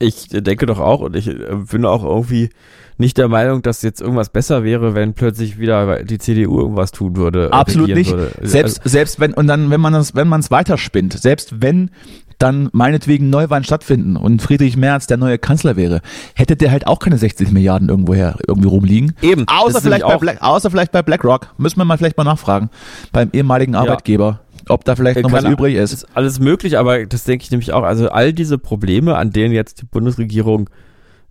Ich 0.00 0.28
denke 0.28 0.66
doch 0.66 0.78
auch 0.78 1.00
und 1.00 1.16
ich 1.16 1.28
äh, 1.28 1.56
bin 1.70 1.84
auch 1.84 2.04
irgendwie 2.04 2.50
nicht 2.98 3.16
der 3.16 3.28
Meinung, 3.28 3.62
dass 3.62 3.82
jetzt 3.82 4.00
irgendwas 4.00 4.28
besser 4.28 4.64
wäre, 4.64 4.94
wenn 4.94 5.14
plötzlich 5.14 5.58
wieder 5.58 6.02
die 6.04 6.18
CDU 6.18 6.60
irgendwas 6.60 6.92
tun 6.92 7.16
würde. 7.16 7.46
äh, 7.46 7.50
Absolut 7.50 7.90
nicht. 7.90 8.10
Würde. 8.10 8.32
Selbst, 8.42 8.80
selbst 8.84 9.20
wenn, 9.20 9.34
und 9.34 9.46
dann, 9.46 9.70
wenn 9.70 9.80
man 9.80 9.94
es, 9.94 10.14
wenn 10.14 10.28
man 10.28 10.40
es 10.40 10.50
weiterspinnt, 10.50 11.14
selbst 11.14 11.60
wenn 11.62 11.90
dann 12.38 12.68
meinetwegen 12.72 13.30
Neuwahlen 13.30 13.64
stattfinden 13.64 14.16
und 14.16 14.40
Friedrich 14.42 14.76
Merz 14.76 15.06
der 15.06 15.16
neue 15.16 15.38
Kanzler 15.38 15.76
wäre, 15.76 16.00
hätte 16.34 16.56
der 16.56 16.70
halt 16.70 16.86
auch 16.86 17.00
keine 17.00 17.18
60 17.18 17.50
Milliarden 17.50 17.88
irgendwoher 17.88 18.36
irgendwie 18.46 18.68
rumliegen. 18.68 19.14
Eben, 19.22 19.46
Außer 19.48 19.80
vielleicht, 19.80 20.04
bei 20.04 20.16
Black, 20.18 20.40
außer 20.40 20.70
vielleicht 20.70 20.92
bei 20.92 21.02
BlackRock. 21.02 21.48
Müssen 21.58 21.78
wir 21.78 21.84
mal 21.84 21.98
vielleicht 21.98 22.16
mal 22.16 22.24
nachfragen. 22.24 22.70
Beim 23.12 23.30
ehemaligen 23.32 23.74
Arbeitgeber. 23.74 24.40
Ob 24.68 24.84
da 24.84 24.96
vielleicht 24.96 25.20
noch 25.22 25.32
was 25.32 25.44
übrig 25.44 25.74
ist. 25.76 25.92
Ist 25.92 26.06
alles 26.14 26.40
möglich, 26.40 26.78
aber 26.78 27.06
das 27.06 27.24
denke 27.24 27.44
ich 27.44 27.50
nämlich 27.50 27.72
auch. 27.72 27.82
Also 27.82 28.10
all 28.10 28.32
diese 28.32 28.58
Probleme, 28.58 29.16
an 29.16 29.30
denen 29.30 29.54
jetzt 29.54 29.80
die 29.82 29.86
Bundesregierung 29.86 30.68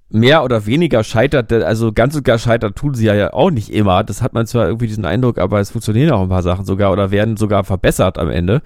mehr 0.10 0.44
oder 0.44 0.66
weniger 0.66 1.04
scheitert, 1.04 1.52
also 1.52 1.92
ganz 1.92 2.16
und 2.16 2.24
gar 2.24 2.40
scheitert 2.40 2.78
tun 2.78 2.94
sie 2.94 3.06
ja 3.06 3.34
auch 3.34 3.52
nicht 3.52 3.70
immer. 3.70 4.04
Das 4.04 4.22
hat 4.22 4.34
man 4.34 4.48
zwar 4.48 4.68
irgendwie 4.68 4.88
diesen 4.88 5.06
Eindruck, 5.06 5.38
aber 5.38 5.60
es 5.60 5.72
funktionieren 5.72 6.12
auch 6.12 6.22
ein 6.22 6.30
paar 6.30 6.44
Sachen 6.44 6.66
sogar 6.66 6.92
oder 6.92 7.12
werden 7.12 7.38
sogar 7.38 7.64
verbessert 7.64 8.18
am 8.18 8.30
Ende. 8.30 8.62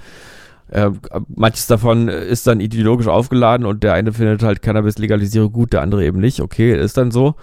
Äh, 0.70 0.92
manches 1.28 1.68
davon 1.68 2.08
ist 2.08 2.48
dann 2.48 2.62
ideologisch 2.62 3.08
aufgeladen 3.08 3.66
und 3.66 3.84
der 3.84 3.94
eine 3.94 4.14
findet 4.14 4.44
halt 4.44 4.62
Cannabis-Legalisierung 4.62 5.52
gut, 5.52 5.74
der 5.74 5.82
andere 5.82 6.06
eben 6.06 6.20
nicht. 6.20 6.40
Okay, 6.40 6.74
ist 6.74 6.98
dann 6.98 7.12
so. 7.12 7.36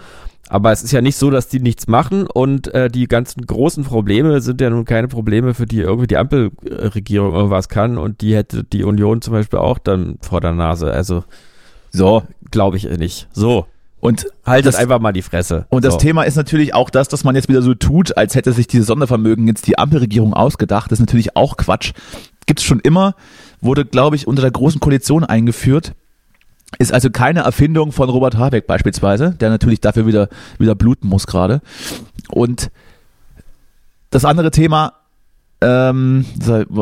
Aber 0.49 0.73
es 0.73 0.83
ist 0.83 0.93
ja 0.93 1.03
nicht 1.03 1.17
so, 1.17 1.31
dass 1.31 1.49
die 1.49 1.61
nichts 1.61 1.89
machen 1.89 2.27
und 2.27 2.73
äh, 2.75 2.89
die 2.89 3.07
ganzen 3.07 3.45
großen 3.45 3.85
Probleme 3.85 4.41
sind 4.41 4.61
ja 4.61 4.71
nun 4.71 4.87
keine 4.87 5.09
Probleme, 5.09 5.53
für 5.53 5.67
die 5.67 5.81
irgendwie 5.81 6.07
die 6.07 6.17
Ampelregierung 6.17 7.35
irgendwas 7.35 7.69
kann 7.69 7.99
und 7.99 8.23
die 8.23 8.35
hätte 8.35 8.65
die 8.65 8.85
Union 8.85 9.21
zum 9.21 9.35
Beispiel 9.35 9.59
auch 9.59 9.79
dann 9.79 10.17
vor 10.23 10.41
der 10.41 10.53
Nase. 10.53 10.91
Also 10.91 11.25
so 11.91 12.23
glaube 12.51 12.79
ich 12.79 12.89
nicht. 12.89 13.29
So. 13.33 13.67
Und 14.01 14.27
haltet 14.47 14.77
einfach 14.77 15.01
mal 15.01 15.13
die 15.13 15.23
Fresse. 15.23 15.67
Und 15.71 15.85
das 15.85 15.99
Thema 15.99 16.23
ist 16.23 16.37
natürlich 16.37 16.73
auch 16.73 16.89
das, 16.89 17.09
dass 17.09 17.25
man 17.25 17.35
jetzt 17.35 17.49
wieder 17.49 17.63
so 17.63 17.75
tut, 17.75 18.17
als 18.17 18.37
hätte 18.37 18.53
sich 18.53 18.69
dieses 18.69 18.87
Sondervermögen 18.87 19.49
jetzt 19.49 19.67
die 19.67 19.77
Ampelregierung 19.77 20.35
ausgedacht. 20.35 20.93
Das 20.93 21.01
ist 21.01 21.07
natürlich 21.07 21.37
auch 21.37 21.57
Quatsch. 21.57 21.93
Gibt's 22.47 22.63
schon 22.63 22.79
immer, 22.79 23.17
wurde, 23.61 23.85
glaube 23.85 24.15
ich, 24.15 24.29
unter 24.29 24.41
der 24.41 24.53
Großen 24.53 24.81
Koalition 24.81 25.25
eingeführt. 25.25 25.95
Ist 26.79 26.93
also 26.93 27.11
keine 27.11 27.41
Erfindung 27.41 27.93
von 27.93 28.11
Robert 28.11 28.37
Habeck 28.37 28.67
beispielsweise, 28.67 29.31
der 29.33 29.49
natürlich 29.49 29.81
dafür 29.81 30.07
wieder, 30.07 30.29
wieder 30.59 30.75
bluten 30.75 31.09
muss 31.09 31.27
gerade. 31.27 31.61
Und 32.31 32.71
das 34.11 34.25
andere 34.25 34.51
Thema, 34.51 34.93
ähm, 35.61 36.25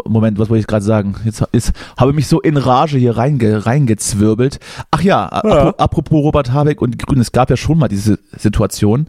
Moment, 0.05 0.39
was 0.39 0.51
wollte 0.51 0.61
ich 0.61 0.67
gerade 0.67 0.85
sagen? 0.85 1.17
Jetzt 1.25 1.43
ist, 1.53 1.73
habe 1.97 2.13
mich 2.13 2.27
so 2.27 2.41
in 2.41 2.57
Rage 2.57 2.99
hier 2.99 3.17
reinge, 3.17 3.65
reingezwirbelt. 3.65 4.61
Ach 4.91 5.01
ja, 5.01 5.41
ja. 5.45 5.75
apropos 5.79 6.23
Robert 6.23 6.53
Habeck 6.53 6.83
und 6.83 6.93
die 6.93 6.99
Grünen, 6.99 7.23
es 7.23 7.33
gab 7.33 7.49
ja 7.49 7.57
schon 7.57 7.79
mal 7.79 7.89
diese 7.89 8.19
Situation, 8.37 9.09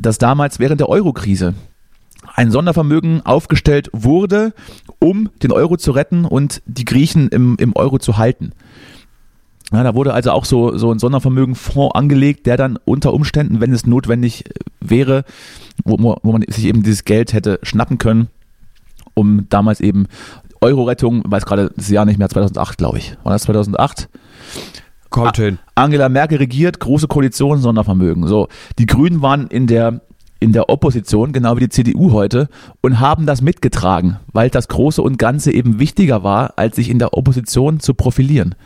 dass 0.00 0.18
damals 0.18 0.60
während 0.60 0.80
der 0.80 0.88
Eurokrise 0.88 1.54
ein 2.34 2.52
Sondervermögen 2.52 3.26
aufgestellt 3.26 3.90
wurde, 3.92 4.54
um 5.00 5.30
den 5.42 5.50
Euro 5.52 5.76
zu 5.76 5.90
retten 5.90 6.24
und 6.24 6.62
die 6.66 6.84
Griechen 6.84 7.28
im, 7.28 7.56
im 7.58 7.74
Euro 7.74 7.98
zu 7.98 8.18
halten. 8.18 8.52
Ja, 9.72 9.82
da 9.82 9.94
wurde 9.94 10.12
also 10.12 10.30
auch 10.32 10.44
so, 10.44 10.76
so 10.76 10.92
ein 10.92 10.98
Sondervermögenfonds 10.98 11.94
angelegt, 11.94 12.46
der 12.46 12.56
dann 12.56 12.78
unter 12.84 13.14
Umständen, 13.14 13.60
wenn 13.60 13.72
es 13.72 13.86
notwendig 13.86 14.44
wäre, 14.80 15.24
wo, 15.84 16.18
wo 16.22 16.32
man 16.32 16.42
sich 16.48 16.66
eben 16.66 16.82
dieses 16.82 17.04
Geld 17.04 17.32
hätte 17.32 17.58
schnappen 17.62 17.98
können, 17.98 18.28
um 19.14 19.46
damals 19.48 19.80
eben 19.80 20.06
Euro-Rettung, 20.60 21.22
weiß 21.26 21.46
gerade 21.46 21.72
das 21.76 21.88
Jahr 21.88 22.04
nicht 22.04 22.18
mehr, 22.18 22.28
2008 22.28 22.78
glaube 22.78 22.98
ich. 22.98 23.16
War 23.24 23.32
das 23.32 23.42
2008? 23.42 24.08
Kommt 25.10 25.36
hin. 25.36 25.58
Angela 25.74 26.08
Merkel 26.08 26.38
regiert, 26.38 26.80
große 26.80 27.08
Koalition, 27.08 27.58
Sondervermögen. 27.58 28.26
So, 28.26 28.48
die 28.78 28.86
Grünen 28.86 29.22
waren 29.22 29.46
in 29.48 29.66
der 29.66 30.00
in 30.42 30.52
der 30.52 30.68
Opposition, 30.68 31.32
genau 31.32 31.56
wie 31.56 31.60
die 31.60 31.68
CDU 31.68 32.10
heute, 32.10 32.48
und 32.80 32.98
haben 32.98 33.26
das 33.26 33.42
mitgetragen, 33.42 34.18
weil 34.32 34.50
das 34.50 34.66
Große 34.66 35.00
und 35.00 35.16
Ganze 35.16 35.52
eben 35.52 35.78
wichtiger 35.78 36.24
war, 36.24 36.54
als 36.56 36.74
sich 36.74 36.90
in 36.90 36.98
der 36.98 37.14
Opposition 37.14 37.78
zu 37.78 37.94
profilieren. 37.94 38.56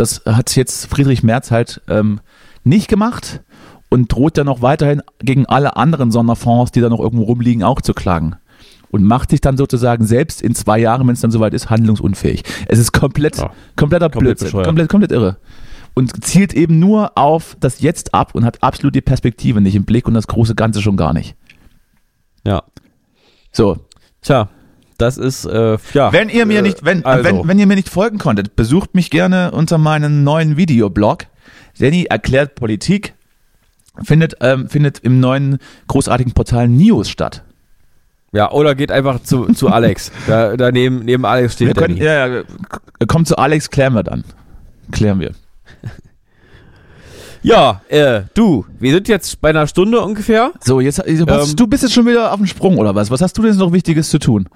Das 0.00 0.22
hat 0.24 0.56
jetzt 0.56 0.86
Friedrich 0.86 1.22
Merz 1.22 1.50
halt 1.50 1.82
ähm, 1.86 2.20
nicht 2.64 2.88
gemacht 2.88 3.42
und 3.90 4.10
droht 4.10 4.38
ja 4.38 4.44
noch 4.44 4.62
weiterhin 4.62 5.02
gegen 5.18 5.44
alle 5.44 5.76
anderen 5.76 6.10
Sonderfonds, 6.10 6.72
die 6.72 6.80
da 6.80 6.88
noch 6.88 7.00
irgendwo 7.00 7.24
rumliegen, 7.24 7.62
auch 7.62 7.82
zu 7.82 7.92
klagen. 7.92 8.36
Und 8.90 9.04
macht 9.04 9.28
sich 9.28 9.42
dann 9.42 9.58
sozusagen 9.58 10.06
selbst 10.06 10.40
in 10.40 10.54
zwei 10.54 10.78
Jahren, 10.78 11.06
wenn 11.06 11.12
es 11.12 11.20
dann 11.20 11.30
soweit 11.30 11.52
ist, 11.52 11.68
handlungsunfähig. 11.68 12.44
Es 12.66 12.78
ist 12.78 12.92
komplett, 12.92 13.36
ja, 13.36 13.52
kompletter 13.76 14.08
komplett 14.08 14.38
Blödsinn, 14.38 14.62
komplett, 14.62 14.88
komplett 14.88 15.12
irre. 15.12 15.36
Und 15.92 16.24
zielt 16.24 16.54
eben 16.54 16.78
nur 16.78 17.18
auf 17.18 17.58
das 17.60 17.82
Jetzt 17.82 18.14
ab 18.14 18.34
und 18.34 18.46
hat 18.46 18.62
absolut 18.62 18.94
die 18.94 19.02
Perspektive 19.02 19.60
nicht 19.60 19.76
im 19.76 19.84
Blick 19.84 20.08
und 20.08 20.14
das 20.14 20.28
große 20.28 20.54
Ganze 20.54 20.80
schon 20.80 20.96
gar 20.96 21.12
nicht. 21.12 21.36
Ja. 22.46 22.62
So. 23.52 23.76
Tja, 24.22 24.48
das 25.00 25.18
ist, 25.18 25.44
äh, 25.44 25.78
ja. 25.94 26.12
Wenn 26.12 26.28
ihr 26.28 26.46
mir 26.46 26.60
äh, 26.60 26.62
nicht, 26.62 26.84
wenn, 26.84 27.04
also. 27.04 27.24
wenn, 27.24 27.48
wenn 27.48 27.58
ihr 27.58 27.66
mir 27.66 27.76
nicht 27.76 27.88
folgen 27.88 28.18
konntet, 28.18 28.56
besucht 28.56 28.94
mich 28.94 29.10
gerne 29.10 29.50
unter 29.52 29.78
meinem 29.78 30.24
neuen 30.24 30.56
Videoblog. 30.56 31.26
Danny 31.78 32.04
erklärt 32.04 32.54
Politik. 32.54 33.14
Findet, 34.02 34.36
ähm, 34.40 34.68
findet 34.68 35.00
im 35.00 35.20
neuen 35.20 35.58
großartigen 35.88 36.32
Portal 36.32 36.68
News 36.68 37.10
statt. 37.10 37.42
Ja, 38.32 38.50
oder 38.52 38.74
geht 38.74 38.92
einfach 38.92 39.22
zu, 39.22 39.52
zu 39.52 39.68
Alex. 39.68 40.12
da, 40.26 40.56
da 40.56 40.70
neben, 40.70 41.04
neben 41.04 41.24
Alex 41.24 41.54
steht 41.54 41.68
wir 41.68 41.74
können, 41.74 41.96
Ja, 41.96 42.26
ja, 42.26 42.42
kommt 43.08 43.26
zu 43.26 43.36
Alex, 43.36 43.70
klären 43.70 43.94
wir 43.94 44.04
dann. 44.04 44.24
Klären 44.92 45.20
wir. 45.20 45.32
Ja, 47.42 47.80
äh, 47.88 48.22
du, 48.34 48.66
wir 48.78 48.92
sind 48.92 49.08
jetzt 49.08 49.40
bei 49.40 49.50
einer 49.50 49.66
Stunde 49.66 50.00
ungefähr. 50.00 50.52
So, 50.60 50.80
jetzt, 50.80 51.02
ähm, 51.06 51.56
du 51.56 51.66
bist 51.66 51.82
jetzt 51.82 51.94
schon 51.94 52.06
wieder 52.06 52.32
auf 52.32 52.36
dem 52.36 52.46
Sprung 52.46 52.76
oder 52.76 52.94
was? 52.94 53.10
Was 53.10 53.22
hast 53.22 53.36
du 53.38 53.42
denn 53.42 53.56
noch 53.56 53.72
Wichtiges 53.72 54.10
zu 54.10 54.18
tun? 54.18 54.48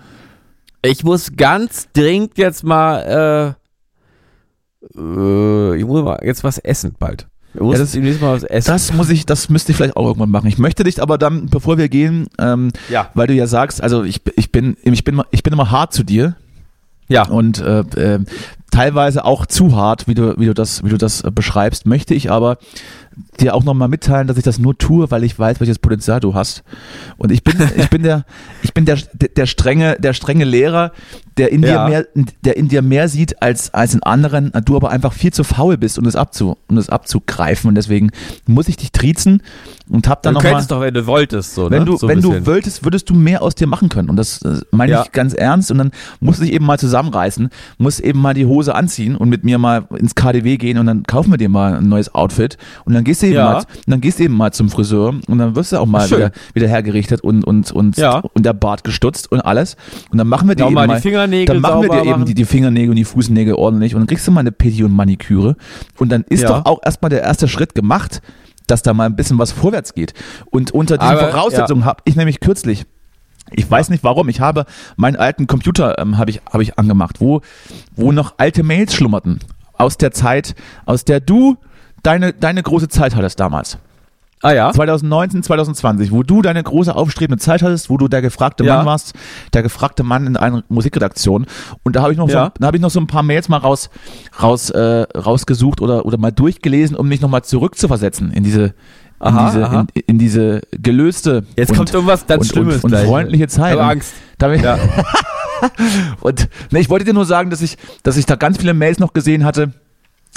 Ich 0.85 1.03
muss 1.03 1.33
ganz 1.35 1.89
dringend 1.95 2.37
jetzt 2.37 2.63
mal, 2.63 3.57
äh, 4.95 4.99
äh, 4.99 5.77
ich 5.79 5.85
muss 5.85 6.05
mal 6.05 6.21
jetzt 6.23 6.45
was 6.45 6.59
essen 6.59 6.95
bald. 6.99 7.27
Ja, 7.55 7.71
das, 7.71 7.95
mal 7.95 8.35
was 8.35 8.43
essen. 8.43 8.71
Das 8.71 8.93
muss 8.93 9.11
ich, 9.11 9.27
das 9.27 9.49
müsste 9.49 9.73
ich 9.73 9.77
vielleicht 9.77 9.97
auch 9.97 10.07
irgendwann 10.07 10.31
machen. 10.31 10.49
Ich 10.49 10.59
möchte 10.59 10.85
dich 10.85 11.01
aber 11.01 11.19
dann, 11.19 11.47
bevor 11.47 11.79
wir 11.79 11.89
gehen, 11.89 12.27
ähm, 12.39 12.71
ja. 12.91 13.11
weil 13.15 13.29
du 13.29 13.35
ja 13.35 13.47
sagst, 13.47 13.83
also 13.83 14.03
ich, 14.03 14.21
ich 14.37 14.51
bin, 14.51 14.77
ich 14.83 15.05
bin, 15.05 15.23
ich 15.31 15.43
bin 15.43 15.53
immer 15.53 15.71
hart 15.71 15.93
zu 15.93 16.03
dir. 16.03 16.37
Ja. 17.09 17.29
Und 17.29 17.61
äh, 17.61 17.81
äh, 17.81 18.21
teilweise 18.71 19.25
auch 19.25 19.47
zu 19.47 19.77
hart, 19.77 20.09
wie 20.09 20.15
du, 20.15 20.39
wie 20.39 20.47
du 20.47 20.55
das, 20.55 20.83
wie 20.85 20.89
du 20.89 20.99
das 20.99 21.23
beschreibst, 21.23 21.87
möchte 21.87 22.15
ich 22.15 22.31
aber 22.31 22.59
dir 23.41 23.55
auch 23.55 23.65
nochmal 23.65 23.89
mitteilen, 23.89 24.27
dass 24.27 24.37
ich 24.37 24.45
das 24.45 24.59
nur 24.59 24.77
tue, 24.77 25.11
weil 25.11 25.25
ich 25.25 25.39
weiß, 25.39 25.61
welches 25.61 25.79
Potenzial 25.79 26.21
du 26.21 26.35
hast. 26.35 26.63
Und 27.17 27.33
ich 27.33 27.43
bin, 27.45 27.57
ich 27.77 27.91
bin 27.91 28.03
der, 28.03 28.25
ich 28.63 28.75
bin 28.75 28.85
der, 28.85 28.99
der 29.15 29.47
strenge, 29.47 29.97
der 29.99 30.13
strenge 30.13 30.45
Lehrer, 30.45 30.93
der 31.37 31.53
in 31.53 31.63
ja. 31.63 31.87
dir 31.87 31.91
mehr, 31.91 32.25
der 32.45 32.57
in 32.57 32.69
dir 32.69 32.83
mehr 32.83 33.09
sieht 33.09 33.43
als, 33.43 33.75
als 33.75 33.95
in 33.95 34.03
anderen, 34.03 34.53
du 34.65 34.77
aber 34.77 34.91
einfach 34.91 35.13
viel 35.13 35.33
zu 35.33 35.45
faul 35.45 35.77
bist, 35.77 35.99
um 35.99 36.07
es 36.07 36.17
abzu, 36.17 36.57
um 36.69 36.77
es 36.79 36.89
abzugreifen. 36.89 37.69
Und 37.69 37.75
deswegen 37.75 38.11
muss 38.47 38.69
ich 38.69 38.77
dich 38.77 38.93
triezen 38.93 39.43
und 39.89 40.09
hab 40.09 40.23
dann 40.23 40.35
noch 40.35 40.43
Du 40.43 40.49
könntest 40.49 40.71
doch, 40.71 40.81
wenn 40.81 40.95
du 40.95 41.07
wolltest, 41.07 41.55
so, 41.55 41.71
Wenn 41.71 41.81
ne? 41.81 41.85
du, 41.85 41.97
so 41.97 42.09
wenn 42.09 42.21
du 42.21 42.47
wolltest, 42.47 42.85
würdest 42.85 43.11
du 43.11 43.15
mehr 43.15 43.43
aus 43.43 43.55
dir 43.55 43.67
machen 43.67 43.89
können. 43.89 44.09
Und 44.09 44.17
das 44.17 44.43
äh, 44.43 44.61
meine 44.71 44.93
ja. 44.93 45.03
ich 45.03 45.13
ganz 45.13 45.35
ernst. 45.35 45.71
Und 45.71 45.79
dann 45.79 45.91
musst 46.21 46.41
du 46.41 46.45
dich 46.45 46.55
eben 46.55 46.65
mal 46.65 46.79
zusammenreißen, 46.79 47.51
musst 47.79 48.01
eben 48.01 48.21
mal 48.21 48.35
die 48.35 48.47
Hose 48.47 48.75
anziehen 48.75 49.17
und 49.17 49.29
mit 49.29 49.45
mir 49.45 49.59
mal 49.59 49.87
ins 49.97 50.15
KDW 50.15 50.57
gehen 50.57 50.79
und 50.79 50.87
dann 50.87 51.03
kaufen 51.03 51.31
wir 51.31 51.39
dir 51.39 51.49
mal 51.49 51.75
ein 51.75 51.89
neues 51.89 52.15
Outfit. 52.15 52.57
Und 52.85 52.95
dann 52.95 53.04
gehst 53.05 53.23
du 53.23 53.27
eben 53.27 53.37
ja. 53.37 53.53
mal, 53.53 53.65
dann 53.87 54.01
gehst 54.01 54.19
du 54.19 54.25
eben 54.25 54.37
mal 54.37 54.53
zum 54.53 54.69
Friseur 54.69 55.15
und 55.27 55.39
dann 55.39 55.55
wirst 55.57 55.73
du 55.73 55.79
auch 55.79 55.87
mal 55.87 56.11
wieder, 56.11 56.33
wieder 56.53 56.69
hergerichtet 56.69 57.21
und, 57.21 57.45
und, 57.45 57.73
und, 57.73 57.97
ja. 57.97 58.19
und 58.19 58.45
der 58.45 58.53
Bart 58.53 58.85
gestutzt 58.85 59.31
und 59.31 59.41
alles. 59.41 59.77
Und 60.11 60.19
dann 60.19 60.27
machen 60.27 60.49
wir 60.49 60.55
dir 60.55 60.67
eben 60.67 60.75
mal, 60.75 60.89
die 60.89 61.01
Fingernägel 61.01 61.55
dann 61.55 61.61
machen 61.61 61.83
wir 61.83 61.89
dir 61.89 62.05
eben 62.05 62.25
die, 62.25 62.35
die 62.35 62.45
Fingernägel 62.45 62.91
und 62.91 62.97
die 62.97 63.05
Fußnägel 63.05 63.55
ordentlich 63.55 63.95
und 63.95 64.01
dann 64.01 64.07
kriegst 64.07 64.27
du 64.27 64.33
mal 64.33 64.41
eine 64.41 64.53
Pedi 64.53 64.85
und 64.85 64.93
Maniküre. 64.93 65.57
Und 65.99 66.11
dann 66.11 66.25
ist 66.29 66.45
doch 66.45 66.65
auch 66.65 66.81
erstmal 66.85 67.11
der 67.11 67.23
erste 67.23 67.49
Schritt 67.49 67.75
gemacht, 67.75 68.23
dass 68.67 68.83
da 68.83 68.95
mal 68.95 69.07
ein 69.07 69.17
bisschen 69.17 69.39
was 69.39 69.53
vorwärts 69.53 69.95
geht. 69.95 70.15
Und 70.51 70.71
unter 70.71 70.99
diesen 70.99 71.17
Aber, 71.17 71.31
Voraussetzungen 71.31 71.85
habe 71.85 72.03
ich 72.05 72.17
nämlich 72.17 72.41
kürzlich 72.41 72.87
ich 73.51 73.71
weiß 73.71 73.91
nicht 73.91 74.03
warum. 74.03 74.31
Ich 74.31 74.41
habe 74.41 74.65
meinen 74.97 75.17
alten 75.17 75.47
Computer 75.47 75.99
ähm, 75.99 76.17
habe 76.17 76.31
ich 76.31 76.41
habe 76.51 76.63
ich 76.63 76.79
angemacht, 76.79 77.21
wo 77.21 77.43
wo 77.95 78.11
noch 78.11 78.35
alte 78.39 78.63
Mails 78.63 78.95
schlummerten 78.95 79.39
aus 79.75 79.99
der 79.99 80.13
Zeit, 80.13 80.55
aus 80.87 81.05
der 81.05 81.21
du 81.21 81.57
deine 82.05 82.33
deine 82.33 82.63
große 82.63 82.89
Zeit 82.89 83.17
hattest 83.17 83.41
damals. 83.41 83.79
Ah 84.45 84.53
ja. 84.53 84.73
2019, 84.73 85.43
2020, 85.43 86.13
wo 86.13 86.23
du 86.23 86.43
deine 86.43 86.63
große 86.63 86.95
aufstrebende 86.95 87.43
Zeit 87.43 87.63
hattest, 87.63 87.89
wo 87.89 87.97
du 87.97 88.09
der 88.09 88.21
gefragte 88.21 88.63
ja. 88.63 88.77
Mann 88.77 88.87
warst, 88.87 89.15
der 89.55 89.63
gefragte 89.63 90.03
Mann 90.03 90.27
in 90.27 90.37
einer 90.37 90.63
Musikredaktion. 90.69 91.47
Und 91.83 91.97
da 91.97 92.03
habe 92.03 92.13
ich 92.13 92.19
noch 92.19 92.29
ja. 92.29 92.47
so, 92.47 92.51
da 92.61 92.67
habe 92.67 92.77
ich 92.77 92.83
noch 92.83 92.91
so 92.91 93.01
ein 93.01 93.07
paar 93.07 93.23
Mails 93.23 93.49
mal 93.49 93.57
raus, 93.57 93.89
raus, 94.43 94.69
äh, 94.69 95.07
rausgesucht 95.17 95.81
oder 95.81 96.05
oder 96.05 96.19
mal 96.19 96.31
durchgelesen, 96.31 96.95
um 96.95 97.09
mich 97.09 97.23
noch 97.23 97.31
mal 97.31 97.43
zurückzuversetzen 97.43 98.33
in 98.33 98.45
diese 98.45 98.65
in, 98.65 98.75
aha, 99.21 99.47
diese, 99.47 99.87
in, 99.95 100.03
in, 100.07 100.19
diese 100.19 100.61
gelöste 100.73 101.45
Jetzt 101.57 101.71
und, 101.71 101.77
kommt 101.77 101.95
irgendwas 101.95 102.27
ganz 102.27 102.43
und, 102.43 102.53
Schlimmes 102.53 102.85
und, 102.85 102.93
und 102.93 103.01
freundliche 103.01 103.49
Zeit. 103.49 103.75
Ich 103.75 103.81
habe 103.81 103.91
Angst. 103.93 104.13
Damit, 104.37 104.63
ja. 104.63 104.79
und 106.21 106.49
ne, 106.71 106.81
ich 106.81 106.91
wollte 106.91 107.07
dir 107.07 107.15
nur 107.15 107.25
sagen, 107.25 107.49
dass 107.49 107.63
ich, 107.63 107.79
dass 108.03 108.19
ich 108.19 108.27
da 108.27 108.37
ganz 108.37 108.59
viele 108.59 108.75
Mails 108.75 108.99
noch 108.99 109.15
gesehen 109.15 109.45
hatte, 109.45 109.73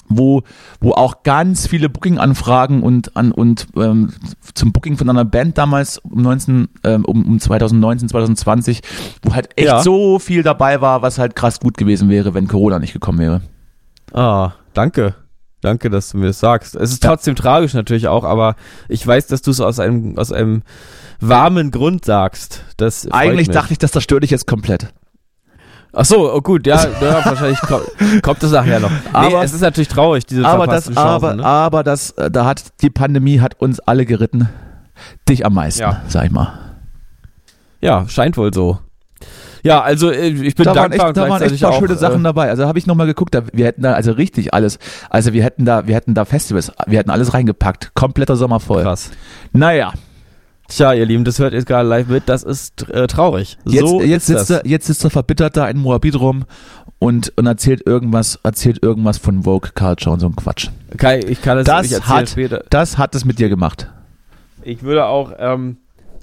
wo, 0.09 0.43
wo 0.79 0.91
auch 0.91 1.23
ganz 1.23 1.67
viele 1.67 1.89
Booking-Anfragen 1.89 2.83
und, 2.83 3.15
an, 3.15 3.31
und 3.31 3.67
ähm, 3.75 4.09
zum 4.53 4.71
Booking 4.71 4.97
von 4.97 5.09
einer 5.09 5.25
Band 5.25 5.57
damals 5.57 5.97
um, 5.99 6.21
19, 6.21 6.69
ähm, 6.83 7.05
um, 7.05 7.25
um 7.25 7.39
2019, 7.39 8.09
2020, 8.09 8.81
wo 9.23 9.33
halt 9.33 9.49
echt 9.55 9.67
ja. 9.67 9.81
so 9.81 10.19
viel 10.19 10.43
dabei 10.43 10.81
war, 10.81 11.01
was 11.01 11.17
halt 11.17 11.35
krass 11.35 11.59
gut 11.59 11.77
gewesen 11.77 12.09
wäre, 12.09 12.33
wenn 12.33 12.47
Corona 12.47 12.79
nicht 12.79 12.93
gekommen 12.93 13.19
wäre. 13.19 13.41
Ah, 14.13 14.53
danke. 14.73 15.15
Danke, 15.61 15.89
dass 15.89 16.11
du 16.11 16.17
mir 16.17 16.27
das 16.27 16.39
sagst. 16.39 16.75
Es 16.75 16.91
ist 16.91 17.03
trotzdem 17.03 17.33
ja. 17.35 17.41
tragisch 17.41 17.73
natürlich 17.73 18.07
auch, 18.07 18.23
aber 18.23 18.55
ich 18.89 19.05
weiß, 19.05 19.27
dass 19.27 19.41
du 19.41 19.51
es 19.51 19.59
aus 19.59 19.79
einem, 19.79 20.17
aus 20.17 20.31
einem 20.31 20.61
warmen 21.19 21.71
Grund 21.71 22.05
sagst. 22.05 22.63
Das 22.77 23.11
Eigentlich 23.11 23.49
dachte 23.49 23.73
ich, 23.73 23.79
das 23.79 23.91
zerstört 23.91 24.23
dich 24.23 24.29
jetzt 24.29 24.45
komplett. 24.45 24.93
Ach 25.99 26.05
so, 26.05 26.31
oh 26.31 26.41
gut, 26.41 26.67
ja, 26.67 26.75
ja 27.01 27.25
wahrscheinlich 27.25 27.59
kommt, 27.61 27.85
kommt 28.21 28.43
das 28.43 28.51
nachher 28.51 28.79
noch. 28.79 28.91
Nee, 28.91 28.97
Aber- 29.13 29.43
es 29.43 29.51
ist 29.51 29.61
natürlich 29.61 29.87
traurig, 29.87 30.27
diese 30.27 30.45
Aber 30.47 30.67
das, 30.67 30.85
Chancen, 30.85 30.97
aber, 30.97 31.33
ne? 31.33 31.43
aber 31.43 31.83
das, 31.83 32.11
äh, 32.11 32.29
da 32.29 32.45
hat 32.45 32.63
die 32.81 32.91
Pandemie 32.91 33.39
hat 33.41 33.59
uns 33.59 33.79
alle 33.79 34.05
geritten. 34.05 34.47
Dich 35.27 35.43
am 35.45 35.55
meisten, 35.55 35.81
Ja. 35.81 36.01
sag 36.07 36.25
ich 36.25 36.31
mal. 36.31 36.53
Ja, 37.81 38.07
scheint 38.07 38.37
wohl 38.37 38.53
so. 38.53 38.79
Ja, 39.63 39.81
also 39.81 40.11
äh, 40.11 40.27
ich 40.27 40.53
bin 40.55 40.65
da 40.65 40.75
waren 40.75 40.91
dankbar 40.91 41.07
echt, 41.09 41.17
da 41.17 41.29
waren 41.29 41.41
echt 41.41 41.61
paar 41.61 41.71
auch, 41.71 41.79
schöne 41.79 41.95
Sachen 41.95 42.21
äh, 42.21 42.23
dabei. 42.23 42.49
Also 42.49 42.67
habe 42.67 42.77
ich 42.77 42.85
nochmal 42.85 43.07
geguckt, 43.07 43.33
da, 43.33 43.41
wir 43.51 43.65
hätten 43.65 43.81
da 43.81 43.93
also 43.93 44.11
richtig 44.11 44.53
alles, 44.53 44.77
also 45.09 45.33
wir 45.33 45.43
hätten 45.43 45.65
da, 45.65 45.87
wir 45.87 45.95
hätten 45.95 46.13
da 46.13 46.25
Festivals, 46.25 46.71
wir 46.85 46.99
hätten 46.99 47.09
alles 47.09 47.33
reingepackt, 47.33 47.91
kompletter 47.95 48.35
Sommer 48.35 48.59
voll. 48.59 48.83
krass. 48.83 49.09
Naja, 49.51 49.93
Tja, 50.69 50.93
ihr 50.93 51.05
Lieben, 51.05 51.23
das 51.23 51.39
hört 51.39 51.53
ihr 51.53 51.63
gerade 51.63 51.87
live 51.87 52.07
mit, 52.07 52.23
das 52.27 52.43
ist 52.43 52.89
äh, 52.89 53.07
traurig. 53.07 53.57
jetzt, 53.65 53.87
so 53.87 54.01
jetzt, 54.01 54.25
sitzt 54.27 54.49
das. 54.49 54.59
er, 54.63 54.67
jetzt 54.67 54.87
sitzt 54.87 55.03
er 55.03 55.09
verbittert 55.09 55.55
da 55.55 55.67
in 55.69 55.77
Moabit 55.77 56.19
rum 56.19 56.43
und, 56.99 57.31
und 57.37 57.45
erzählt 57.45 57.85
irgendwas, 57.87 58.37
erzählt 58.43 58.83
irgendwas 58.83 59.17
von 59.17 59.43
Vogue 59.43 59.69
Culture 59.73 60.13
und 60.13 60.19
so 60.19 60.27
ein 60.27 60.35
Quatsch. 60.35 60.69
Kai, 60.97 61.19
ich 61.19 61.41
kann 61.41 61.57
es 61.59 61.65
Das 61.65 61.91
erzählen 61.91 62.07
hat- 62.17 62.29
später. 62.29 62.63
Das 62.69 62.97
hat 62.97 63.15
es 63.15 63.23
mit 63.23 63.39
dir 63.39 63.47
gemacht. 63.49 63.87
Ich 64.63 64.83
würde 64.83 65.05
auch, 65.05 65.31
ähm, 65.39 65.77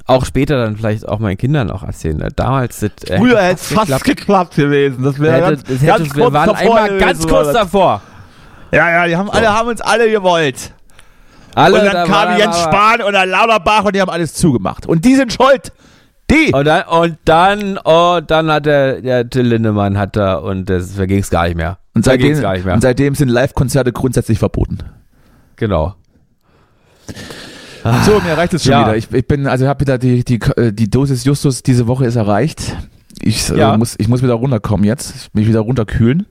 auch 0.07 0.27
später 0.27 0.59
dann 0.63 0.77
vielleicht 0.77 1.09
auch 1.09 1.19
meinen 1.21 1.39
Kindern 1.39 1.71
auch 1.71 1.83
erzählen. 1.83 2.19
ne? 2.19 2.29
Damals 2.37 2.81
das, 2.81 2.91
äh, 3.09 3.17
Früher 3.17 3.41
hätte 3.41 3.61
es 3.63 3.73
fast 3.73 4.05
geklappt 4.05 4.57
gewesen. 4.57 5.03
Das 5.05 5.19
wäre 5.19 5.41
ganz, 5.41 5.63
das 5.63 5.77
hätte, 5.81 5.87
ganz 5.87 6.15
wir 6.17 6.23
kurz 6.25 6.35
waren 6.35 6.49
davor 6.51 6.61
einmal 6.77 6.89
gewesen, 6.89 7.07
ganz 7.07 7.27
kurz 7.27 7.47
das. 7.47 7.55
davor. 7.55 8.03
Ja, 8.73 8.91
ja, 8.91 9.07
die 9.07 9.17
haben 9.17 9.31
alle 9.31 9.49
haben 9.55 9.69
uns 9.69 9.81
alle 9.81 10.11
gewollt. 10.11 10.73
Alle, 11.55 11.79
und 11.81 11.85
da 11.87 11.93
dann 11.93 12.09
kam 12.09 12.39
Jens 12.39 12.61
Spahn 12.61 13.03
und 13.03 13.13
der 13.13 13.27
Lauterbach 13.27 13.85
und 13.85 13.95
die 13.95 14.01
haben 14.01 14.11
alles 14.11 14.35
zugemacht. 14.35 14.87
Und 14.87 15.05
die 15.05 15.15
sind 15.15 15.33
schuld. 15.33 15.73
Die. 16.31 16.53
Und 16.53 16.65
dann, 16.67 16.83
und 16.89 17.19
dann, 17.27 17.79
oh, 17.85 18.21
dann 18.27 18.51
hat 18.51 18.67
der, 18.67 19.01
der 19.03 19.29
Till 19.29 19.47
Lindemann 19.47 19.99
hat 19.99 20.17
da 20.17 20.37
und 20.37 20.71
das 20.71 20.97
ging 20.97 21.19
es 21.19 21.31
gar 21.31 21.45
nicht 21.45 21.57
mehr. 21.57 21.79
Und 21.95 22.05
seitdem, 22.05 22.41
gar 22.41 22.55
nicht 22.55 22.65
mehr. 22.65 22.75
und 22.75 22.81
seitdem 22.81 23.15
sind 23.15 23.29
Live-Konzerte 23.29 23.93
grundsätzlich 23.93 24.39
verboten. 24.39 24.79
genau. 25.57 25.95
So, 28.07 28.19
mir 28.21 28.37
reicht 28.39 28.55
es 28.55 28.63
schon 28.65 28.73
Ja. 28.73 28.81
wieder. 28.87 28.97
Ich, 28.97 29.13
ich 29.13 29.27
bin, 29.27 29.47
also 29.47 29.69
habe 29.69 29.81
wieder 29.81 29.99
die, 29.99 30.25
die, 30.25 30.41
äh, 30.57 30.73
die 30.73 30.89
Dosis 30.89 31.25
Justus 31.25 31.63
diese 31.63 31.87
Woche 31.87 32.07
ist 32.07 32.17
erreicht. 32.17 32.75
Ich, 33.21 33.51
äh, 33.51 33.59
Ja. 33.59 33.77
muss, 33.77 33.95
ich 33.99 34.09
muss 34.09 34.23
wieder 34.23 34.33
runterkommen 34.35 34.85
jetzt. 34.87 35.35
Mich 35.35 35.47
wieder 35.47 35.61
runterkühlen. 35.61 36.27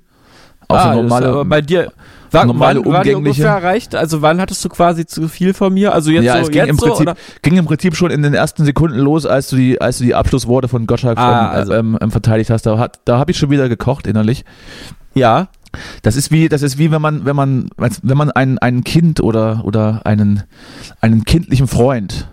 Auf 0.68 0.80
Ah, 0.80 0.96
normale. 0.96 1.46
bei 1.46 1.62
dir, 1.62 1.92
war, 2.34 2.46
normale, 2.46 2.80
wann 2.80 2.88
umgängliche- 2.88 3.16
ungefähr 3.18 3.50
erreicht? 3.50 3.96
Also 3.96 4.22
wann 4.22 4.40
hattest 4.42 4.64
du 4.66 4.70
quasi 4.70 5.06
zu 5.06 5.28
viel 5.28 5.54
von 5.54 5.74
mir? 5.74 5.94
Also 5.94 6.12
jetzt 6.12 6.24
ja, 6.24 6.36
so, 6.36 6.42
es 6.44 6.52
ging 6.52 6.66
im, 6.66 6.78
so, 6.78 6.88
Prinzip, 6.88 7.08
oder? 7.08 7.16
ging 7.42 7.58
im 7.58 7.66
Prinzip 7.66 7.96
schon 7.96 8.12
in 8.12 8.22
den 8.24 8.34
ersten 8.34 8.66
Sekunden 8.66 8.98
los, 8.98 9.26
als 9.26 9.50
du 9.50 9.56
die, 9.56 9.80
als 9.82 9.98
du 10.00 10.04
die 10.04 10.16
Abschlussworte 10.16 10.68
von 10.68 10.86
Gottschalk 10.88 11.18
Ah, 11.18 11.50
also- 11.50 11.74
ähm, 11.74 11.98
ähm, 12.02 12.12
verteidigt 12.12 12.50
hast. 12.50 12.66
Da, 12.66 12.78
hat, 12.78 13.00
da 13.06 13.18
habe 13.20 13.32
ich 13.32 13.38
schon 13.38 13.50
wieder 13.50 13.70
gekocht 13.70 14.08
innerlich. 14.08 14.46
Ja. 15.14 15.48
Das 16.04 16.16
ist 16.16 16.30
wie, 16.32 16.50
das 16.50 16.62
ist 16.62 16.78
wie 16.78 16.92
wenn 16.92 17.02
man, 17.02 17.26
wenn 17.26 17.36
man, 17.36 17.70
wenn 17.78 18.18
man 18.18 18.30
ein, 18.30 18.60
ein 18.60 18.84
Kind 18.84 19.22
oder, 19.22 19.62
oder 19.66 20.02
einen, 20.06 20.44
einen 21.02 21.24
kindlichen 21.26 21.68
Freund, 21.68 22.28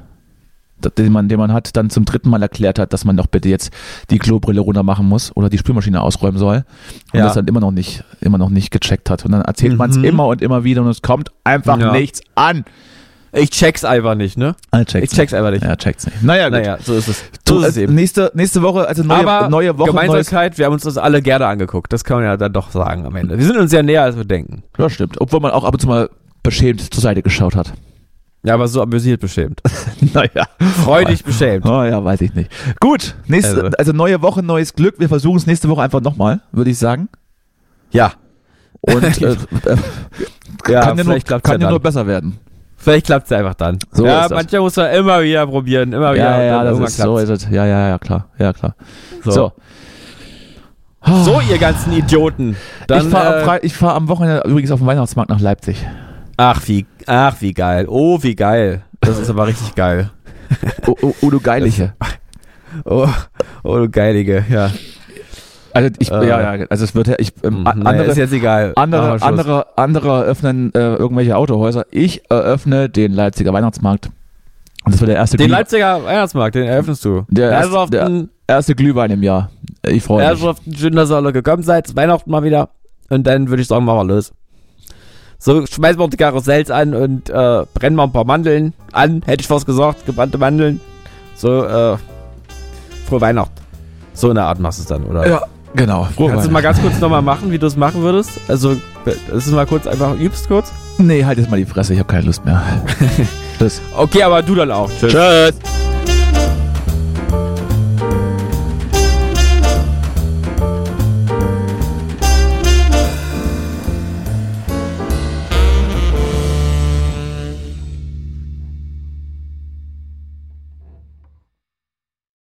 den 0.81 1.13
man, 1.13 1.29
den 1.29 1.39
man 1.39 1.53
hat, 1.53 1.77
dann 1.77 1.91
zum 1.91 2.05
dritten 2.05 2.31
Mal 2.31 2.43
erklärt 2.43 2.79
hat, 2.79 2.93
dass 2.93 3.05
man 3.05 3.17
doch 3.17 3.27
bitte 3.27 3.49
jetzt 3.49 3.71
die 4.11 4.19
Klobrille 4.19 4.61
runter 4.61 4.83
machen 4.83 5.07
muss 5.09 5.35
oder 5.37 5.49
die 5.49 5.59
Spülmaschine 5.59 6.01
ausräumen 6.01 6.39
soll 6.39 6.65
und 7.13 7.19
Ja. 7.19 7.25
das 7.27 7.35
dann 7.35 7.47
immer 7.49 7.61
noch 7.61 7.71
nicht, 7.73 8.05
immer 8.21 8.39
noch 8.39 8.51
nicht 8.51 8.71
gecheckt 8.71 9.11
hat. 9.11 9.25
Und 9.25 9.33
dann 9.33 9.43
erzählt 9.43 9.77
man 9.77 9.91
es 9.91 9.97
Mhm. 9.97 10.05
immer 10.05 10.27
und 10.27 10.43
immer 10.43 10.65
wieder 10.65 10.83
und 10.83 10.89
es 10.89 11.03
kommt 11.03 11.31
einfach 11.45 11.79
Ja. 11.79 11.93
nichts 11.93 12.21
an. 12.35 12.65
Ich 13.33 13.51
check's 13.51 13.85
einfach 13.85 14.17
nicht, 14.17 14.37
ne? 14.37 14.57
Ah, 14.73 14.85
checkt's 14.85 15.13
Ich 15.13 15.17
check's 15.17 15.33
einfach 15.33 15.53
nicht. 15.53 15.63
Ja, 15.65 15.77
checkt's 15.77 16.05
nicht. 16.05 16.21
Naja, 16.21 16.49
gut. 16.49 16.59
Naja, 16.59 16.79
so 16.83 16.95
ist 16.97 17.07
es. 17.07 17.23
So 17.47 17.61
ist 17.61 17.69
es 17.69 17.77
äh, 17.77 17.83
eben. 17.85 17.95
nächste, 17.95 18.33
nächste 18.35 18.61
Woche, 18.63 18.89
also 18.89 19.05
neue, 19.05 19.25
Aber 19.25 19.49
neue 19.49 19.79
Woche, 19.79 19.91
neues. 19.95 20.07
Gemeinsamkeit, 20.07 20.59
wir 20.59 20.65
haben 20.67 20.73
uns 20.73 20.83
das 20.83 20.99
alle 20.99 21.23
gerne 21.23 21.47
angeguckt. 21.47 21.93
Das 21.93 22.03
kann 22.03 22.17
man 22.17 22.25
ja 22.25 22.37
dann 22.37 22.53
doch 22.53 22.73
sagen 22.73 23.07
am 23.07 23.15
Ende. 23.15 23.39
Wir 23.39 23.45
sind 23.47 23.57
uns 23.57 23.71
ja 23.71 23.85
näher, 23.85 24.03
als 24.03 24.17
wir 24.17 24.25
denken. 24.25 24.65
Ja, 24.79 24.91
stimmt. 24.91 25.21
Obwohl 25.21 25.39
man 25.39 25.53
auch 25.53 25.63
ab 25.63 25.75
und 25.75 25.79
zu 25.81 25.87
mal 25.87 26.11
beschämt 26.43 26.93
zur 26.93 27.01
Seite 27.03 27.23
geschaut 27.23 27.55
hat. 27.55 27.73
Ja, 28.43 28.55
aber 28.55 28.69
so 28.69 28.81
amüsiert 28.81 29.21
beschämt. 29.21 29.61
naja. 30.15 30.47
Freudig 30.85 31.25
beschämt. 31.25 31.67
Oh 31.67 31.83
ja, 31.83 32.03
weiß 32.03 32.23
ich 32.23 32.35
nicht. 32.35 32.51
Gut, 32.81 33.15
nächste, 33.27 33.65
also, 33.65 33.77
Also. 33.77 33.93
neue 33.93 34.23
Woche, 34.23 34.43
neues 34.43 34.75
Glück. 34.75 34.99
Wir 34.99 35.09
versuchen 35.09 35.37
es 35.37 35.47
nächste 35.47 35.69
Woche 35.69 35.83
einfach 35.83 36.01
nochmal, 36.01 36.41
würde 36.51 36.71
ich 36.71 36.79
sagen. 36.79 37.09
Ja. 37.91 38.13
Und 38.81 39.03
äh, 39.03 39.33
äh, 39.67 39.77
Ja, 40.69 40.81
kann, 40.81 40.99
ja 40.99 41.05
nur, 41.05 41.19
kann 41.21 41.61
ja 41.61 41.71
nur 41.71 41.81
besser 41.81 42.07
werden. 42.07 42.39
Vielleicht 42.77 43.07
klappt's 43.07 43.29
ja 43.29 43.39
einfach 43.39 43.55
dann. 43.55 43.79
So 43.93 44.07
ja, 44.07 44.27
manchmal 44.31 44.63
muss 44.63 44.75
man 44.77 44.91
immer 44.93 45.23
wieder 45.23 45.47
probieren, 45.47 45.93
immer 45.93 46.15
wieder. 46.15 46.43
Ja, 46.43 46.43
ja, 46.43 46.65
das 46.65 46.79
ist, 46.79 46.97
so 46.97 47.19
ist 47.19 47.29
es. 47.29 47.51
Ja, 47.51 47.67
ja, 47.67 47.89
ja, 47.89 47.99
klar. 47.99 48.29
Ja, 48.39 48.55
klar. 48.55 48.75
So. 49.23 49.31
So. 49.33 49.53
So, 51.25 51.41
ihr 51.51 51.59
ganzen 51.59 51.93
Idioten. 51.93 52.57
Dann, 52.87 53.07
ich 53.07 53.13
fahre 53.13 53.61
äh, 53.61 53.65
am, 53.65 53.71
fahr 53.71 53.95
am 53.95 54.09
Wochenende 54.09 54.43
übrigens 54.49 54.71
auf 54.71 54.81
dem 54.81 54.87
Weihnachtsmarkt 54.87 55.31
nach 55.31 55.41
Leipzig. 55.41 55.87
Ach, 56.41 56.63
wie, 56.67 56.87
ach, 57.07 57.37
wie 57.41 57.53
geil. 57.53 57.87
Oh, 57.89 58.19
wie 58.23 58.35
geil. 58.35 58.83
Das 59.01 59.19
ist 59.19 59.31
aber 59.31 59.47
richtig 59.47 59.75
geil. 59.75 60.11
Oh, 60.87 60.97
oh, 61.03 61.15
oh 61.23 61.31
du 61.31 61.41
Geiliche. 61.41 61.93
Oh, 62.85 63.09
oh 63.65 63.77
du 63.79 63.89
Geilige, 63.91 64.45
ja. 64.49 64.71
Also 65.73 65.91
ich, 65.99 66.11
Äh. 66.11 66.29
ja, 66.29 66.55
ja, 66.57 66.67
also 66.71 66.85
es 66.85 66.95
wird 66.95 67.09
ja, 67.09 67.15
ich, 67.19 67.33
ähm, 67.43 67.57
Hm, 67.57 67.63
naja, 67.65 67.81
andere, 67.91 68.05
ist 68.07 68.17
jetzt 68.17 68.33
egal. 68.33 68.73
Andere, 68.77 69.21
andere, 69.23 69.67
andere 69.77 70.23
öffnen 70.23 70.73
äh, 70.75 70.95
irgendwelche 70.95 71.37
Autohäuser. 71.37 71.85
Ich 71.91 72.23
eröffne 72.31 72.89
den 72.89 73.13
Leipziger 73.13 73.53
Weihnachtsmarkt. 73.53 74.07
Und 74.85 74.93
das 74.95 75.01
wird 75.01 75.09
der 75.11 75.17
erste 75.17 75.37
Den 75.37 75.49
Glüh- 75.49 75.53
Leipziger 75.57 76.05
Weihnachtsmarkt, 76.05 76.55
den 76.55 76.65
eröffnest 76.65 77.05
du. 77.05 77.25
Der 77.29 77.51
erste- 77.51 77.71
Herrschaften, 77.73 78.31
erste 78.47 78.75
Glühwein 78.77 79.11
im 79.11 79.23
Jahr. 79.25 79.51
Ich 79.85 80.03
freue 80.05 80.19
mich. 80.19 80.27
Herrschaften, 80.29 80.77
schön, 80.77 80.95
dass 80.95 81.11
ihr 81.11 81.17
alle 81.17 81.33
gekommen 81.33 81.63
seid. 81.65 81.95
Weihnachten 81.97 82.31
mal 82.31 82.43
wieder. 82.45 82.69
Und 83.09 83.27
dann 83.27 83.49
würde 83.49 83.63
ich 83.63 83.69
sagen, 83.69 83.85
machen 83.85 84.09
wir 84.09 84.15
los. 84.15 84.33
So, 85.43 85.65
schmeißen 85.67 85.99
wir 85.99 86.09
die 86.09 86.19
Karussells 86.19 86.71
an 86.71 86.95
und 86.95 87.31
äh, 87.31 87.65
brennen 87.73 87.97
wir 87.97 88.03
ein 88.03 88.13
paar 88.13 88.27
Mandeln 88.27 88.75
an. 88.93 89.23
Hätte 89.25 89.41
ich 89.41 89.49
fast 89.49 89.65
gesagt, 89.65 90.05
gebrannte 90.05 90.37
Mandeln. 90.37 90.81
So, 91.35 91.65
äh, 91.65 91.97
frohe 93.09 93.21
Weihnachten. 93.23 93.55
So 94.13 94.29
in 94.29 94.35
der 94.35 94.45
Art 94.45 94.61
machst 94.61 94.81
du 94.81 94.83
es 94.83 94.89
dann, 94.89 95.05
oder? 95.05 95.27
Ja, 95.27 95.43
genau. 95.75 96.05
Frohe 96.15 96.31
Kannst 96.31 96.47
du 96.47 96.51
mal 96.51 96.61
ganz 96.61 96.79
kurz 96.83 97.01
nochmal 97.01 97.23
machen, 97.23 97.51
wie 97.51 97.59
du 97.59 97.67
es 97.67 97.75
machen 97.75 98.03
würdest? 98.03 98.33
Also, 98.49 98.77
das 99.05 99.47
ist 99.47 99.53
mal 99.53 99.67
kurz 99.67 99.87
einfach, 99.87 100.15
übst 100.15 100.47
kurz. 100.47 100.73
Nee, 100.99 101.25
halt 101.25 101.39
jetzt 101.39 101.51
mal 101.51 101.57
die 101.57 101.65
Fresse, 101.65 101.95
ich 101.95 101.99
habe 101.99 102.13
keine 102.13 102.27
Lust 102.27 102.45
mehr. 102.45 102.63
Tschüss. 103.59 103.81
Okay, 103.97 104.23
aber 104.23 104.43
du 104.43 104.55
dann 104.55 104.71
auch. 104.71 104.91
Tschüss. 104.91 105.11
Tschüss. 105.15 105.55